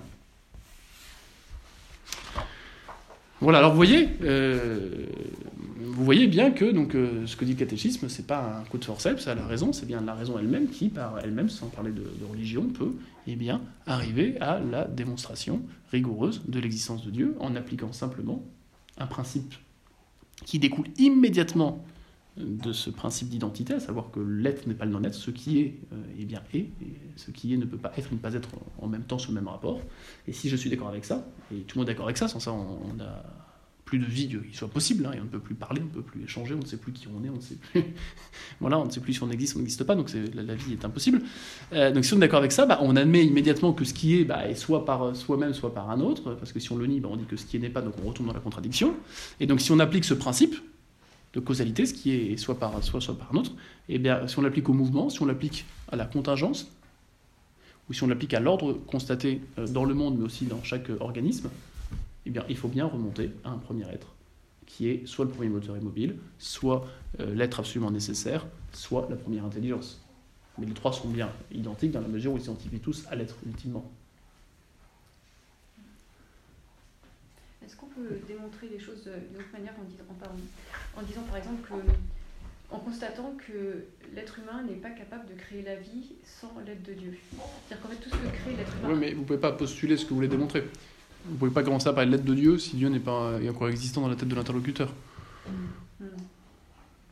Voilà, 3.40 3.60
alors 3.60 3.72
vous 3.72 3.78
voyez, 3.78 4.10
euh, 4.24 5.06
vous 5.80 6.04
voyez 6.04 6.28
bien 6.28 6.52
que 6.52 6.66
donc, 6.66 6.96
euh, 6.96 7.28
ce 7.28 7.36
que 7.36 7.46
dit 7.46 7.54
le 7.54 7.58
catéchisme, 7.60 8.10
c'est 8.10 8.26
pas 8.26 8.60
un 8.60 8.64
coup 8.70 8.80
de 8.80 8.86
forceps, 8.86 9.24
c'est 9.24 9.36
la 9.36 9.46
raison, 9.46 9.74
c'est 9.74 9.86
bien 9.86 10.02
la 10.02 10.16
raison 10.16 10.40
elle-même 10.40 10.68
qui, 10.70 10.90
par 10.90 11.20
elle-même, 11.20 11.50
sans 11.50 11.68
parler 11.68 11.92
de, 11.92 12.04
religion, 12.30 12.64
peut 12.64 12.96
eh 13.28 13.38
arriver 13.86 14.40
à 14.42 14.60
la 14.60 14.86
démonstration 14.86 15.62
rigoureuse 15.92 16.42
de 16.48 16.60
l'existence 16.60 17.06
de 17.06 17.12
Dieu 17.12 17.36
en 17.40 17.56
appliquant 17.56 17.94
simplement 17.94 18.44
un 18.98 19.06
principe 19.06 19.54
qui 20.46 20.58
découle 20.58 20.88
immédiatement 20.98 21.86
de 22.38 22.72
ce 22.72 22.90
principe 22.90 23.30
d'identité, 23.30 23.74
à 23.74 23.80
savoir 23.80 24.12
que 24.12 24.20
l'être 24.20 24.68
n'est 24.68 24.74
pas 24.74 24.86
le 24.86 24.92
non-être, 24.92 25.16
ce 25.16 25.32
qui 25.32 25.60
est, 25.60 25.76
euh, 25.94 26.04
eh 26.20 26.26
bien 26.26 26.42
est, 26.54 26.58
et 26.58 27.00
ce 27.16 27.32
qui 27.32 27.54
est 27.54 27.58
ne 27.58 27.66
peut 27.66 27.78
pas 27.78 27.92
être 27.98 28.12
et 28.12 28.16
ne 28.16 28.20
pas 28.20 28.34
être 28.34 28.50
en 28.80 28.88
même 28.88 29.04
temps 29.04 29.18
sous 29.18 29.32
le 29.32 29.36
même 29.36 29.48
rapport. 29.48 29.82
Et 30.28 30.34
si 30.34 30.50
je 30.50 30.56
suis 30.56 30.70
d'accord 30.70 30.90
avec 30.90 31.06
ça, 31.06 31.28
et 31.52 31.62
tout 31.62 31.78
le 31.78 31.82
monde 31.82 31.90
est 31.90 31.94
d'accord 31.94 32.06
avec 32.06 32.18
ça, 32.18 32.28
sans 32.28 32.40
ça 32.40 32.52
on 32.52 32.94
n'a 32.94 33.24
plus 33.88 34.00
de 34.00 34.06
vie 34.06 34.28
qui 34.28 34.56
soit 34.56 34.68
possible, 34.68 35.06
hein, 35.06 35.14
et 35.16 35.20
on 35.20 35.24
ne 35.24 35.30
peut 35.30 35.40
plus 35.40 35.56
parler, 35.56 35.82
on 35.82 35.86
ne 35.86 35.90
peut 35.90 36.02
plus 36.02 36.22
échanger, 36.22 36.54
on 36.54 36.60
ne 36.60 36.66
sait 36.66 36.78
plus 36.78 36.92
qui 36.92 37.08
on 37.08 37.24
est, 37.24 37.30
on 37.30 37.38
ne 37.38 37.42
sait 37.42 37.56
plus, 37.56 37.84
voilà, 38.60 38.78
on 38.78 38.86
ne 38.86 38.92
sait 38.92 39.00
plus 39.00 39.14
si 39.14 39.24
on 39.24 39.32
existe, 39.32 39.56
on 39.56 39.60
n'existe 39.60 39.86
pas, 39.86 39.96
donc 39.96 40.12
la, 40.36 40.56
vie 40.56 40.74
est 40.74 40.86
impossible. 40.86 41.22
Euh, 41.74 41.92
donc 41.92 42.04
si 42.04 42.14
on 42.14 42.18
est 42.18 42.20
d'accord 42.20 42.40
avec 42.40 42.52
ça, 42.52 42.66
bah, 42.66 42.80
on 42.82 42.98
admet 42.98 43.26
immédiatement 43.26 43.72
que 43.72 43.86
ce 43.86 43.94
qui 43.94 44.20
est 44.20 44.26
bah, 44.26 44.48
est 44.48 44.56
soit 44.56 44.86
par 44.86 45.16
soi-même, 45.16 45.54
soit 45.54 45.74
par 45.74 45.90
un 45.90 46.02
autre, 46.02 46.36
parce 46.36 46.52
que 46.52 46.60
si 46.60 46.72
on 46.72 46.76
le 46.76 46.86
nie, 46.86 47.00
bah, 47.00 47.08
on 47.10 47.16
dit 47.16 47.26
que 47.26 47.38
ce 47.38 47.46
qui 47.46 47.56
est 47.56 47.60
n'est 47.62 47.70
pas, 47.70 47.82
donc 47.82 47.94
on 48.04 48.08
retourne 48.08 48.28
dans 48.28 48.34
la 48.34 48.42
contradiction. 48.42 48.94
Et 49.40 49.48
donc 49.48 49.62
si 49.62 49.72
on 49.72 49.80
applique 49.80 50.04
ce 50.04 50.14
principe, 50.14 50.56
de 51.38 51.42
causalité, 51.42 51.86
ce 51.86 51.94
qui 51.94 52.12
est 52.16 52.38
soit 52.38 52.58
par 52.58 52.84
soit, 52.84 53.00
soit 53.00 53.16
par 53.16 53.32
un 53.32 53.38
autre, 53.38 53.52
et 53.90 53.96
eh 53.96 54.00
bien 54.00 54.28
si 54.28 54.40
on 54.40 54.42
l'applique 54.42 54.68
au 54.70 54.74
mouvement, 54.74 55.08
si 55.10 55.22
on 55.22 55.28
l'applique 55.28 55.66
à 55.92 55.96
la 55.96 56.06
contingence, 56.06 56.72
ou 57.88 57.94
si 57.94 58.02
on 58.04 58.08
l'applique 58.08 58.34
à 58.34 58.40
l'ordre 58.40 58.74
constaté 58.74 59.42
euh, 59.60 59.68
dans 59.68 59.86
le 59.86 59.94
monde, 59.94 60.18
mais 60.18 60.26
aussi 60.26 60.46
dans 60.46 60.64
chaque 60.64 60.90
organisme, 61.00 61.52
eh 62.26 62.32
bien, 62.32 62.44
il 62.50 62.58
faut 62.58 62.68
bien 62.68 62.86
remonter 62.86 63.32
à 63.44 63.52
un 63.52 63.58
premier 63.58 63.88
être, 63.90 64.16
qui 64.66 64.90
est 64.90 65.06
soit 65.06 65.26
le 65.26 65.32
premier 65.32 65.50
moteur 65.50 65.78
immobile, 65.78 66.18
soit 66.40 66.88
euh, 67.20 67.36
l'être 67.36 67.60
absolument 67.60 67.92
nécessaire, 67.92 68.48
soit 68.74 69.08
la 69.10 69.16
première 69.16 69.46
intelligence. 69.46 70.02
Mais 70.58 70.66
les 70.66 70.74
trois 70.74 70.92
sont 70.92 71.08
bien 71.08 71.30
identiques 71.52 71.92
dans 71.92 72.02
la 72.02 72.08
mesure 72.08 72.34
où 72.34 72.38
ils 72.38 72.42
s'identifient 72.42 72.80
tous 72.80 73.06
à 73.12 73.16
l'être 73.16 73.36
ultimement. 73.46 73.90
Est-ce 77.64 77.76
qu'on 77.76 77.88
peut 77.88 78.18
démontrer 78.28 78.70
les 78.70 78.80
choses 78.80 79.04
d'une 79.04 79.40
autre 79.40 79.52
manière 79.54 79.74
en 79.80 79.84
disant, 79.84 80.04
en, 80.10 80.36
disant 81.04 81.22
par 81.24 81.38
exemple 81.38 81.68
que 81.68 81.74
en 82.70 82.80
constatant 82.80 83.34
que 83.48 83.86
l'être 84.14 84.40
humain 84.40 84.64
n'est 84.64 84.76
pas 84.76 84.90
capable 84.90 85.26
de 85.28 85.34
créer 85.34 85.62
la 85.62 85.76
vie 85.76 86.16
sans 86.24 86.52
l'aide 86.66 86.82
de 86.84 86.94
Dieu. 86.94 87.18
C'est-à-dire 87.32 87.82
qu'en 87.82 87.90
fait, 87.90 87.96
tout 87.96 88.10
ce 88.10 88.16
que 88.16 88.36
crée 88.36 88.56
l'être 88.58 88.74
humain. 88.80 88.90
Oui, 88.92 89.00
mais 89.00 89.14
vous 89.14 89.22
ne 89.22 89.26
pouvez 89.26 89.40
pas 89.40 89.54
postuler 89.54 89.96
ce 89.96 90.04
que 90.04 90.10
vous 90.10 90.16
voulez 90.16 90.28
démontrer. 90.28 90.62
Vous 91.26 91.34
ne 91.34 91.38
pouvez 91.38 91.52
pas 91.52 91.64
commencer 91.64 91.88
à 91.88 91.94
parler 91.94 92.12
de 92.12 92.18
l'aide 92.18 92.26
de 92.26 92.34
Dieu 92.34 92.58
si 92.58 92.76
Dieu 92.76 92.90
n'est 92.90 93.00
pas 93.00 93.40
encore 93.50 93.70
existant 93.70 94.02
dans 94.02 94.10
la 94.10 94.16
tête 94.16 94.28
de 94.28 94.36
l'interlocuteur. 94.36 94.94
Mm. 96.00 96.06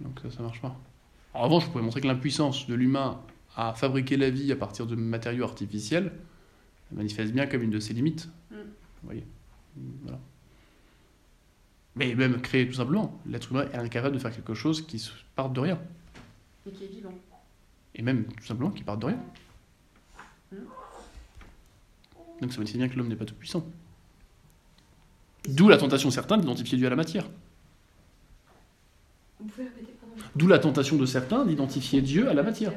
Donc 0.01 0.19
ça, 0.21 0.29
ça 0.29 0.43
marche 0.43 0.61
pas. 0.61 0.77
En 1.33 1.43
revanche, 1.43 1.65
vous 1.65 1.71
pouvez 1.71 1.83
montrer 1.83 2.01
que 2.01 2.07
l'impuissance 2.07 2.67
de 2.67 2.75
l'humain 2.75 3.21
à 3.55 3.73
fabriquer 3.73 4.17
la 4.17 4.29
vie 4.29 4.51
à 4.51 4.57
partir 4.57 4.85
de 4.85 4.95
matériaux 4.95 5.45
artificiels 5.45 6.11
manifeste 6.91 7.31
bien 7.31 7.47
comme 7.47 7.61
une 7.61 7.71
de 7.71 7.79
ses 7.79 7.93
limites. 7.93 8.27
Mm. 8.51 8.55
Vous 8.55 9.05
voyez 9.05 9.23
voilà. 10.03 10.19
Mais 11.95 12.13
même 12.13 12.41
créer 12.41 12.67
tout 12.67 12.73
simplement. 12.73 13.19
L'être 13.25 13.51
humain 13.51 13.67
est 13.73 13.77
incapable 13.77 14.15
de 14.15 14.19
faire 14.19 14.33
quelque 14.33 14.53
chose 14.53 14.85
qui 14.85 15.09
parte 15.35 15.53
de 15.53 15.61
rien. 15.61 15.79
Et 16.67 16.71
qui 16.71 16.83
est 16.83 16.87
vivant. 16.87 17.13
Et 17.93 18.01
même 18.01 18.25
tout 18.25 18.45
simplement 18.45 18.71
qui 18.71 18.83
parte 18.83 18.99
de 18.99 19.05
rien. 19.07 19.19
Mm. 20.51 20.55
Donc 22.41 22.51
ça 22.51 22.57
manifeste 22.57 22.77
bien 22.77 22.89
que 22.89 22.97
l'homme 22.97 23.07
n'est 23.07 23.15
pas 23.15 23.25
tout 23.25 23.35
puissant. 23.35 23.65
D'où 25.47 25.69
la 25.69 25.77
tentation 25.77 26.11
certaine 26.11 26.41
d'identifier 26.41 26.77
Dieu 26.77 26.87
à 26.87 26.89
la 26.89 26.95
matière. 26.95 27.25
D'où 30.35 30.47
la 30.47 30.59
tentation 30.59 30.97
de 30.97 31.05
certains 31.05 31.45
d'identifier 31.45 32.01
Dieu 32.01 32.27
à 32.29 32.33
la 32.33 32.43
matière. 32.43 32.73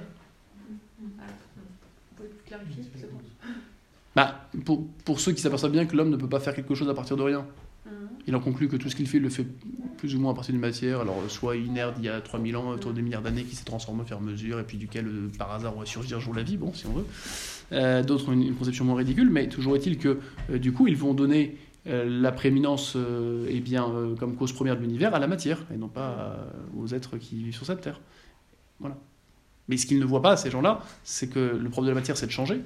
Bah, 4.14 4.48
pour, 4.64 4.86
pour, 5.04 5.20
ceux 5.20 5.32
qui 5.32 5.40
s'aperçoivent 5.40 5.72
bien 5.72 5.86
que 5.86 5.96
l'homme 5.96 6.10
ne 6.10 6.16
peut 6.16 6.28
pas 6.28 6.40
faire 6.40 6.54
quelque 6.54 6.74
chose 6.74 6.88
à 6.88 6.94
partir 6.94 7.16
de 7.16 7.22
rien. 7.22 7.46
Il 8.28 8.36
en 8.36 8.40
conclut 8.40 8.68
que 8.68 8.76
tout 8.76 8.90
ce 8.90 8.94
qu'il 8.94 9.08
fait, 9.08 9.16
il 9.16 9.22
le 9.22 9.30
fait 9.30 9.46
plus 9.96 10.14
ou 10.14 10.20
moins 10.20 10.32
à 10.32 10.34
partir 10.34 10.52
d'une 10.52 10.60
matière. 10.60 11.00
Alors, 11.00 11.18
soit 11.28 11.56
inerte 11.56 11.94
il 11.98 12.04
y 12.04 12.10
a 12.10 12.20
3000 12.20 12.56
ans, 12.58 12.68
autour 12.68 12.92
des 12.92 13.00
milliards 13.00 13.22
d'années, 13.22 13.42
qui 13.42 13.56
s'est 13.56 13.64
transformé 13.64 14.02
au 14.02 14.04
fur 14.04 14.18
et 14.18 14.20
à 14.20 14.22
mesure, 14.22 14.60
et 14.60 14.64
puis 14.64 14.76
duquel, 14.76 15.06
euh, 15.06 15.30
par 15.38 15.50
hasard, 15.50 15.74
on 15.74 15.80
va 15.80 15.86
surgir 15.86 16.20
jour 16.20 16.34
la 16.34 16.42
vie, 16.42 16.58
bon, 16.58 16.74
si 16.74 16.86
on 16.86 16.92
veut. 16.92 17.06
Euh, 17.72 18.02
d'autres 18.02 18.28
ont 18.28 18.32
une, 18.32 18.54
conception 18.54 18.84
moins 18.84 18.96
ridicule, 18.96 19.30
mais 19.30 19.48
toujours 19.48 19.76
est-il 19.76 19.96
que, 19.96 20.18
euh, 20.50 20.58
du 20.58 20.72
coup, 20.72 20.86
ils 20.88 20.96
vont 20.96 21.14
donner 21.14 21.56
la 21.86 22.32
prééminence 22.32 22.98
eh 23.48 23.60
bien, 23.60 23.90
comme 24.18 24.36
cause 24.36 24.52
première 24.52 24.76
de 24.76 24.82
l'univers 24.82 25.14
à 25.14 25.18
la 25.18 25.26
matière, 25.26 25.64
et 25.72 25.78
non 25.78 25.88
pas 25.88 26.36
aux 26.76 26.88
êtres 26.88 27.16
qui 27.16 27.36
vivent 27.36 27.54
sur 27.54 27.64
cette 27.64 27.80
terre. 27.80 27.98
Voilà. 28.78 28.98
Mais 29.68 29.78
ce 29.78 29.86
qu'ils 29.86 29.98
ne 29.98 30.04
voient 30.04 30.20
pas, 30.20 30.36
ces 30.36 30.50
gens-là, 30.50 30.82
c'est 31.02 31.28
que 31.30 31.38
le 31.38 31.70
problème 31.70 31.94
de 31.94 31.94
la 31.94 32.00
matière, 32.02 32.18
c'est 32.18 32.26
de 32.26 32.32
changer. 32.32 32.60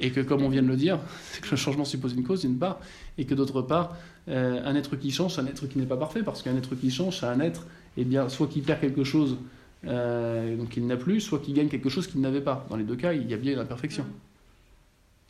Et 0.00 0.10
que, 0.10 0.20
comme 0.20 0.42
on 0.42 0.50
vient 0.50 0.62
de 0.62 0.68
le 0.68 0.76
dire, 0.76 0.98
que 1.40 1.50
le 1.50 1.56
changement 1.56 1.86
suppose 1.86 2.12
une 2.12 2.24
cause, 2.24 2.42
d'une 2.42 2.58
part, 2.58 2.78
et 3.16 3.24
que 3.24 3.34
d'autre 3.34 3.62
part, 3.62 3.96
euh, 4.28 4.60
un 4.64 4.74
être 4.74 4.96
qui 4.96 5.10
change, 5.10 5.38
un 5.38 5.46
être 5.46 5.66
qui 5.66 5.78
n'est 5.78 5.86
pas 5.86 5.96
parfait, 5.96 6.22
parce 6.22 6.42
qu'un 6.42 6.56
être 6.56 6.74
qui 6.74 6.90
change, 6.90 7.20
c'est 7.20 7.26
un 7.26 7.40
être, 7.40 7.66
eh 7.96 8.04
bien, 8.04 8.28
soit 8.28 8.46
qui 8.46 8.60
perd 8.60 8.80
quelque 8.80 9.04
chose, 9.04 9.38
euh, 9.86 10.56
donc 10.56 10.76
il 10.76 10.86
n'a 10.86 10.96
plus, 10.96 11.20
soit 11.20 11.38
qui 11.38 11.52
gagne 11.52 11.68
quelque 11.68 11.88
chose 11.88 12.06
qu'il 12.06 12.20
n'avait 12.20 12.40
pas. 12.40 12.66
Dans 12.68 12.76
les 12.76 12.84
deux 12.84 12.96
cas, 12.96 13.12
il 13.12 13.28
y 13.28 13.34
a 13.34 13.36
bien 13.36 13.52
une 13.52 13.58
imperfection. 13.58 14.04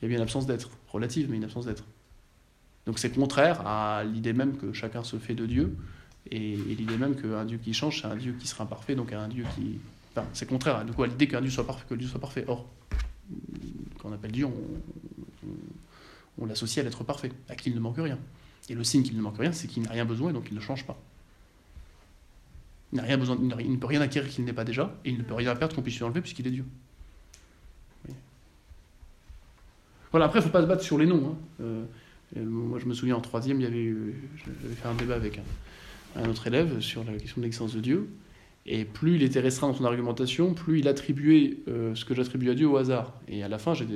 Il 0.00 0.04
y 0.04 0.06
a 0.06 0.08
bien 0.08 0.18
une 0.18 0.22
absence 0.22 0.46
d'être, 0.46 0.70
relative, 0.88 1.28
mais 1.30 1.36
une 1.36 1.44
absence 1.44 1.66
d'être. 1.66 1.84
Donc 2.86 2.98
c'est 2.98 3.10
contraire 3.10 3.66
à 3.66 4.02
l'idée 4.04 4.32
même 4.32 4.56
que 4.56 4.72
chacun 4.72 5.04
se 5.04 5.16
fait 5.16 5.34
de 5.34 5.46
Dieu, 5.46 5.76
et, 6.30 6.56
l'idée 6.56 6.96
même 6.96 7.14
qu'un 7.14 7.44
Dieu 7.44 7.58
qui 7.58 7.72
change, 7.72 8.02
c'est 8.02 8.08
un 8.08 8.16
Dieu 8.16 8.34
qui 8.38 8.46
sera 8.46 8.64
imparfait, 8.64 8.94
donc 8.94 9.12
un 9.12 9.28
Dieu 9.28 9.44
qui... 9.54 9.78
Enfin, 10.12 10.26
c'est 10.32 10.46
contraire 10.46 10.76
à, 10.76 10.84
l'idée 11.06 11.28
qu'un 11.28 11.40
Dieu 11.40 11.50
soit 11.50 11.66
parfait, 11.66 11.84
que 11.88 11.94
Dieu 11.94 12.08
soit 12.08 12.20
parfait. 12.20 12.44
Or, 12.48 12.66
qu'on 13.98 14.12
appelle 14.12 14.32
Dieu, 14.32 14.46
on, 16.38 16.46
l'associe 16.46 16.82
à 16.82 16.88
l'être 16.88 17.04
parfait, 17.04 17.32
à 17.48 17.56
qui 17.56 17.70
il 17.70 17.74
ne 17.74 17.80
manque 17.80 17.98
rien. 17.98 18.18
Et 18.68 18.74
le 18.74 18.84
signe 18.84 19.02
qu'il 19.02 19.16
ne 19.16 19.22
manque 19.22 19.38
rien, 19.38 19.52
c'est 19.52 19.66
qu'il 19.66 19.82
n'a 19.82 19.90
rien 19.90 20.04
besoin 20.04 20.30
et 20.30 20.32
donc 20.32 20.48
il 20.50 20.54
ne 20.54 20.60
change 20.60 20.84
pas. 20.86 20.98
Il 22.92 23.00
rien 23.00 23.18
besoin, 23.18 23.38
il 23.60 23.72
ne 23.72 23.76
peut 23.76 23.86
rien 23.86 24.00
acquérir 24.00 24.30
qu'il 24.30 24.44
n'ait 24.44 24.52
pas 24.52 24.64
déjà, 24.64 24.94
et 25.04 25.10
il 25.10 25.18
ne 25.18 25.22
peut 25.22 25.34
rien 25.34 25.54
perdre 25.54 25.74
qu'on 25.74 25.82
puisse 25.82 25.98
lui 25.98 26.04
enlever 26.04 26.22
puisqu'il 26.22 26.46
est 26.46 26.50
Dieu. 26.50 26.64
Voilà, 30.10 30.26
après, 30.26 30.38
il 30.38 30.42
ne 30.42 30.46
faut 30.46 30.52
pas 30.52 30.62
se 30.62 30.66
battre 30.66 30.82
sur 30.82 30.96
les 30.96 31.04
noms. 31.04 31.36
Hein. 31.60 31.62
Euh, 31.62 31.84
moi, 32.36 32.78
je 32.78 32.86
me 32.86 32.94
souviens 32.94 33.16
en 33.16 33.20
troisième, 33.20 33.60
j'avais 33.60 33.94
fait 34.74 34.88
un 34.88 34.94
débat 34.94 35.16
avec 35.16 35.40
un, 36.16 36.28
autre 36.28 36.46
élève 36.46 36.80
sur 36.80 37.04
la 37.04 37.12
question 37.12 37.40
de 37.40 37.42
l'existence 37.42 37.74
de 37.74 37.80
Dieu. 37.80 38.08
Et 38.70 38.84
plus 38.84 39.16
il 39.16 39.22
était 39.22 39.40
restreint 39.40 39.68
dans 39.68 39.74
son 39.74 39.86
argumentation, 39.86 40.52
plus 40.52 40.80
il 40.80 40.88
attribuait 40.88 41.56
euh, 41.68 41.94
ce 41.94 42.04
que 42.04 42.14
j'attribue 42.14 42.50
à 42.50 42.54
Dieu 42.54 42.68
au 42.68 42.76
hasard. 42.76 43.14
Et 43.26 43.42
à 43.42 43.48
la 43.48 43.56
fin, 43.56 43.72
j'ai 43.72 43.86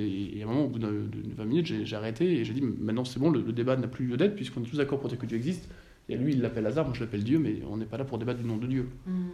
un 0.42 0.46
moment, 0.46 0.64
au 0.64 0.68
bout 0.68 0.78
de, 0.78 1.10
20 1.36 1.44
minutes, 1.44 1.66
j'ai 1.84 1.94
arrêté 1.96 2.38
et 2.38 2.44
j'ai 2.46 2.54
dit 2.54 2.62
maintenant 2.62 3.04
c'est 3.04 3.20
bon, 3.20 3.28
le, 3.28 3.42
débat 3.52 3.76
n'a 3.76 3.86
plus 3.86 4.06
lieu 4.06 4.16
d'être 4.16 4.34
puisqu'on 4.34 4.62
est 4.62 4.66
tous 4.66 4.78
d'accord 4.78 4.98
pour 4.98 5.10
dire 5.10 5.18
que 5.18 5.26
Dieu 5.26 5.36
existe. 5.36 5.68
Et 6.08 6.16
lui, 6.16 6.32
il 6.32 6.40
l'appelle 6.40 6.66
hasard, 6.66 6.86
moi 6.86 6.94
je 6.94 7.00
l'appelle 7.00 7.22
Dieu, 7.22 7.38
mais 7.38 7.58
on 7.70 7.76
n'est 7.76 7.84
pas 7.84 7.98
là 7.98 8.04
pour 8.04 8.16
débattre 8.16 8.40
du 8.40 8.48
nom 8.48 8.56
de 8.56 8.66
Dieu. 8.66 8.88
Mm. 9.04 9.28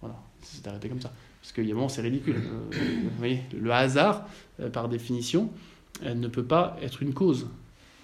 Voilà, 0.00 0.16
c'est 0.40 0.66
arrêté 0.66 0.88
comme 0.88 1.02
ça. 1.02 1.12
Parce 1.42 1.52
qu'il 1.52 1.66
y 1.66 1.70
a 1.70 1.72
un 1.72 1.76
moment, 1.76 1.90
c'est 1.90 2.00
ridicule. 2.00 2.36
Euh, 2.36 2.78
vous 3.04 3.18
voyez, 3.18 3.42
le 3.60 3.70
hasard, 3.72 4.26
euh, 4.60 4.70
par 4.70 4.88
définition, 4.88 5.50
ne 6.02 6.28
peut 6.28 6.44
pas 6.44 6.78
être 6.80 7.02
une 7.02 7.12
cause. 7.12 7.46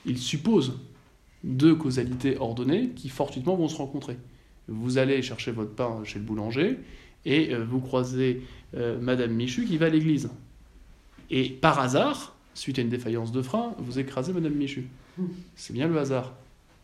Il 0.05 0.19
suppose 0.19 0.79
deux 1.45 1.75
causalités 1.75 2.37
ordonnées 2.37 2.91
qui 2.91 3.09
fortuitement 3.09 3.57
vont 3.57 3.69
se 3.69 3.77
rencontrer 3.77 4.19
vous 4.73 4.99
allez 4.99 5.23
chercher 5.23 5.53
votre 5.53 5.75
pain 5.75 6.01
chez 6.05 6.19
le 6.19 6.25
boulanger 6.25 6.79
et 7.25 7.55
euh, 7.55 7.65
vous 7.65 7.81
croisez 7.81 8.43
euh, 8.75 8.99
Madame 9.01 9.33
Michu 9.33 9.65
qui 9.65 9.77
va 9.77 9.87
à 9.87 9.89
l'église. 9.91 10.31
Et 11.31 11.49
par 11.49 11.79
hasard, 11.79 12.35
suite 12.55 12.79
à 12.79 12.83
une 12.83 12.89
défaillance 12.89 13.33
de 13.33 13.43
frein, 13.43 13.75
vous 13.79 13.99
écrasez 13.99 14.33
Madame 14.33 14.55
Michu. 14.55 14.87
C'est 15.57 15.73
bien 15.73 15.89
le 15.89 15.99
hasard 15.99 16.33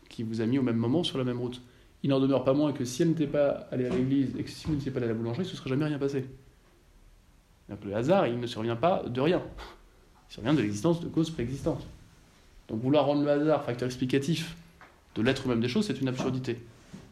qui 0.07 0.23
vous 0.23 0.41
a 0.41 0.45
mis 0.45 0.57
au 0.57 0.63
même 0.63 0.77
moment 0.77 1.03
sur 1.03 1.17
la 1.17 1.23
même 1.23 1.39
route. 1.39 1.61
Il 2.03 2.09
n'en 2.09 2.19
demeure 2.19 2.43
pas 2.43 2.53
moins 2.53 2.71
que 2.71 2.85
si 2.85 3.01
elle 3.01 3.09
n'était 3.09 3.27
pas 3.27 3.67
allée 3.71 3.85
à 3.85 3.89
l'église 3.89 4.35
et 4.37 4.43
que 4.43 4.49
si 4.49 4.67
vous 4.67 4.73
n'étiez 4.73 4.91
pas 4.91 4.97
allé 4.97 5.07
à 5.07 5.09
la 5.09 5.15
boulangerie, 5.15 5.45
ce 5.45 5.51
ne 5.51 5.57
serait 5.57 5.69
jamais 5.69 5.85
rien 5.85 5.99
passé. 5.99 6.25
Le 7.85 7.95
hasard, 7.95 8.27
il 8.27 8.39
ne 8.39 8.47
survient 8.47 8.75
pas 8.75 9.03
de 9.05 9.21
rien. 9.21 9.41
Il 10.29 10.33
survient 10.33 10.53
de 10.53 10.61
l'existence 10.61 11.01
de 11.01 11.07
causes 11.07 11.29
préexistantes. 11.29 11.85
Donc 12.67 12.81
vouloir 12.81 13.05
rendre 13.05 13.23
le 13.23 13.29
hasard 13.29 13.63
facteur 13.63 13.87
explicatif 13.87 14.55
de 15.15 15.21
l'être 15.21 15.47
même 15.47 15.59
des 15.59 15.67
choses, 15.67 15.87
c'est 15.87 15.99
une 16.01 16.07
absurdité. 16.07 16.57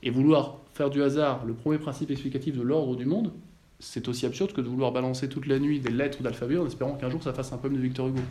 Et 0.04 0.10
vouloir 0.10 0.58
faire 0.78 0.90
du 0.92 1.02
hasard 1.02 1.44
le 1.46 1.54
premier 1.54 1.80
principe 1.80 2.12
explicatif 2.12 2.56
de 2.56 2.62
l'ordre 2.62 2.96
du 2.96 3.06
monde, 3.06 3.34
c'est 3.80 4.08
aussi 4.08 4.26
absurde 4.26 4.54
que 4.54 4.62
de 4.62 4.68
vouloir 4.68 4.92
balancer 4.92 5.28
toute 5.28 5.48
la 5.48 5.60
nuit 5.60 5.80
des 5.80 5.90
lettres 5.90 6.22
d'alphabet 6.22 6.58
en 6.58 6.68
espérant 6.68 6.94
qu'un 6.94 7.10
jour 7.10 7.22
ça 7.22 7.34
fasse 7.34 7.52
un 7.52 7.58
poème 7.58 7.76
de 7.76 7.82
Victor 7.82 8.08
Hugo. 8.08 8.22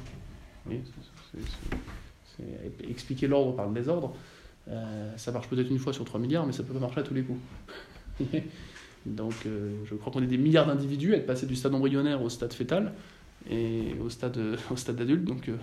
expliquer 2.89 3.27
l'ordre 3.27 3.57
par 3.57 3.67
le 3.69 3.75
désordre, 3.75 4.15
euh, 4.69 5.13
ça 5.17 5.33
marche 5.33 5.49
peut-être 5.49 5.71
une 5.71 5.79
fois 5.79 5.93
sur 5.93 6.05
3 6.05 6.21
milliards, 6.21 6.47
mais 6.47 6.53
ça 6.53 6.63
peut 6.63 6.73
pas 6.73 6.79
marcher 6.79 7.01
à 7.01 7.03
tous 7.03 7.15
les 7.15 7.23
coups. 7.23 7.41
Donc 9.07 9.35
euh, 9.47 9.73
je 9.85 9.95
crois 9.95 10.13
qu'on 10.13 10.23
est 10.23 10.29
des 10.29 10.39
milliards 10.39 10.67
d'individus 10.67 11.15
à 11.15 11.17
être 11.17 11.27
passés 11.27 11.47
du 11.47 11.57
stade 11.57 11.75
embryonnaire 11.75 12.23
au 12.23 12.29
stade 12.29 12.53
fœtal 12.53 12.93
et 13.51 13.95
au 14.01 14.09
stade, 14.09 14.39
au 14.71 14.77
stade 14.77 15.01
adulte. 15.01 15.25
Donc 15.25 15.49
euh, 15.49 15.57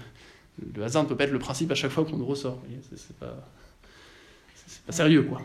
le 0.76 0.84
hasard 0.84 1.04
ne 1.04 1.08
peut 1.08 1.16
pas 1.16 1.24
être 1.24 1.32
le 1.32 1.40
principe 1.40 1.72
à 1.72 1.76
chaque 1.76 1.92
fois 1.92 2.04
qu'on 2.04 2.18
nous 2.18 2.26
ressort. 2.26 2.62
C'est 2.96 3.16
pas 3.18 3.50
pas 4.86 4.92
sérieux, 4.92 5.24
quoi. 5.24 5.42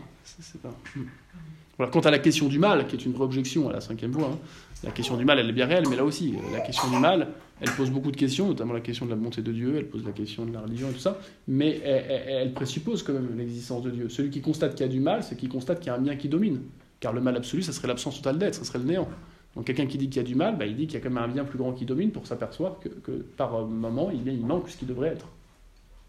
Quant 1.91 2.01
à 2.01 2.11
la 2.11 2.19
question 2.19 2.47
du 2.47 2.59
mal, 2.59 2.87
qui 2.87 2.95
est 2.97 3.05
une 3.05 3.13
vraie 3.13 3.23
objection 3.23 3.69
à 3.69 3.73
la 3.73 3.79
cinquième 3.79 4.11
voie, 4.11 4.31
hein, 4.33 4.37
la 4.83 4.91
question 4.91 5.15
du 5.15 5.23
mal, 5.23 5.39
elle 5.39 5.49
est 5.49 5.53
bien 5.53 5.65
réelle, 5.65 5.85
mais 5.89 5.95
là 5.95 6.03
aussi, 6.03 6.35
euh, 6.35 6.51
la 6.51 6.59
question 6.59 6.89
du 6.89 6.97
mal, 6.97 7.29
elle 7.61 7.71
pose 7.71 7.89
beaucoup 7.89 8.11
de 8.11 8.17
questions, 8.17 8.47
notamment 8.47 8.73
la 8.73 8.81
question 8.81 9.05
de 9.05 9.11
la 9.11 9.15
bonté 9.15 9.41
de 9.41 9.51
Dieu, 9.51 9.77
elle 9.77 9.87
pose 9.87 10.05
la 10.05 10.11
question 10.11 10.45
de 10.45 10.53
la 10.53 10.59
religion 10.59 10.89
et 10.89 10.93
tout 10.93 10.99
ça, 10.99 11.19
mais 11.47 11.79
elle, 11.79 12.53
présuppose 12.53 13.03
quand 13.03 13.13
même 13.13 13.37
l'existence 13.37 13.83
de 13.83 13.91
Dieu. 13.91 14.09
Celui 14.09 14.29
qui 14.29 14.41
constate 14.41 14.75
qu'il 14.75 14.85
y 14.85 14.89
a 14.89 14.91
du 14.91 14.99
mal, 14.99 15.23
c'est 15.23 15.37
qui 15.37 15.47
constate 15.47 15.79
qu'il 15.79 15.87
y 15.87 15.89
a 15.89 15.95
un 15.95 16.01
bien 16.01 16.15
qui 16.15 16.27
domine. 16.27 16.61
Car 16.99 17.13
le 17.13 17.21
mal 17.21 17.35
absolu, 17.37 17.61
ça 17.61 17.71
serait 17.71 17.87
l'absence 17.87 18.17
totale 18.17 18.37
d'être, 18.37 18.55
ça 18.55 18.65
serait 18.65 18.79
le 18.79 18.85
néant. 18.85 19.07
Donc 19.55 19.65
quelqu'un 19.65 19.85
qui 19.85 19.97
dit 19.97 20.09
qu'il 20.09 20.21
y 20.21 20.25
a 20.25 20.27
du 20.27 20.35
mal, 20.35 20.57
bah, 20.57 20.65
il 20.65 20.75
dit 20.75 20.85
qu'il 20.85 20.95
y 20.95 20.97
a 20.97 20.99
quand 21.01 21.13
même 21.13 21.23
un 21.23 21.27
bien 21.27 21.45
plus 21.45 21.57
grand 21.57 21.71
qui 21.71 21.85
domine 21.85 22.11
pour 22.11 22.27
s'apercevoir 22.27 22.79
que, 22.79 23.11
par 23.37 23.65
moment, 23.65 24.11
il, 24.11 24.27
il 24.31 24.45
manque 24.45 24.69
ce 24.69 24.77
qui 24.77 24.85
devrait 24.85 25.09
être. 25.09 25.27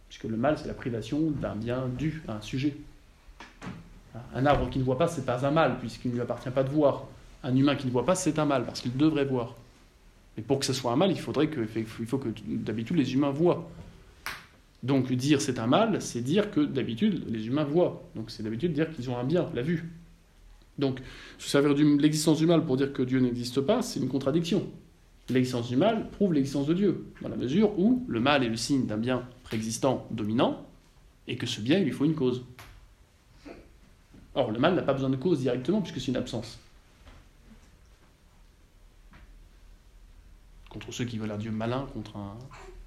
Puisque 0.09 0.25
le 0.25 0.37
mal, 0.37 0.59
c'est 0.59 0.67
la 0.67 0.75
privation 0.75 1.31
d'un 1.31 1.55
bien 1.55 1.89
dû 1.97 2.23
à 2.27 2.37
un 2.37 2.41
sujet. 2.41 2.77
Un 4.35 4.47
arbre 4.47 4.69
qui 4.71 4.79
ne 4.79 4.85
voit 4.85 4.99
pas, 4.99 5.09
c'est 5.09 5.25
pas 5.25 5.47
un 5.47 5.51
mal, 5.51 5.79
puisqu'il 5.79 6.11
ne 6.11 6.15
lui 6.15 6.23
appartient 6.23 6.51
pas 6.51 6.63
de 6.63 6.71
voir. 6.71 7.07
Un 7.43 7.55
humain 7.55 7.77
qui 7.77 7.87
ne 7.87 7.93
voit 7.93 8.05
pas, 8.05 8.15
c'est 8.15 8.39
un 8.39 8.45
mal, 8.45 8.65
parce 8.65 8.81
qu'il 8.81 8.97
devrait 8.97 9.25
voir. 9.25 9.55
Mais 10.37 10.43
pour 10.43 10.59
que 10.59 10.67
ce 10.67 10.73
soit 10.73 10.93
un 10.93 10.97
mal, 10.97 11.11
il 11.11 11.21
faudrait 11.21 11.49
que, 11.49 11.65
faut 12.07 12.19
que 12.19 12.29
d'habitude 12.47 12.97
les 12.97 13.15
humains 13.15 13.31
voient. 13.31 13.69
Donc 14.83 15.13
dire 15.13 15.43
c'est 15.43 15.59
un 15.59 15.67
mal, 15.67 16.01
c'est 16.01 16.23
dire 16.23 16.51
que 16.51 16.61
d'habitude 16.61 17.25
les 17.29 17.47
humains 17.47 17.65
voient. 17.65 18.03
Donc 18.15 18.31
c'est 18.31 18.43
d'habitude 18.43 18.73
dire 18.73 18.91
qu'ils 18.91 19.11
ont 19.11 19.19
un 19.19 19.25
bien, 19.25 19.49
la 19.55 19.63
vue. 19.63 19.91
Donc, 20.81 21.01
se 21.39 21.49
servir 21.49 21.75
de 21.75 22.01
l'existence 22.01 22.39
du 22.39 22.47
mal 22.47 22.65
pour 22.65 22.77
dire 22.77 22.93
que 22.93 23.03
Dieu 23.03 23.21
n'existe 23.21 23.61
pas, 23.61 23.83
c'est 23.83 24.01
une 24.01 24.09
contradiction. 24.09 24.67
L'existence 25.29 25.69
du 25.69 25.77
mal 25.77 26.11
prouve 26.11 26.33
l'existence 26.33 26.67
de 26.67 26.75
Dieu, 26.75 27.05
dans 27.23 27.29
la 27.29 27.37
mesure 27.37 27.79
où 27.79 28.05
le 28.09 28.19
mal 28.19 28.43
est 28.43 28.49
le 28.49 28.57
signe 28.57 28.87
d'un 28.87 28.97
bien 28.97 29.23
préexistant 29.45 30.09
dominant, 30.11 30.67
et 31.29 31.37
que 31.37 31.47
ce 31.47 31.61
bien, 31.61 31.79
il 31.79 31.85
lui 31.85 31.93
faut 31.93 32.07
une 32.07 32.15
cause. 32.15 32.43
Or, 34.35 34.53
le 34.53 34.59
mal 34.59 34.75
n'a 34.75 34.83
pas 34.83 34.93
besoin 34.93 35.11
de 35.11 35.17
cause 35.17 35.41
directement, 35.41 35.81
puisque 35.81 36.01
c'est 36.01 36.09
une 36.09 36.17
absence. 36.17 36.59
Contre 40.69 40.93
ceux 40.93 41.05
qui 41.05 41.19
veulent 41.19 41.33
un 41.33 41.39
Dieu 41.39 41.51
malin, 41.51 41.87
contre 41.93 42.17
un 42.17 42.39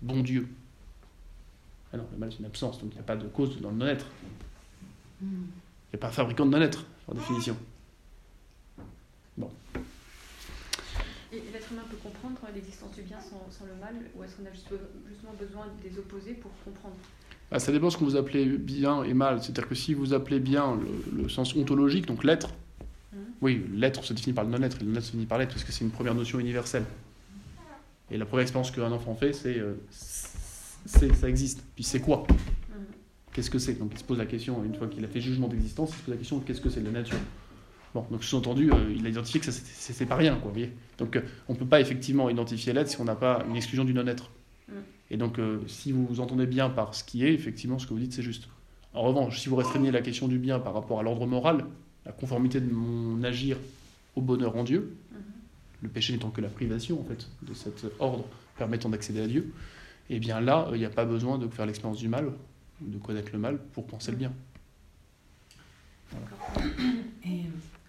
bon 0.01 0.21
Dieu. 0.21 0.47
Ah 1.91 1.97
non, 1.97 2.07
le 2.11 2.17
mal, 2.17 2.31
c'est 2.31 2.39
une 2.39 2.45
absence, 2.45 2.79
donc 2.79 2.91
il 2.91 2.95
n'y 2.95 3.01
a 3.01 3.03
pas 3.03 3.17
de 3.17 3.27
cause 3.27 3.59
dans 3.59 3.71
le 3.71 3.75
non-être. 3.75 4.07
Il 5.21 5.27
n'y 5.27 5.95
a 5.95 5.97
pas 5.97 6.07
un 6.07 6.11
fabricant 6.11 6.45
de 6.45 6.51
non-être, 6.51 6.85
par 7.05 7.13
définition. 7.13 7.57
Bon. 9.37 9.51
Et 11.31 11.41
l'être 11.51 11.71
humain 11.71 11.83
peut 11.89 11.97
comprendre 11.97 12.39
l'existence 12.53 12.95
du 12.95 13.01
bien 13.01 13.19
sans, 13.19 13.65
le 13.65 13.75
mal, 13.75 13.95
ou 14.15 14.23
est-ce 14.23 14.35
qu'on 14.35 14.45
a 14.45 14.53
justement 14.53 15.33
besoin 15.37 15.67
des 15.83 15.97
opposés 15.97 16.35
pour 16.35 16.51
comprendre? 16.63 16.95
Bah, 17.51 17.59
Ça 17.59 17.71
dépend 17.71 17.89
ce 17.89 17.97
que 17.97 18.03
vous 18.03 18.15
appelez 18.15 18.45
bien 18.45 19.03
et 19.03 19.13
mal. 19.13 19.41
C'est-à-dire 19.41 19.67
que 19.67 19.75
si 19.75 19.93
vous 19.93 20.13
appelez 20.13 20.39
bien 20.39 20.77
le, 21.15 21.29
sens 21.29 21.55
ontologique, 21.55 22.05
donc 22.05 22.23
l'être, 22.23 22.49
mmh. 22.49 23.17
oui, 23.41 23.65
l'être 23.73 24.03
se 24.03 24.13
définit 24.13 24.33
par 24.33 24.43
le 24.43 24.51
non-être, 24.51 24.77
et 24.81 24.83
le 24.83 24.91
non-être 24.91 25.05
se 25.05 25.11
définit 25.11 25.25
par 25.25 25.37
l'être, 25.37 25.51
parce 25.51 25.63
que 25.63 25.71
c'est 25.71 25.83
une 25.83 25.91
première 25.91 26.15
notion 26.15 26.39
universelle. 26.39 26.85
Et 28.11 28.17
la 28.17 28.25
première 28.25 28.43
expérience 28.43 28.71
qu'un 28.71 28.91
enfant 28.91 29.15
fait, 29.15 29.33
c'est 29.33 29.57
euh, 29.59 29.73
ça 30.85 31.29
existe. 31.29 31.63
Puis 31.75 31.83
c'est 31.83 32.01
quoi? 32.01 32.25
Mmh. 32.29 32.73
Qu'est-ce 33.33 33.49
que 33.49 33.59
c'est? 33.59 33.73
Donc 33.73 33.91
il 33.93 33.99
se 33.99 34.03
pose 34.03 34.17
la 34.17 34.25
question, 34.25 34.63
une 34.63 34.75
fois 34.75 34.87
qu'il 34.87 35.03
a 35.03 35.07
fait 35.07 35.21
jugement 35.21 35.47
d'existence, 35.47 35.91
il 35.91 35.97
se 35.97 36.01
pose 36.03 36.13
la 36.13 36.17
question 36.17 36.39
qu'est-ce 36.39 36.61
que 36.61 36.69
c'est 36.69 36.81
de 36.81 36.85
la 36.85 36.91
nature? 36.91 37.17
Bon, 37.93 38.05
donc 38.09 38.23
sous-entendu, 38.23 38.71
euh, 38.71 38.95
il 38.95 39.05
a 39.05 39.09
identifié 39.09 39.39
que 39.39 39.45
ça 39.45 39.51
c'est 39.51 40.05
pas 40.05 40.15
rien, 40.15 40.35
quoi. 40.35 40.49
Vous 40.49 40.57
voyez? 40.57 40.73
Donc 40.97 41.15
euh, 41.15 41.21
on 41.47 41.53
ne 41.53 41.57
peut 41.57 41.65
pas 41.65 41.79
effectivement 41.79 42.29
identifier 42.29 42.73
l'être 42.73 42.89
si 42.89 42.99
on 42.99 43.03
n'a 43.03 43.15
pas 43.15 43.43
une 43.47 43.55
exclusion 43.55 43.85
du 43.85 43.93
non-être. 43.93 44.31
Mm. 44.67 44.73
Et 45.13 45.17
donc 45.17 45.39
si 45.67 45.91
vous 45.91 46.07
vous 46.07 46.19
entendez 46.19 46.47
bien 46.47 46.71
par 46.71 46.95
ce 46.95 47.03
qui 47.03 47.23
est, 47.23 47.33
effectivement, 47.33 47.77
ce 47.77 47.85
que 47.85 47.93
vous 47.93 47.99
dites, 47.99 48.13
c'est 48.13 48.23
juste. 48.23 48.49
En 48.95 49.03
revanche, 49.03 49.39
si 49.39 49.47
vous 49.47 49.55
restreignez 49.55 49.91
la 49.91 50.01
question 50.01 50.27
du 50.27 50.39
bien 50.39 50.59
par 50.59 50.73
rapport 50.73 50.99
à 50.99 51.03
l'ordre 51.03 51.27
moral, 51.27 51.65
la 52.03 52.11
conformité 52.11 52.59
de 52.59 52.71
mon 52.71 53.23
agir 53.23 53.57
au 54.15 54.21
bonheur 54.21 54.55
en 54.57 54.63
Dieu, 54.63 54.97
mm-hmm. 55.13 55.17
le 55.83 55.89
péché 55.89 56.13
n'étant 56.13 56.31
que 56.31 56.41
la 56.41 56.49
privation 56.49 56.99
en 56.99 57.03
fait 57.03 57.27
de 57.43 57.53
cet 57.53 57.85
ordre 57.99 58.25
permettant 58.57 58.89
d'accéder 58.89 59.21
à 59.21 59.27
Dieu, 59.27 59.53
et 60.09 60.15
eh 60.15 60.19
bien 60.19 60.41
là, 60.41 60.67
il 60.73 60.79
n'y 60.79 60.85
a 60.85 60.89
pas 60.89 61.05
besoin 61.05 61.37
de 61.37 61.47
faire 61.47 61.67
l'expérience 61.67 61.99
du 61.99 62.07
mal, 62.07 62.31
de 62.81 62.97
connaître 62.97 63.29
le 63.33 63.39
mal 63.39 63.59
pour 63.73 63.85
penser 63.85 64.09
le 64.09 64.17
bien. 64.17 64.33
Et 67.23 67.43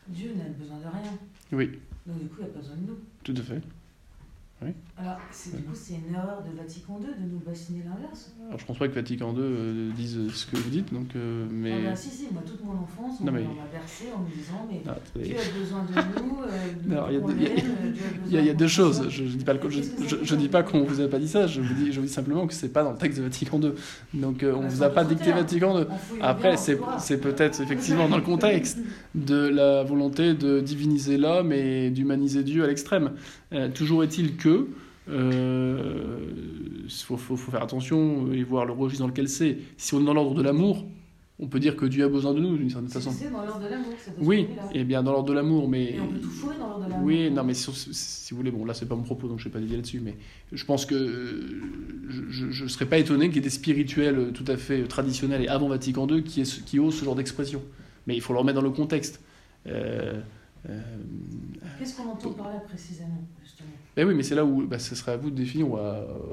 Dieu 0.08 0.34
n'a 0.36 0.44
besoin 0.44 0.76
de 0.76 0.82
rien. 0.82 1.18
Oui. 1.52 1.70
Donc 2.06 2.18
du 2.18 2.26
coup, 2.26 2.36
il 2.40 2.42
n'a 2.42 2.48
pas 2.48 2.60
besoin 2.60 2.76
de 2.76 2.86
nous. 2.86 2.98
Tout 3.22 3.34
à 3.34 3.42
fait. 3.42 3.62
Alors, 4.96 5.18
du 5.52 5.62
coup, 5.62 5.74
c'est 5.74 5.94
une 5.94 6.14
erreur 6.14 6.42
de 6.42 6.56
Vatican 6.56 7.00
II 7.00 7.08
de 7.08 7.30
nous 7.30 7.40
bassiner 7.40 7.82
l'inverse. 7.84 8.32
Alors, 8.46 8.58
je 8.58 8.64
pense 8.64 8.78
pas 8.78 8.86
que 8.86 8.94
Vatican 8.94 9.34
II 9.34 9.40
euh, 9.40 9.90
dise 9.94 10.32
ce 10.32 10.46
que 10.46 10.56
vous 10.56 10.70
dites, 10.70 10.94
donc. 10.94 11.08
Euh, 11.16 11.46
mais... 11.50 11.72
Ah 11.72 11.90
bah, 11.90 11.96
si, 11.96 12.08
si, 12.08 12.28
moi, 12.32 12.42
toute 12.46 12.64
mon 12.64 12.72
enfance, 12.72 13.18
on, 13.20 13.24
m'a 13.24 13.32
bercé 13.32 14.04
en 14.14 14.20
me 14.20 14.30
disant, 14.30 14.66
mais 14.70 14.82
ah, 14.86 14.96
Dieu 15.16 15.36
a 15.36 15.58
besoin 15.58 15.82
de 15.82 16.22
nous, 16.22 16.42
euh, 16.42 17.20
il 18.28 18.44
y, 18.44 18.48
a 18.48 18.54
deux 18.54 18.68
choses. 18.68 19.08
Je, 19.08 19.24
je 19.24 19.36
dis 19.36 19.44
pas, 19.44 19.54
je, 19.68 20.16
je, 20.22 20.34
dis 20.36 20.48
pas 20.48 20.62
qu'on 20.62 20.84
vous 20.84 21.00
a 21.00 21.08
pas 21.08 21.18
dit 21.18 21.28
ça, 21.28 21.48
je 21.48 21.60
vous 21.60 21.74
dis, 21.74 21.92
je 21.92 22.00
vous 22.00 22.06
dis 22.06 22.12
simplement 22.12 22.46
que 22.46 22.54
c'est 22.54 22.72
pas 22.72 22.84
dans 22.84 22.92
le 22.92 22.98
texte 22.98 23.18
de 23.18 23.24
Vatican 23.24 23.60
II. 23.60 23.72
Donc, 24.14 24.44
on 24.44 24.60
bah, 24.60 24.68
vous 24.68 24.82
a 24.84 24.90
pas 24.90 25.04
dicté 25.04 25.32
Vatican 25.32 25.80
II. 25.80 25.86
Après, 26.20 26.56
c'est 26.56 27.20
peut-être 27.20 27.60
effectivement 27.60 28.08
dans 28.08 28.16
le 28.16 28.22
contexte 28.22 28.78
de 29.14 29.48
la 29.48 29.82
volonté 29.82 30.34
de 30.34 30.60
diviniser 30.60 31.18
l'homme 31.18 31.52
et 31.52 31.90
d'humaniser 31.90 32.44
Dieu 32.44 32.62
à 32.62 32.68
l'extrême. 32.68 33.12
toujours 33.74 34.04
est-il 34.04 34.36
que 34.36 34.53
il 35.06 35.12
euh, 35.12 36.88
faut, 36.88 37.16
faire 37.36 37.62
attention 37.62 38.32
et 38.32 38.42
voir 38.42 38.64
le 38.64 38.72
registre 38.72 39.04
dans 39.04 39.08
lequel 39.08 39.28
c'est. 39.28 39.58
Si 39.76 39.94
on 39.94 40.00
est 40.00 40.04
dans 40.04 40.14
l'ordre 40.14 40.34
de 40.34 40.42
l'amour, 40.42 40.86
on 41.38 41.48
peut 41.48 41.60
dire 41.60 41.76
que 41.76 41.84
Dieu 41.84 42.04
a 42.04 42.08
besoin 42.08 42.32
de 42.32 42.40
nous 42.40 42.56
d'une 42.56 42.70
certaine 42.70 42.88
façon. 42.88 43.10
C'est 43.10 43.30
dans 43.30 43.44
l'ordre 43.44 43.64
de 43.64 43.68
l'amour. 43.68 43.92
Oui, 44.20 44.46
et 44.72 44.80
eh 44.80 44.84
bien 44.84 45.02
dans 45.02 45.12
l'ordre 45.12 45.28
de 45.28 45.34
l'amour, 45.34 45.68
mais. 45.68 45.96
on 46.00 46.06
peut 46.06 46.20
tout 46.20 46.30
fourrer 46.30 46.56
dans 46.58 46.68
l'ordre 46.68 46.86
de 46.86 46.90
l'amour. 46.90 47.06
Oui, 47.06 47.30
non, 47.30 47.44
mais 47.44 47.54
si, 47.54 48.30
vous 48.30 48.36
voulez, 48.36 48.50
bon 48.50 48.64
là 48.64 48.72
c'est 48.72 48.86
pas 48.86 48.94
mon 48.94 49.02
propos 49.02 49.28
donc 49.28 49.40
je 49.40 49.44
vais 49.44 49.50
pas 49.50 49.58
dédier 49.58 49.76
là-dessus, 49.76 50.00
mais 50.00 50.16
je 50.52 50.64
pense 50.64 50.86
que 50.86 51.60
je 52.30 52.62
ne 52.62 52.68
serais 52.68 52.86
pas 52.86 52.98
étonné 52.98 53.26
qu'il 53.26 53.36
y 53.36 53.38
ait 53.38 53.42
des 53.42 53.50
spirituels 53.50 54.32
tout 54.32 54.44
à 54.46 54.56
fait 54.56 54.84
traditionnels 54.84 55.42
et 55.42 55.48
avant 55.48 55.68
Vatican 55.68 56.06
II 56.06 56.22
qui, 56.22 56.42
qui 56.42 56.78
osent 56.78 56.98
ce 56.98 57.04
genre 57.04 57.16
d'expression. 57.16 57.62
Mais 58.06 58.14
il 58.14 58.20
faut 58.20 58.32
le 58.32 58.38
remettre 58.38 58.56
dans 58.56 58.66
le 58.66 58.70
contexte. 58.70 59.20
Euh, 59.66 60.20
euh, 60.68 60.80
Qu'est-ce 61.78 61.96
qu'on 61.96 62.10
entend 62.10 62.30
par 62.32 62.48
là 62.48 62.60
précisément? 62.60 63.22
Ben 63.96 64.08
oui, 64.08 64.14
mais 64.14 64.22
c'est 64.22 64.34
là 64.34 64.44
où 64.44 64.66
bah, 64.66 64.78
ce 64.78 64.94
serait 64.94 65.12
à 65.12 65.16
vous 65.16 65.30
de 65.30 65.36
définir, 65.36 65.68
ou 65.68 65.78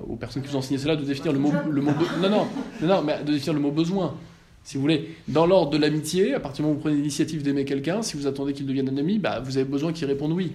aux 0.09 0.15
personnes 0.15 0.41
qui 0.41 0.49
vous 0.49 0.55
enseignent 0.55 0.79
cela, 0.79 0.95
de 0.95 1.03
définir 1.03 1.33
le 1.33 1.39
mot, 1.39 1.51
le 1.69 1.81
mot 1.81 1.91
non, 2.21 2.29
non, 2.29 2.47
non, 2.81 3.01
mais 3.03 3.23
de 3.23 3.33
définir 3.33 3.53
le 3.53 3.59
mot 3.59 3.71
besoin. 3.71 4.15
Si 4.63 4.77
vous 4.77 4.81
voulez, 4.81 5.15
dans 5.27 5.45
l'ordre 5.45 5.71
de 5.71 5.77
l'amitié, 5.77 6.33
à 6.33 6.39
partir 6.39 6.57
du 6.57 6.61
moment 6.63 6.73
où 6.73 6.77
vous 6.77 6.81
prenez 6.81 6.95
l'initiative 6.95 7.43
d'aimer 7.43 7.65
quelqu'un, 7.65 8.01
si 8.01 8.17
vous 8.17 8.27
attendez 8.27 8.53
qu'il 8.53 8.65
devienne 8.65 8.89
un 8.89 8.97
ami, 8.97 9.19
bah, 9.19 9.39
vous 9.39 9.57
avez 9.57 9.65
besoin 9.65 9.91
qu'il 9.91 10.05
réponde 10.07 10.31
oui. 10.33 10.53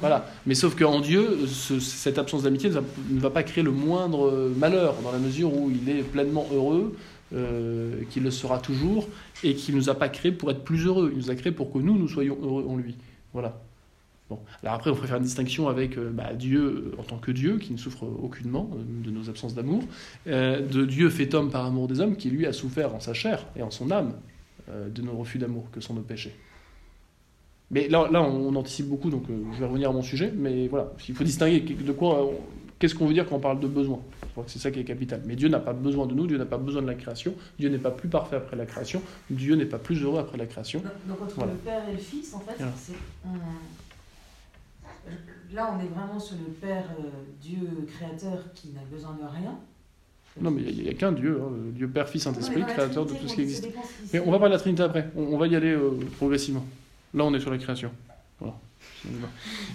Voilà. 0.00 0.30
Mais 0.46 0.54
sauf 0.54 0.76
qu'en 0.76 1.00
Dieu, 1.00 1.46
cette 1.46 2.18
absence 2.18 2.44
d'amitié 2.44 2.70
ne 2.70 3.20
va 3.20 3.30
pas 3.30 3.42
créer 3.42 3.64
le 3.64 3.72
moindre 3.72 4.50
malheur, 4.56 4.94
dans 5.02 5.10
la 5.10 5.18
mesure 5.18 5.52
où 5.52 5.70
il 5.70 5.88
est 5.88 6.02
pleinement 6.02 6.46
heureux, 6.52 6.96
euh, 7.34 8.00
qu'il 8.10 8.22
le 8.22 8.30
sera 8.30 8.58
toujours, 8.58 9.08
et 9.42 9.54
qu'il 9.54 9.74
ne 9.74 9.80
nous 9.80 9.90
a 9.90 9.94
pas 9.94 10.08
créé 10.08 10.32
pour 10.32 10.50
être 10.50 10.62
plus 10.62 10.86
heureux. 10.86 11.10
Il 11.12 11.18
nous 11.18 11.30
a 11.30 11.34
créé 11.34 11.52
pour 11.52 11.72
que 11.72 11.78
nous, 11.78 11.98
nous 11.98 12.08
soyons 12.08 12.38
heureux 12.42 12.66
en 12.68 12.76
lui. 12.76 12.96
Voilà. 13.32 13.60
Bon. 14.28 14.38
Alors 14.62 14.74
après, 14.74 14.90
on 14.90 14.94
pourrait 14.94 15.08
faire 15.08 15.16
une 15.16 15.22
distinction 15.22 15.68
avec 15.68 15.96
euh, 15.96 16.10
bah, 16.12 16.34
Dieu 16.34 16.92
euh, 16.94 17.00
en 17.00 17.02
tant 17.02 17.16
que 17.16 17.30
Dieu, 17.30 17.58
qui 17.58 17.72
ne 17.72 17.78
souffre 17.78 18.04
aucunement 18.04 18.68
euh, 18.74 19.04
de 19.04 19.10
nos 19.10 19.30
absences 19.30 19.54
d'amour, 19.54 19.82
de 20.26 20.84
Dieu 20.84 21.08
fait 21.08 21.32
homme 21.34 21.50
par 21.50 21.64
amour 21.64 21.88
des 21.88 22.00
hommes, 22.00 22.16
qui 22.16 22.28
lui 22.28 22.46
a 22.46 22.52
souffert 22.52 22.94
en 22.94 23.00
sa 23.00 23.14
chair 23.14 23.46
et 23.56 23.62
en 23.62 23.70
son 23.70 23.90
âme 23.90 24.14
de 24.70 25.00
nos 25.00 25.12
refus 25.12 25.38
d'amour, 25.38 25.66
que 25.72 25.80
sont 25.80 25.94
nos 25.94 26.02
péchés. 26.02 26.36
Mais 27.70 27.88
là, 27.88 28.08
là 28.10 28.22
on, 28.22 28.54
anticipe 28.54 28.86
beaucoup, 28.86 29.08
donc 29.08 29.24
je 29.28 29.58
vais 29.58 29.66
revenir 29.66 29.88
à 29.88 29.92
mon 29.92 30.02
sujet, 30.02 30.32
mais 30.36 30.68
voilà, 30.68 30.92
il 31.08 31.14
faut 31.14 31.24
distinguer 31.24 31.60
de 31.60 31.92
quoi, 31.92 32.30
qu'est-ce 32.78 32.94
qu'on 32.94 33.06
veut 33.06 33.14
dire 33.14 33.26
quand 33.26 33.36
on 33.36 33.40
parle 33.40 33.60
de 33.60 33.66
besoin. 33.66 34.00
Je 34.22 34.32
crois 34.32 34.44
que 34.44 34.50
c'est 34.50 34.58
ça 34.58 34.70
qui 34.70 34.80
est 34.80 34.84
capital. 34.84 35.22
Mais 35.24 35.36
Dieu 35.36 35.48
n'a 35.48 35.60
pas 35.60 35.72
besoin 35.72 36.06
de 36.06 36.14
nous, 36.14 36.26
Dieu 36.26 36.36
n'a 36.36 36.46
pas 36.46 36.58
besoin 36.58 36.82
de 36.82 36.86
la 36.86 36.94
création, 36.94 37.34
Dieu 37.58 37.70
n'est 37.70 37.78
pas 37.78 37.90
plus 37.90 38.08
parfait 38.08 38.36
après 38.36 38.56
la 38.56 38.66
création, 38.66 39.02
Dieu 39.30 39.56
n'est 39.56 39.66
pas 39.66 39.78
plus 39.78 40.02
heureux 40.02 40.18
après 40.20 40.36
la 40.36 40.46
création. 40.46 40.82
Donc, 41.06 41.22
entre 41.22 41.46
le 41.46 41.54
Père 41.54 41.88
et 41.88 41.92
le 41.92 41.98
Fils, 41.98 42.34
en 42.34 42.40
fait, 42.40 42.62
c'est 42.76 42.92
là, 45.54 45.74
on 45.74 45.80
est 45.80 45.88
vraiment 45.88 46.18
sur 46.18 46.36
le 46.36 46.52
Père 46.52 46.84
euh, 46.98 47.08
Dieu 47.40 47.86
créateur 47.86 48.52
qui 48.54 48.68
n'a 48.68 48.80
besoin 48.90 49.12
de 49.12 49.24
rien. 49.24 49.58
Non, 50.40 50.50
mais 50.50 50.62
il 50.62 50.82
n'y 50.82 50.88
a, 50.88 50.94
qu'un 50.94 51.12
Dieu, 51.12 51.40
hein, 51.42 51.50
Dieu 51.72 51.88
Père, 51.88 52.08
Fils, 52.08 52.22
Saint-Esprit, 52.22 52.62
créateur 52.62 53.06
de 53.06 53.12
tout 53.12 53.26
ce 53.26 53.34
qui 53.34 53.42
existe. 53.42 53.68
Mais 54.12 54.20
on 54.20 54.30
va 54.30 54.38
parler 54.38 54.52
de 54.52 54.58
la 54.58 54.60
Trinité 54.60 54.82
après, 54.82 55.10
on, 55.16 55.36
va 55.36 55.46
y 55.48 55.56
aller 55.56 55.72
euh, 55.72 55.98
progressivement. 56.16 56.64
Là, 57.14 57.24
on 57.24 57.34
est 57.34 57.40
sur 57.40 57.50
la 57.50 57.58
création. 57.58 57.90
Voilà. 58.38 58.54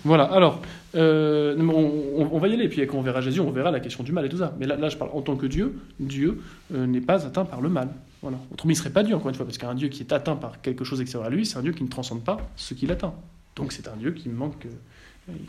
Voilà, 0.05 0.23
alors, 0.25 0.61
euh, 0.95 1.57
on, 1.57 2.39
va 2.39 2.47
y 2.47 2.53
aller, 2.53 2.69
puis 2.69 2.85
quand 2.87 2.97
on 2.97 3.01
verra 3.01 3.19
Jésus, 3.19 3.39
on 3.41 3.51
verra 3.51 3.71
la 3.71 3.79
question 3.79 4.03
du 4.03 4.11
mal 4.11 4.25
et 4.25 4.29
tout 4.29 4.37
ça. 4.37 4.55
Mais 4.59 4.65
là, 4.65 4.75
là 4.75 4.89
je 4.89 4.97
parle 4.97 5.11
en 5.13 5.21
tant 5.21 5.35
que 5.35 5.45
Dieu, 5.45 5.79
Dieu 5.99 6.41
n'est 6.69 7.01
pas 7.01 7.25
atteint 7.25 7.45
par 7.45 7.59
le 7.59 7.69
mal. 7.69 7.89
Voilà. 8.21 8.37
Autrement, 8.51 8.71
il 8.71 8.75
ne 8.75 8.79
serait 8.79 8.89
pas 8.89 9.03
Dieu, 9.03 9.15
encore 9.15 9.29
une 9.29 9.35
fois, 9.35 9.45
parce 9.45 9.57
qu'un 9.57 9.75
Dieu 9.75 9.89
qui 9.89 10.01
est 10.01 10.13
atteint 10.13 10.35
par 10.35 10.61
quelque 10.61 10.85
chose 10.85 11.01
extérieur 11.01 11.27
à 11.27 11.29
lui, 11.29 11.45
c'est 11.45 11.57
un 11.57 11.61
Dieu 11.61 11.73
qui 11.73 11.83
ne 11.83 11.89
transcende 11.89 12.23
pas 12.23 12.37
ce 12.55 12.73
qu'il 12.73 12.91
atteint. 12.91 13.13
Donc 13.55 13.71
c'est 13.71 13.87
un 13.87 13.95
Dieu 13.95 14.11
qui 14.11 14.29
manque 14.29 14.67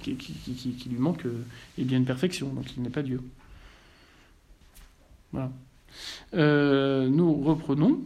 qui, 0.02 0.16
qui, 0.16 0.88
lui 0.88 0.98
manque 0.98 1.26
euh, 1.26 1.44
eh 1.78 1.84
bien 1.84 1.98
une 1.98 2.04
perfection, 2.04 2.48
donc 2.48 2.76
il 2.76 2.82
n'est 2.82 2.90
pas 2.90 3.02
Dieu. 3.02 3.20
Voilà. 5.32 5.50
Euh, 6.34 7.08
nous 7.08 7.34
reprenons, 7.42 8.00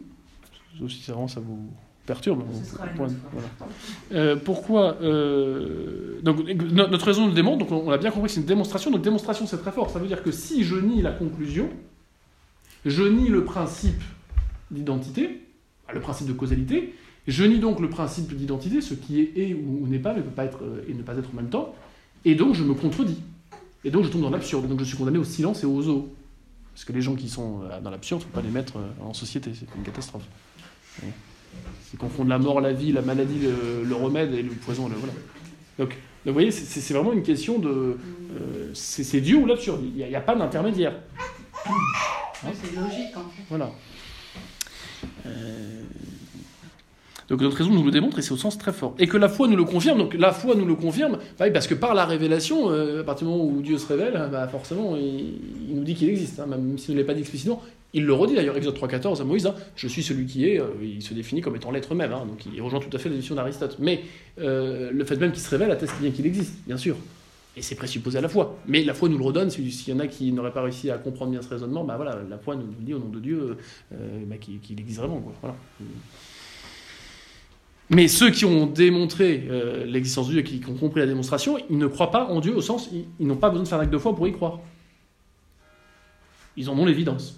aussi 0.81 1.01
ça 1.01 1.13
vous 1.13 1.69
perturbe. 2.05 2.43
voilà. 2.95 3.13
euh, 4.13 4.35
pourquoi 4.35 4.97
euh, 5.01 6.19
donc, 6.23 6.39
Notre 6.39 7.05
raison 7.05 7.27
le 7.27 7.33
démontre, 7.33 7.67
donc 7.67 7.71
on 7.71 7.91
a 7.91 7.97
bien 7.97 8.09
compris 8.09 8.29
que 8.29 8.33
c'est 8.33 8.41
une 8.41 8.47
démonstration, 8.47 8.89
donc 8.89 9.01
démonstration 9.01 9.45
c'est 9.45 9.59
très 9.59 9.71
fort, 9.71 9.91
ça 9.91 9.99
veut 9.99 10.07
dire 10.07 10.23
que 10.23 10.31
si 10.31 10.63
je 10.63 10.75
nie 10.75 11.03
la 11.03 11.11
conclusion, 11.11 11.69
je 12.85 13.03
nie 13.03 13.27
le 13.27 13.43
principe 13.43 14.01
d'identité, 14.71 15.45
le 15.93 15.99
principe 15.99 16.27
de 16.27 16.33
causalité, 16.33 16.95
je 17.29 17.43
nie 17.43 17.59
donc 17.59 17.79
le 17.79 17.89
principe 17.89 18.35
d'identité, 18.35 18.81
ce 18.81 18.93
qui 18.93 19.19
est 19.21 19.31
et 19.35 19.53
ou, 19.53 19.87
n'est 19.87 19.99
pas, 19.99 20.13
mais 20.13 20.21
peut 20.21 20.29
pas 20.29 20.45
être 20.45 20.63
euh, 20.63 20.85
et 20.87 20.93
ne 20.93 21.03
pas 21.03 21.15
être 21.15 21.29
en 21.31 21.35
même 21.35 21.49
temps, 21.49 21.75
et 22.25 22.35
donc 22.35 22.55
je 22.55 22.63
me 22.63 22.73
contredis. 22.73 23.21
Et 23.83 23.91
donc 23.91 24.03
je 24.03 24.09
tombe 24.09 24.21
dans 24.21 24.29
l'absurde, 24.29 24.67
donc 24.67 24.79
je 24.79 24.85
suis 24.85 24.97
condamné 24.97 25.17
au 25.17 25.23
silence 25.23 25.63
et 25.63 25.65
aux 25.65 25.87
eaux. 25.87 26.13
Parce 26.73 26.85
que 26.85 26.93
les 26.93 27.01
gens 27.01 27.15
qui 27.15 27.29
sont 27.29 27.61
euh, 27.63 27.79
dans 27.81 27.89
l'absurde, 27.89 28.21
il 28.21 28.25
ne 28.25 28.31
faut 28.31 28.35
pas 28.35 28.45
les 28.45 28.51
mettre 28.51 28.77
euh, 28.77 29.03
en 29.03 29.13
société, 29.13 29.51
c'est 29.53 29.67
une 29.75 29.83
catastrophe. 29.83 30.23
Ils 31.93 31.99
confondent 31.99 32.29
la 32.29 32.39
mort, 32.39 32.61
la 32.61 32.73
vie, 32.73 32.91
la 32.91 33.01
maladie, 33.01 33.39
le, 33.85 33.95
remède 33.95 34.33
et 34.33 34.43
le 34.43 34.51
poison. 34.51 34.87
voilà. 34.87 35.13
Donc, 35.77 35.97
vous 36.25 36.33
voyez, 36.33 36.51
c'est 36.51 36.93
vraiment 36.93 37.13
une 37.13 37.23
question 37.23 37.57
de. 37.57 37.97
c'est 38.73 39.21
Dieu 39.21 39.37
ou 39.37 39.45
l'absurde. 39.45 39.81
Il 39.83 40.05
n'y 40.05 40.15
a, 40.15 40.21
pas 40.21 40.35
d'intermédiaire. 40.35 40.93
c'est 42.43 42.75
logique 42.75 43.15
en 43.15 43.29
fait. 43.29 43.43
Voilà. 43.49 43.71
Donc 47.29 47.41
notre 47.41 47.57
raison 47.57 47.71
nous 47.71 47.83
le 47.83 47.91
démontre 47.91 48.17
et 48.19 48.21
c'est 48.21 48.31
au 48.31 48.37
sens 48.37 48.57
très 48.57 48.73
fort. 48.73 48.95
Et 48.97 49.07
que 49.07 49.17
la 49.17 49.29
foi 49.29 49.47
nous 49.47 49.55
le 49.55 49.63
confirme, 49.63 49.99
donc 49.99 50.15
la 50.15 50.33
foi 50.33 50.55
nous 50.55 50.65
le 50.65 50.75
confirme, 50.75 51.19
bah 51.37 51.49
parce 51.51 51.67
que 51.67 51.75
par 51.75 51.93
la 51.93 52.05
révélation, 52.05 52.71
euh, 52.71 53.01
à 53.01 53.03
partir 53.03 53.27
du 53.27 53.33
moment 53.33 53.45
où 53.45 53.61
Dieu 53.61 53.77
se 53.77 53.87
révèle, 53.87 54.29
bah 54.31 54.47
forcément 54.47 54.95
il, 54.97 55.75
nous 55.75 55.83
dit 55.83 55.93
qu'il 55.93 56.09
existe, 56.09 56.39
hein, 56.39 56.47
même 56.47 56.77
s'il 56.77 56.95
ne 56.95 56.99
l'a 56.99 57.05
pas 57.05 57.13
dit 57.13 57.21
explicitement. 57.21 57.61
Il 57.93 58.05
le 58.05 58.13
redit 58.13 58.35
d'ailleurs, 58.35 58.55
Exode 58.55 58.77
3.14 58.77 59.19
à 59.19 59.23
Moïse, 59.23 59.47
hein, 59.47 59.55
je 59.75 59.87
suis 59.87 60.03
celui 60.03 60.25
qui 60.25 60.47
est, 60.47 60.59
euh, 60.59 60.67
il 60.81 61.01
se 61.01 61.13
définit 61.13 61.41
comme 61.41 61.55
étant 61.55 61.71
l'être 61.71 61.93
même, 61.95 62.13
hein, 62.13 62.23
donc 62.27 62.45
il 62.45 62.61
rejoint 62.61 62.79
tout 62.79 62.95
à 62.95 62.99
fait 62.99 63.09
la 63.09 63.15
définition 63.15 63.35
d'Aristote. 63.35 63.77
Mais 63.79 64.01
euh, 64.39 64.91
le 64.91 65.05
fait 65.05 65.15
même 65.17 65.31
qu'il 65.31 65.41
se 65.41 65.49
révèle 65.49 65.71
atteste 65.71 65.93
bien 65.99 66.11
qu'il 66.11 66.25
existe, 66.25 66.53
bien 66.67 66.77
sûr. 66.77 66.95
Et 67.57 67.61
c'est 67.61 67.75
présupposé 67.75 68.19
à 68.19 68.21
la 68.21 68.29
foi. 68.29 68.57
Mais 68.67 68.83
la 68.83 68.93
foi 68.93 69.09
nous 69.09 69.17
le 69.17 69.23
redonne. 69.23 69.49
S'il 69.49 69.89
y 69.89 69.93
en 69.93 69.99
a 69.99 70.07
qui 70.07 70.31
n'auraient 70.31 70.53
pas 70.53 70.61
réussi 70.61 70.91
à 70.91 70.97
comprendre 70.97 71.31
bien 71.31 71.41
ce 71.41 71.49
raisonnement, 71.49 71.83
bah 71.83 71.95
voilà, 71.97 72.19
la 72.29 72.37
foi 72.37 72.55
nous 72.55 72.63
dit 72.79 72.93
au 72.93 72.99
nom 72.99 73.09
de 73.09 73.19
Dieu 73.19 73.57
bah, 73.91 74.35
qu'il 74.37 74.79
existe 74.79 74.99
vraiment. 74.99 75.21
Voilà. 75.41 75.57
Mais 77.89 78.07
ceux 78.07 78.29
qui 78.29 78.45
ont 78.45 78.67
démontré 78.67 79.47
euh, 79.49 79.85
l'existence 79.85 80.27
de 80.27 80.33
Dieu 80.33 80.41
et 80.41 80.43
qui, 80.43 80.61
ont 80.69 80.75
compris 80.75 80.99
la 80.99 81.07
démonstration, 81.07 81.57
ils 81.69 81.77
ne 81.77 81.87
croient 81.87 82.11
pas 82.11 82.25
en 82.25 82.39
Dieu 82.39 82.55
au 82.55 82.61
sens, 82.61 82.89
ils, 82.91 83.05
ils 83.19 83.25
n'ont 83.25 83.35
pas 83.35 83.49
besoin 83.49 83.63
de 83.63 83.67
faire 83.67 83.79
un 83.79 83.81
acte 83.81 83.93
de 83.93 83.97
foi 83.97 84.15
pour 84.15 84.27
y 84.27 84.31
croire. 84.31 84.59
Ils 86.55 86.69
en 86.69 86.77
ont 86.77 86.85
l'évidence. 86.85 87.35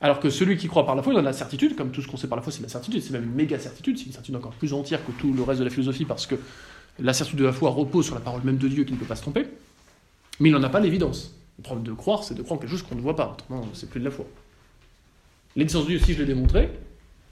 Alors 0.00 0.18
que 0.18 0.30
celui 0.30 0.56
qui 0.56 0.66
croit 0.66 0.86
par 0.86 0.94
la 0.94 1.02
foi, 1.02 1.12
il 1.12 1.16
en 1.16 1.20
a 1.20 1.24
la 1.24 1.32
certitude, 1.32 1.76
comme 1.76 1.90
tout 1.90 2.00
ce 2.00 2.08
qu'on 2.08 2.16
sait 2.16 2.26
par 2.26 2.36
la 2.36 2.42
foi, 2.42 2.52
c'est 2.52 2.62
la 2.62 2.68
certitude, 2.68 3.02
c'est 3.02 3.12
même 3.12 3.24
une 3.24 3.34
méga 3.34 3.58
certitude, 3.58 3.98
c'est 3.98 4.06
une 4.06 4.12
certitude 4.12 4.36
encore 4.36 4.52
plus 4.52 4.72
entière 4.72 5.04
que 5.04 5.12
tout 5.12 5.32
le 5.32 5.42
reste 5.42 5.60
de 5.60 5.64
la 5.64 5.70
philosophie, 5.70 6.06
parce 6.06 6.26
que 6.26 6.36
la 6.98 7.12
certitude 7.12 7.40
de 7.40 7.44
la 7.44 7.52
foi 7.52 7.70
repose 7.70 8.06
sur 8.06 8.14
la 8.14 8.20
parole 8.20 8.42
même 8.42 8.56
de 8.56 8.66
Dieu 8.66 8.84
qui 8.84 8.92
ne 8.92 8.98
peut 8.98 9.04
pas 9.04 9.16
se 9.16 9.22
tromper, 9.22 9.46
mais 10.40 10.48
il 10.48 10.52
n'en 10.52 10.62
a 10.62 10.70
pas 10.70 10.80
l'évidence. 10.80 11.34
Le 11.58 11.62
problème 11.62 11.84
de 11.84 11.92
croire, 11.92 12.24
c'est 12.24 12.34
de 12.34 12.42
croire 12.42 12.58
quelque 12.58 12.70
chose 12.70 12.82
qu'on 12.82 12.94
ne 12.94 13.02
voit 13.02 13.14
pas, 13.14 13.30
autrement 13.32 13.68
c'est 13.74 13.90
plus 13.90 14.00
de 14.00 14.06
la 14.06 14.10
foi. 14.10 14.24
L'existence 15.54 15.84
de 15.84 15.90
Dieu, 15.90 15.98
si 15.98 16.14
je 16.14 16.20
l'ai 16.20 16.26
démontré, 16.26 16.70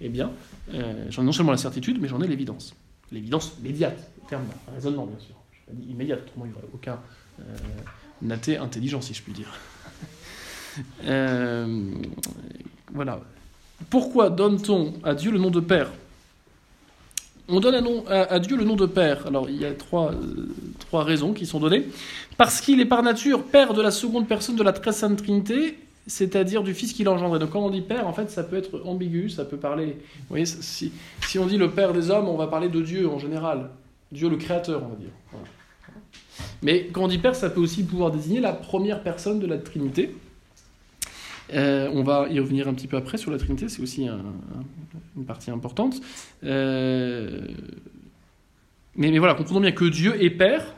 eh 0.00 0.08
bien, 0.08 0.30
euh, 0.74 1.06
j'en 1.10 1.22
ai 1.22 1.26
non 1.26 1.32
seulement 1.32 1.52
la 1.52 1.58
certitude, 1.58 1.98
mais 2.00 2.08
j'en 2.08 2.20
ai 2.20 2.28
l'évidence. 2.28 2.74
L'évidence 3.10 3.58
médiate, 3.62 4.10
au 4.22 4.28
terme 4.28 4.44
d'un 4.44 4.72
raisonnement, 4.74 5.06
bien 5.06 5.18
sûr. 5.18 5.34
Je 5.52 5.72
pas 5.72 5.90
immédiate, 5.90 6.20
autrement 6.26 6.44
il 6.46 6.52
n'y 6.52 6.56
aurait 6.56 6.68
aucun 6.72 6.98
euh, 7.40 8.60
intelligent, 8.60 9.00
si 9.00 9.14
je 9.14 9.22
puis 9.22 9.32
dire. 9.32 9.52
Euh, 11.06 11.90
voilà. 12.92 13.20
Pourquoi 13.90 14.30
donne-t-on 14.30 14.94
à 15.02 15.16
Dieu 15.16 15.32
le 15.32 15.38
nom 15.38 15.50
de 15.50 15.58
Père? 15.58 15.90
On 17.48 17.58
donne 17.58 18.04
à, 18.06 18.38
Dieu 18.38 18.56
le 18.56 18.62
nom 18.62 18.76
de 18.76 18.86
Père. 18.86 19.26
Alors, 19.26 19.50
il 19.50 19.56
y 19.56 19.64
a 19.64 19.72
trois, 19.72 20.14
trois 20.78 21.02
raisons 21.02 21.32
qui 21.32 21.46
sont 21.46 21.58
données. 21.58 21.88
Parce 22.36 22.60
qu'il 22.60 22.78
est 22.78 22.86
par 22.86 23.02
nature 23.02 23.42
Père 23.42 23.74
de 23.74 23.82
la 23.82 23.90
seconde 23.90 24.28
personne 24.28 24.54
de 24.54 24.62
la 24.62 24.72
très 24.72 24.92
sainte 24.92 25.16
Trinité, 25.16 25.76
c'est-à-dire 26.08 26.62
du 26.62 26.74
Fils 26.74 26.92
qui 26.92 27.04
l'a 27.04 27.12
engendré. 27.12 27.38
Donc 27.38 27.50
quand 27.50 27.60
on 27.60 27.70
dit 27.70 27.82
Père, 27.82 28.08
en 28.08 28.12
fait, 28.12 28.30
ça 28.30 28.42
peut 28.42 28.56
être 28.56 28.82
ambigu, 28.84 29.28
ça 29.28 29.44
peut 29.44 29.58
parler... 29.58 29.86
Vous 29.86 30.30
voyez, 30.30 30.46
si, 30.46 30.90
on 31.38 31.46
dit 31.46 31.58
le 31.58 31.70
Père 31.70 31.92
des 31.92 32.10
hommes, 32.10 32.28
on 32.28 32.36
va 32.36 32.46
parler 32.46 32.68
de 32.68 32.80
Dieu 32.80 33.08
en 33.08 33.18
général. 33.18 33.70
Dieu 34.10 34.28
le 34.28 34.36
Créateur, 34.36 34.82
on 34.82 34.88
va 34.88 34.96
dire. 34.96 35.10
Mais 36.62 36.86
quand 36.86 37.04
on 37.04 37.08
dit 37.08 37.18
Père, 37.18 37.36
ça 37.36 37.50
peut 37.50 37.60
aussi 37.60 37.84
pouvoir 37.84 38.10
désigner 38.10 38.40
la 38.40 38.54
première 38.54 39.02
personne 39.02 39.38
de 39.38 39.46
la 39.46 39.58
Trinité. 39.58 40.16
Euh, 41.52 41.90
on 41.92 42.02
va 42.02 42.26
y 42.30 42.40
revenir 42.40 42.68
un 42.68 42.74
petit 42.74 42.86
peu 42.86 42.96
après 42.96 43.18
sur 43.18 43.30
la 43.30 43.38
Trinité, 43.38 43.68
c'est 43.68 43.82
aussi 43.82 44.06
une 44.06 45.24
partie 45.26 45.50
importante. 45.50 46.00
Euh, 46.44 47.48
mais, 48.96 49.16
voilà, 49.18 49.34
comprenons 49.34 49.60
bien 49.60 49.72
que 49.72 49.84
Dieu 49.84 50.22
est 50.22 50.30
Père, 50.30 50.74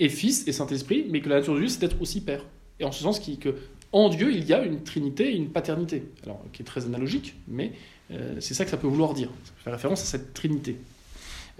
et 0.00 0.08
Fils, 0.08 0.46
et 0.46 0.52
Saint-Esprit, 0.52 1.06
mais 1.10 1.20
que 1.20 1.28
la 1.28 1.36
nature 1.36 1.54
de 1.54 1.60
Dieu, 1.60 1.68
c'est 1.68 1.80
d'être 1.80 2.00
aussi 2.00 2.20
Père. 2.20 2.44
Et 2.80 2.84
en 2.84 2.92
ce 2.92 3.02
sens 3.02 3.20
que 3.20 3.54
en 3.92 4.08
Dieu, 4.08 4.32
il 4.32 4.44
y 4.44 4.52
a 4.52 4.62
une 4.62 4.82
trinité 4.82 5.32
et 5.32 5.36
une 5.36 5.48
paternité, 5.48 6.04
alors 6.24 6.44
qui 6.52 6.62
est 6.62 6.64
très 6.64 6.84
analogique, 6.84 7.34
mais 7.48 7.72
euh, 8.10 8.36
c'est 8.40 8.54
ça 8.54 8.64
que 8.64 8.70
ça 8.70 8.76
peut 8.76 8.86
vouloir 8.86 9.14
dire. 9.14 9.28
Ça 9.44 9.52
fait 9.64 9.70
référence 9.70 10.02
à 10.02 10.04
cette 10.04 10.34
trinité 10.34 10.76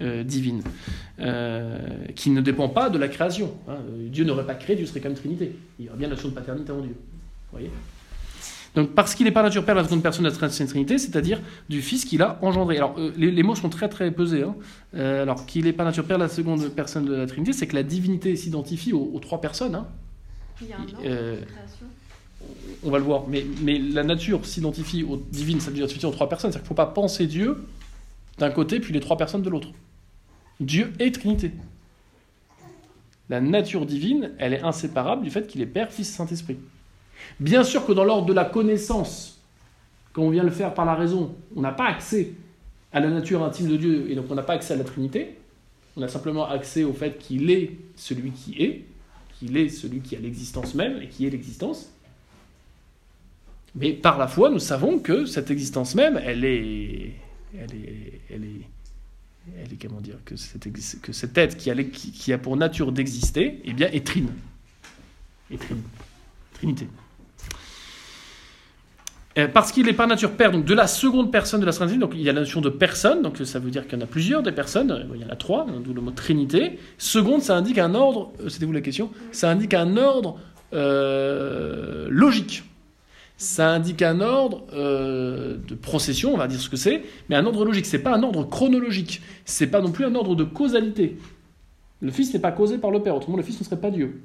euh, 0.01 0.23
divine, 0.25 0.63
euh, 1.21 1.79
qui 2.15 2.31
ne 2.31 2.41
dépend 2.41 2.69
pas 2.69 2.91
de 2.91 2.99
la 2.99 3.09
création. 3.09 3.55
Hein. 3.69 3.79
Dieu 4.11 4.25
n'aurait 4.25 4.47
pas 4.47 4.55
créé, 4.55 4.77
Dieu 4.77 4.87
serait 4.87 5.01
comme 5.01 5.15
trinité. 5.15 5.53
Il 5.79 5.87
y 5.87 5.89
aurait 5.89 5.99
bien 5.99 6.09
la 6.09 6.15
notion 6.15 6.29
de 6.29 6.35
paternité 6.35 6.73
en 6.73 6.81
Dieu. 6.81 6.95
voyez 7.53 7.71
donc, 8.75 8.91
parce 8.91 9.15
qu'il 9.15 9.27
est 9.27 9.33
par 9.33 9.43
nature 9.43 9.65
Père 9.65 9.75
la 9.75 9.83
seconde 9.83 10.03
personne 10.03 10.25
de 10.25 10.29
la 10.29 10.67
Trinité, 10.67 10.99
c'est-à-dire 10.99 11.41
du 11.71 11.81
Fils 11.81 12.05
qu'il 12.05 12.21
a 12.23 12.39
engendré. 12.43 12.77
Alors, 12.77 12.97
les, 13.17 13.43
mots 13.43 13.57
sont 13.57 13.71
très 13.71 13.89
très 13.89 14.11
pesés. 14.13 14.43
Hein. 14.43 14.55
alors, 14.93 15.47
qu'il 15.47 15.67
est 15.67 15.73
par 15.73 15.87
nature 15.87 16.05
Père 16.05 16.19
la 16.19 16.29
seconde 16.29 16.69
personne 16.69 17.07
de 17.07 17.15
la 17.15 17.27
Trinité, 17.27 17.55
c'est 17.55 17.67
que 17.67 17.75
la 17.75 17.83
divinité 17.83 18.37
s'identifie 18.37 18.93
aux, 18.93 19.19
trois 19.21 19.41
personnes. 19.41 19.75
Hein. 19.75 19.89
Il 20.61 20.69
y 20.69 20.73
a 20.73 20.77
un 20.77 20.81
ordre 20.83 21.47
création 21.47 21.87
on 22.85 22.91
va 22.91 22.99
le 22.99 23.05
voir, 23.05 23.25
mais, 23.29 23.45
la 23.79 24.05
nature 24.05 24.45
s'identifie 24.47 25.03
aux 25.03 25.17
divines, 25.17 25.61
ça 25.61 25.73
s'identifie 25.73 26.07
aux 26.07 26.11
trois 26.11 26.29
personnes. 26.29 26.53
C'est-à-dire 26.53 26.69
qu'il 26.69 26.75
ne 26.75 26.79
faut 26.79 26.87
pas 26.87 26.93
penser 26.93 27.27
Dieu 27.27 27.65
d'un 28.39 28.51
côté, 28.51 28.81
puis 28.81 28.93
les 28.93 29.01
trois 29.01 29.17
personnes 29.17 29.43
de 29.43 29.51
l'autre. 29.51 29.69
Dieu 30.61 30.93
est 30.99 31.15
Trinité. 31.15 31.53
La 33.29 33.41
nature 33.41 33.85
divine, 33.85 34.33
elle 34.39 34.55
est 34.55 34.63
inséparable 34.63 35.23
du 35.23 35.31
fait 35.31 35.47
qu'il 35.47 35.61
est 35.61 35.67
Père, 35.67 35.93
Fils, 35.93 36.09
Saint-Esprit. 36.09 36.57
Bien 37.41 37.63
sûr 37.63 37.85
que 37.85 37.93
dans 37.93 38.05
l'ordre 38.05 38.27
de 38.27 38.33
la 38.33 38.45
connaissance, 38.45 39.41
quand 40.13 40.23
on 40.23 40.31
vient 40.31 40.45
le 40.45 40.51
faire 40.51 40.73
par 40.73 40.85
la 40.85 40.95
raison, 40.95 41.35
on 41.55 41.61
n'a 41.61 41.73
pas 41.73 41.87
accès 41.87 42.33
à 42.93 43.01
la 43.01 43.11
nature 43.11 43.45
intime 43.45 43.69
de 43.69 43.77
Dieu, 43.77 44.11
et 44.11 44.15
donc 44.15 44.27
on 44.31 44.35
n'a 44.35 44.43
pas 44.43 44.55
accès 44.55 44.75
à 44.75 44.77
la 44.77 44.85
Trinité. 44.85 45.37
On 45.97 46.03
a 46.03 46.09
simplement 46.09 46.49
accès 46.49 46.85
au 46.85 46.93
fait 46.93 47.19
qu'il 47.19 47.51
est 47.51 47.73
celui 47.97 48.31
qui 48.31 48.63
est, 48.63 48.85
qu'il 49.39 49.57
est 49.57 49.69
celui 49.69 50.01
qui 50.01 50.17
a 50.17 50.21
l'existence 50.21 50.75
même, 50.75 51.03
et 51.03 51.09
qui 51.09 51.27
est 51.27 51.31
l'existence. 51.31 51.91
Mais 53.79 53.93
par 53.93 54.19
la 54.19 54.27
foi, 54.27 54.51
nous 54.51 54.59
savons 54.59 54.99
que 54.99 55.25
cette 55.25 55.51
existence 55.51 55.95
même, 55.95 56.21
elle 56.25 56.45
est, 56.45 57.13
elle 57.55 57.75
est, 57.75 58.21
elle 58.29 58.45
est, 58.45 58.67
elle 59.63 59.73
est 59.73 59.81
comment 59.81 60.01
dire, 60.01 60.19
que, 60.25 60.37
cette, 60.37 60.69
que 61.01 61.13
cet 61.13 61.39
être 61.39 61.57
qui 61.57 61.71
a, 61.71 61.75
qui, 61.85 62.33
a 62.33 62.39
pour 62.39 62.57
nature 62.57 62.91
d'exister, 62.91 63.61
eh 63.65 63.73
bien, 63.73 63.89
est 63.93 64.05
trine, 64.05 64.31
est 65.53 65.59
trine, 65.59 65.83
trinité. 66.55 66.89
Euh, 69.39 69.47
parce 69.47 69.71
qu'il 69.71 69.89
est 69.89 69.93
par 69.93 70.09
nature 70.09 70.33
père 70.33 70.51
donc 70.51 70.65
de 70.65 70.75
la 70.75 70.89
seconde 70.89 71.31
personne 71.31 71.61
de 71.61 71.67
la 71.67 71.73
Trinité, 71.73 71.99
donc 71.99 72.11
il 72.15 72.23
y 72.23 72.29
a 72.29 72.33
la 72.33 72.41
notion 72.41 72.61
de 72.61 72.71
personne, 72.71 73.23
donc 73.23 73.37
ça 73.45 73.61
veut 73.61 73.71
dire 73.71 73.87
qu'il 73.87 73.97
y 73.97 74.03
en 74.03 74.05
a 74.05 74.09
plusieurs 74.09 74.43
des 74.43 74.51
personnes, 74.51 75.07
il 75.15 75.21
y 75.21 75.25
en 75.25 75.29
a 75.29 75.37
trois, 75.37 75.65
d'où 75.85 75.95
le 75.95 76.01
mot 76.01 76.11
Trinité. 76.11 76.81
Seconde, 76.97 77.43
ça 77.43 77.57
indique 77.57 77.79
un 77.79 77.95
ordre, 77.95 78.33
euh, 78.41 78.49
c'était 78.49 78.67
vous 78.67 78.73
la 78.73 78.81
question, 78.81 79.13
ça 79.31 79.49
indique 79.49 79.75
un 79.75 79.97
ordre 79.97 80.41
euh, 80.73 82.09
logique 82.11 82.65
ça 83.39 83.71
indique 83.71 84.03
un 84.03 84.21
ordre 84.21 84.67
euh, 84.73 85.59
de 85.69 85.77
procession, 85.77 86.35
on 86.35 86.37
va 86.37 86.49
dire 86.49 86.61
ce 86.61 86.69
que 86.69 86.77
c'est, 86.77 87.05
mais 87.29 87.37
un 87.37 87.47
ordre 87.47 87.65
logique. 87.65 87.87
C'est 87.87 88.01
pas 88.01 88.13
un 88.13 88.23
ordre 88.25 88.43
chronologique. 88.43 89.23
C'est 89.45 89.69
pas 89.69 89.81
non 89.81 89.93
plus 89.93 90.05
un 90.05 90.15
ordre 90.17 90.35
de 90.35 90.43
causalité. 90.43 91.19
Le 92.01 92.11
Fils 92.11 92.35
n'est 92.35 92.41
pas 92.41 92.51
causé 92.51 92.79
par 92.79 92.91
le 92.91 93.01
Père, 93.01 93.15
autrement 93.15 93.37
le 93.37 93.45
Fils 93.45 93.61
ne 93.61 93.65
serait 93.65 93.81
pas 93.81 93.93
Dieu. 93.93 94.21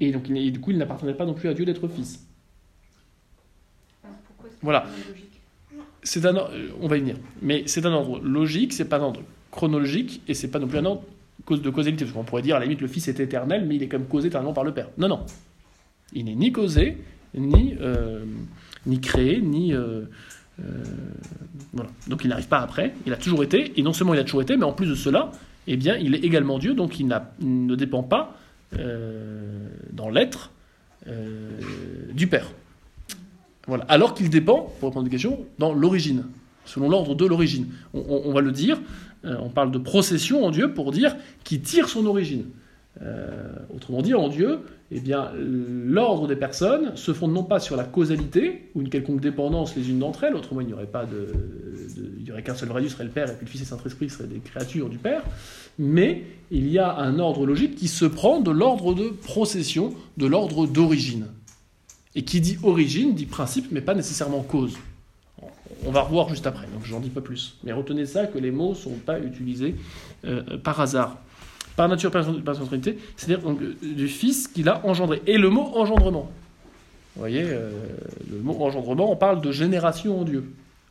Et 0.00 0.12
donc, 0.12 0.22
du 0.32 0.60
coup, 0.60 0.70
il 0.70 0.78
n'appartenait 0.78 1.12
pas 1.12 1.26
non 1.26 1.34
plus 1.34 1.50
à 1.50 1.54
Dieu 1.54 1.66
d'être 1.66 1.86
Fils. 1.88 2.26
Voilà. 4.62 4.86
C'est 6.02 6.24
un, 6.24 6.34
on 6.80 6.88
va 6.88 6.96
y 6.96 7.00
venir. 7.00 7.16
Mais 7.42 7.64
c'est 7.66 7.84
un 7.84 7.92
ordre 7.92 8.18
logique, 8.20 8.72
c'est 8.72 8.86
pas 8.86 8.96
un 8.96 9.02
ordre 9.02 9.20
chronologique, 9.50 10.22
et 10.26 10.32
c'est 10.32 10.48
pas 10.48 10.58
non 10.58 10.68
plus 10.68 10.78
un 10.78 10.86
ordre 10.86 11.02
de 11.50 11.68
causalité. 11.68 12.06
Parce 12.06 12.16
qu'on 12.16 12.24
pourrait 12.24 12.40
dire, 12.40 12.56
à 12.56 12.60
la 12.60 12.64
limite, 12.64 12.80
le 12.80 12.88
Fils 12.88 13.08
est 13.08 13.20
éternel, 13.20 13.66
mais 13.66 13.76
il 13.76 13.82
est 13.82 13.88
comme 13.88 14.06
causé 14.06 14.28
éternellement 14.28 14.54
par 14.54 14.64
le 14.64 14.72
Père. 14.72 14.88
Non, 14.96 15.08
non. 15.08 15.26
Il 16.12 16.24
n'est 16.24 16.34
ni 16.34 16.52
causé, 16.52 16.96
ni, 17.34 17.76
euh, 17.80 18.24
ni 18.86 19.00
créé, 19.00 19.40
ni. 19.40 19.72
Euh, 19.72 20.02
euh, 20.60 20.84
voilà. 21.72 21.90
Donc 22.08 22.24
il 22.24 22.28
n'arrive 22.28 22.48
pas 22.48 22.60
après, 22.60 22.94
il 23.06 23.12
a 23.12 23.16
toujours 23.16 23.42
été, 23.42 23.72
et 23.78 23.82
non 23.82 23.92
seulement 23.92 24.14
il 24.14 24.20
a 24.20 24.24
toujours 24.24 24.42
été, 24.42 24.56
mais 24.56 24.64
en 24.64 24.72
plus 24.72 24.86
de 24.86 24.94
cela, 24.94 25.30
eh 25.66 25.76
bien, 25.76 25.96
il 25.96 26.14
est 26.14 26.24
également 26.24 26.58
Dieu, 26.58 26.74
donc 26.74 26.98
il, 26.98 27.06
ne 27.06 27.74
dépend 27.74 28.02
pas 28.02 28.36
dans 29.92 30.10
l'être 30.10 30.52
du 32.12 32.26
Père. 32.26 32.50
Voilà. 33.66 33.84
Alors 33.88 34.14
qu'il 34.14 34.30
dépend, 34.30 34.72
pour 34.80 34.88
répondre 34.88 35.04
à 35.06 35.08
la 35.08 35.10
question, 35.10 35.46
dans 35.58 35.72
l'origine, 35.72 36.24
selon 36.64 36.88
l'ordre 36.88 37.14
de 37.14 37.24
l'origine. 37.24 37.68
On, 37.94 38.22
on, 38.24 38.32
va 38.32 38.40
le 38.40 38.52
dire, 38.52 38.80
on 39.24 39.48
parle 39.48 39.70
de 39.70 39.78
procession 39.78 40.44
en 40.44 40.50
Dieu 40.50 40.72
pour 40.74 40.92
dire 40.92 41.16
qui 41.44 41.60
tire 41.60 41.88
son 41.88 42.06
origine. 42.06 42.46
Autrement 43.74 44.02
dit, 44.02 44.14
en 44.14 44.28
Dieu, 44.28 44.60
eh 44.90 45.00
bien, 45.00 45.30
l'ordre 45.36 46.26
des 46.26 46.36
personnes 46.36 46.96
se 46.96 47.12
fonde 47.12 47.32
non 47.32 47.44
pas 47.44 47.60
sur 47.60 47.76
la 47.76 47.84
causalité 47.84 48.68
ou 48.74 48.80
une 48.80 48.88
quelconque 48.90 49.20
dépendance 49.20 49.76
les 49.76 49.88
unes 49.88 50.00
d'entre 50.00 50.24
elles, 50.24 50.34
autrement 50.34 50.60
il 50.60 50.66
n'y 50.66 50.72
aurait 50.72 50.86
pas 50.86 51.06
de, 51.06 51.28
il 52.18 52.26
y 52.26 52.32
aurait 52.32 52.42
qu'un 52.42 52.54
seul 52.54 52.68
vrai 52.68 52.86
serait 52.88 53.04
le 53.04 53.10
Père 53.10 53.30
et 53.30 53.34
puis 53.34 53.46
le 53.46 53.50
Fils 53.50 53.62
et 53.62 53.64
Saint-Esprit 53.64 54.10
seraient 54.10 54.28
des 54.28 54.40
créatures 54.40 54.88
du 54.88 54.98
Père, 54.98 55.22
mais 55.78 56.24
il 56.50 56.68
y 56.68 56.78
a 56.78 56.96
un 56.96 57.18
ordre 57.18 57.46
logique 57.46 57.76
qui 57.76 57.88
se 57.88 58.04
prend 58.04 58.40
de 58.40 58.50
l'ordre 58.50 58.94
de 58.94 59.08
procession, 59.08 59.94
de 60.16 60.26
l'ordre 60.26 60.66
d'origine. 60.66 61.26
Et 62.16 62.22
qui 62.22 62.40
dit 62.40 62.58
origine 62.64 63.14
dit 63.14 63.26
principe, 63.26 63.68
mais 63.70 63.80
pas 63.80 63.94
nécessairement 63.94 64.42
cause. 64.42 64.76
On 65.86 65.92
va 65.92 66.02
revoir 66.02 66.28
juste 66.28 66.46
après, 66.46 66.66
donc 66.74 66.84
j'en 66.84 67.00
dis 67.00 67.08
pas 67.08 67.20
plus. 67.20 67.56
Mais 67.62 67.72
retenez 67.72 68.04
ça 68.04 68.26
que 68.26 68.38
les 68.38 68.50
mots 68.50 68.70
ne 68.70 68.74
sont 68.74 68.96
pas 68.96 69.20
utilisés 69.20 69.76
euh, 70.24 70.58
par 70.58 70.80
hasard 70.80 71.18
par 71.76 71.88
nature, 71.88 72.10
par 72.10 72.24
son 72.24 72.66
Trinité, 72.66 72.98
c'est-à-dire 73.16 73.48
euh, 73.48 73.76
du 73.82 74.08
Fils 74.08 74.48
qu'il 74.48 74.68
a 74.68 74.84
engendré. 74.86 75.22
Et 75.26 75.38
le 75.38 75.50
mot 75.50 75.72
engendrement. 75.74 76.30
Vous 77.14 77.20
voyez, 77.20 77.42
euh, 77.44 77.70
le 78.30 78.38
mot 78.38 78.56
engendrement, 78.62 79.10
on 79.10 79.16
parle 79.16 79.40
de 79.40 79.52
génération 79.52 80.20
en 80.20 80.24
Dieu. 80.24 80.44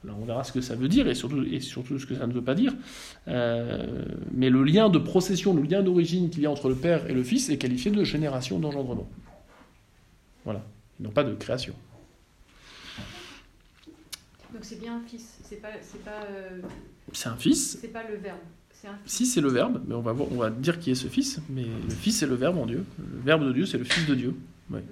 Alors 0.04 0.18
on 0.22 0.26
verra 0.26 0.44
ce 0.44 0.52
que 0.52 0.62
ça 0.62 0.76
veut 0.76 0.88
dire 0.88 1.08
et 1.08 1.16
surtout, 1.16 1.44
et 1.44 1.60
surtout 1.60 2.00
ce 2.00 2.06
que 2.06 2.16
ça 2.16 2.26
ne 2.26 2.34
veut 2.34 2.44
pas 2.44 2.56
dire. 2.56 2.74
Euh, 3.28 4.06
mais 4.34 4.50
le 4.50 4.64
lien 4.64 4.90
de 4.90 4.98
procession, 4.98 5.54
le 5.54 5.64
lien 5.64 5.82
d'origine 5.82 6.30
qu'il 6.30 6.42
y 6.42 6.46
a 6.46 6.52
entre 6.52 6.70
le 6.70 6.76
Père 6.76 7.10
et 7.10 7.14
le 7.14 7.24
Fils 7.24 7.50
est 7.50 7.58
qualifié 7.58 7.92
de 7.92 8.04
génération 8.04 8.60
d'engendrement. 8.60 9.10
Voilà, 10.46 10.64
non 11.00 11.10
pas 11.10 11.24
de 11.24 11.36
création. 11.36 11.74
Donc 14.54 14.64
c'est 14.64 14.80
bien 14.80 14.98
un 14.98 15.02
fils, 15.02 15.38
c'est 15.44 15.62
pas. 15.62 15.70
C'est 15.82 16.04
pas, 16.04 16.24
euh, 16.32 16.62
un 17.26 17.36
fils. 17.36 17.78
C'est 17.82 17.90
pas 17.90 18.04
le 18.10 18.18
verbe. 18.18 18.40
Si 19.06 19.26
c'est 19.26 19.42
le 19.42 19.50
verbe, 19.50 19.82
mais 19.88 19.96
on 19.96 20.02
va, 20.02 20.14
voir, 20.14 20.32
on 20.32 20.38
va 20.38 20.50
dire 20.50 20.80
qui 20.80 20.92
est 20.92 20.96
ce 20.96 21.08
fils, 21.08 21.42
mais 21.50 21.64
le 21.64 21.94
fils 21.94 22.20
c'est 22.20 22.28
le 22.28 22.36
verbe 22.36 22.58
en 22.58 22.66
Dieu. 22.66 22.86
Le 22.98 23.22
verbe 23.24 23.46
de 23.46 23.52
Dieu 23.52 23.66
c'est 23.66 23.78
le 23.78 23.84
fils 23.84 24.06
de 24.08 24.16
Dieu. 24.16 24.36
Ouais. 24.70 24.84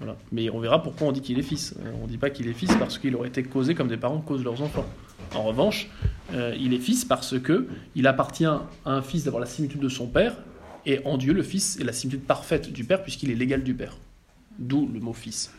Mm. 0.00 0.06
Mais 0.32 0.50
on 0.50 0.58
verra 0.58 0.82
pourquoi 0.82 1.08
on 1.08 1.12
dit 1.12 1.20
qu'il 1.20 1.38
est 1.38 1.42
fils. 1.42 1.74
Euh, 1.80 1.92
on 2.00 2.04
ne 2.04 2.08
dit 2.08 2.18
pas 2.18 2.30
qu'il 2.30 2.48
est 2.48 2.54
fils 2.54 2.74
parce 2.76 2.98
qu'il 2.98 3.14
aurait 3.14 3.28
été 3.28 3.42
causé 3.42 3.74
comme 3.74 3.88
des 3.88 3.96
parents 3.96 4.20
causent 4.20 4.44
leurs 4.44 4.60
enfants. 4.60 4.86
En 5.34 5.44
revanche, 5.44 5.88
euh, 6.34 6.54
il 6.58 6.74
est 6.74 6.78
fils 6.78 7.04
parce 7.04 7.38
que 7.38 7.68
il 7.94 8.06
appartient 8.06 8.44
à 8.44 8.62
un 8.84 9.02
fils 9.02 9.24
d'avoir 9.24 9.40
la 9.40 9.46
similitude 9.46 9.80
de 9.80 9.88
son 9.88 10.06
père, 10.06 10.36
et 10.84 11.00
en 11.04 11.16
Dieu, 11.16 11.32
le 11.32 11.42
fils 11.42 11.78
est 11.78 11.84
la 11.84 11.92
similitude 11.92 12.26
parfaite 12.26 12.72
du 12.72 12.84
père 12.84 13.02
puisqu'il 13.02 13.30
est 13.30 13.34
l'égal 13.34 13.62
du 13.62 13.74
père. 13.74 13.96
D'où 14.58 14.88
le 14.92 15.00
mot 15.00 15.12
fils. 15.12 15.52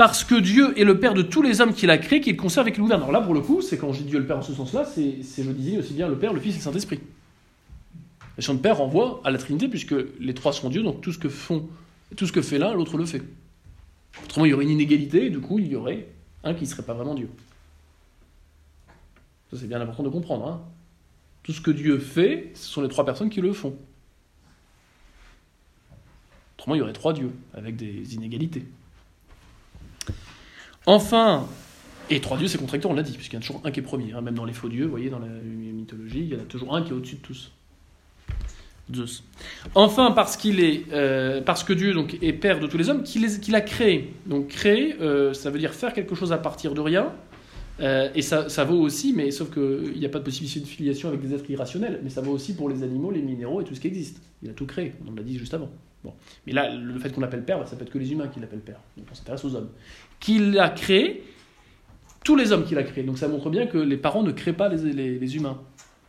Parce 0.00 0.24
que 0.24 0.34
Dieu 0.34 0.72
est 0.80 0.84
le 0.84 0.98
père 0.98 1.12
de 1.12 1.20
tous 1.20 1.42
les 1.42 1.60
hommes 1.60 1.74
qu'il 1.74 1.90
a 1.90 1.98
créés, 1.98 2.22
qu'il 2.22 2.34
conserve 2.34 2.66
et 2.66 2.72
qu'il 2.72 2.80
gouverne. 2.80 3.02
Alors 3.02 3.12
là, 3.12 3.20
pour 3.20 3.34
le 3.34 3.42
coup, 3.42 3.60
c'est 3.60 3.76
quand 3.76 3.92
je 3.92 3.98
dis 3.98 4.04
Dieu 4.08 4.18
le 4.18 4.24
père 4.24 4.38
en 4.38 4.42
ce 4.42 4.54
sens-là, 4.54 4.86
c'est, 4.86 5.18
je 5.20 5.50
disais 5.50 5.76
aussi 5.76 5.92
bien 5.92 6.08
le 6.08 6.18
père, 6.18 6.32
le 6.32 6.40
fils 6.40 6.54
et 6.54 6.56
le 6.56 6.62
Saint-Esprit. 6.62 7.00
La 8.22 8.28
notion 8.38 8.54
de 8.54 8.60
père 8.60 8.78
renvoie 8.78 9.20
à 9.24 9.30
la 9.30 9.36
Trinité 9.36 9.68
puisque 9.68 9.94
les 10.18 10.32
trois 10.32 10.54
sont 10.54 10.70
Dieu, 10.70 10.82
donc 10.82 11.02
tout 11.02 11.12
ce 11.12 11.18
que 11.18 11.28
font 11.28 11.68
tout 12.16 12.26
ce 12.26 12.32
que 12.32 12.40
fait 12.40 12.56
l'un, 12.56 12.72
l'autre 12.72 12.96
le 12.96 13.04
fait. 13.04 13.20
Autrement, 14.24 14.46
il 14.46 14.52
y 14.52 14.54
aurait 14.54 14.64
une 14.64 14.70
inégalité, 14.70 15.26
et 15.26 15.30
du 15.30 15.40
coup, 15.40 15.58
il 15.58 15.66
y 15.66 15.76
aurait 15.76 16.08
un 16.44 16.54
qui 16.54 16.64
ne 16.64 16.68
serait 16.70 16.82
pas 16.82 16.94
vraiment 16.94 17.14
Dieu. 17.14 17.28
Ça, 19.50 19.58
c'est 19.58 19.68
bien 19.68 19.82
important 19.82 20.02
de 20.02 20.08
comprendre. 20.08 20.48
Hein. 20.48 20.62
Tout 21.42 21.52
ce 21.52 21.60
que 21.60 21.70
Dieu 21.70 21.98
fait, 21.98 22.52
ce 22.54 22.66
sont 22.66 22.80
les 22.80 22.88
trois 22.88 23.04
personnes 23.04 23.28
qui 23.28 23.42
le 23.42 23.52
font. 23.52 23.76
Autrement, 26.56 26.74
il 26.74 26.78
y 26.78 26.80
aurait 26.80 26.94
trois 26.94 27.12
dieux, 27.12 27.32
avec 27.52 27.76
des 27.76 28.14
inégalités. 28.14 28.64
Enfin, 30.86 31.46
et 32.08 32.20
trois 32.20 32.36
dieux, 32.36 32.48
c'est 32.48 32.58
contradictoire, 32.58 32.92
on 32.92 32.96
l'a 32.96 33.02
dit, 33.02 33.12
puisqu'il 33.12 33.36
y 33.36 33.38
a 33.38 33.40
toujours 33.40 33.60
un 33.64 33.70
qui 33.70 33.80
est 33.80 33.82
premier. 33.82 34.12
Hein. 34.12 34.20
Même 34.20 34.34
dans 34.34 34.44
les 34.44 34.52
faux 34.52 34.68
dieux, 34.68 34.84
vous 34.84 34.90
voyez, 34.90 35.10
dans 35.10 35.18
la 35.18 35.28
mythologie, 35.28 36.20
il 36.20 36.28
y 36.28 36.36
en 36.36 36.40
a 36.40 36.44
toujours 36.44 36.74
un 36.74 36.82
qui 36.82 36.90
est 36.90 36.94
au-dessus 36.94 37.16
de 37.16 37.20
tous. 37.20 37.52
Enfin, 39.74 40.12
parce 40.12 40.36
qu'il 40.36 40.60
est, 40.60 40.84
euh, 40.92 41.40
parce 41.40 41.64
que 41.64 41.72
Dieu 41.72 41.92
donc 41.92 42.18
est 42.22 42.32
père 42.32 42.60
de 42.60 42.66
tous 42.66 42.78
les 42.78 42.88
hommes, 42.88 43.02
qu'il 43.02 43.54
a 43.54 43.60
créé. 43.60 44.12
Donc 44.26 44.48
créer, 44.48 44.96
euh, 45.00 45.32
ça 45.32 45.50
veut 45.50 45.58
dire 45.58 45.74
faire 45.74 45.92
quelque 45.92 46.14
chose 46.14 46.32
à 46.32 46.38
partir 46.38 46.74
de 46.74 46.80
rien. 46.80 47.12
Euh, 47.80 48.10
et 48.14 48.20
ça, 48.20 48.48
ça, 48.50 48.64
vaut 48.64 48.78
aussi, 48.78 49.14
mais 49.16 49.30
sauf 49.30 49.50
qu'il 49.50 49.98
n'y 49.98 50.04
a 50.04 50.10
pas 50.10 50.18
de 50.18 50.24
possibilité 50.24 50.60
de 50.60 50.66
filiation 50.66 51.08
avec 51.08 51.22
des 51.22 51.34
êtres 51.34 51.50
irrationnels. 51.50 52.00
Mais 52.02 52.10
ça 52.10 52.20
vaut 52.20 52.32
aussi 52.32 52.54
pour 52.54 52.68
les 52.68 52.82
animaux, 52.82 53.10
les 53.10 53.22
minéraux 53.22 53.60
et 53.60 53.64
tout 53.64 53.74
ce 53.74 53.80
qui 53.80 53.86
existe. 53.86 54.20
Il 54.42 54.50
a 54.50 54.52
tout 54.52 54.66
créé. 54.66 54.92
On 55.08 55.14
l'a 55.14 55.22
dit 55.22 55.38
juste 55.38 55.54
avant. 55.54 55.70
Bon. 56.04 56.14
Mais 56.46 56.52
là, 56.52 56.74
le 56.74 56.98
fait 56.98 57.10
qu'on 57.10 57.20
l'appelle 57.20 57.44
père, 57.44 57.58
bah, 57.58 57.66
ça 57.66 57.76
peut 57.76 57.82
être 57.82 57.90
que 57.90 57.98
les 57.98 58.12
humains 58.12 58.28
qui 58.28 58.40
l'appellent 58.40 58.60
père. 58.60 58.80
Donc 58.96 59.06
on 59.10 59.14
s'intéresse 59.14 59.44
aux 59.44 59.54
hommes. 59.54 59.70
Qu'il 60.18 60.58
a 60.58 60.70
créé, 60.70 61.24
tous 62.24 62.36
les 62.36 62.52
hommes 62.52 62.64
qu'il 62.64 62.78
a 62.78 62.82
créés. 62.82 63.04
Donc 63.04 63.18
ça 63.18 63.28
montre 63.28 63.50
bien 63.50 63.66
que 63.66 63.78
les 63.78 63.96
parents 63.96 64.22
ne 64.22 64.32
créent 64.32 64.52
pas 64.52 64.68
les, 64.68 65.36
humains. 65.36 65.60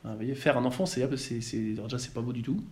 Hein, 0.04 0.12
vous 0.12 0.16
voyez, 0.16 0.36
faire 0.36 0.58
un 0.58 0.66
enfant, 0.66 0.86
c'est, 0.86 1.08
déjà 1.08 1.98
c'est 1.98 2.14
pas 2.14 2.22
beau 2.22 2.34
du 2.34 2.42
tout, 2.42 2.64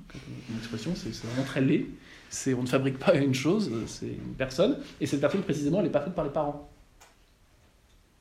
une 0.50 0.58
expression, 0.58 0.94
c'est, 0.96 1.14
vraiment 1.28 1.44
très 1.44 1.62
laid. 1.62 1.86
C'est, 2.30 2.54
on 2.54 2.62
ne 2.62 2.68
fabrique 2.68 3.00
pas 3.00 3.16
une 3.16 3.34
chose, 3.34 3.72
c'est 3.88 4.08
une 4.08 4.36
personne, 4.38 4.78
et 5.02 5.08
cette 5.08 5.20
personne 5.20 5.42
précisément, 5.42 5.80
elle 5.80 5.86
n'est 5.86 5.92
pas 5.92 6.02
faite 6.02 6.14
par 6.14 6.24
les 6.24 6.32
parents. 6.32 6.70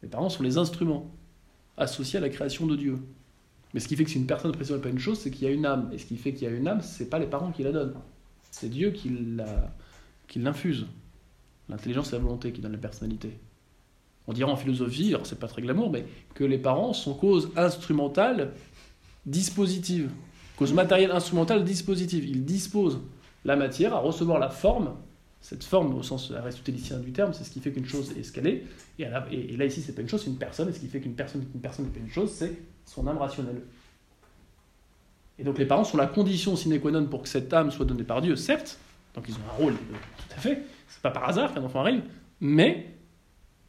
Les 0.02 0.08
parents 0.08 0.28
sont 0.28 0.42
les 0.42 0.58
instruments 0.58 1.10
associés 1.76 2.18
à 2.18 2.22
la 2.22 2.28
création 2.28 2.66
de 2.66 2.76
Dieu. 2.76 2.98
Mais 3.74 3.80
ce 3.80 3.88
qui 3.88 3.96
fait 3.96 4.04
que 4.04 4.10
c'est 4.10 4.18
une 4.18 4.26
personne 4.26 4.52
précisément 4.52 4.82
pas 4.82 4.88
une 4.88 4.98
chose, 4.98 5.18
c'est 5.18 5.30
qu'il 5.30 5.46
y 5.46 5.50
a 5.50 5.52
une 5.52 5.66
âme. 5.66 5.90
Et 5.92 5.98
ce 5.98 6.06
qui 6.06 6.16
fait 6.16 6.32
qu'il 6.32 6.48
y 6.48 6.50
a 6.50 6.54
une 6.54 6.66
âme, 6.68 6.80
c'est 6.80 7.10
pas 7.10 7.18
les 7.18 7.26
parents 7.26 7.50
qui 7.50 7.62
la 7.62 7.72
donnent, 7.72 7.94
c'est 8.50 8.68
Dieu 8.68 8.90
qui, 8.90 9.10
l'infuse. 10.36 10.86
L'intelligence 11.68 12.12
et 12.12 12.16
la 12.16 12.22
volonté 12.22 12.52
qui 12.52 12.60
donnent 12.60 12.72
la 12.72 12.78
personnalité. 12.78 13.38
On 14.26 14.32
dirait 14.32 14.50
en 14.50 14.56
philosophie, 14.56 15.08
alors 15.14 15.26
c'est 15.26 15.38
pas 15.38 15.48
très 15.48 15.62
glamour, 15.62 15.90
mais 15.90 16.06
que 16.34 16.44
les 16.44 16.58
parents 16.58 16.92
sont 16.92 17.14
cause 17.14 17.50
instrumentale 17.56 18.52
dispositive. 19.26 20.10
Cause 20.56 20.72
matérielle 20.72 21.10
instrumentale 21.10 21.64
dispositive. 21.64 22.26
Il 22.26 22.44
dispose 22.44 23.00
la 23.44 23.56
matière 23.56 23.94
à 23.94 24.00
recevoir 24.00 24.38
la 24.38 24.50
forme. 24.50 24.94
Cette 25.40 25.62
forme, 25.62 25.94
au 25.94 26.02
sens 26.02 26.32
aristotélicien 26.32 26.98
du 26.98 27.12
terme, 27.12 27.32
c'est 27.32 27.44
ce 27.44 27.50
qui 27.50 27.60
fait 27.60 27.70
qu'une 27.70 27.86
chose 27.86 28.12
est 28.18 28.36
est. 28.44 28.64
Et, 28.98 29.56
là, 29.56 29.64
ici, 29.64 29.82
c'est 29.82 29.94
pas 29.94 30.02
une 30.02 30.08
chose, 30.08 30.22
c'est 30.24 30.30
une 30.30 30.38
personne. 30.38 30.68
Et 30.68 30.72
ce 30.72 30.80
qui 30.80 30.88
fait 30.88 31.00
qu'une 31.00 31.14
personne, 31.14 31.44
une 31.54 31.60
personne 31.60 31.84
n'est 31.84 31.92
pas 31.92 32.00
une 32.00 32.10
chose, 32.10 32.30
c'est 32.32 32.58
son 32.84 33.06
âme 33.06 33.18
rationnelle. 33.18 33.62
Et 35.38 35.44
donc 35.44 35.58
les 35.58 35.66
parents 35.66 35.84
sont 35.84 35.96
la 35.96 36.06
condition 36.06 36.56
sine 36.56 36.80
qua 36.80 36.90
non 36.90 37.06
pour 37.06 37.22
que 37.22 37.28
cette 37.28 37.52
âme 37.52 37.70
soit 37.70 37.84
donnée 37.84 38.04
par 38.04 38.20
Dieu, 38.20 38.36
certes. 38.36 38.78
Donc 39.14 39.24
ils 39.28 39.34
ont 39.34 39.48
un 39.48 39.56
rôle, 39.62 39.74
euh, 39.74 39.96
tout 40.18 40.34
à 40.36 40.40
fait. 40.40 40.62
C'est 40.88 41.02
pas 41.02 41.10
par 41.10 41.28
hasard 41.28 41.54
qu'un 41.54 41.62
enfant 41.62 41.80
arrive. 41.80 42.02
Mais 42.40 42.94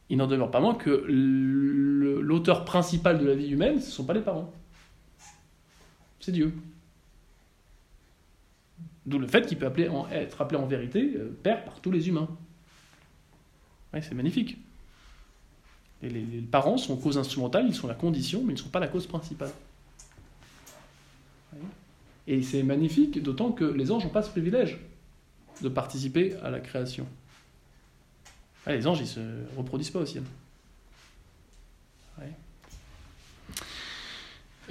il 0.08 0.18
n'en 0.18 0.26
demeure 0.26 0.50
pas 0.50 0.60
moins 0.60 0.74
que 0.74 1.04
l'auteur 1.08 2.64
principal 2.64 3.18
de 3.18 3.26
la 3.26 3.34
vie 3.34 3.50
humaine, 3.50 3.80
ce 3.80 3.86
ne 3.86 3.92
sont 3.92 4.04
pas 4.04 4.14
les 4.14 4.20
parents 4.20 4.52
c'est 6.20 6.32
Dieu. 6.32 6.54
D'où 9.06 9.18
le 9.18 9.26
fait 9.26 9.46
qu'il 9.46 9.58
peut 9.58 9.72
être 10.12 10.40
appelé 10.40 10.60
en 10.60 10.66
vérité 10.66 11.14
euh, 11.16 11.36
Père 11.42 11.64
par 11.64 11.80
tous 11.80 11.90
les 11.90 12.08
humains. 12.08 12.28
c'est 13.94 14.14
magnifique. 14.14 14.58
Et 16.02 16.08
les, 16.08 16.22
parents 16.42 16.76
sont 16.76 16.96
cause 16.96 17.18
instrumentale, 17.18 17.66
ils 17.66 17.74
sont 17.74 17.88
la 17.88 17.94
condition, 17.94 18.40
mais 18.40 18.52
ils 18.52 18.56
ne 18.56 18.60
sont 18.60 18.68
pas 18.68 18.80
la 18.80 18.88
cause 18.88 19.06
principale. 19.06 19.50
Et 22.30 22.42
c'est 22.42 22.62
magnifique, 22.62 23.20
d'autant 23.20 23.50
que 23.50 23.64
les 23.64 23.90
anges 23.90 24.04
n'ont 24.04 24.10
pas 24.10 24.22
ce 24.22 24.30
privilège 24.30 24.78
de 25.62 25.68
participer 25.68 26.36
à 26.44 26.50
la 26.50 26.60
création. 26.60 27.04
les 28.68 28.86
anges, 28.86 29.00
ils 29.00 29.08
se 29.08 29.20
reproduisent 29.56 29.90
pas 29.90 29.98
au 29.98 30.06
ciel. 30.06 30.22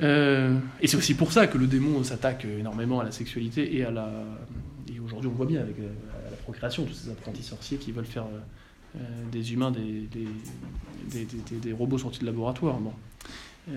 Euh, 0.01 0.57
et 0.79 0.87
c'est 0.87 0.95
aussi 0.95 1.13
pour 1.13 1.33
ça 1.33 1.47
que 1.47 1.57
le 1.57 1.67
démon 1.67 2.01
s'attaque 2.05 2.45
énormément 2.45 3.01
à 3.01 3.03
la 3.03 3.11
sexualité 3.11 3.75
et 3.75 3.83
à 3.83 3.91
la. 3.91 4.09
Et 4.87 4.97
aujourd'hui, 4.97 5.29
on 5.29 5.33
voit 5.33 5.45
bien 5.45 5.59
avec 5.59 5.77
euh, 5.79 5.89
la, 6.31 6.37
procréation, 6.37 6.85
tous 6.85 6.93
ces 6.93 7.09
apprentis 7.11 7.43
sorciers 7.43 7.77
qui 7.77 7.91
veulent 7.91 8.05
faire 8.05 8.23
euh, 8.95 8.99
des 9.29 9.51
humains 9.51 9.71
des, 9.71 10.07
des, 11.09 11.27
des, 11.57 11.73
robots 11.73 11.97
sortis 11.97 12.21
de 12.21 12.25
laboratoire. 12.25 12.77
Bon. 12.77 12.93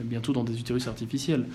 Bientôt 0.04 0.32
dans 0.32 0.44
des 0.44 0.58
utérus 0.58 0.88
artificiels. 0.88 1.46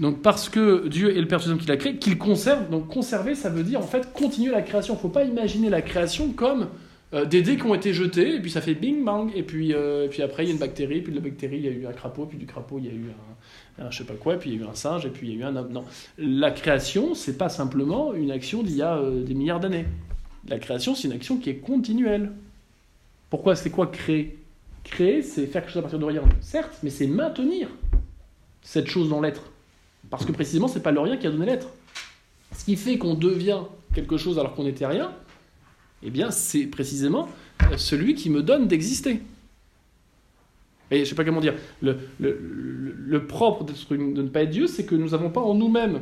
Donc, 0.00 0.22
parce 0.22 0.48
que 0.48 0.88
Dieu 0.88 1.16
est 1.16 1.20
le 1.20 1.28
Père 1.28 1.40
des 1.40 1.48
hommes 1.48 1.58
qui 1.58 1.66
l'a 1.66 1.76
créé, 1.76 1.96
qu'il 1.96 2.18
conserve. 2.18 2.70
Donc, 2.70 2.88
conserver, 2.88 3.34
ça 3.34 3.48
veut 3.48 3.62
dire 3.62 3.80
en 3.80 3.86
fait 3.86 4.12
continuer 4.12 4.52
la 4.52 4.62
création. 4.62 4.94
Il 4.94 4.96
ne 4.98 5.02
faut 5.02 5.08
pas 5.08 5.24
imaginer 5.24 5.70
la 5.70 5.82
création 5.82 6.30
comme 6.32 6.68
des 7.30 7.40
dés 7.40 7.56
qui 7.56 7.62
ont 7.62 7.74
été 7.74 7.94
jetés, 7.94 8.34
et 8.34 8.40
puis 8.40 8.50
ça 8.50 8.60
fait 8.60 8.74
bing 8.74 9.04
bang, 9.04 9.30
et 9.34 9.42
puis, 9.42 9.70
et 9.70 10.08
puis 10.10 10.22
après 10.22 10.42
il 10.42 10.48
y 10.48 10.50
a 10.50 10.52
une 10.52 10.58
bactérie, 10.58 11.00
puis 11.00 11.12
de 11.12 11.16
la 11.16 11.22
bactérie 11.22 11.56
il 11.58 11.64
y 11.64 11.68
a 11.68 11.70
eu 11.70 11.86
un 11.86 11.92
crapaud, 11.92 12.26
puis 12.26 12.36
du 12.36 12.46
crapaud 12.46 12.78
il 12.78 12.86
y 12.86 12.88
a 12.88 12.92
eu 12.92 13.06
un, 13.80 13.90
je 13.90 13.98
sais 13.98 14.04
pas 14.04 14.14
quoi, 14.14 14.36
puis 14.36 14.50
il 14.50 14.56
y 14.56 14.58
a 14.58 14.66
eu 14.66 14.68
un 14.68 14.74
singe, 14.74 15.06
et 15.06 15.10
puis 15.10 15.28
il 15.28 15.34
y 15.34 15.36
a 15.36 15.40
eu 15.40 15.44
un 15.44 15.56
homme. 15.56 15.72
Non. 15.72 15.84
La 16.18 16.50
création, 16.50 17.14
c'est 17.14 17.38
pas 17.38 17.48
simplement 17.48 18.12
une 18.12 18.30
action 18.30 18.62
d'il 18.62 18.76
y 18.76 18.82
a 18.82 18.96
euh, 18.96 19.22
des 19.22 19.34
milliards 19.34 19.60
d'années. 19.60 19.86
La 20.48 20.58
création, 20.58 20.94
c'est 20.94 21.08
une 21.08 21.14
action 21.14 21.38
qui 21.38 21.50
est 21.50 21.56
continuelle. 21.56 22.32
Pourquoi 23.30 23.56
C'est 23.56 23.70
quoi 23.70 23.86
créer? 23.86 24.38
Créer, 24.84 25.22
c'est 25.22 25.46
faire 25.46 25.62
quelque 25.62 25.72
chose 25.72 25.80
à 25.80 25.82
partir 25.82 25.98
de 25.98 26.04
rien. 26.04 26.22
Certes, 26.40 26.78
mais 26.82 26.90
c'est 26.90 27.06
maintenir 27.06 27.68
cette 28.66 28.88
chose 28.88 29.08
dans 29.08 29.20
l'être. 29.20 29.42
Parce 30.10 30.26
que 30.26 30.32
précisément, 30.32 30.66
c'est 30.66 30.82
pas 30.82 30.90
le 30.90 31.00
rien 31.00 31.16
qui 31.16 31.26
a 31.26 31.30
donné 31.30 31.46
l'être. 31.46 31.68
Ce 32.52 32.64
qui 32.64 32.76
fait 32.76 32.98
qu'on 32.98 33.14
devient 33.14 33.60
quelque 33.94 34.16
chose 34.16 34.38
alors 34.38 34.54
qu'on 34.54 34.64
n'était 34.64 34.86
rien, 34.86 35.12
eh 36.02 36.10
bien, 36.10 36.30
c'est 36.30 36.66
précisément 36.66 37.28
celui 37.76 38.14
qui 38.14 38.28
me 38.28 38.42
donne 38.42 38.66
d'exister. 38.66 39.22
Et 40.90 41.00
je 41.00 41.08
sais 41.08 41.14
pas 41.14 41.24
comment 41.24 41.40
dire. 41.40 41.54
Le, 41.80 41.96
le, 42.18 42.38
le 42.96 43.26
propre 43.26 43.64
de 43.64 43.96
ne 43.96 44.28
pas 44.28 44.42
être 44.42 44.50
Dieu, 44.50 44.66
c'est 44.66 44.84
que 44.84 44.96
nous 44.96 45.10
n'avons 45.10 45.30
pas 45.30 45.40
en 45.40 45.54
nous-mêmes 45.54 46.00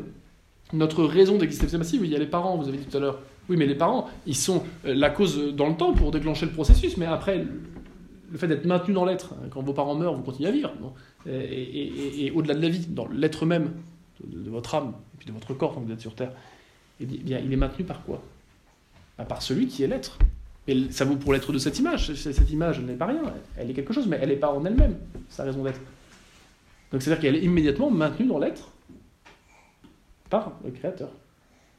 notre 0.73 1.05
raison 1.05 1.37
d'exister 1.37 1.77
massive. 1.77 2.01
Il 2.05 2.11
y 2.11 2.17
a 2.17 2.19
les 2.19 2.27
parents, 2.27 2.57
vous 2.57 2.69
avez 2.69 2.79
dit 2.79 2.87
tout 2.87 2.97
à 2.97 3.01
l'heure. 3.01 3.21
Oui, 3.51 3.57
mais 3.59 3.67
les 3.67 3.75
parents, 3.75 4.09
ils 4.27 4.37
sont 4.37 4.65
euh, 4.87 4.95
la 4.95 5.11
cause 5.11 5.55
dans 5.55 5.69
le 5.69 5.77
temps 5.77 5.93
pour 5.93 6.11
déclencher 6.11 6.47
le 6.47 6.53
processus. 6.53 6.97
Mais 6.97 7.07
après, 7.07 7.45
le 8.35 8.39
fait 8.41 8.49
d'être 8.49 8.65
maintenu 8.65 8.93
dans 8.93 9.05
l'être, 9.05 9.33
hein, 9.35 9.47
quand 9.49 9.63
vos 9.63 9.73
parents 9.73 9.95
meurent, 9.95 10.17
vous 10.17 10.25
continuez 10.25 10.49
à 10.49 10.51
vivre. 10.51 10.73
Et, 11.25 12.33
au-delà 12.35 12.55
de 12.55 12.63
la 12.63 12.69
vie, 12.69 12.85
dans 12.89 13.07
l'être 13.07 13.47
même 13.47 13.71
de, 14.25 14.51
votre 14.51 14.75
âme, 14.75 14.93
et 15.15 15.19
puis 15.19 15.29
de 15.29 15.33
votre 15.33 15.55
corps 15.55 15.73
quand 15.73 15.81
vous 15.81 15.93
êtes 15.93 16.01
sur 16.01 16.17
Terre, 16.17 16.33
eh 16.99 17.07
bien, 17.07 17.39
il 17.39 17.53
est 17.53 17.57
maintenu 17.57 17.85
par 17.85 18.03
quoi? 18.03 18.21
Bah, 19.17 19.25
Par 19.25 19.41
celui 19.41 19.69
qui 19.69 19.85
est 19.85 19.87
l'être. 19.87 20.19
Et 20.67 20.91
ça 20.91 21.05
vaut 21.05 21.15
pour 21.15 21.33
l'être 21.33 21.53
de 21.53 21.59
cette 21.59 21.79
image. 21.79 22.13
Cette 22.15 22.51
image, 22.51 22.81
n'est 22.81 22.95
pas 22.95 23.07
rien. 23.07 23.23
Elle 23.57 23.71
est 23.71 23.75
quelque 23.75 23.93
chose, 23.93 24.09
mais 24.09 24.19
elle 24.21 24.31
n'est 24.31 24.37
pas 24.37 24.51
en 24.51 24.65
elle-même, 24.65 24.97
sa 25.29 25.45
raison 25.45 25.63
d'être. 25.63 25.81
Donc 26.91 27.03
c'est-à-dire 27.03 27.23
qu'elle 27.23 27.37
est 27.37 27.45
immédiatement 27.45 27.89
maintenue 27.89 28.27
dans 28.27 28.41
l'être 28.41 28.73
par 30.29 30.55
le 30.65 30.73
Créateur. 30.73 31.11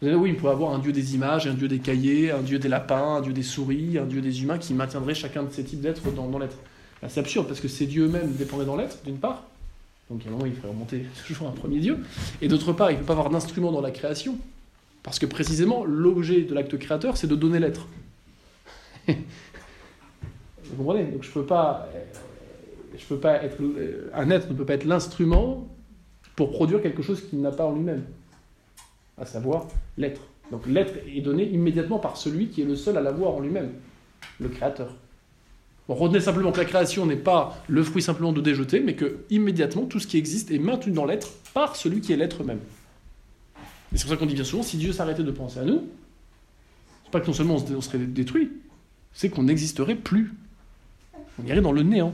Vous 0.02 0.08
allez, 0.08 0.18
oui, 0.18 0.32
il 0.32 0.36
pourrait 0.36 0.52
avoir 0.52 0.74
un 0.74 0.80
dieu 0.80 0.92
des 0.92 1.16
images, 1.16 1.48
un 1.48 1.54
dieu 1.54 1.68
des 1.68 1.80
cahiers, 1.80 2.32
un 2.32 2.42
dieu 2.42 2.60
des 2.60 2.68
lapins, 2.68 3.16
un 3.16 3.22
dieu 3.22 3.34
des 3.34 3.44
souris, 3.44 3.98
un 3.98 4.06
dieu 4.06 4.22
des 4.22 4.44
humains 4.44 4.58
qui 4.58 4.74
maintiendrait 4.74 5.16
chacun 5.16 5.44
de 5.44 5.52
ces 5.52 5.64
types 5.64 5.82
d'êtres 5.82 6.12
dans, 6.12 6.38
l'être. 6.38 6.58
c'est 7.08 7.22
absurde 7.22 7.48
parce 7.48 7.62
que 7.62 7.70
ces 7.70 7.86
dieux 7.86 8.06
eux-mêmes 8.06 8.34
dépendraient 8.34 8.66
dans 8.66 8.76
l'être, 8.76 8.98
d'une 9.06 9.18
part. 9.18 9.44
Donc 10.10 10.22
à 10.26 10.30
un 10.30 10.32
moment, 10.34 10.46
il 10.46 10.54
ferait 10.54 10.68
remonter 10.68 11.06
toujours 11.28 11.48
un 11.48 11.54
premier 11.54 11.80
dieu. 11.80 12.00
Et 12.42 12.48
d'autre 12.48 12.74
part, 12.74 12.92
il 12.92 12.96
ne 12.96 13.00
peut 13.00 13.06
pas 13.06 13.14
avoir 13.14 13.30
d'instrument 13.30 13.72
dans 13.72 13.82
la 13.82 13.92
création. 13.92 14.38
Parce 15.02 15.20
que 15.20 15.26
précisément, 15.26 15.86
l'objet 15.86 16.42
de 16.42 16.54
l'acte 16.54 16.78
créateur, 16.78 17.16
c'est 17.16 17.28
de 17.28 17.36
donner 17.36 17.60
l'être. 17.60 17.88
Vous 19.08 19.16
comprenez? 20.78 21.06
Donc 21.06 21.24
je 21.24 21.32
peux 21.32 21.46
pas, 21.46 21.88
euh, 21.96 22.04
peux 23.08 23.20
pas 23.20 23.44
être, 23.44 23.62
euh, 23.62 24.12
un 24.14 24.30
être 24.30 24.50
ne 24.50 24.56
peut 24.56 24.66
pas 24.66 24.74
être 24.74 24.86
l'instrument 24.86 25.68
pour 26.36 26.52
produire 26.52 26.82
quelque 26.82 27.02
chose 27.02 27.22
qu'il 27.22 27.40
n'a 27.42 27.52
pas 27.52 27.66
en 27.66 27.74
lui-même, 27.74 28.04
à 29.18 29.26
savoir 29.26 29.68
l'être. 29.98 30.22
Donc 30.52 30.68
l'être 30.68 30.94
est 31.08 31.22
donné 31.22 31.44
immédiatement 31.50 32.00
par 32.00 32.18
celui 32.18 32.48
qui 32.48 32.62
est 32.62 32.66
le 32.66 32.76
seul 32.76 32.98
à 32.98 33.02
l'avoir 33.02 33.36
en 33.36 33.40
lui-même, 33.40 33.72
le 34.40 34.50
créateur. 34.50 34.96
Retenez 35.88 36.20
simplement 36.20 36.52
que 36.52 36.58
la 36.58 36.66
création 36.66 37.06
n'est 37.06 37.16
pas 37.16 37.58
le 37.68 37.84
fruit 37.84 38.02
simplement 38.02 38.32
de 38.32 38.42
déjeter, 38.42 38.80
mais 38.80 38.96
que 38.96 39.18
immédiatement 39.30 39.86
tout 39.86 40.00
ce 40.00 40.08
qui 40.08 40.18
existe 40.18 40.50
est 40.50 40.58
maintenu 40.58 40.94
dans 40.94 41.06
l'être 41.06 41.30
par 41.54 41.76
celui 41.76 42.02
qui 42.02 42.12
est 42.12 42.18
l'être 42.18 42.44
même. 42.44 42.60
Et 43.94 43.98
c'est 43.98 44.04
pour 44.04 44.12
ça 44.12 44.18
qu'on 44.18 44.26
dit 44.26 44.34
bien 44.34 44.44
souvent, 44.44 44.64
si 44.64 44.78
Dieu 44.78 44.94
s'arrêtait 44.94 45.24
de 45.24 45.32
penser 45.32 45.60
à 45.60 45.64
nous, 45.64 45.88
c'est 47.04 47.12
pas 47.12 47.22
que 47.22 47.28
non 47.28 47.34
seulement 47.34 47.56
on 47.56 47.82
serait 47.82 48.00
détruit, 48.00 48.52
c'est 49.14 49.30
qu'on 49.30 49.44
n'existerait 49.44 49.96
plus. 49.96 50.34
On 51.42 51.46
irait 51.46 51.62
dans 51.62 51.72
le 51.72 51.84
néant. 51.84 52.14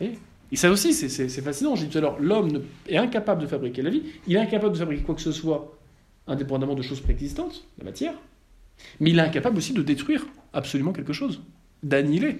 Et, 0.00 0.18
ça 0.56 0.70
aussi, 0.70 0.92
c'est 0.92 1.28
fascinant. 1.42 1.76
J'ai 1.76 1.86
dit 1.86 1.92
tout 1.92 1.98
à 1.98 2.00
l'heure, 2.02 2.18
l'homme 2.20 2.62
est 2.88 2.96
incapable 2.96 3.42
de 3.42 3.46
fabriquer 3.46 3.82
la 3.82 3.90
vie, 3.90 4.02
il 4.26 4.36
est 4.36 4.40
incapable 4.40 4.74
de 4.74 4.78
fabriquer 4.78 5.02
quoi 5.02 5.14
que 5.14 5.20
ce 5.20 5.32
soit 5.32 5.76
indépendamment 6.26 6.74
de 6.74 6.82
choses 6.82 7.00
préexistantes, 7.00 7.64
la 7.78 7.84
matière, 7.84 8.14
mais 9.00 9.10
il 9.10 9.18
est 9.18 9.22
incapable 9.22 9.56
aussi 9.58 9.72
de 9.72 9.82
détruire 9.82 10.26
absolument 10.52 10.92
quelque 10.92 11.12
chose, 11.12 11.40
d'annihiler. 11.82 12.38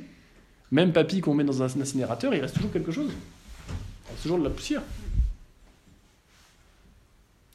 Même 0.71 0.93
papy 0.93 1.21
qu'on 1.21 1.35
met 1.35 1.45
dans 1.45 1.63
un 1.63 1.67
incinérateur, 1.67 2.35
il 2.35 2.41
reste 2.41 2.55
toujours 2.55 2.73
quelque 2.73 2.93
chose. 2.93 3.11
Il 3.69 4.11
reste 4.11 4.23
toujours 4.23 4.39
de 4.39 4.45
la 4.45 4.51
poussière. 4.51 4.83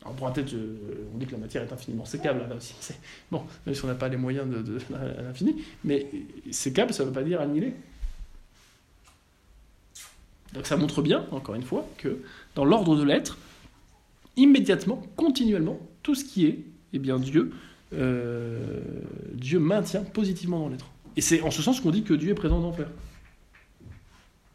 Alors, 0.04 0.16
pour 0.16 0.28
un 0.28 0.32
tête, 0.32 0.48
on 1.14 1.18
dit 1.18 1.26
que 1.26 1.32
la 1.32 1.40
matière 1.40 1.64
est 1.64 1.74
infiniment 1.74 2.06
sécable, 2.06 2.46
là 2.48 2.56
aussi. 2.56 2.76
Bon, 3.32 3.44
même 3.66 3.76
si 3.76 3.84
on 3.84 3.88
n'a 3.88 3.96
pas 3.96 4.08
les 4.08 4.18
moyens 4.18 4.48
de, 4.48 4.78
à 4.96 5.22
l'infini, 5.22 5.64
mais 5.84 6.08
sécable, 6.52 6.94
ça 6.94 7.04
ne 7.04 7.10
veut 7.10 7.14
pas 7.14 7.24
dire 7.24 7.42
annihiler. 7.42 7.74
Donc 10.54 10.66
ça 10.66 10.78
montre 10.78 11.02
bien, 11.02 11.26
encore 11.32 11.56
une 11.56 11.64
fois, 11.64 11.88
que 11.98 12.20
dans 12.56 12.66
l'ordre 12.66 12.96
de 12.96 13.04
l'être, 13.04 13.38
immédiatement, 14.36 15.04
continuellement, 15.16 15.80
tout 16.04 16.16
ce 16.16 16.24
qui 16.24 16.46
est, 16.46 16.60
eh 16.94 17.00
bien 17.00 17.20
Dieu, 17.20 17.52
euh, 17.94 18.82
Dieu 19.34 19.60
maintient 19.60 20.04
positivement 20.04 20.60
dans 20.60 20.70
l'être. 20.70 20.88
Et 21.16 21.22
c'est 21.22 21.42
en 21.42 21.52
ce 21.52 21.62
sens 21.62 21.80
qu'on 21.82 21.92
dit 21.92 22.04
que 22.04 22.14
Dieu 22.14 22.32
est 22.32 22.36
présent 22.36 22.60
dans 22.60 22.68
l'enfer. 22.68 22.88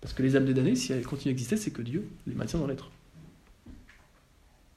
Parce 0.00 0.14
que 0.14 0.22
les 0.22 0.36
âmes 0.36 0.44
des 0.44 0.54
damnés, 0.54 0.74
si 0.74 0.92
elles 0.92 1.06
continuent 1.06 1.32
d'exister, 1.32 1.56
c'est 1.56 1.70
que 1.70 1.82
Dieu 1.82 2.08
les 2.26 2.34
maintient 2.34 2.58
dans 2.58 2.66
l'être. 2.66 2.90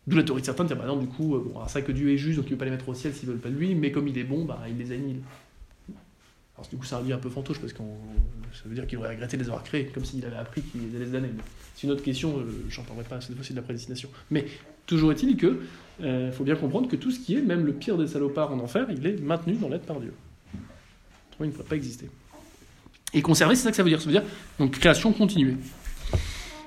D'où 0.08 0.16
la 0.16 0.24
théorie 0.24 0.42
de 0.42 0.46
certains 0.46 0.64
de 0.64 0.70
dire, 0.70 0.78
bah 0.78 0.86
non, 0.86 0.98
du 0.98 1.08
coup, 1.08 1.36
euh, 1.36 1.44
bon, 1.52 1.68
ça 1.68 1.82
que 1.82 1.92
Dieu 1.92 2.12
est 2.12 2.18
juste, 2.18 2.38
donc 2.38 2.46
il 2.46 2.50
ne 2.50 2.54
veut 2.54 2.60
pas 2.60 2.66
les 2.66 2.72
mettre 2.72 2.88
au 2.90 2.94
ciel 2.94 3.14
s'ils 3.14 3.28
ne 3.28 3.34
veulent 3.34 3.42
pas 3.42 3.50
de 3.50 3.56
lui, 3.56 3.74
mais 3.74 3.92
comme 3.92 4.08
il 4.08 4.18
est 4.18 4.24
bon, 4.24 4.46
bah, 4.46 4.62
il 4.70 4.78
les 4.78 4.92
annihile. 4.92 5.22
Alors 6.58 6.68
du 6.70 6.78
coup, 6.78 6.86
c'est 6.86 6.96
un 6.96 7.12
un 7.12 7.18
peu 7.18 7.30
fantoche, 7.30 7.60
parce 7.60 7.74
que 7.74 7.80
ça 8.54 8.62
veut 8.66 8.76
dire 8.76 8.88
qu'il 8.88 8.98
aurait 8.98 9.10
regretté 9.10 9.36
de 9.36 9.44
les 9.44 9.50
avoir 9.50 9.64
créés, 9.64 9.86
comme 9.88 10.06
s'il 10.06 10.26
avait 10.26 10.38
appris 10.38 10.62
qu'ils 10.62 10.96
allaient 10.96 11.06
se 11.06 11.12
damner. 11.12 11.30
C'est 11.76 11.88
une 11.88 11.92
autre 11.92 12.04
question, 12.04 12.38
euh, 12.40 12.46
j'en 12.70 12.84
parlerai 12.84 13.06
pas, 13.08 13.20
cette 13.20 13.36
fois-ci 13.36 13.52
de 13.52 13.58
la 13.58 13.62
prédestination. 13.62 14.10
Mais 14.32 14.46
toujours 14.86 15.12
est-il 15.12 15.36
que 15.36 15.62
euh, 16.02 16.32
faut 16.32 16.44
bien 16.44 16.56
comprendre 16.56 16.88
que 16.88 16.96
tout 16.96 17.12
ce 17.12 17.20
qui 17.20 17.36
est, 17.36 17.42
même 17.42 17.66
le 17.66 17.74
pire 17.74 17.98
des 17.98 18.08
salopards 18.08 18.54
en 18.54 18.60
enfer, 18.60 18.88
il 18.90 19.06
est 19.06 19.22
maintenu 19.22 19.56
dans 19.56 19.68
l'être 19.68 19.86
par 19.86 20.00
Dieu. 20.00 20.14
il 21.40 21.48
ne 21.48 21.52
pourrait 21.52 21.68
pas 21.68 21.76
exister. 21.76 22.10
Et 23.14 23.22
conserver, 23.22 23.56
c'est 23.56 23.64
ça 23.64 23.72
que 23.72 23.78
ça 23.78 23.84
veut 23.84 23.90
dire. 23.90 24.00
Ça 24.00 24.08
veut 24.08 24.12
dire 24.12 24.24
donc 24.60 24.72
création 24.72 25.12
continuée. 25.12 25.56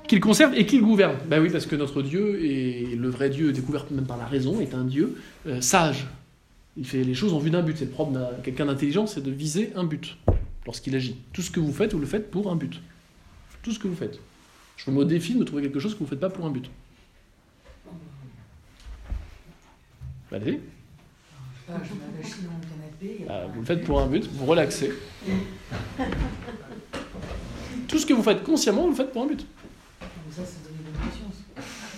Qu'il 0.06 0.20
conserve 0.20 0.54
et 0.54 0.64
qu'il 0.64 0.80
gouverne. 0.80 1.16
Ben 1.28 1.42
oui, 1.42 1.50
parce 1.50 1.66
que 1.66 1.76
notre 1.76 2.00
Dieu, 2.00 2.42
et 2.42 2.96
le 2.96 3.10
vrai 3.10 3.28
Dieu 3.28 3.52
découvert 3.52 3.84
même 3.90 4.06
par 4.06 4.16
la 4.16 4.24
raison, 4.24 4.58
est 4.60 4.72
un 4.72 4.84
Dieu 4.84 5.16
euh, 5.46 5.60
sage. 5.60 6.06
Il 6.78 6.86
fait 6.86 7.02
les 7.02 7.14
choses 7.14 7.34
en 7.34 7.40
vue 7.40 7.50
d'un 7.50 7.62
but. 7.62 7.76
C'est 7.76 7.86
le 7.86 7.90
propre 7.90 8.12
d'un 8.12 8.30
quelqu'un 8.44 8.66
d'intelligent, 8.66 9.08
c'est 9.08 9.20
de 9.20 9.32
viser 9.32 9.72
un 9.74 9.82
but 9.82 10.16
lorsqu'il 10.64 10.94
agit. 10.94 11.16
Tout 11.32 11.42
ce 11.42 11.50
que 11.50 11.58
vous 11.58 11.72
faites, 11.72 11.92
vous 11.92 11.98
le 11.98 12.06
faites 12.06 12.30
pour 12.30 12.50
un 12.50 12.56
but. 12.56 12.80
Tout 13.62 13.72
ce 13.72 13.80
que 13.80 13.88
vous 13.88 13.96
faites. 13.96 14.20
Je 14.76 14.92
me 14.92 15.04
défie 15.04 15.34
de 15.34 15.42
trouver 15.42 15.62
quelque 15.62 15.80
chose 15.80 15.94
que 15.94 15.98
vous 15.98 16.04
ne 16.04 16.10
faites 16.10 16.20
pas 16.20 16.30
pour 16.30 16.46
un 16.46 16.50
but. 16.50 16.70
Allez. 20.30 20.60
Ah, 21.68 21.80
ah, 23.28 23.46
vous 23.52 23.60
le 23.60 23.66
faites 23.66 23.84
pour 23.84 24.00
un 24.00 24.06
but, 24.06 24.24
vous 24.32 24.46
relaxez. 24.46 24.92
Tout 27.88 27.98
ce 27.98 28.06
que 28.06 28.14
vous 28.14 28.22
faites 28.22 28.44
consciemment, 28.44 28.82
vous 28.82 28.90
le 28.90 28.94
faites 28.94 29.12
pour 29.12 29.24
un 29.24 29.26
but. 29.26 29.44
Ça, 30.30 30.42
c'est. 30.44 30.68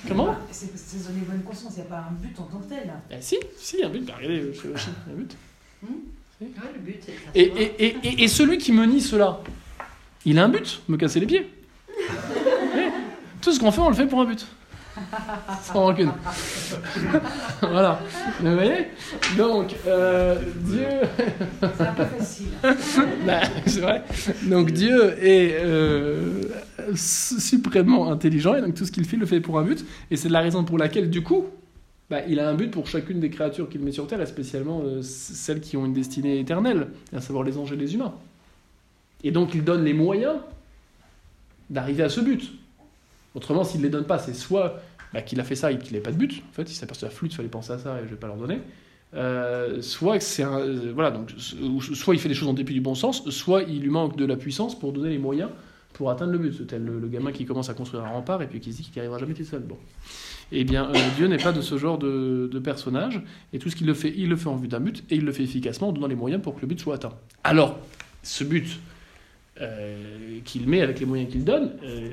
Comment? 0.09 0.37
C'est 0.51 1.07
donner 1.07 1.21
bonne 1.29 1.43
conscience, 1.43 1.75
il 1.77 1.81
n'y 1.81 1.87
a 1.87 1.91
pas 1.91 2.07
un 2.09 2.13
but 2.13 2.39
en 2.39 2.45
tant 2.45 2.59
que 2.59 2.69
tel. 2.69 2.93
Eh, 3.11 3.17
si, 3.21 3.37
si, 3.57 3.77
il 3.77 3.81
y 3.81 3.83
a 3.83 3.87
un 3.87 3.91
but. 3.91 4.05
Bah, 4.05 4.15
regardez, 4.17 4.53
je 4.55 4.69
aussi, 4.69 4.89
un 5.11 5.15
but. 5.15 5.37
Hmm? 5.83 5.87
Le 6.41 6.81
but, 6.81 7.03
c'est 7.05 7.13
et, 7.39 7.43
et, 7.43 7.97
et, 8.03 8.25
et, 8.25 8.29
celui 8.29 8.57
qui 8.57 8.73
me 8.73 8.87
nie 8.87 9.03
cela, 9.03 9.41
il 10.25 10.39
a 10.39 10.45
un 10.45 10.49
but, 10.49 10.81
me 10.89 10.97
casser 10.97 11.21
les 11.21 11.27
pieds. 11.27 11.49
Eh, 12.73 12.89
tout 13.43 13.53
ce 13.53 13.59
qu'on 13.59 13.73
fait, 13.73 13.81
on 13.81 13.89
le 13.89 13.97
fait 13.97 14.07
pour 14.07 14.21
un 14.21 14.27
but. 14.27 14.47
Sans 15.63 15.85
rancune. 15.85 16.13
voilà. 17.61 18.01
Vous 18.41 18.55
voyez? 18.55 18.89
Donc, 19.37 19.75
euh, 19.87 20.37
Dieu. 20.57 20.87
C'est 21.61 21.81
un 21.83 21.93
peu 21.93 22.05
facile. 22.05 22.47
Bah, 23.27 23.41
c'est 23.67 23.81
vrai. 23.81 24.03
Donc, 24.43 24.71
Dieu 24.73 25.15
est 25.23 25.59
euh, 25.63 26.43
suprêmement 26.95 28.11
intelligent 28.11 28.55
et 28.55 28.61
donc 28.61 28.75
tout 28.75 28.85
ce 28.85 28.93
qu'il 28.93 29.05
fait, 29.05 29.17
le 29.17 29.27
fait 29.27 29.41
pour 29.41 29.59
un 29.59 29.63
but. 29.63 29.85
Et 30.11 30.17
c'est 30.17 30.29
la 30.29 30.41
raison 30.41 30.65
pour 30.65 30.79
laquelle, 30.79 31.11
du 31.11 31.23
coup, 31.23 31.47
bah, 32.09 32.23
il 32.27 32.41
a 32.41 32.49
un 32.49 32.55
but 32.55 32.71
pour 32.71 32.87
chacune 32.89 33.21
des 33.21 33.31
créatures 33.31 33.69
qu'il 33.69 33.81
met 33.83 33.93
sur 33.93 34.07
Terre, 34.07 34.21
et 34.21 34.27
spécialement 34.27 34.83
euh, 34.85 35.01
celles 35.03 35.61
qui 35.61 35.77
ont 35.77 35.87
une 35.87 35.93
destinée 35.93 36.41
éternelle, 36.41 36.89
à 37.15 37.21
savoir 37.21 37.45
les 37.45 37.57
anges 37.57 37.73
et 37.73 37.77
les 37.77 37.95
humains. 37.95 38.15
Et 39.23 39.31
donc, 39.31 39.55
il 39.55 39.63
donne 39.63 39.85
les 39.85 39.93
moyens 39.93 40.37
d'arriver 41.69 42.03
à 42.03 42.09
ce 42.09 42.21
but. 42.21 42.53
Autrement, 43.35 43.63
s'il 43.63 43.81
ne 43.81 43.85
les 43.85 43.91
donne 43.91 44.07
pas, 44.07 44.19
c'est 44.19 44.35
soit 44.35 44.83
bah, 45.13 45.23
qu'il 45.23 45.41
a 45.41 45.45
fait 45.45 45.55
ça 45.55 45.73
et 45.73 45.79
qu'il 45.79 45.93
n'avait 45.93 46.03
pas 46.03 46.13
de 46.13 46.17
but, 46.17 46.43
en 46.51 46.53
fait, 46.53 46.71
il 46.71 46.75
s'aperçoit 46.75 47.09
la 47.09 47.15
flûte, 47.15 47.35
fallait 47.35 47.49
penser 47.49 47.73
à 47.73 47.79
ça 47.79 47.99
et 48.01 48.05
je 48.05 48.11
vais 48.11 48.17
pas 48.17 48.27
leur 48.27 48.37
donner. 48.37 48.61
Euh, 49.15 49.83
soit 49.83 50.21
c'est 50.21 50.45
un, 50.45 50.61
euh, 50.61 50.93
voilà 50.95 51.11
donc 51.11 51.33
soit 51.37 52.15
il 52.15 52.21
fait 52.21 52.29
des 52.29 52.35
choses 52.35 52.47
en 52.47 52.55
dépit 52.55 52.75
du 52.75 52.81
bon 52.81 52.95
sens, 52.95 53.29
soit 53.31 53.65
il 53.65 53.81
lui 53.81 53.91
manque 53.91 54.17
de 54.17 54.25
la 54.25 54.37
puissance 54.37 54.79
pour 54.79 54.93
donner 54.93 55.11
les 55.11 55.19
moyens 55.19 55.51
pour 55.95 56.11
atteindre 56.11 56.33
le 56.33 56.39
but. 56.39 56.67
Tel 56.67 56.85
le, 56.85 57.09
gamin 57.09 57.33
qui 57.33 57.45
commence 57.45 57.69
à 57.69 57.75
construire 57.75 58.05
un 58.05 58.09
rempart 58.09 58.41
et 58.43 58.47
puis 58.47 58.61
qui 58.61 58.73
se 58.73 58.79
dit 58.79 58.85
qu'il 58.85 58.95
n'y 58.95 59.01
arrivera 59.01 59.19
jamais 59.19 59.35
tout 59.35 59.45
seul. 59.45 59.63
Bon. 59.63 59.77
Eh 60.53 60.65
bien, 60.65 60.89
euh, 60.91 60.95
Dieu 61.17 61.27
n'est 61.27 61.39
pas 61.39 61.53
de 61.53 61.61
ce 61.61 61.77
genre 61.77 61.99
de, 61.99 62.49
de, 62.51 62.59
personnage, 62.59 63.23
et 63.53 63.59
tout 63.59 63.71
ce 63.71 63.77
qu'il 63.77 63.87
le 63.87 63.95
fait, 63.95 64.13
il 64.17 64.29
le 64.29 64.37
fait 64.37 64.49
en 64.49 64.57
vue 64.57 64.67
d'un 64.67 64.81
but, 64.81 65.05
et 65.11 65.17
il 65.17 65.25
le 65.25 65.33
fait 65.33 65.45
efficacement 65.45 65.89
en 65.89 65.93
donnant 65.93 66.09
les 66.09 66.17
moyens 66.17 66.43
pour 66.43 66.57
que 66.57 66.63
le 66.63 66.67
but 66.67 66.81
soit 66.81 66.97
atteint. 66.97 67.13
Alors, 67.45 67.79
ce 68.23 68.43
but, 68.43 68.81
euh, 69.61 70.39
qu'il 70.47 70.67
met 70.67 70.81
avec 70.81 71.01
les 71.01 71.07
moyens 71.07 71.31
qu'il 71.31 71.45
donne 71.45 71.73
euh, 71.85 72.09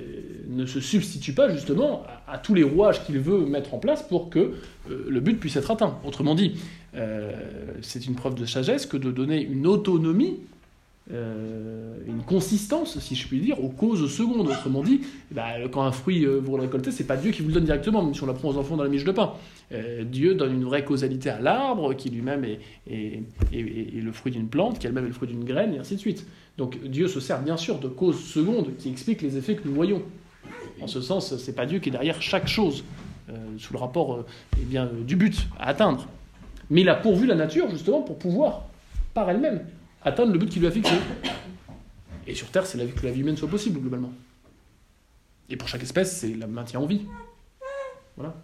ne 0.50 0.66
se 0.66 0.82
substitue 0.82 1.32
pas 1.32 1.50
justement 1.50 2.04
à, 2.28 2.38
tous 2.38 2.54
les 2.54 2.64
rouages 2.64 3.06
qu'il 3.06 3.20
veut 3.20 3.46
mettre 3.46 3.74
en 3.74 3.78
place 3.78 4.04
pour 4.04 4.30
que 4.30 4.40
euh, 4.40 5.06
le 5.08 5.20
but 5.22 5.40
puisse 5.40 5.56
être 5.56 5.72
atteint. 5.72 5.98
Autrement 6.06 6.36
dit, 6.36 6.56
c'est 7.82 8.06
une 8.06 8.16
preuve 8.16 8.36
de 8.36 8.46
sagesse 8.46 8.86
que 8.86 8.98
de 8.98 9.12
donner 9.12 9.42
une 9.42 9.68
autonomie 9.68 10.40
une 11.10 12.22
consistance, 12.26 13.00
si 13.00 13.16
je 13.16 13.28
puis 13.28 13.40
dire, 13.40 13.64
aux 13.64 13.70
causes 13.70 14.12
secondes. 14.14 14.48
Autrement 14.48 14.84
dit, 14.84 15.02
bah, 15.32 15.54
quand 15.72 15.84
un 15.84 15.94
fruit 15.94 16.26
vous 16.26 16.58
le 16.58 16.64
récoltez, 16.64 16.92
c'est 16.92 17.06
pas 17.06 17.16
Dieu 17.16 17.32
qui 17.32 17.44
vous 17.44 17.48
le 17.48 17.54
donne 17.54 17.64
directement, 17.64 18.04
même 18.04 18.14
si 18.14 18.24
on 18.24 18.26
l'apprend 18.26 18.50
aux 18.50 18.58
enfants 18.58 18.76
dans 18.76 18.84
la 18.84 18.90
miche 18.90 19.06
de 19.06 19.14
pain. 19.14 19.32
Dieu 20.04 20.34
donne 20.34 20.54
une 20.54 20.66
vraie 20.66 20.84
causalité 20.84 21.30
à 21.30 21.40
l'arbre, 21.40 21.94
qui 21.94 22.10
lui-même 22.10 22.44
est, 22.44 22.60
est, 22.92 24.02
le 24.02 24.12
fruit 24.12 24.34
d'une 24.34 24.50
plante, 24.50 24.80
qui 24.80 24.88
elle-même 24.88 25.06
est 25.06 25.10
le 25.10 25.14
fruit 25.14 25.30
d'une 25.30 25.46
graine, 25.46 25.76
et 25.76 25.78
ainsi 25.78 25.96
de 25.96 26.02
suite. 26.02 26.26
Donc 26.58 26.82
Dieu 26.84 27.08
se 27.08 27.20
sert 27.20 27.42
bien 27.42 27.58
sûr 27.58 27.80
de 27.80 27.88
causes 27.88 28.24
secondes 28.24 28.76
qui 28.78 28.90
expliquent 28.90 29.22
les 29.22 29.38
effets 29.38 29.56
que 29.56 29.68
nous 29.68 29.76
voyons. 29.76 30.02
En 30.82 30.88
ce 30.88 31.02
sens, 31.02 31.36
c'est 31.38 31.54
pas 31.54 31.66
Dieu 31.66 31.80
qui 31.80 31.90
est 31.90 31.92
derrière 31.92 32.22
chaque 32.22 32.48
chose, 32.48 32.84
euh, 33.30 33.36
sous 33.58 33.74
le 33.74 33.80
rapport 33.80 34.16
euh, 34.16 34.26
eh 34.60 34.66
bien, 34.66 34.86
euh, 34.86 35.04
du 35.04 35.16
but 35.16 35.48
à 35.60 35.70
atteindre. 35.70 36.08
Mais 36.70 36.82
il 36.82 36.90
a 36.90 36.96
pourvu 36.96 37.26
la 37.26 37.36
nature 37.36 37.70
justement 37.70 38.02
pour 38.02 38.18
pouvoir, 38.18 38.66
par 39.14 39.30
elle-même, 39.30 39.66
atteindre 40.04 40.34
le 40.34 40.40
but 40.40 40.50
qu'il 40.50 40.62
lui 40.62 40.68
a 40.68 40.72
fixé. 40.72 40.96
Et 42.26 42.36
sur 42.36 42.48
Terre, 42.48 42.66
c'est 42.66 42.78
que 42.78 43.06
la 43.06 43.12
vie 43.12 43.22
humaine 43.22 43.38
soit 43.38 43.48
possible, 43.48 43.80
globalement. 43.80 44.12
Et 45.50 45.56
pour 45.56 45.68
chaque 45.68 45.84
espèce, 45.84 46.18
c'est 46.18 46.34
le 46.34 46.48
maintien 46.48 46.80
en 46.80 46.86
vie. 46.86 47.06
Voilà. 48.18 48.36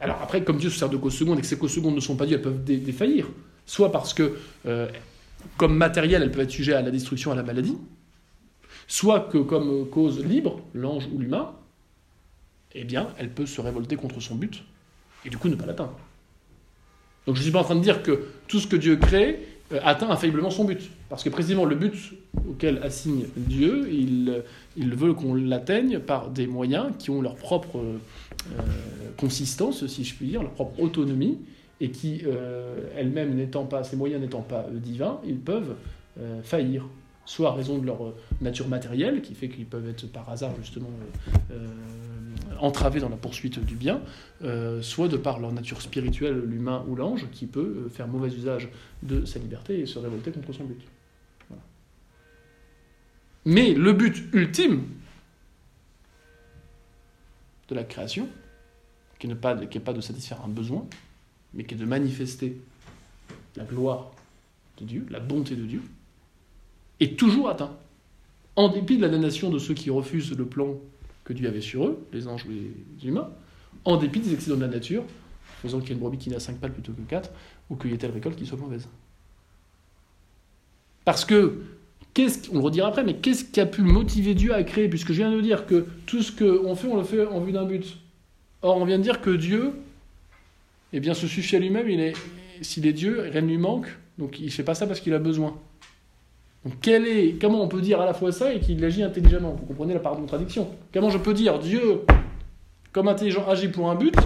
alors 0.00 0.20
après, 0.20 0.42
comme 0.42 0.58
Dieu 0.58 0.68
se 0.68 0.78
sert 0.78 0.88
de 0.88 0.96
causes 0.96 1.16
secondes 1.16 1.38
et 1.38 1.40
que 1.40 1.46
ces 1.46 1.56
causes 1.56 1.72
secondes 1.72 1.94
ne 1.94 2.00
sont 2.00 2.16
pas 2.16 2.26
Dieu, 2.26 2.36
elles 2.36 2.42
peuvent 2.42 2.64
défaillir. 2.64 3.28
Soit 3.64 3.90
parce 3.90 4.12
que 4.12 4.36
comme 5.56 5.76
matériel, 5.76 6.22
elle 6.22 6.30
peut 6.30 6.40
être 6.40 6.50
sujet 6.50 6.74
à 6.74 6.82
la 6.82 6.90
destruction, 6.90 7.32
à 7.32 7.34
la 7.34 7.42
maladie, 7.42 7.76
soit 8.86 9.20
que 9.20 9.38
comme 9.38 9.88
cause 9.88 10.24
libre, 10.24 10.60
l'ange 10.74 11.08
ou 11.12 11.18
l'humain, 11.18 11.52
eh 12.74 12.84
bien, 12.84 13.08
elle 13.18 13.30
peut 13.30 13.46
se 13.46 13.60
révolter 13.60 13.96
contre 13.96 14.20
son 14.20 14.34
but 14.34 14.62
et 15.24 15.30
du 15.30 15.38
coup 15.38 15.48
ne 15.48 15.54
pas 15.54 15.66
l'atteindre. 15.66 15.98
Donc 17.26 17.34
je 17.34 17.40
ne 17.40 17.44
suis 17.44 17.52
pas 17.52 17.60
en 17.60 17.64
train 17.64 17.74
de 17.74 17.80
dire 17.80 18.02
que 18.02 18.26
tout 18.46 18.60
ce 18.60 18.66
que 18.66 18.76
Dieu 18.76 18.96
crée 18.96 19.40
euh, 19.72 19.80
atteint 19.82 20.08
infailliblement 20.10 20.50
son 20.50 20.64
but. 20.64 20.90
Parce 21.08 21.24
que 21.24 21.28
précisément 21.28 21.64
le 21.64 21.74
but 21.74 22.14
auquel 22.48 22.78
assigne 22.82 23.24
Dieu, 23.36 23.88
il, 23.90 24.94
veut 24.94 25.14
qu'on 25.14 25.34
l'atteigne 25.34 25.98
par 25.98 26.30
des 26.30 26.46
moyens 26.46 26.92
qui 26.98 27.10
ont 27.10 27.20
leur 27.20 27.34
propre 27.34 27.78
euh, 27.78 27.98
consistance, 29.16 29.86
si 29.86 30.04
je 30.04 30.14
puis 30.14 30.28
dire, 30.28 30.42
leur 30.42 30.52
propre 30.52 30.78
autonomie, 30.80 31.38
et 31.80 31.90
qui, 31.90 32.22
euh, 32.24 32.88
elles-mêmes 32.96 33.34
n'étant 33.34 33.64
pas, 33.64 33.84
ces 33.84 33.96
moyens 33.96 34.20
n'étant 34.20 34.42
pas 34.42 34.66
divins, 34.72 35.20
ils 35.24 35.38
peuvent 35.38 35.74
faillir 36.42 36.86
soit 37.26 37.50
à 37.50 37.52
raison 37.52 37.76
de 37.76 37.84
leur 37.84 38.14
nature 38.40 38.68
matérielle, 38.68 39.20
qui 39.20 39.34
fait 39.34 39.50
qu'ils 39.50 39.66
peuvent 39.66 39.86
être 39.86 40.10
par 40.10 40.30
hasard 40.30 40.52
justement 40.58 40.88
entravés 42.60 43.00
dans 43.00 43.08
la 43.08 43.16
poursuite 43.16 43.58
du 43.58 43.74
bien, 43.74 44.00
euh, 44.42 44.82
soit 44.82 45.08
de 45.08 45.16
par 45.16 45.38
leur 45.38 45.52
nature 45.52 45.82
spirituelle, 45.82 46.40
l'humain 46.40 46.84
ou 46.88 46.96
l'ange, 46.96 47.26
qui 47.32 47.46
peut 47.46 47.84
euh, 47.86 47.88
faire 47.88 48.08
mauvais 48.08 48.28
usage 48.28 48.68
de 49.02 49.24
sa 49.24 49.38
liberté 49.38 49.80
et 49.80 49.86
se 49.86 49.98
révolter 49.98 50.30
contre 50.30 50.52
son 50.52 50.64
but. 50.64 50.80
Mais 53.44 53.74
le 53.74 53.92
but 53.92 54.24
ultime 54.32 54.82
de 57.68 57.74
la 57.76 57.84
création, 57.84 58.28
qui 59.20 59.28
n'est 59.28 59.36
pas 59.36 59.54
de 59.54 60.00
satisfaire 60.00 60.42
un 60.44 60.48
besoin, 60.48 60.84
mais 61.56 61.64
qui 61.64 61.74
est 61.74 61.78
de 61.78 61.84
manifester 61.84 62.56
la 63.56 63.64
gloire 63.64 64.12
de 64.78 64.84
Dieu, 64.84 65.06
la 65.10 65.20
bonté 65.20 65.56
de 65.56 65.64
Dieu, 65.64 65.82
est 67.00 67.18
toujours 67.18 67.48
atteint. 67.48 67.74
En 68.54 68.68
dépit 68.68 68.96
de 68.96 69.02
la 69.02 69.08
damnation 69.08 69.50
de 69.50 69.58
ceux 69.58 69.74
qui 69.74 69.90
refusent 69.90 70.36
le 70.36 70.46
plan 70.46 70.76
que 71.24 71.32
Dieu 71.32 71.48
avait 71.48 71.60
sur 71.60 71.86
eux, 71.86 72.06
les 72.12 72.28
anges 72.28 72.46
ou 72.46 72.50
les 72.50 73.08
humains, 73.08 73.30
en 73.84 73.96
dépit 73.96 74.20
des 74.20 74.32
accidents 74.32 74.56
de 74.56 74.62
la 74.62 74.68
nature, 74.68 75.04
faisant 75.62 75.80
qu'il 75.80 75.88
y 75.88 75.92
ait 75.92 75.94
une 75.94 76.00
brebis 76.00 76.18
qui 76.18 76.30
n'a 76.30 76.40
5 76.40 76.58
pales 76.58 76.72
plutôt 76.72 76.92
que 76.92 77.02
4, 77.02 77.30
ou 77.70 77.76
qu'il 77.76 77.90
y 77.90 77.94
ait 77.94 77.98
telle 77.98 78.12
récolte 78.12 78.36
qui 78.36 78.46
soit 78.46 78.58
mauvaise. 78.58 78.88
Parce 81.04 81.24
que, 81.24 81.62
on 82.52 82.54
le 82.54 82.60
redira 82.60 82.88
après, 82.88 83.04
mais 83.04 83.16
qu'est-ce 83.16 83.44
qui 83.44 83.60
a 83.60 83.66
pu 83.66 83.82
motiver 83.82 84.34
Dieu 84.34 84.54
à 84.54 84.62
créer? 84.62 84.88
Puisque 84.88 85.08
je 85.08 85.18
viens 85.18 85.30
de 85.30 85.40
dire 85.40 85.66
que 85.66 85.86
tout 86.06 86.22
ce 86.22 86.32
qu'on 86.32 86.74
fait, 86.74 86.88
on 86.88 86.96
le 86.96 87.04
fait 87.04 87.26
en 87.26 87.40
vue 87.40 87.52
d'un 87.52 87.64
but. 87.64 87.98
Or, 88.62 88.78
on 88.78 88.84
vient 88.86 88.98
de 88.98 89.02
dire 89.02 89.20
que 89.20 89.30
Dieu, 89.30 89.72
eh 90.92 91.00
bien, 91.00 91.14
se 91.14 91.26
suffit 91.26 91.56
à 91.56 91.58
lui-même, 91.58 91.88
il 91.88 92.00
est, 92.00 92.14
s'il 92.62 92.86
est 92.86 92.92
Dieu, 92.92 93.28
rien 93.30 93.42
ne 93.42 93.48
lui 93.48 93.58
manque, 93.58 93.86
donc 94.18 94.38
il 94.38 94.46
ne 94.46 94.50
fait 94.50 94.62
pas 94.62 94.74
ça 94.74 94.86
parce 94.86 95.00
qu'il 95.00 95.14
a 95.14 95.18
besoin. 95.18 95.56
Donc 96.64 96.88
est, 96.88 97.40
comment 97.40 97.62
on 97.62 97.68
peut 97.68 97.80
dire 97.80 98.00
à 98.00 98.06
la 98.06 98.14
fois 98.14 98.32
ça 98.32 98.52
et 98.52 98.58
qu'il 98.58 98.84
agit 98.84 99.02
intelligemment? 99.02 99.52
Vous 99.52 99.66
comprenez 99.66 99.94
la 99.94 100.00
part 100.00 100.16
de 100.16 100.20
contradiction. 100.20 100.68
Comment 100.92 101.10
je 101.10 101.18
peux 101.18 101.34
dire 101.34 101.58
Dieu, 101.60 102.02
comme 102.92 103.08
intelligent, 103.08 103.46
agit 103.48 103.68
pour 103.68 103.90
un 103.90 103.94
but, 103.94 104.16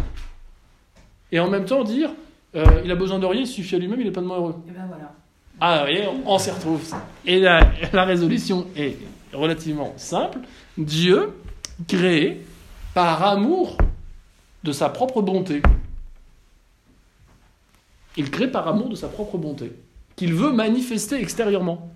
et 1.32 1.38
en 1.38 1.50
même 1.50 1.66
temps 1.66 1.84
dire 1.84 2.10
euh, 2.56 2.64
il 2.84 2.90
a 2.90 2.94
besoin 2.94 3.18
de 3.18 3.26
rien, 3.26 3.42
il 3.42 3.46
suffit 3.46 3.76
à 3.76 3.78
lui-même, 3.78 4.00
il 4.00 4.06
est 4.06 4.10
pleinement 4.10 4.36
heureux. 4.36 4.56
Et 4.68 4.72
ben 4.72 4.86
voilà. 4.88 5.12
Ah, 5.60 5.80
vous 5.80 5.92
voyez, 5.92 6.04
on, 6.24 6.38
s'y 6.38 6.50
retrouve. 6.50 6.94
Et 7.26 7.38
la, 7.38 7.60
la 7.92 8.04
résolution 8.04 8.66
est 8.74 8.96
relativement 9.32 9.92
simple. 9.96 10.38
Dieu 10.78 11.34
crée 11.86 12.40
par 12.94 13.22
amour 13.22 13.76
de 14.64 14.72
sa 14.72 14.88
propre 14.88 15.20
bonté. 15.20 15.60
Il 18.16 18.30
crée 18.30 18.50
par 18.50 18.66
amour 18.68 18.88
de 18.88 18.94
sa 18.94 19.08
propre 19.08 19.38
bonté, 19.38 19.72
qu'il 20.16 20.34
veut 20.34 20.52
manifester 20.52 21.16
extérieurement. 21.16 21.92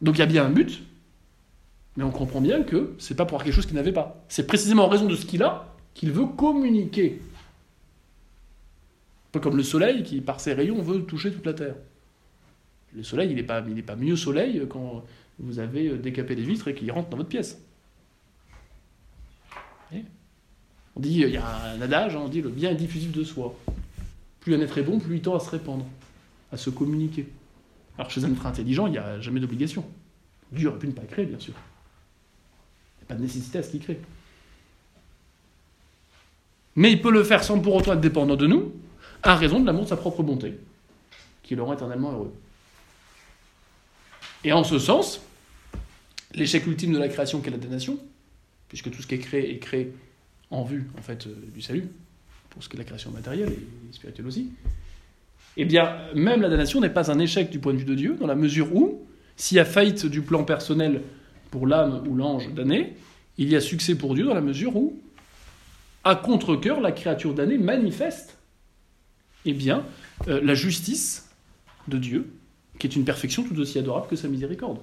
Donc 0.00 0.16
il 0.16 0.20
y 0.20 0.22
a 0.22 0.26
bien 0.26 0.44
un 0.46 0.50
but, 0.50 0.82
mais 1.96 2.04
on 2.04 2.10
comprend 2.10 2.40
bien 2.40 2.62
que 2.62 2.94
c'est 2.98 3.14
pas 3.14 3.24
pour 3.24 3.36
avoir 3.36 3.44
quelque 3.44 3.54
chose 3.54 3.66
qu'il 3.66 3.76
n'avait 3.76 3.92
pas. 3.92 4.24
C'est 4.28 4.46
précisément 4.46 4.84
en 4.84 4.88
raison 4.88 5.06
de 5.06 5.14
ce 5.14 5.26
qu'il 5.26 5.42
a 5.42 5.66
qu'il 5.94 6.12
veut 6.12 6.26
communiquer. 6.26 7.20
Un 9.28 9.32
peu 9.32 9.40
comme 9.40 9.56
le 9.56 9.62
soleil 9.62 10.02
qui, 10.02 10.20
par 10.20 10.40
ses 10.40 10.52
rayons, 10.52 10.80
veut 10.82 11.02
toucher 11.02 11.32
toute 11.32 11.46
la 11.46 11.54
Terre. 11.54 11.74
Le 12.94 13.02
soleil, 13.02 13.30
il 13.30 13.36
n'est 13.36 13.42
pas, 13.42 13.62
pas 13.62 13.96
mieux 13.96 14.16
soleil 14.16 14.66
quand 14.68 15.04
vous 15.38 15.58
avez 15.58 15.96
décapé 15.98 16.34
les 16.34 16.42
vitres 16.42 16.68
et 16.68 16.74
qu'il 16.74 16.90
rentre 16.90 17.10
dans 17.10 17.16
votre 17.16 17.28
pièce. 17.28 17.60
On 21.00 21.02
dit, 21.02 21.20
il 21.20 21.30
y 21.30 21.36
a 21.38 21.62
un 21.62 21.80
adage, 21.80 22.14
hein, 22.14 22.20
on 22.24 22.28
dit 22.28 22.42
le 22.42 22.50
bien 22.50 22.72
est 22.72 22.74
diffusif 22.74 23.10
de 23.10 23.24
soi. 23.24 23.58
Plus 24.40 24.54
un 24.54 24.60
être 24.60 24.76
est 24.76 24.82
bon, 24.82 24.98
plus 24.98 25.16
il 25.16 25.22
tend 25.22 25.34
à 25.34 25.40
se 25.40 25.48
répandre, 25.48 25.86
à 26.52 26.58
se 26.58 26.68
communiquer. 26.68 27.26
Alors 27.96 28.10
chez 28.10 28.22
un 28.22 28.30
être 28.30 28.44
intelligent, 28.44 28.86
il 28.86 28.92
n'y 28.92 28.98
a 28.98 29.18
jamais 29.18 29.40
d'obligation. 29.40 29.82
Dieu 30.52 30.68
aurait 30.68 30.78
pu 30.78 30.88
ne 30.88 30.92
pas 30.92 31.00
créer, 31.04 31.24
bien 31.24 31.38
sûr. 31.38 31.54
Il 31.54 33.00
n'y 33.00 33.04
a 33.04 33.06
pas 33.06 33.14
de 33.14 33.22
nécessité 33.22 33.56
à 33.56 33.62
ce 33.62 33.70
qu'il 33.70 33.80
crée. 33.80 33.98
Mais 36.76 36.92
il 36.92 37.00
peut 37.00 37.10
le 37.10 37.24
faire 37.24 37.42
sans 37.44 37.58
pour 37.60 37.76
autant 37.76 37.94
être 37.94 38.02
dépendant 38.02 38.36
de 38.36 38.46
nous, 38.46 38.70
à 39.22 39.36
raison 39.36 39.58
de 39.58 39.64
l'amour 39.64 39.84
de 39.84 39.88
sa 39.88 39.96
propre 39.96 40.22
bonté, 40.22 40.58
qui 41.42 41.54
le 41.54 41.62
rend 41.62 41.72
éternellement 41.72 42.12
heureux. 42.12 42.34
Et 44.44 44.52
en 44.52 44.64
ce 44.64 44.78
sens, 44.78 45.22
l'échec 46.34 46.66
ultime 46.66 46.92
de 46.92 46.98
la 46.98 47.08
création 47.08 47.40
qu'est 47.40 47.50
la 47.50 47.56
damnation, 47.56 47.98
puisque 48.68 48.90
tout 48.90 49.00
ce 49.00 49.06
qui 49.06 49.14
est 49.14 49.18
créé 49.18 49.54
est 49.54 49.60
créé 49.60 49.94
en 50.50 50.64
vue 50.64 50.88
en 50.98 51.02
fait 51.02 51.26
euh, 51.26 51.34
du 51.52 51.62
salut, 51.62 51.88
pour 52.50 52.62
ce 52.62 52.68
qui 52.68 52.76
est 52.76 52.78
la 52.78 52.84
création 52.84 53.10
matérielle 53.10 53.52
et 53.52 53.94
spirituelle 53.94 54.26
aussi, 54.26 54.50
eh 55.56 55.64
bien, 55.64 55.96
même 56.14 56.40
la 56.40 56.48
damnation 56.48 56.80
n'est 56.80 56.90
pas 56.90 57.10
un 57.10 57.18
échec 57.18 57.50
du 57.50 57.58
point 57.58 57.72
de 57.72 57.78
vue 57.78 57.84
de 57.84 57.94
Dieu, 57.94 58.16
dans 58.18 58.26
la 58.26 58.34
mesure 58.34 58.74
où, 58.74 59.06
s'il 59.36 59.56
y 59.56 59.60
a 59.60 59.64
faillite 59.64 60.06
du 60.06 60.22
plan 60.22 60.44
personnel 60.44 61.02
pour 61.50 61.66
l'âme 61.66 62.04
ou 62.08 62.14
l'ange 62.14 62.52
damné, 62.54 62.94
il 63.38 63.48
y 63.48 63.56
a 63.56 63.60
succès 63.60 63.94
pour 63.94 64.14
Dieu 64.14 64.24
dans 64.24 64.34
la 64.34 64.40
mesure 64.40 64.76
où, 64.76 65.00
à 66.04 66.14
contre-coeur, 66.14 66.80
la 66.80 66.92
créature 66.92 67.34
damnée 67.34 67.58
manifeste 67.58 68.36
eh 69.44 69.52
bien, 69.52 69.84
euh, 70.28 70.40
la 70.42 70.54
justice 70.54 71.30
de 71.88 71.98
Dieu, 71.98 72.32
qui 72.78 72.86
est 72.86 72.96
une 72.96 73.04
perfection 73.04 73.42
tout 73.42 73.58
aussi 73.58 73.78
adorable 73.78 74.06
que 74.08 74.16
sa 74.16 74.28
miséricorde. 74.28 74.78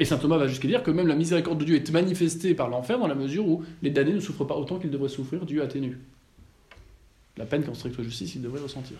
Et 0.00 0.06
saint 0.06 0.16
Thomas 0.16 0.38
va 0.38 0.48
jusqu'à 0.48 0.66
dire 0.66 0.82
que 0.82 0.90
même 0.90 1.06
la 1.06 1.14
miséricorde 1.14 1.58
de 1.58 1.64
Dieu 1.64 1.76
est 1.76 1.90
manifestée 1.92 2.54
par 2.54 2.70
l'enfer 2.70 2.98
dans 2.98 3.06
la 3.06 3.14
mesure 3.14 3.46
où 3.46 3.62
les 3.82 3.90
damnés 3.90 4.14
ne 4.14 4.20
souffrent 4.20 4.46
pas 4.46 4.56
autant 4.56 4.78
qu'ils 4.78 4.90
devraient 4.90 5.10
souffrir, 5.10 5.44
Dieu 5.44 5.62
atténue 5.62 5.98
la 7.36 7.46
peine 7.46 7.62
qu'en 7.64 7.74
stricte 7.74 8.02
justice 8.02 8.34
ils 8.34 8.42
devraient 8.42 8.60
ressentir. 8.60 8.96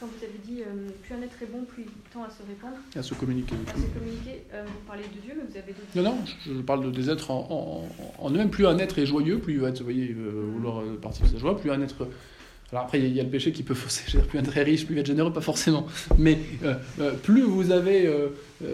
vous 0.00 0.22
avez 0.22 0.38
dit 0.44 0.60
euh, 0.60 0.90
plus 1.02 1.14
un 1.14 1.22
être 1.22 1.42
est 1.42 1.46
bon, 1.46 1.64
plus 1.64 1.84
il 1.84 2.12
tend 2.12 2.24
à 2.24 2.28
se 2.28 2.42
répandre. 2.46 2.76
À 2.94 3.02
se 3.02 3.14
communiquer. 3.14 3.54
À 3.66 3.74
se 3.74 3.98
communiquer. 3.98 4.44
Euh, 4.52 4.64
vous 4.66 4.86
parlez 4.86 5.04
de 5.04 5.20
Dieu, 5.20 5.32
mais 5.34 5.44
vous 5.48 5.56
avez 5.56 5.72
d'autres. 5.72 5.96
Non, 5.96 6.02
non, 6.02 6.18
je, 6.44 6.60
parle 6.60 6.84
de, 6.84 6.90
des 6.90 7.08
êtres 7.08 7.30
en, 7.30 7.88
en, 8.18 8.30
eux-mêmes. 8.30 8.50
Plus 8.50 8.66
un 8.66 8.76
être 8.76 8.98
est 8.98 9.06
joyeux, 9.06 9.38
plus 9.38 9.54
il 9.54 9.60
va 9.60 9.70
être, 9.70 9.78
vous 9.78 9.84
voyez, 9.84 10.10
euh, 10.10 10.50
vouloir 10.52 10.82
partir 11.00 11.24
de 11.24 11.30
sa 11.30 11.38
joie, 11.38 11.56
plus 11.56 11.70
un 11.70 11.80
être 11.80 12.06
alors 12.72 12.84
après, 12.86 12.98
il 12.98 13.14
y, 13.14 13.20
a 13.20 13.22
le 13.22 13.28
péché 13.28 13.52
qui 13.52 13.62
peut 13.62 13.74
fausser. 13.74 14.18
plus 14.28 14.38
un 14.38 14.42
très 14.42 14.62
riche, 14.62 14.86
plus 14.86 14.98
être 14.98 15.06
généreux, 15.06 15.32
pas 15.32 15.40
forcément. 15.40 15.86
Mais 16.18 16.38
euh, 16.64 16.74
euh, 16.98 17.12
plus 17.12 17.42
vous 17.42 17.70
avez, 17.70 18.06
euh, 18.06 18.30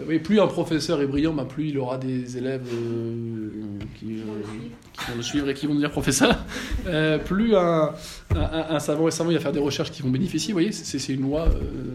oui, 0.07 0.17
plus 0.17 0.39
un 0.39 0.47
professeur 0.47 1.01
est 1.01 1.05
brillant, 1.05 1.33
bah, 1.33 1.45
plus 1.45 1.69
il 1.69 1.77
aura 1.77 1.97
des 1.97 2.35
élèves 2.37 2.65
qui, 3.99 4.15
vont 4.15 5.15
le 5.15 5.21
suivre 5.21 5.49
et 5.49 5.53
qui 5.53 5.67
vont 5.67 5.73
devenir 5.73 5.91
professeur. 5.91 6.35
plus 7.25 7.55
un, 7.55 7.93
un, 8.33 8.79
savant 8.79 9.07
est 9.07 9.11
savant, 9.11 9.29
il 9.29 9.35
va 9.35 9.39
faire 9.39 9.51
des 9.51 9.59
recherches 9.59 9.91
qui 9.91 10.01
vont 10.01 10.09
bénéficier. 10.09 10.53
Vous 10.53 10.59
voyez, 10.59 10.71
c'est 10.71 11.13
une 11.13 11.21
loi 11.21 11.49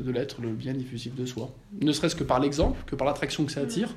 de 0.05 0.11
l'être, 0.13 0.41
le 0.41 0.51
bien 0.51 0.75
diffusif 0.75 1.15
de 1.15 1.27
soi. 1.27 1.51
Ne 1.81 1.93
serait-ce 1.93 2.15
que 2.15 2.25
par 2.25 2.41
l'exemple, 2.41 2.79
que 2.87 2.95
par 2.95 3.07
l'attraction 3.07 3.45
que 3.45 3.53
ça 3.53 3.63
attire, 3.63 3.89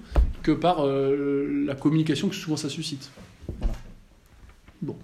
que 0.41 0.51
par 0.51 0.83
la 0.85 1.75
communication 1.75 2.29
que 2.29 2.35
souvent 2.35 2.57
ça 2.57 2.69
suscite. 2.69 3.11
Voilà. 3.59 3.73
Bon. 4.81 4.95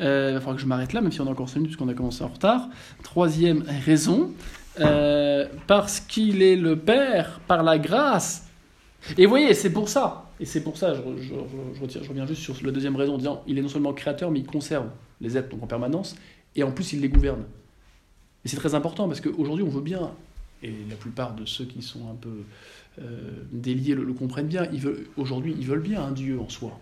Euh, 0.00 0.30
il 0.30 0.34
va 0.34 0.40
falloir 0.40 0.56
que 0.56 0.62
je 0.62 0.66
m'arrête 0.66 0.92
là, 0.92 1.00
même 1.00 1.12
si 1.12 1.20
on 1.20 1.26
a 1.26 1.30
encore 1.30 1.48
5 1.48 1.56
minutes, 1.56 1.70
puisqu'on 1.70 1.88
a 1.88 1.94
commencé 1.94 2.24
en 2.24 2.28
retard. 2.28 2.68
Troisième 3.02 3.64
raison, 3.84 4.30
euh, 4.80 5.46
parce 5.66 6.00
qu'il 6.00 6.42
est 6.42 6.56
le 6.56 6.76
Père 6.76 7.40
par 7.46 7.62
la 7.62 7.78
grâce. 7.78 8.46
Et 9.16 9.24
vous 9.24 9.30
voyez, 9.30 9.54
c'est 9.54 9.72
pour 9.72 9.88
ça, 9.88 10.30
et 10.40 10.44
c'est 10.44 10.62
pour 10.62 10.76
ça, 10.76 10.94
je, 10.94 11.00
je, 11.00 12.08
reviens 12.08 12.26
juste 12.26 12.42
sur 12.42 12.54
la 12.62 12.70
deuxième 12.70 12.96
raison, 12.96 13.14
en 13.14 13.18
disant 13.18 13.42
il 13.46 13.58
est 13.58 13.62
non 13.62 13.68
seulement 13.68 13.94
créateur, 13.94 14.30
mais 14.30 14.40
il 14.40 14.46
conserve 14.46 14.88
les 15.22 15.38
êtres 15.38 15.48
donc 15.48 15.62
en 15.62 15.66
permanence, 15.66 16.16
et 16.54 16.62
en 16.62 16.70
plus 16.70 16.92
il 16.92 17.00
les 17.00 17.08
gouverne. 17.08 17.44
Et 18.44 18.48
c'est 18.48 18.56
très 18.56 18.74
important, 18.74 19.08
parce 19.08 19.22
qu'aujourd'hui 19.22 19.64
on 19.64 19.70
veut 19.70 19.80
bien, 19.80 20.10
et 20.62 20.74
la 20.88 20.96
plupart 20.96 21.34
de 21.34 21.46
ceux 21.46 21.64
qui 21.64 21.80
sont 21.80 22.10
un 22.10 22.14
peu 22.14 22.44
euh, 23.00 23.42
déliés 23.52 23.94
le, 23.94 24.12
comprennent 24.12 24.48
bien, 24.48 24.68
aujourd'hui 25.16 25.54
ils 25.58 25.66
veulent 25.66 25.80
bien 25.80 26.02
un 26.02 26.12
Dieu 26.12 26.38
en 26.38 26.50
soi, 26.50 26.78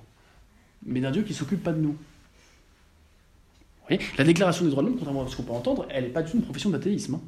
mais 0.84 1.00
d'un 1.00 1.12
Dieu 1.12 1.22
qui 1.22 1.34
s'occupe 1.34 1.62
pas 1.62 1.72
de 1.72 1.80
nous 1.80 1.96
la 4.16 4.24
déclaration 4.24 4.64
des 4.64 4.70
droits 4.70 4.82
de 4.82 4.88
l'homme, 4.88 4.98
contrairement 4.98 5.24
à 5.24 5.28
ce 5.28 5.36
qu'on 5.36 5.42
peut 5.42 5.52
entendre, 5.52 5.86
elle 5.90 6.04
n'est 6.04 6.10
pas 6.10 6.22
du 6.22 6.32
une 6.32 6.42
profession 6.42 6.70
d'athéisme. 6.70 7.14
Hein. 7.14 7.20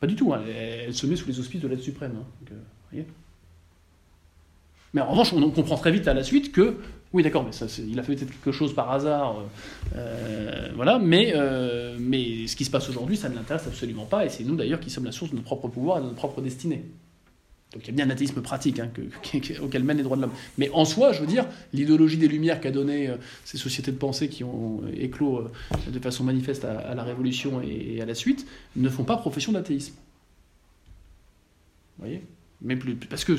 Pas 0.00 0.06
du 0.06 0.16
tout. 0.16 0.32
Hein. 0.32 0.42
Elle, 0.46 0.94
se 0.94 1.06
met 1.06 1.16
sous 1.16 1.28
les 1.28 1.40
auspices 1.40 1.60
de 1.60 1.68
l'aide 1.68 1.80
suprême. 1.80 2.12
Hein. 2.20 2.54
Euh, 2.94 3.02
mais 4.92 5.00
en 5.00 5.10
revanche, 5.10 5.32
on 5.32 5.50
comprend 5.50 5.76
très 5.76 5.90
vite 5.90 6.06
à 6.06 6.14
la 6.14 6.22
suite 6.22 6.52
que, 6.52 6.76
oui, 7.12 7.22
d'accord, 7.22 7.44
mais 7.44 7.50
il 7.88 7.98
a 7.98 8.02
fait 8.02 8.14
peut-être 8.14 8.30
quelque 8.30 8.52
chose 8.52 8.74
par 8.74 8.92
hasard, 8.92 9.38
euh, 9.38 9.96
euh, 9.96 10.68
voilà, 10.76 11.00
mais, 11.00 11.34
mais 11.98 12.46
ce 12.46 12.54
qui 12.54 12.64
se 12.64 12.70
passe 12.70 12.88
aujourd'hui, 12.88 13.16
ça 13.16 13.28
ne 13.28 13.34
l'intéresse 13.34 13.66
absolument 13.66 14.04
pas, 14.04 14.24
et 14.24 14.28
c'est 14.28 14.44
nous 14.44 14.54
d'ailleurs 14.54 14.78
qui 14.78 14.90
sommes 14.90 15.04
la 15.04 15.12
source 15.12 15.30
de 15.30 15.36
notre 15.36 15.46
propre 15.46 15.66
pouvoir 15.66 15.98
et 15.98 16.00
de 16.00 16.06
notre 16.06 16.16
propre 16.16 16.40
destinée. 16.42 16.84
Donc 17.74 17.82
il 17.82 17.86
y 17.88 17.90
a 17.90 17.92
bien 17.92 18.06
un 18.06 18.10
athéisme 18.10 18.40
pratique 18.40 18.78
hein, 18.78 18.88
auquel 19.62 19.82
mènent 19.82 19.96
les 19.96 20.04
droits 20.04 20.16
de 20.16 20.22
l'homme. 20.22 20.32
Mais 20.58 20.70
en 20.70 20.84
soi, 20.84 21.12
je 21.12 21.20
veux 21.20 21.26
dire, 21.26 21.46
l'idéologie 21.72 22.16
des 22.16 22.28
Lumières 22.28 22.60
qu'a 22.60 22.70
donné 22.70 23.08
euh, 23.08 23.16
ces 23.44 23.58
sociétés 23.58 23.90
de 23.90 23.96
pensée 23.96 24.28
qui 24.28 24.44
ont 24.44 24.82
éclos 24.96 25.40
euh, 25.40 25.90
de 25.90 25.98
façon 25.98 26.22
manifeste 26.22 26.64
à, 26.64 26.94
la 26.94 27.02
Révolution 27.02 27.60
et, 27.60 28.00
à 28.00 28.06
la 28.06 28.14
suite 28.14 28.46
ne 28.76 28.88
font 28.88 29.02
pas 29.02 29.16
profession 29.16 29.50
d'athéisme. 29.50 29.94
Vous 31.98 32.04
voyez? 32.04 32.22
Plus, 32.78 32.96
parce 32.96 33.24
que 33.24 33.36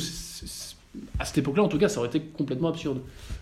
à 1.20 1.26
cette 1.26 1.38
époque-là, 1.38 1.64
en 1.64 1.68
tout 1.68 1.78
cas, 1.78 1.90
ça 1.90 2.00
aurait 2.00 2.10
été 2.10 2.22
complètement 2.22 2.70
absurde. 2.70 3.02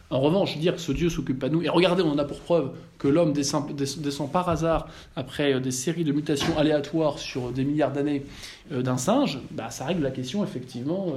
En 0.09 0.19
revanche, 0.19 0.57
dire 0.57 0.75
que 0.75 0.81
ce 0.81 0.91
Dieu 0.91 1.09
s'occupe 1.09 1.39
pas 1.39 1.49
de 1.49 1.55
nous, 1.55 1.63
et 1.63 1.69
regardez, 1.69 2.03
on 2.03 2.11
en 2.11 2.17
a 2.19 2.25
pour 2.25 2.39
preuve 2.39 2.71
que 2.99 3.07
l'homme 3.07 3.33
descend, 3.33 4.31
par 4.31 4.47
hasard 4.47 4.87
après 5.15 5.55
euh, 5.55 5.59
des 5.59 5.71
séries 5.71 6.03
de 6.03 6.11
mutations 6.11 6.57
aléatoires 6.57 7.17
sur 7.17 7.51
des 7.51 7.63
milliards 7.63 7.91
d'années 7.91 8.23
euh, 8.71 8.83
d'un 8.83 8.97
singe, 8.97 9.39
bah, 9.51 9.71
ça 9.71 9.85
règle 9.85 10.03
la 10.03 10.11
question 10.11 10.43
effectivement 10.43 11.13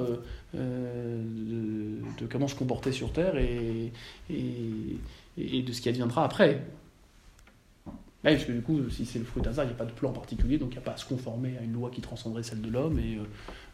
euh, 0.54 1.22
de, 2.18 2.26
comment 2.26 2.48
se 2.48 2.54
comporter 2.54 2.90
sur 2.90 3.12
Terre 3.12 3.36
et, 3.36 3.92
et, 4.30 5.62
de 5.62 5.72
ce 5.72 5.80
qui 5.82 5.90
adviendra 5.90 6.24
après. 6.24 6.62
parce 8.22 8.44
que 8.44 8.52
du 8.52 8.62
coup, 8.62 8.88
si 8.88 9.04
c'est 9.04 9.18
le 9.18 9.26
fruit 9.26 9.42
d'un 9.42 9.50
hasard, 9.50 9.66
il 9.66 9.68
n'y 9.68 9.74
a 9.74 9.76
pas 9.76 9.84
de 9.84 9.92
plan 9.92 10.10
particulier, 10.10 10.56
donc 10.56 10.70
il 10.70 10.76
n'y 10.76 10.78
a 10.78 10.82
pas 10.82 10.92
à 10.92 10.96
se 10.96 11.04
conformer 11.04 11.58
à 11.60 11.62
une 11.62 11.74
loi 11.74 11.90
qui 11.90 12.00
transcenderait 12.00 12.42
celle 12.42 12.62
de 12.62 12.70
l'homme, 12.70 12.98
et 12.98 13.18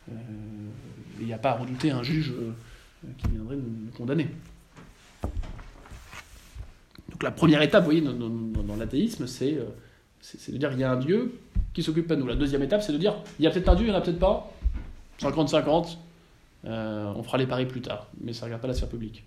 il 0.08 1.26
n'y 1.26 1.32
a 1.32 1.38
pas 1.38 1.50
à 1.50 1.54
redouter 1.58 1.90
un 1.90 2.02
juge 2.02 2.32
qui 3.18 3.28
viendrait 3.28 3.56
nous 3.56 3.90
condamner. 3.96 4.28
Donc 7.12 7.22
la 7.22 7.30
première 7.30 7.62
étape, 7.62 7.84
vous 7.84 7.90
voyez, 7.90 8.00
dans, 8.00 8.76
l'athéisme, 8.76 9.26
c'est, 9.26 9.54
euh, 9.54 9.66
c'est, 10.20 10.52
de 10.52 10.56
dire 10.56 10.70
qu'il 10.70 10.80
y 10.80 10.84
a 10.84 10.90
un 10.90 10.96
Dieu 10.96 11.38
qui 11.74 11.82
s'occupe 11.82 12.06
pas 12.06 12.16
de 12.16 12.20
nous. 12.20 12.26
La 12.26 12.36
deuxième 12.36 12.62
étape, 12.62 12.82
c'est 12.82 12.92
de 12.92 12.98
dire 12.98 13.16
il 13.38 13.44
y 13.44 13.48
a 13.48 13.50
peut-être 13.50 13.68
un 13.68 13.74
Dieu, 13.74 13.86
il 13.86 13.90
n'y 13.90 13.94
en 13.94 13.98
a 13.98 14.02
peut-être 14.02 14.18
pas. 14.18 14.52
50-50, 15.20 15.98
euh, 16.64 17.12
on 17.14 17.22
fera 17.22 17.38
les 17.38 17.46
paris 17.46 17.66
plus 17.66 17.80
tard, 17.80 18.08
mais 18.20 18.32
ça 18.32 18.40
ne 18.40 18.46
regarde 18.46 18.62
pas 18.62 18.68
la 18.68 18.74
sphère 18.74 18.88
publique. 18.88 19.24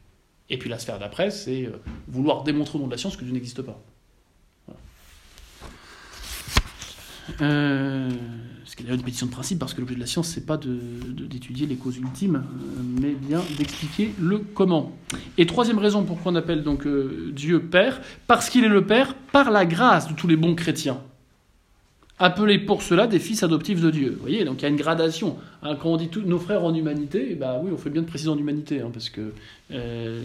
Et 0.49 0.57
puis 0.57 0.69
la 0.69 0.79
sphère 0.79 0.99
d'après, 0.99 1.31
c'est 1.31 1.65
euh, 1.65 1.77
vouloir 2.07 2.43
démontrer 2.43 2.77
au 2.77 2.81
nom 2.81 2.87
de 2.87 2.91
la 2.91 2.97
science 2.97 3.15
que 3.15 3.23
Dieu 3.23 3.33
n'existe 3.33 3.61
pas. 3.61 3.79
Euh, 7.41 8.09
ce 8.65 8.75
qui 8.75 8.81
est 8.81 8.85
d'ailleurs 8.85 8.99
une 8.99 9.05
pétition 9.05 9.27
de 9.27 9.31
principe, 9.31 9.59
parce 9.59 9.73
que 9.73 9.81
l'objet 9.81 9.95
de 9.95 9.99
la 9.99 10.05
science, 10.05 10.27
c'est 10.27 10.45
pas 10.45 10.57
d'étudier 10.57 11.67
les 11.67 11.75
causes 11.75 11.97
ultimes, 11.97 12.35
euh, 12.35 12.81
mais 13.01 13.11
bien 13.11 13.41
d'expliquer 13.57 14.13
le 14.19 14.39
comment. 14.39 14.91
Et 15.37 15.45
troisième 15.45 15.79
raison 15.79 16.03
pourquoi 16.03 16.31
on 16.31 16.35
appelle 16.35 16.63
donc 16.63 16.85
euh, 16.85 17.31
Dieu 17.33 17.61
Père, 17.61 18.01
parce 18.27 18.49
qu'il 18.49 18.63
est 18.63 18.69
le 18.69 18.85
Père 18.85 19.13
par 19.31 19.51
la 19.51 19.65
grâce 19.65 20.07
de 20.07 20.13
tous 20.13 20.27
les 20.27 20.35
bons 20.35 20.55
chrétiens. 20.55 20.99
Appelés 22.17 22.59
pour 22.59 22.81
cela 22.81 23.07
des 23.07 23.19
fils 23.19 23.43
adoptifs 23.43 23.81
de 23.81 23.91
Dieu. 23.91 24.11
Vous 24.11 24.21
voyez, 24.21 24.45
donc 24.45 24.61
il 24.61 24.63
y 24.63 24.65
a 24.65 24.69
une 24.69 24.77
gradation. 24.77 25.35
Hein, 25.61 25.75
quand 25.75 25.89
on 25.89 25.97
dit 25.97 26.07
tous 26.07 26.21
nos 26.21 26.39
frères 26.39 26.63
en 26.63 26.73
humanité, 26.73 27.35
bah 27.35 27.59
oui, 27.61 27.71
on 27.73 27.77
fait 27.77 27.89
bien 27.89 28.03
de 28.03 28.07
préciser 28.07 28.29
en 28.29 28.37
humanité, 28.37 28.79
hein, 28.79 28.89
parce 28.93 29.09
que 29.09 29.33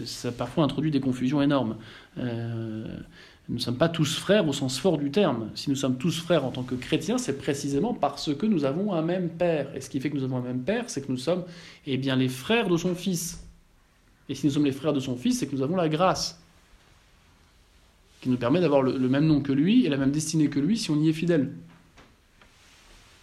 ça 0.05 0.31
parfois 0.31 0.63
introduit 0.63 0.91
des 0.91 1.01
confusions 1.01 1.41
énormes. 1.41 1.75
Nous 3.51 3.57
ne 3.57 3.61
sommes 3.61 3.77
pas 3.77 3.89
tous 3.89 4.17
frères 4.17 4.47
au 4.47 4.53
sens 4.53 4.79
fort 4.79 4.97
du 4.97 5.11
terme. 5.11 5.51
Si 5.55 5.69
nous 5.69 5.75
sommes 5.75 5.97
tous 5.97 6.21
frères 6.21 6.45
en 6.45 6.51
tant 6.51 6.63
que 6.63 6.73
chrétiens, 6.73 7.17
c'est 7.17 7.37
précisément 7.37 7.93
parce 7.93 8.33
que 8.33 8.45
nous 8.45 8.63
avons 8.63 8.93
un 8.93 9.01
même 9.01 9.27
Père. 9.27 9.75
Et 9.75 9.81
ce 9.81 9.89
qui 9.89 9.99
fait 9.99 10.09
que 10.09 10.15
nous 10.15 10.23
avons 10.23 10.37
un 10.37 10.41
même 10.41 10.61
Père, 10.61 10.89
c'est 10.89 11.01
que 11.05 11.11
nous 11.11 11.17
sommes 11.17 11.43
eh 11.85 11.97
bien, 11.97 12.15
les 12.15 12.29
frères 12.29 12.69
de 12.69 12.77
son 12.77 12.95
Fils. 12.95 13.43
Et 14.29 14.35
si 14.35 14.45
nous 14.45 14.53
sommes 14.53 14.63
les 14.63 14.71
frères 14.71 14.93
de 14.93 15.01
son 15.01 15.17
Fils, 15.17 15.39
c'est 15.39 15.47
que 15.47 15.55
nous 15.57 15.63
avons 15.63 15.75
la 15.75 15.89
grâce, 15.89 16.41
qui 18.21 18.29
nous 18.29 18.37
permet 18.37 18.61
d'avoir 18.61 18.83
le, 18.83 19.09
même 19.09 19.25
nom 19.25 19.41
que 19.41 19.51
lui 19.51 19.85
et 19.85 19.89
la 19.89 19.97
même 19.97 20.11
destinée 20.11 20.47
que 20.47 20.61
lui 20.61 20.77
si 20.77 20.89
on 20.89 20.95
y 21.01 21.09
est 21.09 21.13
fidèle. 21.13 21.51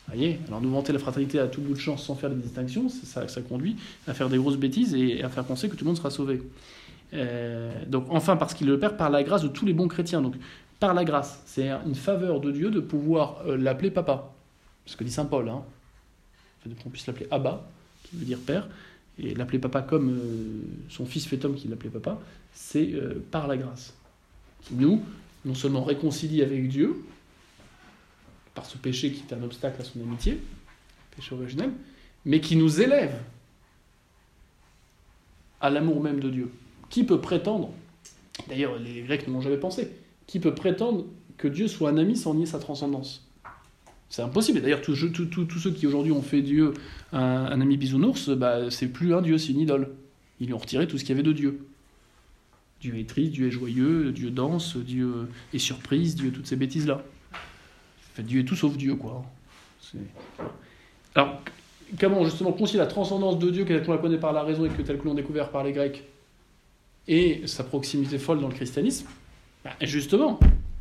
Voyez 0.09 0.41
Alors 0.49 0.61
nous 0.61 0.71
vanter 0.71 0.93
la 0.93 0.99
fraternité 0.99 1.39
à 1.39 1.47
tout 1.47 1.63
bout 1.63 1.73
de 1.73 1.81
champ 1.81 1.97
sans 1.97 2.15
faire 2.15 2.29
des 2.29 2.43
distinctions, 2.43 2.91
ça, 2.91 3.29
ça 3.29 3.41
conduit 3.41 3.77
à 4.07 4.13
faire 4.13 4.29
des 4.29 4.37
grosses 4.37 4.59
bêtises 4.59 4.95
et 4.95 5.23
à 5.23 5.31
faire 5.31 5.45
penser 5.45 5.71
que 5.71 5.77
tout 5.77 5.85
le 5.85 5.89
monde 5.89 5.97
sera 5.97 6.11
sauvé. 6.11 6.43
Euh, 7.15 7.73
donc 7.87 8.07
enfin 8.11 8.37
parce 8.37 8.55
qu'il 8.55 8.67
le 8.67 8.79
Père 8.79 8.97
par 8.97 9.11
la 9.11 9.23
grâce 9.23 9.43
de 9.43 9.49
tous 9.49 9.67
les 9.67 9.73
bons 9.73 9.89
chrétiens. 9.89 10.21
Donc 10.21 10.35
par 10.81 10.95
la 10.95 11.05
grâce, 11.05 11.43
c'est 11.47 11.71
une 11.71 11.95
faveur 11.95 12.41
de 12.41 12.53
Dieu 12.53 12.71
de 12.71 12.81
pouvoir 12.81 13.43
euh, 13.47 13.57
l'appeler 13.57 13.91
papa. 13.91 14.33
Ce 14.87 14.97
que 14.97 15.05
dit 15.05 15.11
saint 15.11 15.27
Paul, 15.27 15.49
hein. 15.49 15.63
qu'on 16.83 16.91
puisse 16.91 17.07
l'appeler 17.07 17.27
Abba, 17.31 17.69
qui 18.05 18.17
veut 18.17 18.25
dire 18.25 18.39
Père, 18.39 18.69
et 19.19 19.35
l'appeler 19.35 19.59
papa 19.59 19.83
comme 19.83 20.11
euh, 20.11 20.63
son 20.89 21.05
fils 21.05 21.27
fait 21.27 21.45
homme 21.45 21.57
qui 21.57 21.69
l'appelait 21.69 21.91
papa, 21.91 22.19
c'est 22.53 22.95
par 23.31 23.47
la 23.47 23.57
grâce. 23.57 23.95
Nous, 24.71 25.05
non 25.45 25.55
seulement 25.55 25.85
réconcilie 25.85 26.43
avec 26.43 26.69
Dieu, 26.69 27.05
par 28.55 28.67
ce 28.67 28.77
péché 28.77 29.13
qui 29.13 29.23
est 29.29 29.35
un 29.35 29.43
obstacle 29.43 29.81
à 29.81 29.85
son 29.85 30.01
amitié, 30.01 30.41
péché 31.15 31.35
originel, 31.35 31.71
mais 32.25 32.41
qui 32.41 32.57
nous 32.57 32.81
élève 32.81 33.17
à 35.61 35.71
l'amour 35.71 36.03
même 36.03 36.21
de 36.21 36.31
Dieu. 36.31 36.51
Qui 36.91 37.05
peut 37.05 37.21
prétendre, 37.21 37.71
d'ailleurs 38.49 38.79
les 38.79 39.03
Grecs 39.03 39.27
ne 39.29 39.33
l'ont 39.33 39.41
jamais 39.41 39.59
pensé, 39.59 39.91
qui 40.27 40.41
peut 40.41 40.55
prétendre 40.55 41.05
que 41.37 41.49
Dieu 41.49 41.69
soit 41.69 41.91
un 41.91 41.97
ami 41.97 42.17
sans 42.17 42.35
nier 42.35 42.47
sa 42.47 42.59
transcendance? 42.59 43.29
C'est 44.11 44.23
impossible. 44.23 44.63
D'ailleurs, 44.63 44.81
tous 44.81 44.95
ceux 44.95 45.71
qui 45.71 45.87
aujourd'hui 45.87 46.13
ont 46.13 46.23
fait 46.23 46.41
Dieu 46.41 46.73
un, 47.13 47.61
ami 47.61 47.77
bisounours, 47.77 48.31
bah, 48.31 48.71
c'est 48.71 48.89
plus 48.89 49.15
un 49.15 49.21
Dieu, 49.21 49.37
c'est 49.37 49.53
une 49.53 49.61
idole. 49.61 49.91
Ils 50.41 50.47
lui 50.47 50.55
ont 50.55 50.59
retiré 50.59 50.87
tout 50.87 50.97
ce 50.97 51.05
qu'il 51.05 51.11
y 51.11 51.19
avait 51.19 51.27
de 51.27 51.33
Dieu. 51.33 51.67
Dieu 52.81 52.97
est 52.97 53.09
triste, 53.09 53.33
Dieu 53.33 53.49
est 53.49 53.51
joyeux, 53.51 54.13
Dieu 54.13 54.31
danse, 54.31 54.77
Dieu 54.77 55.29
est 55.53 55.59
surprise, 55.59 56.15
Dieu 56.15 56.31
toutes 56.31 56.47
ces 56.47 56.57
bêtises-là. 56.57 57.03
fait, 58.15 58.23
Dieu 58.23 58.41
est 58.41 58.45
tout 58.45 58.57
sauf 58.57 58.77
Dieu, 58.77 58.95
quoi. 58.95 59.25
Alors, 61.15 61.43
comment 61.99 62.25
justement 62.25 62.53
concilier 62.53 62.79
la 62.79 62.87
transcendance 62.87 63.39
de 63.39 63.51
Dieu 63.51 63.65
telle 63.65 63.85
qu'on 63.85 63.93
la 63.93 63.99
connaît 63.99 64.19
par 64.19 64.33
la 64.33 64.43
raison 64.43 64.65
et 64.65 64.69
que 64.69 64.83
telle 64.83 64.99
que 64.99 65.05
l'on 65.05 65.15
découvert 65.15 65.51
par 65.51 65.65
les 65.65 65.73
Grecs? 65.73 66.05
Et 67.09 67.47
sa 67.47 67.65
proximité 67.65 68.19
folle 68.19 68.41
dans 68.41 68.49
le 68.49 68.55
christianisme, 68.55 69.07
bah, 69.65 69.73
justement, 69.81 70.39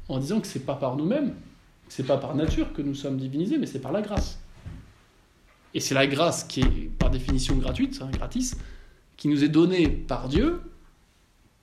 en 0.10 0.20
disant 0.20 0.42
que 0.42 0.48
c'est 0.48 0.66
pas 0.66 0.76
par 0.76 0.98
nous-mêmes, 0.98 1.34
c'est 1.88 2.06
pas 2.06 2.18
par 2.18 2.36
nature 2.36 2.74
que 2.74 2.82
nous 2.82 2.96
sommes 2.96 3.18
divinisés, 3.18 3.58
mais 3.58 3.66
c'est 3.66 3.80
par 3.80 3.94
la 3.94 4.02
grâce. 4.02 4.38
Et 5.74 5.80
c'est 5.80 5.96
la 5.96 6.06
grâce 6.06 6.44
qui 6.44 6.62
est 6.62 6.90
par 7.00 7.10
définition 7.10 7.56
gratuite, 7.56 8.00
hein, 8.02 8.10
gratis, 8.12 8.58
qui 9.16 9.30
nous 9.30 9.44
est 9.44 9.50
donnée 9.50 9.88
par 9.88 10.28
Dieu, 10.28 10.62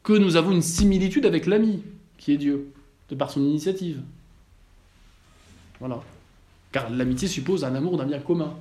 que 0.03 0.15
nous 0.15 0.37
avons 0.37 0.53
une 0.53 0.62
similitude 0.62 1.27
avec 1.27 1.47
l'ami, 1.47 1.83
qui 2.17 2.33
est 2.33 2.39
Dieu, 2.39 2.73
de 3.11 3.15
par 3.15 3.31
son 3.31 3.41
initiative. 3.41 4.03
Voilà. 5.79 6.03
Car 6.73 6.91
l'amitié 6.91 7.29
suppose 7.29 7.65
un 7.65 7.75
amour 7.75 7.99
d'un 7.99 8.07
bien 8.07 8.21
commun. 8.21 8.57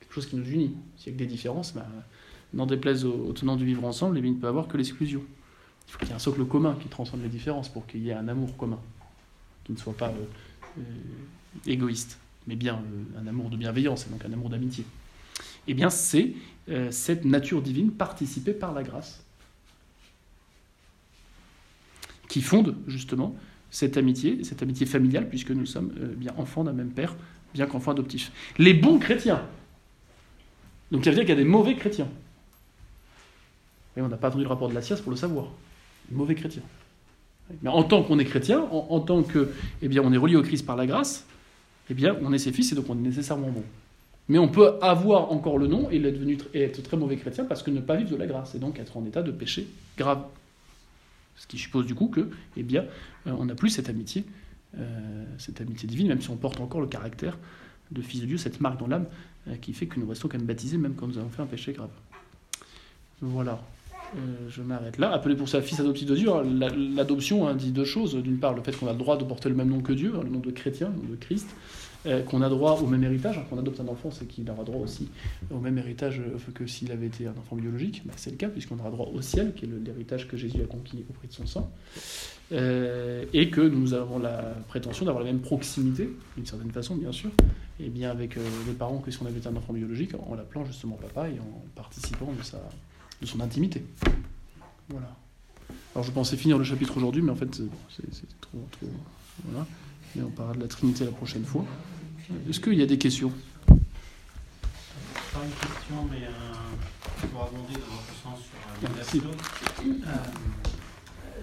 Quelque 0.00 0.14
chose 0.14 0.26
qui 0.26 0.36
nous 0.36 0.48
unit. 0.48 0.74
S'il 0.96 1.12
y 1.12 1.14
a 1.14 1.18
que 1.18 1.18
des 1.18 1.26
différences, 1.26 1.72
bah, 1.72 1.86
n'en 2.54 2.66
déplaise 2.66 3.04
aux, 3.04 3.32
tenants 3.32 3.56
du 3.56 3.64
vivre 3.64 3.84
ensemble, 3.84 4.18
il 4.18 4.34
ne 4.34 4.38
peut 4.38 4.48
avoir 4.48 4.68
que 4.68 4.76
l'exclusion. 4.76 5.22
Il 5.88 5.92
faut 5.92 5.98
qu'il 5.98 6.08
y 6.08 6.10
ait 6.10 6.14
un 6.14 6.20
socle 6.20 6.44
commun 6.44 6.76
qui 6.80 6.88
transcende 6.88 7.22
les 7.22 7.28
différences 7.28 7.68
pour 7.68 7.86
qu'il 7.86 8.02
y 8.02 8.10
ait 8.10 8.14
un 8.14 8.28
amour 8.28 8.56
commun, 8.56 8.78
qui 9.64 9.72
ne 9.72 9.76
soit 9.76 9.96
pas 9.96 10.08
euh, 10.08 10.78
euh, 10.78 10.82
égoïste, 11.66 12.18
mais 12.46 12.56
bien 12.56 12.76
euh, 12.76 13.20
un 13.20 13.26
amour 13.26 13.50
de 13.50 13.56
bienveillance, 13.56 14.06
et 14.06 14.10
donc 14.10 14.24
un 14.24 14.32
amour 14.32 14.50
d'amitié. 14.50 14.84
Eh 15.66 15.74
bien, 15.74 15.90
c'est 15.90 16.34
cette 16.90 17.24
nature 17.24 17.62
divine 17.62 17.90
participée 17.90 18.52
par 18.52 18.72
la 18.72 18.84
grâce 18.84 19.24
qui 22.28 22.42
fonde 22.42 22.76
justement 22.86 23.34
cette 23.70 23.96
amitié, 23.96 24.44
cette 24.44 24.62
amitié 24.62 24.86
familiale, 24.86 25.28
puisque 25.28 25.50
nous 25.50 25.66
sommes 25.66 25.90
bien 26.16 26.32
enfants 26.36 26.62
d'un 26.62 26.72
même 26.72 26.90
père, 26.90 27.16
bien 27.54 27.66
qu'enfants 27.66 27.90
adoptifs. 27.90 28.30
Les 28.58 28.74
bons 28.74 28.98
chrétiens. 28.98 29.42
Donc 30.92 31.04
ça 31.04 31.10
veut 31.10 31.16
dire 31.16 31.24
qu'il 31.24 31.34
y 31.34 31.38
a 31.38 31.42
des 31.42 31.48
mauvais 31.48 31.74
chrétiens. 31.74 32.08
On 33.96 34.08
n'a 34.08 34.16
pas 34.16 34.28
attendu 34.28 34.44
le 34.44 34.48
rapport 34.48 34.68
de 34.68 34.74
la 34.74 34.82
science 34.82 35.00
pour 35.00 35.10
le 35.10 35.16
savoir. 35.16 35.48
Mauvais 36.10 36.34
chrétien. 36.34 36.62
Mais 37.62 37.70
en 37.70 37.82
tant 37.82 38.02
qu'on 38.02 38.18
est 38.18 38.24
chrétien, 38.24 38.60
en, 38.60 39.00
tant 39.00 39.22
que, 39.22 39.50
eh 39.82 39.88
bien, 39.88 40.02
on 40.04 40.12
est 40.12 40.16
relié 40.16 40.36
au 40.36 40.42
Christ 40.42 40.64
par 40.64 40.76
la 40.76 40.86
grâce, 40.86 41.26
eh 41.90 41.94
bien, 41.94 42.16
on 42.22 42.32
est 42.32 42.38
ses 42.38 42.52
fils 42.52 42.72
et 42.72 42.74
donc 42.74 42.86
on 42.88 42.94
est 42.94 43.02
nécessairement 43.02 43.50
bon. 43.50 43.64
Mais 44.28 44.38
on 44.38 44.48
peut 44.48 44.74
avoir 44.80 45.32
encore 45.32 45.58
le 45.58 45.66
nom 45.66 45.90
et 45.90 45.96
être, 45.96 46.14
devenu, 46.14 46.38
et 46.54 46.62
être 46.62 46.82
très 46.82 46.96
mauvais 46.96 47.16
chrétien 47.16 47.44
parce 47.44 47.64
que 47.64 47.70
ne 47.70 47.80
pas 47.80 47.96
vivre 47.96 48.10
de 48.10 48.16
la 48.16 48.26
grâce 48.26 48.54
et 48.54 48.60
donc 48.60 48.78
être 48.78 48.96
en 48.96 49.04
état 49.04 49.22
de 49.22 49.32
péché 49.32 49.66
grave. 49.98 50.22
Ce 51.36 51.46
qui 51.46 51.58
suppose 51.58 51.86
du 51.86 51.94
coup 51.94 52.06
que, 52.06 52.30
eh 52.56 52.62
bien, 52.62 52.84
euh, 53.26 53.32
on 53.36 53.46
n'a 53.46 53.56
plus 53.56 53.70
cette 53.70 53.88
amitié, 53.88 54.24
euh, 54.78 55.24
cette 55.38 55.60
amitié 55.60 55.88
divine, 55.88 56.08
même 56.08 56.20
si 56.20 56.30
on 56.30 56.36
porte 56.36 56.60
encore 56.60 56.80
le 56.80 56.86
caractère 56.86 57.36
de 57.90 58.02
fils 58.02 58.20
de 58.20 58.26
Dieu, 58.26 58.36
cette 58.36 58.60
marque 58.60 58.78
dans 58.78 58.86
l'âme 58.86 59.06
euh, 59.48 59.56
qui 59.56 59.72
fait 59.72 59.86
que 59.86 59.98
nous 59.98 60.08
restons 60.08 60.28
quand 60.28 60.38
même 60.38 60.46
baptisés 60.46 60.76
même 60.76 60.94
quand 60.94 61.08
nous 61.08 61.18
avons 61.18 61.30
fait 61.30 61.42
un 61.42 61.46
péché 61.46 61.72
grave. 61.72 61.90
Voilà. 63.20 63.60
Euh, 64.16 64.48
je 64.48 64.62
m'arrête 64.62 64.98
là. 64.98 65.12
Appelé 65.12 65.36
pour 65.36 65.48
sa 65.48 65.62
fils 65.62 65.78
adoptif 65.80 66.08
de 66.08 66.16
Dieu, 66.16 66.30
hein, 66.30 66.42
l'adoption 66.96 67.46
hein, 67.46 67.54
dit 67.54 67.70
deux 67.70 67.84
choses. 67.84 68.14
D'une 68.16 68.38
part, 68.38 68.54
le 68.54 68.62
fait 68.62 68.72
qu'on 68.72 68.88
a 68.88 68.92
le 68.92 68.98
droit 68.98 69.16
de 69.16 69.24
porter 69.24 69.48
le 69.48 69.54
même 69.54 69.68
nom 69.68 69.80
que 69.80 69.92
Dieu, 69.92 70.14
hein, 70.16 70.22
le 70.24 70.30
nom 70.30 70.40
de 70.40 70.50
chrétien, 70.50 70.88
le 70.88 71.02
nom 71.02 71.10
de 71.10 71.16
Christ, 71.16 71.48
euh, 72.06 72.22
qu'on 72.22 72.42
a 72.42 72.48
droit 72.48 72.80
au 72.80 72.86
même 72.86 73.04
héritage. 73.04 73.40
qu'on 73.48 73.58
adopte 73.58 73.80
un 73.80 73.88
enfant, 73.88 74.10
c'est 74.10 74.26
qu'il 74.26 74.48
aura 74.50 74.64
droit 74.64 74.80
aussi 74.80 75.08
au 75.50 75.58
même 75.58 75.78
héritage 75.78 76.20
euh, 76.20 76.52
que 76.52 76.66
s'il 76.66 76.90
avait 76.92 77.06
été 77.06 77.26
un 77.26 77.34
enfant 77.38 77.56
biologique. 77.56 78.02
Bah, 78.04 78.14
c'est 78.16 78.30
le 78.30 78.36
cas, 78.36 78.48
puisqu'on 78.48 78.78
aura 78.78 78.90
droit 78.90 79.10
au 79.14 79.20
ciel, 79.22 79.54
qui 79.54 79.66
est 79.66 79.68
l'héritage 79.68 80.26
que 80.26 80.36
Jésus 80.36 80.60
a 80.62 80.66
conquis 80.66 81.04
auprès 81.08 81.28
de 81.28 81.32
son 81.32 81.46
sang. 81.46 81.70
et 82.52 83.50
que 83.50 83.60
nous 83.60 83.94
avons 83.94 84.18
la 84.18 84.56
prétention 84.68 85.06
d'avoir 85.06 85.24
la 85.24 85.30
même 85.30 85.40
proximité, 85.40 86.10
d'une 86.36 86.46
certaine 86.46 86.72
façon, 86.72 86.96
bien 86.96 87.12
sûr, 87.12 87.30
et 87.78 87.88
bien 87.88 88.10
avec 88.10 88.34
les 88.34 88.72
parents 88.72 88.98
que 88.98 89.12
si 89.12 89.22
on 89.22 89.26
avait 89.26 89.38
été 89.38 89.48
un 89.48 89.54
enfant 89.54 89.72
biologique, 89.72 90.12
en 90.28 90.34
l'appelant 90.34 90.64
justement 90.64 90.96
papa 90.96 91.28
et 91.28 91.38
en 91.38 91.64
participant 91.76 92.32
de, 92.36 92.42
sa, 92.42 92.58
de 93.20 93.26
son 93.26 93.40
intimité. 93.40 93.84
Voilà. 94.88 95.14
Alors 95.94 96.04
je 96.04 96.10
pensais 96.10 96.36
finir 96.36 96.58
le 96.58 96.64
chapitre 96.64 96.96
aujourd'hui, 96.96 97.22
mais 97.22 97.30
en 97.30 97.36
fait 97.36 97.54
c'est 97.54 98.40
trop, 98.40 98.66
trop. 98.72 98.86
Voilà. 99.44 99.66
Et 100.16 100.22
on 100.22 100.30
parlera 100.30 100.56
de 100.56 100.62
la 100.62 100.68
Trinité 100.68 101.04
la 101.04 101.12
prochaine 101.12 101.44
fois. 101.44 101.64
Est-ce 102.48 102.60
qu'il 102.60 102.74
y 102.74 102.82
a 102.82 102.86
des 102.86 102.98
questions? 102.98 103.32
Pas 103.66 103.76
une 105.44 105.50
question, 105.50 106.08
mais 106.10 106.26
un... 106.26 107.28
pour 107.28 107.42
abonder 107.44 107.74
dans 107.74 107.94
votre 107.94 108.14
sens 108.22 108.40
sur 108.40 108.58
la 108.82 108.94
Merci. 108.94 109.20
Euh, 109.22 110.14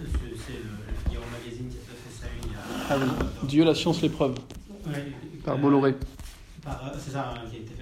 c'est 0.00 0.60
le 0.62 0.70
Figaro 1.04 1.24
Magazine 1.32 1.68
qui 1.68 1.76
a 1.76 1.80
fait 1.80 2.12
ça 2.20 2.26
il 2.42 2.52
y 2.52 2.54
a. 2.54 2.58
Ah 2.90 2.96
oui, 2.98 3.48
Dieu, 3.48 3.64
la 3.64 3.74
science, 3.74 4.00
l'épreuve. 4.02 4.38
Ouais, 4.86 5.12
par 5.44 5.58
Bolloré. 5.58 5.94
Euh, 6.66 6.70
c'est 6.98 7.12
ça, 7.12 7.34
hein, 7.34 7.48
qui 7.50 7.56
a 7.56 7.58
été 7.60 7.72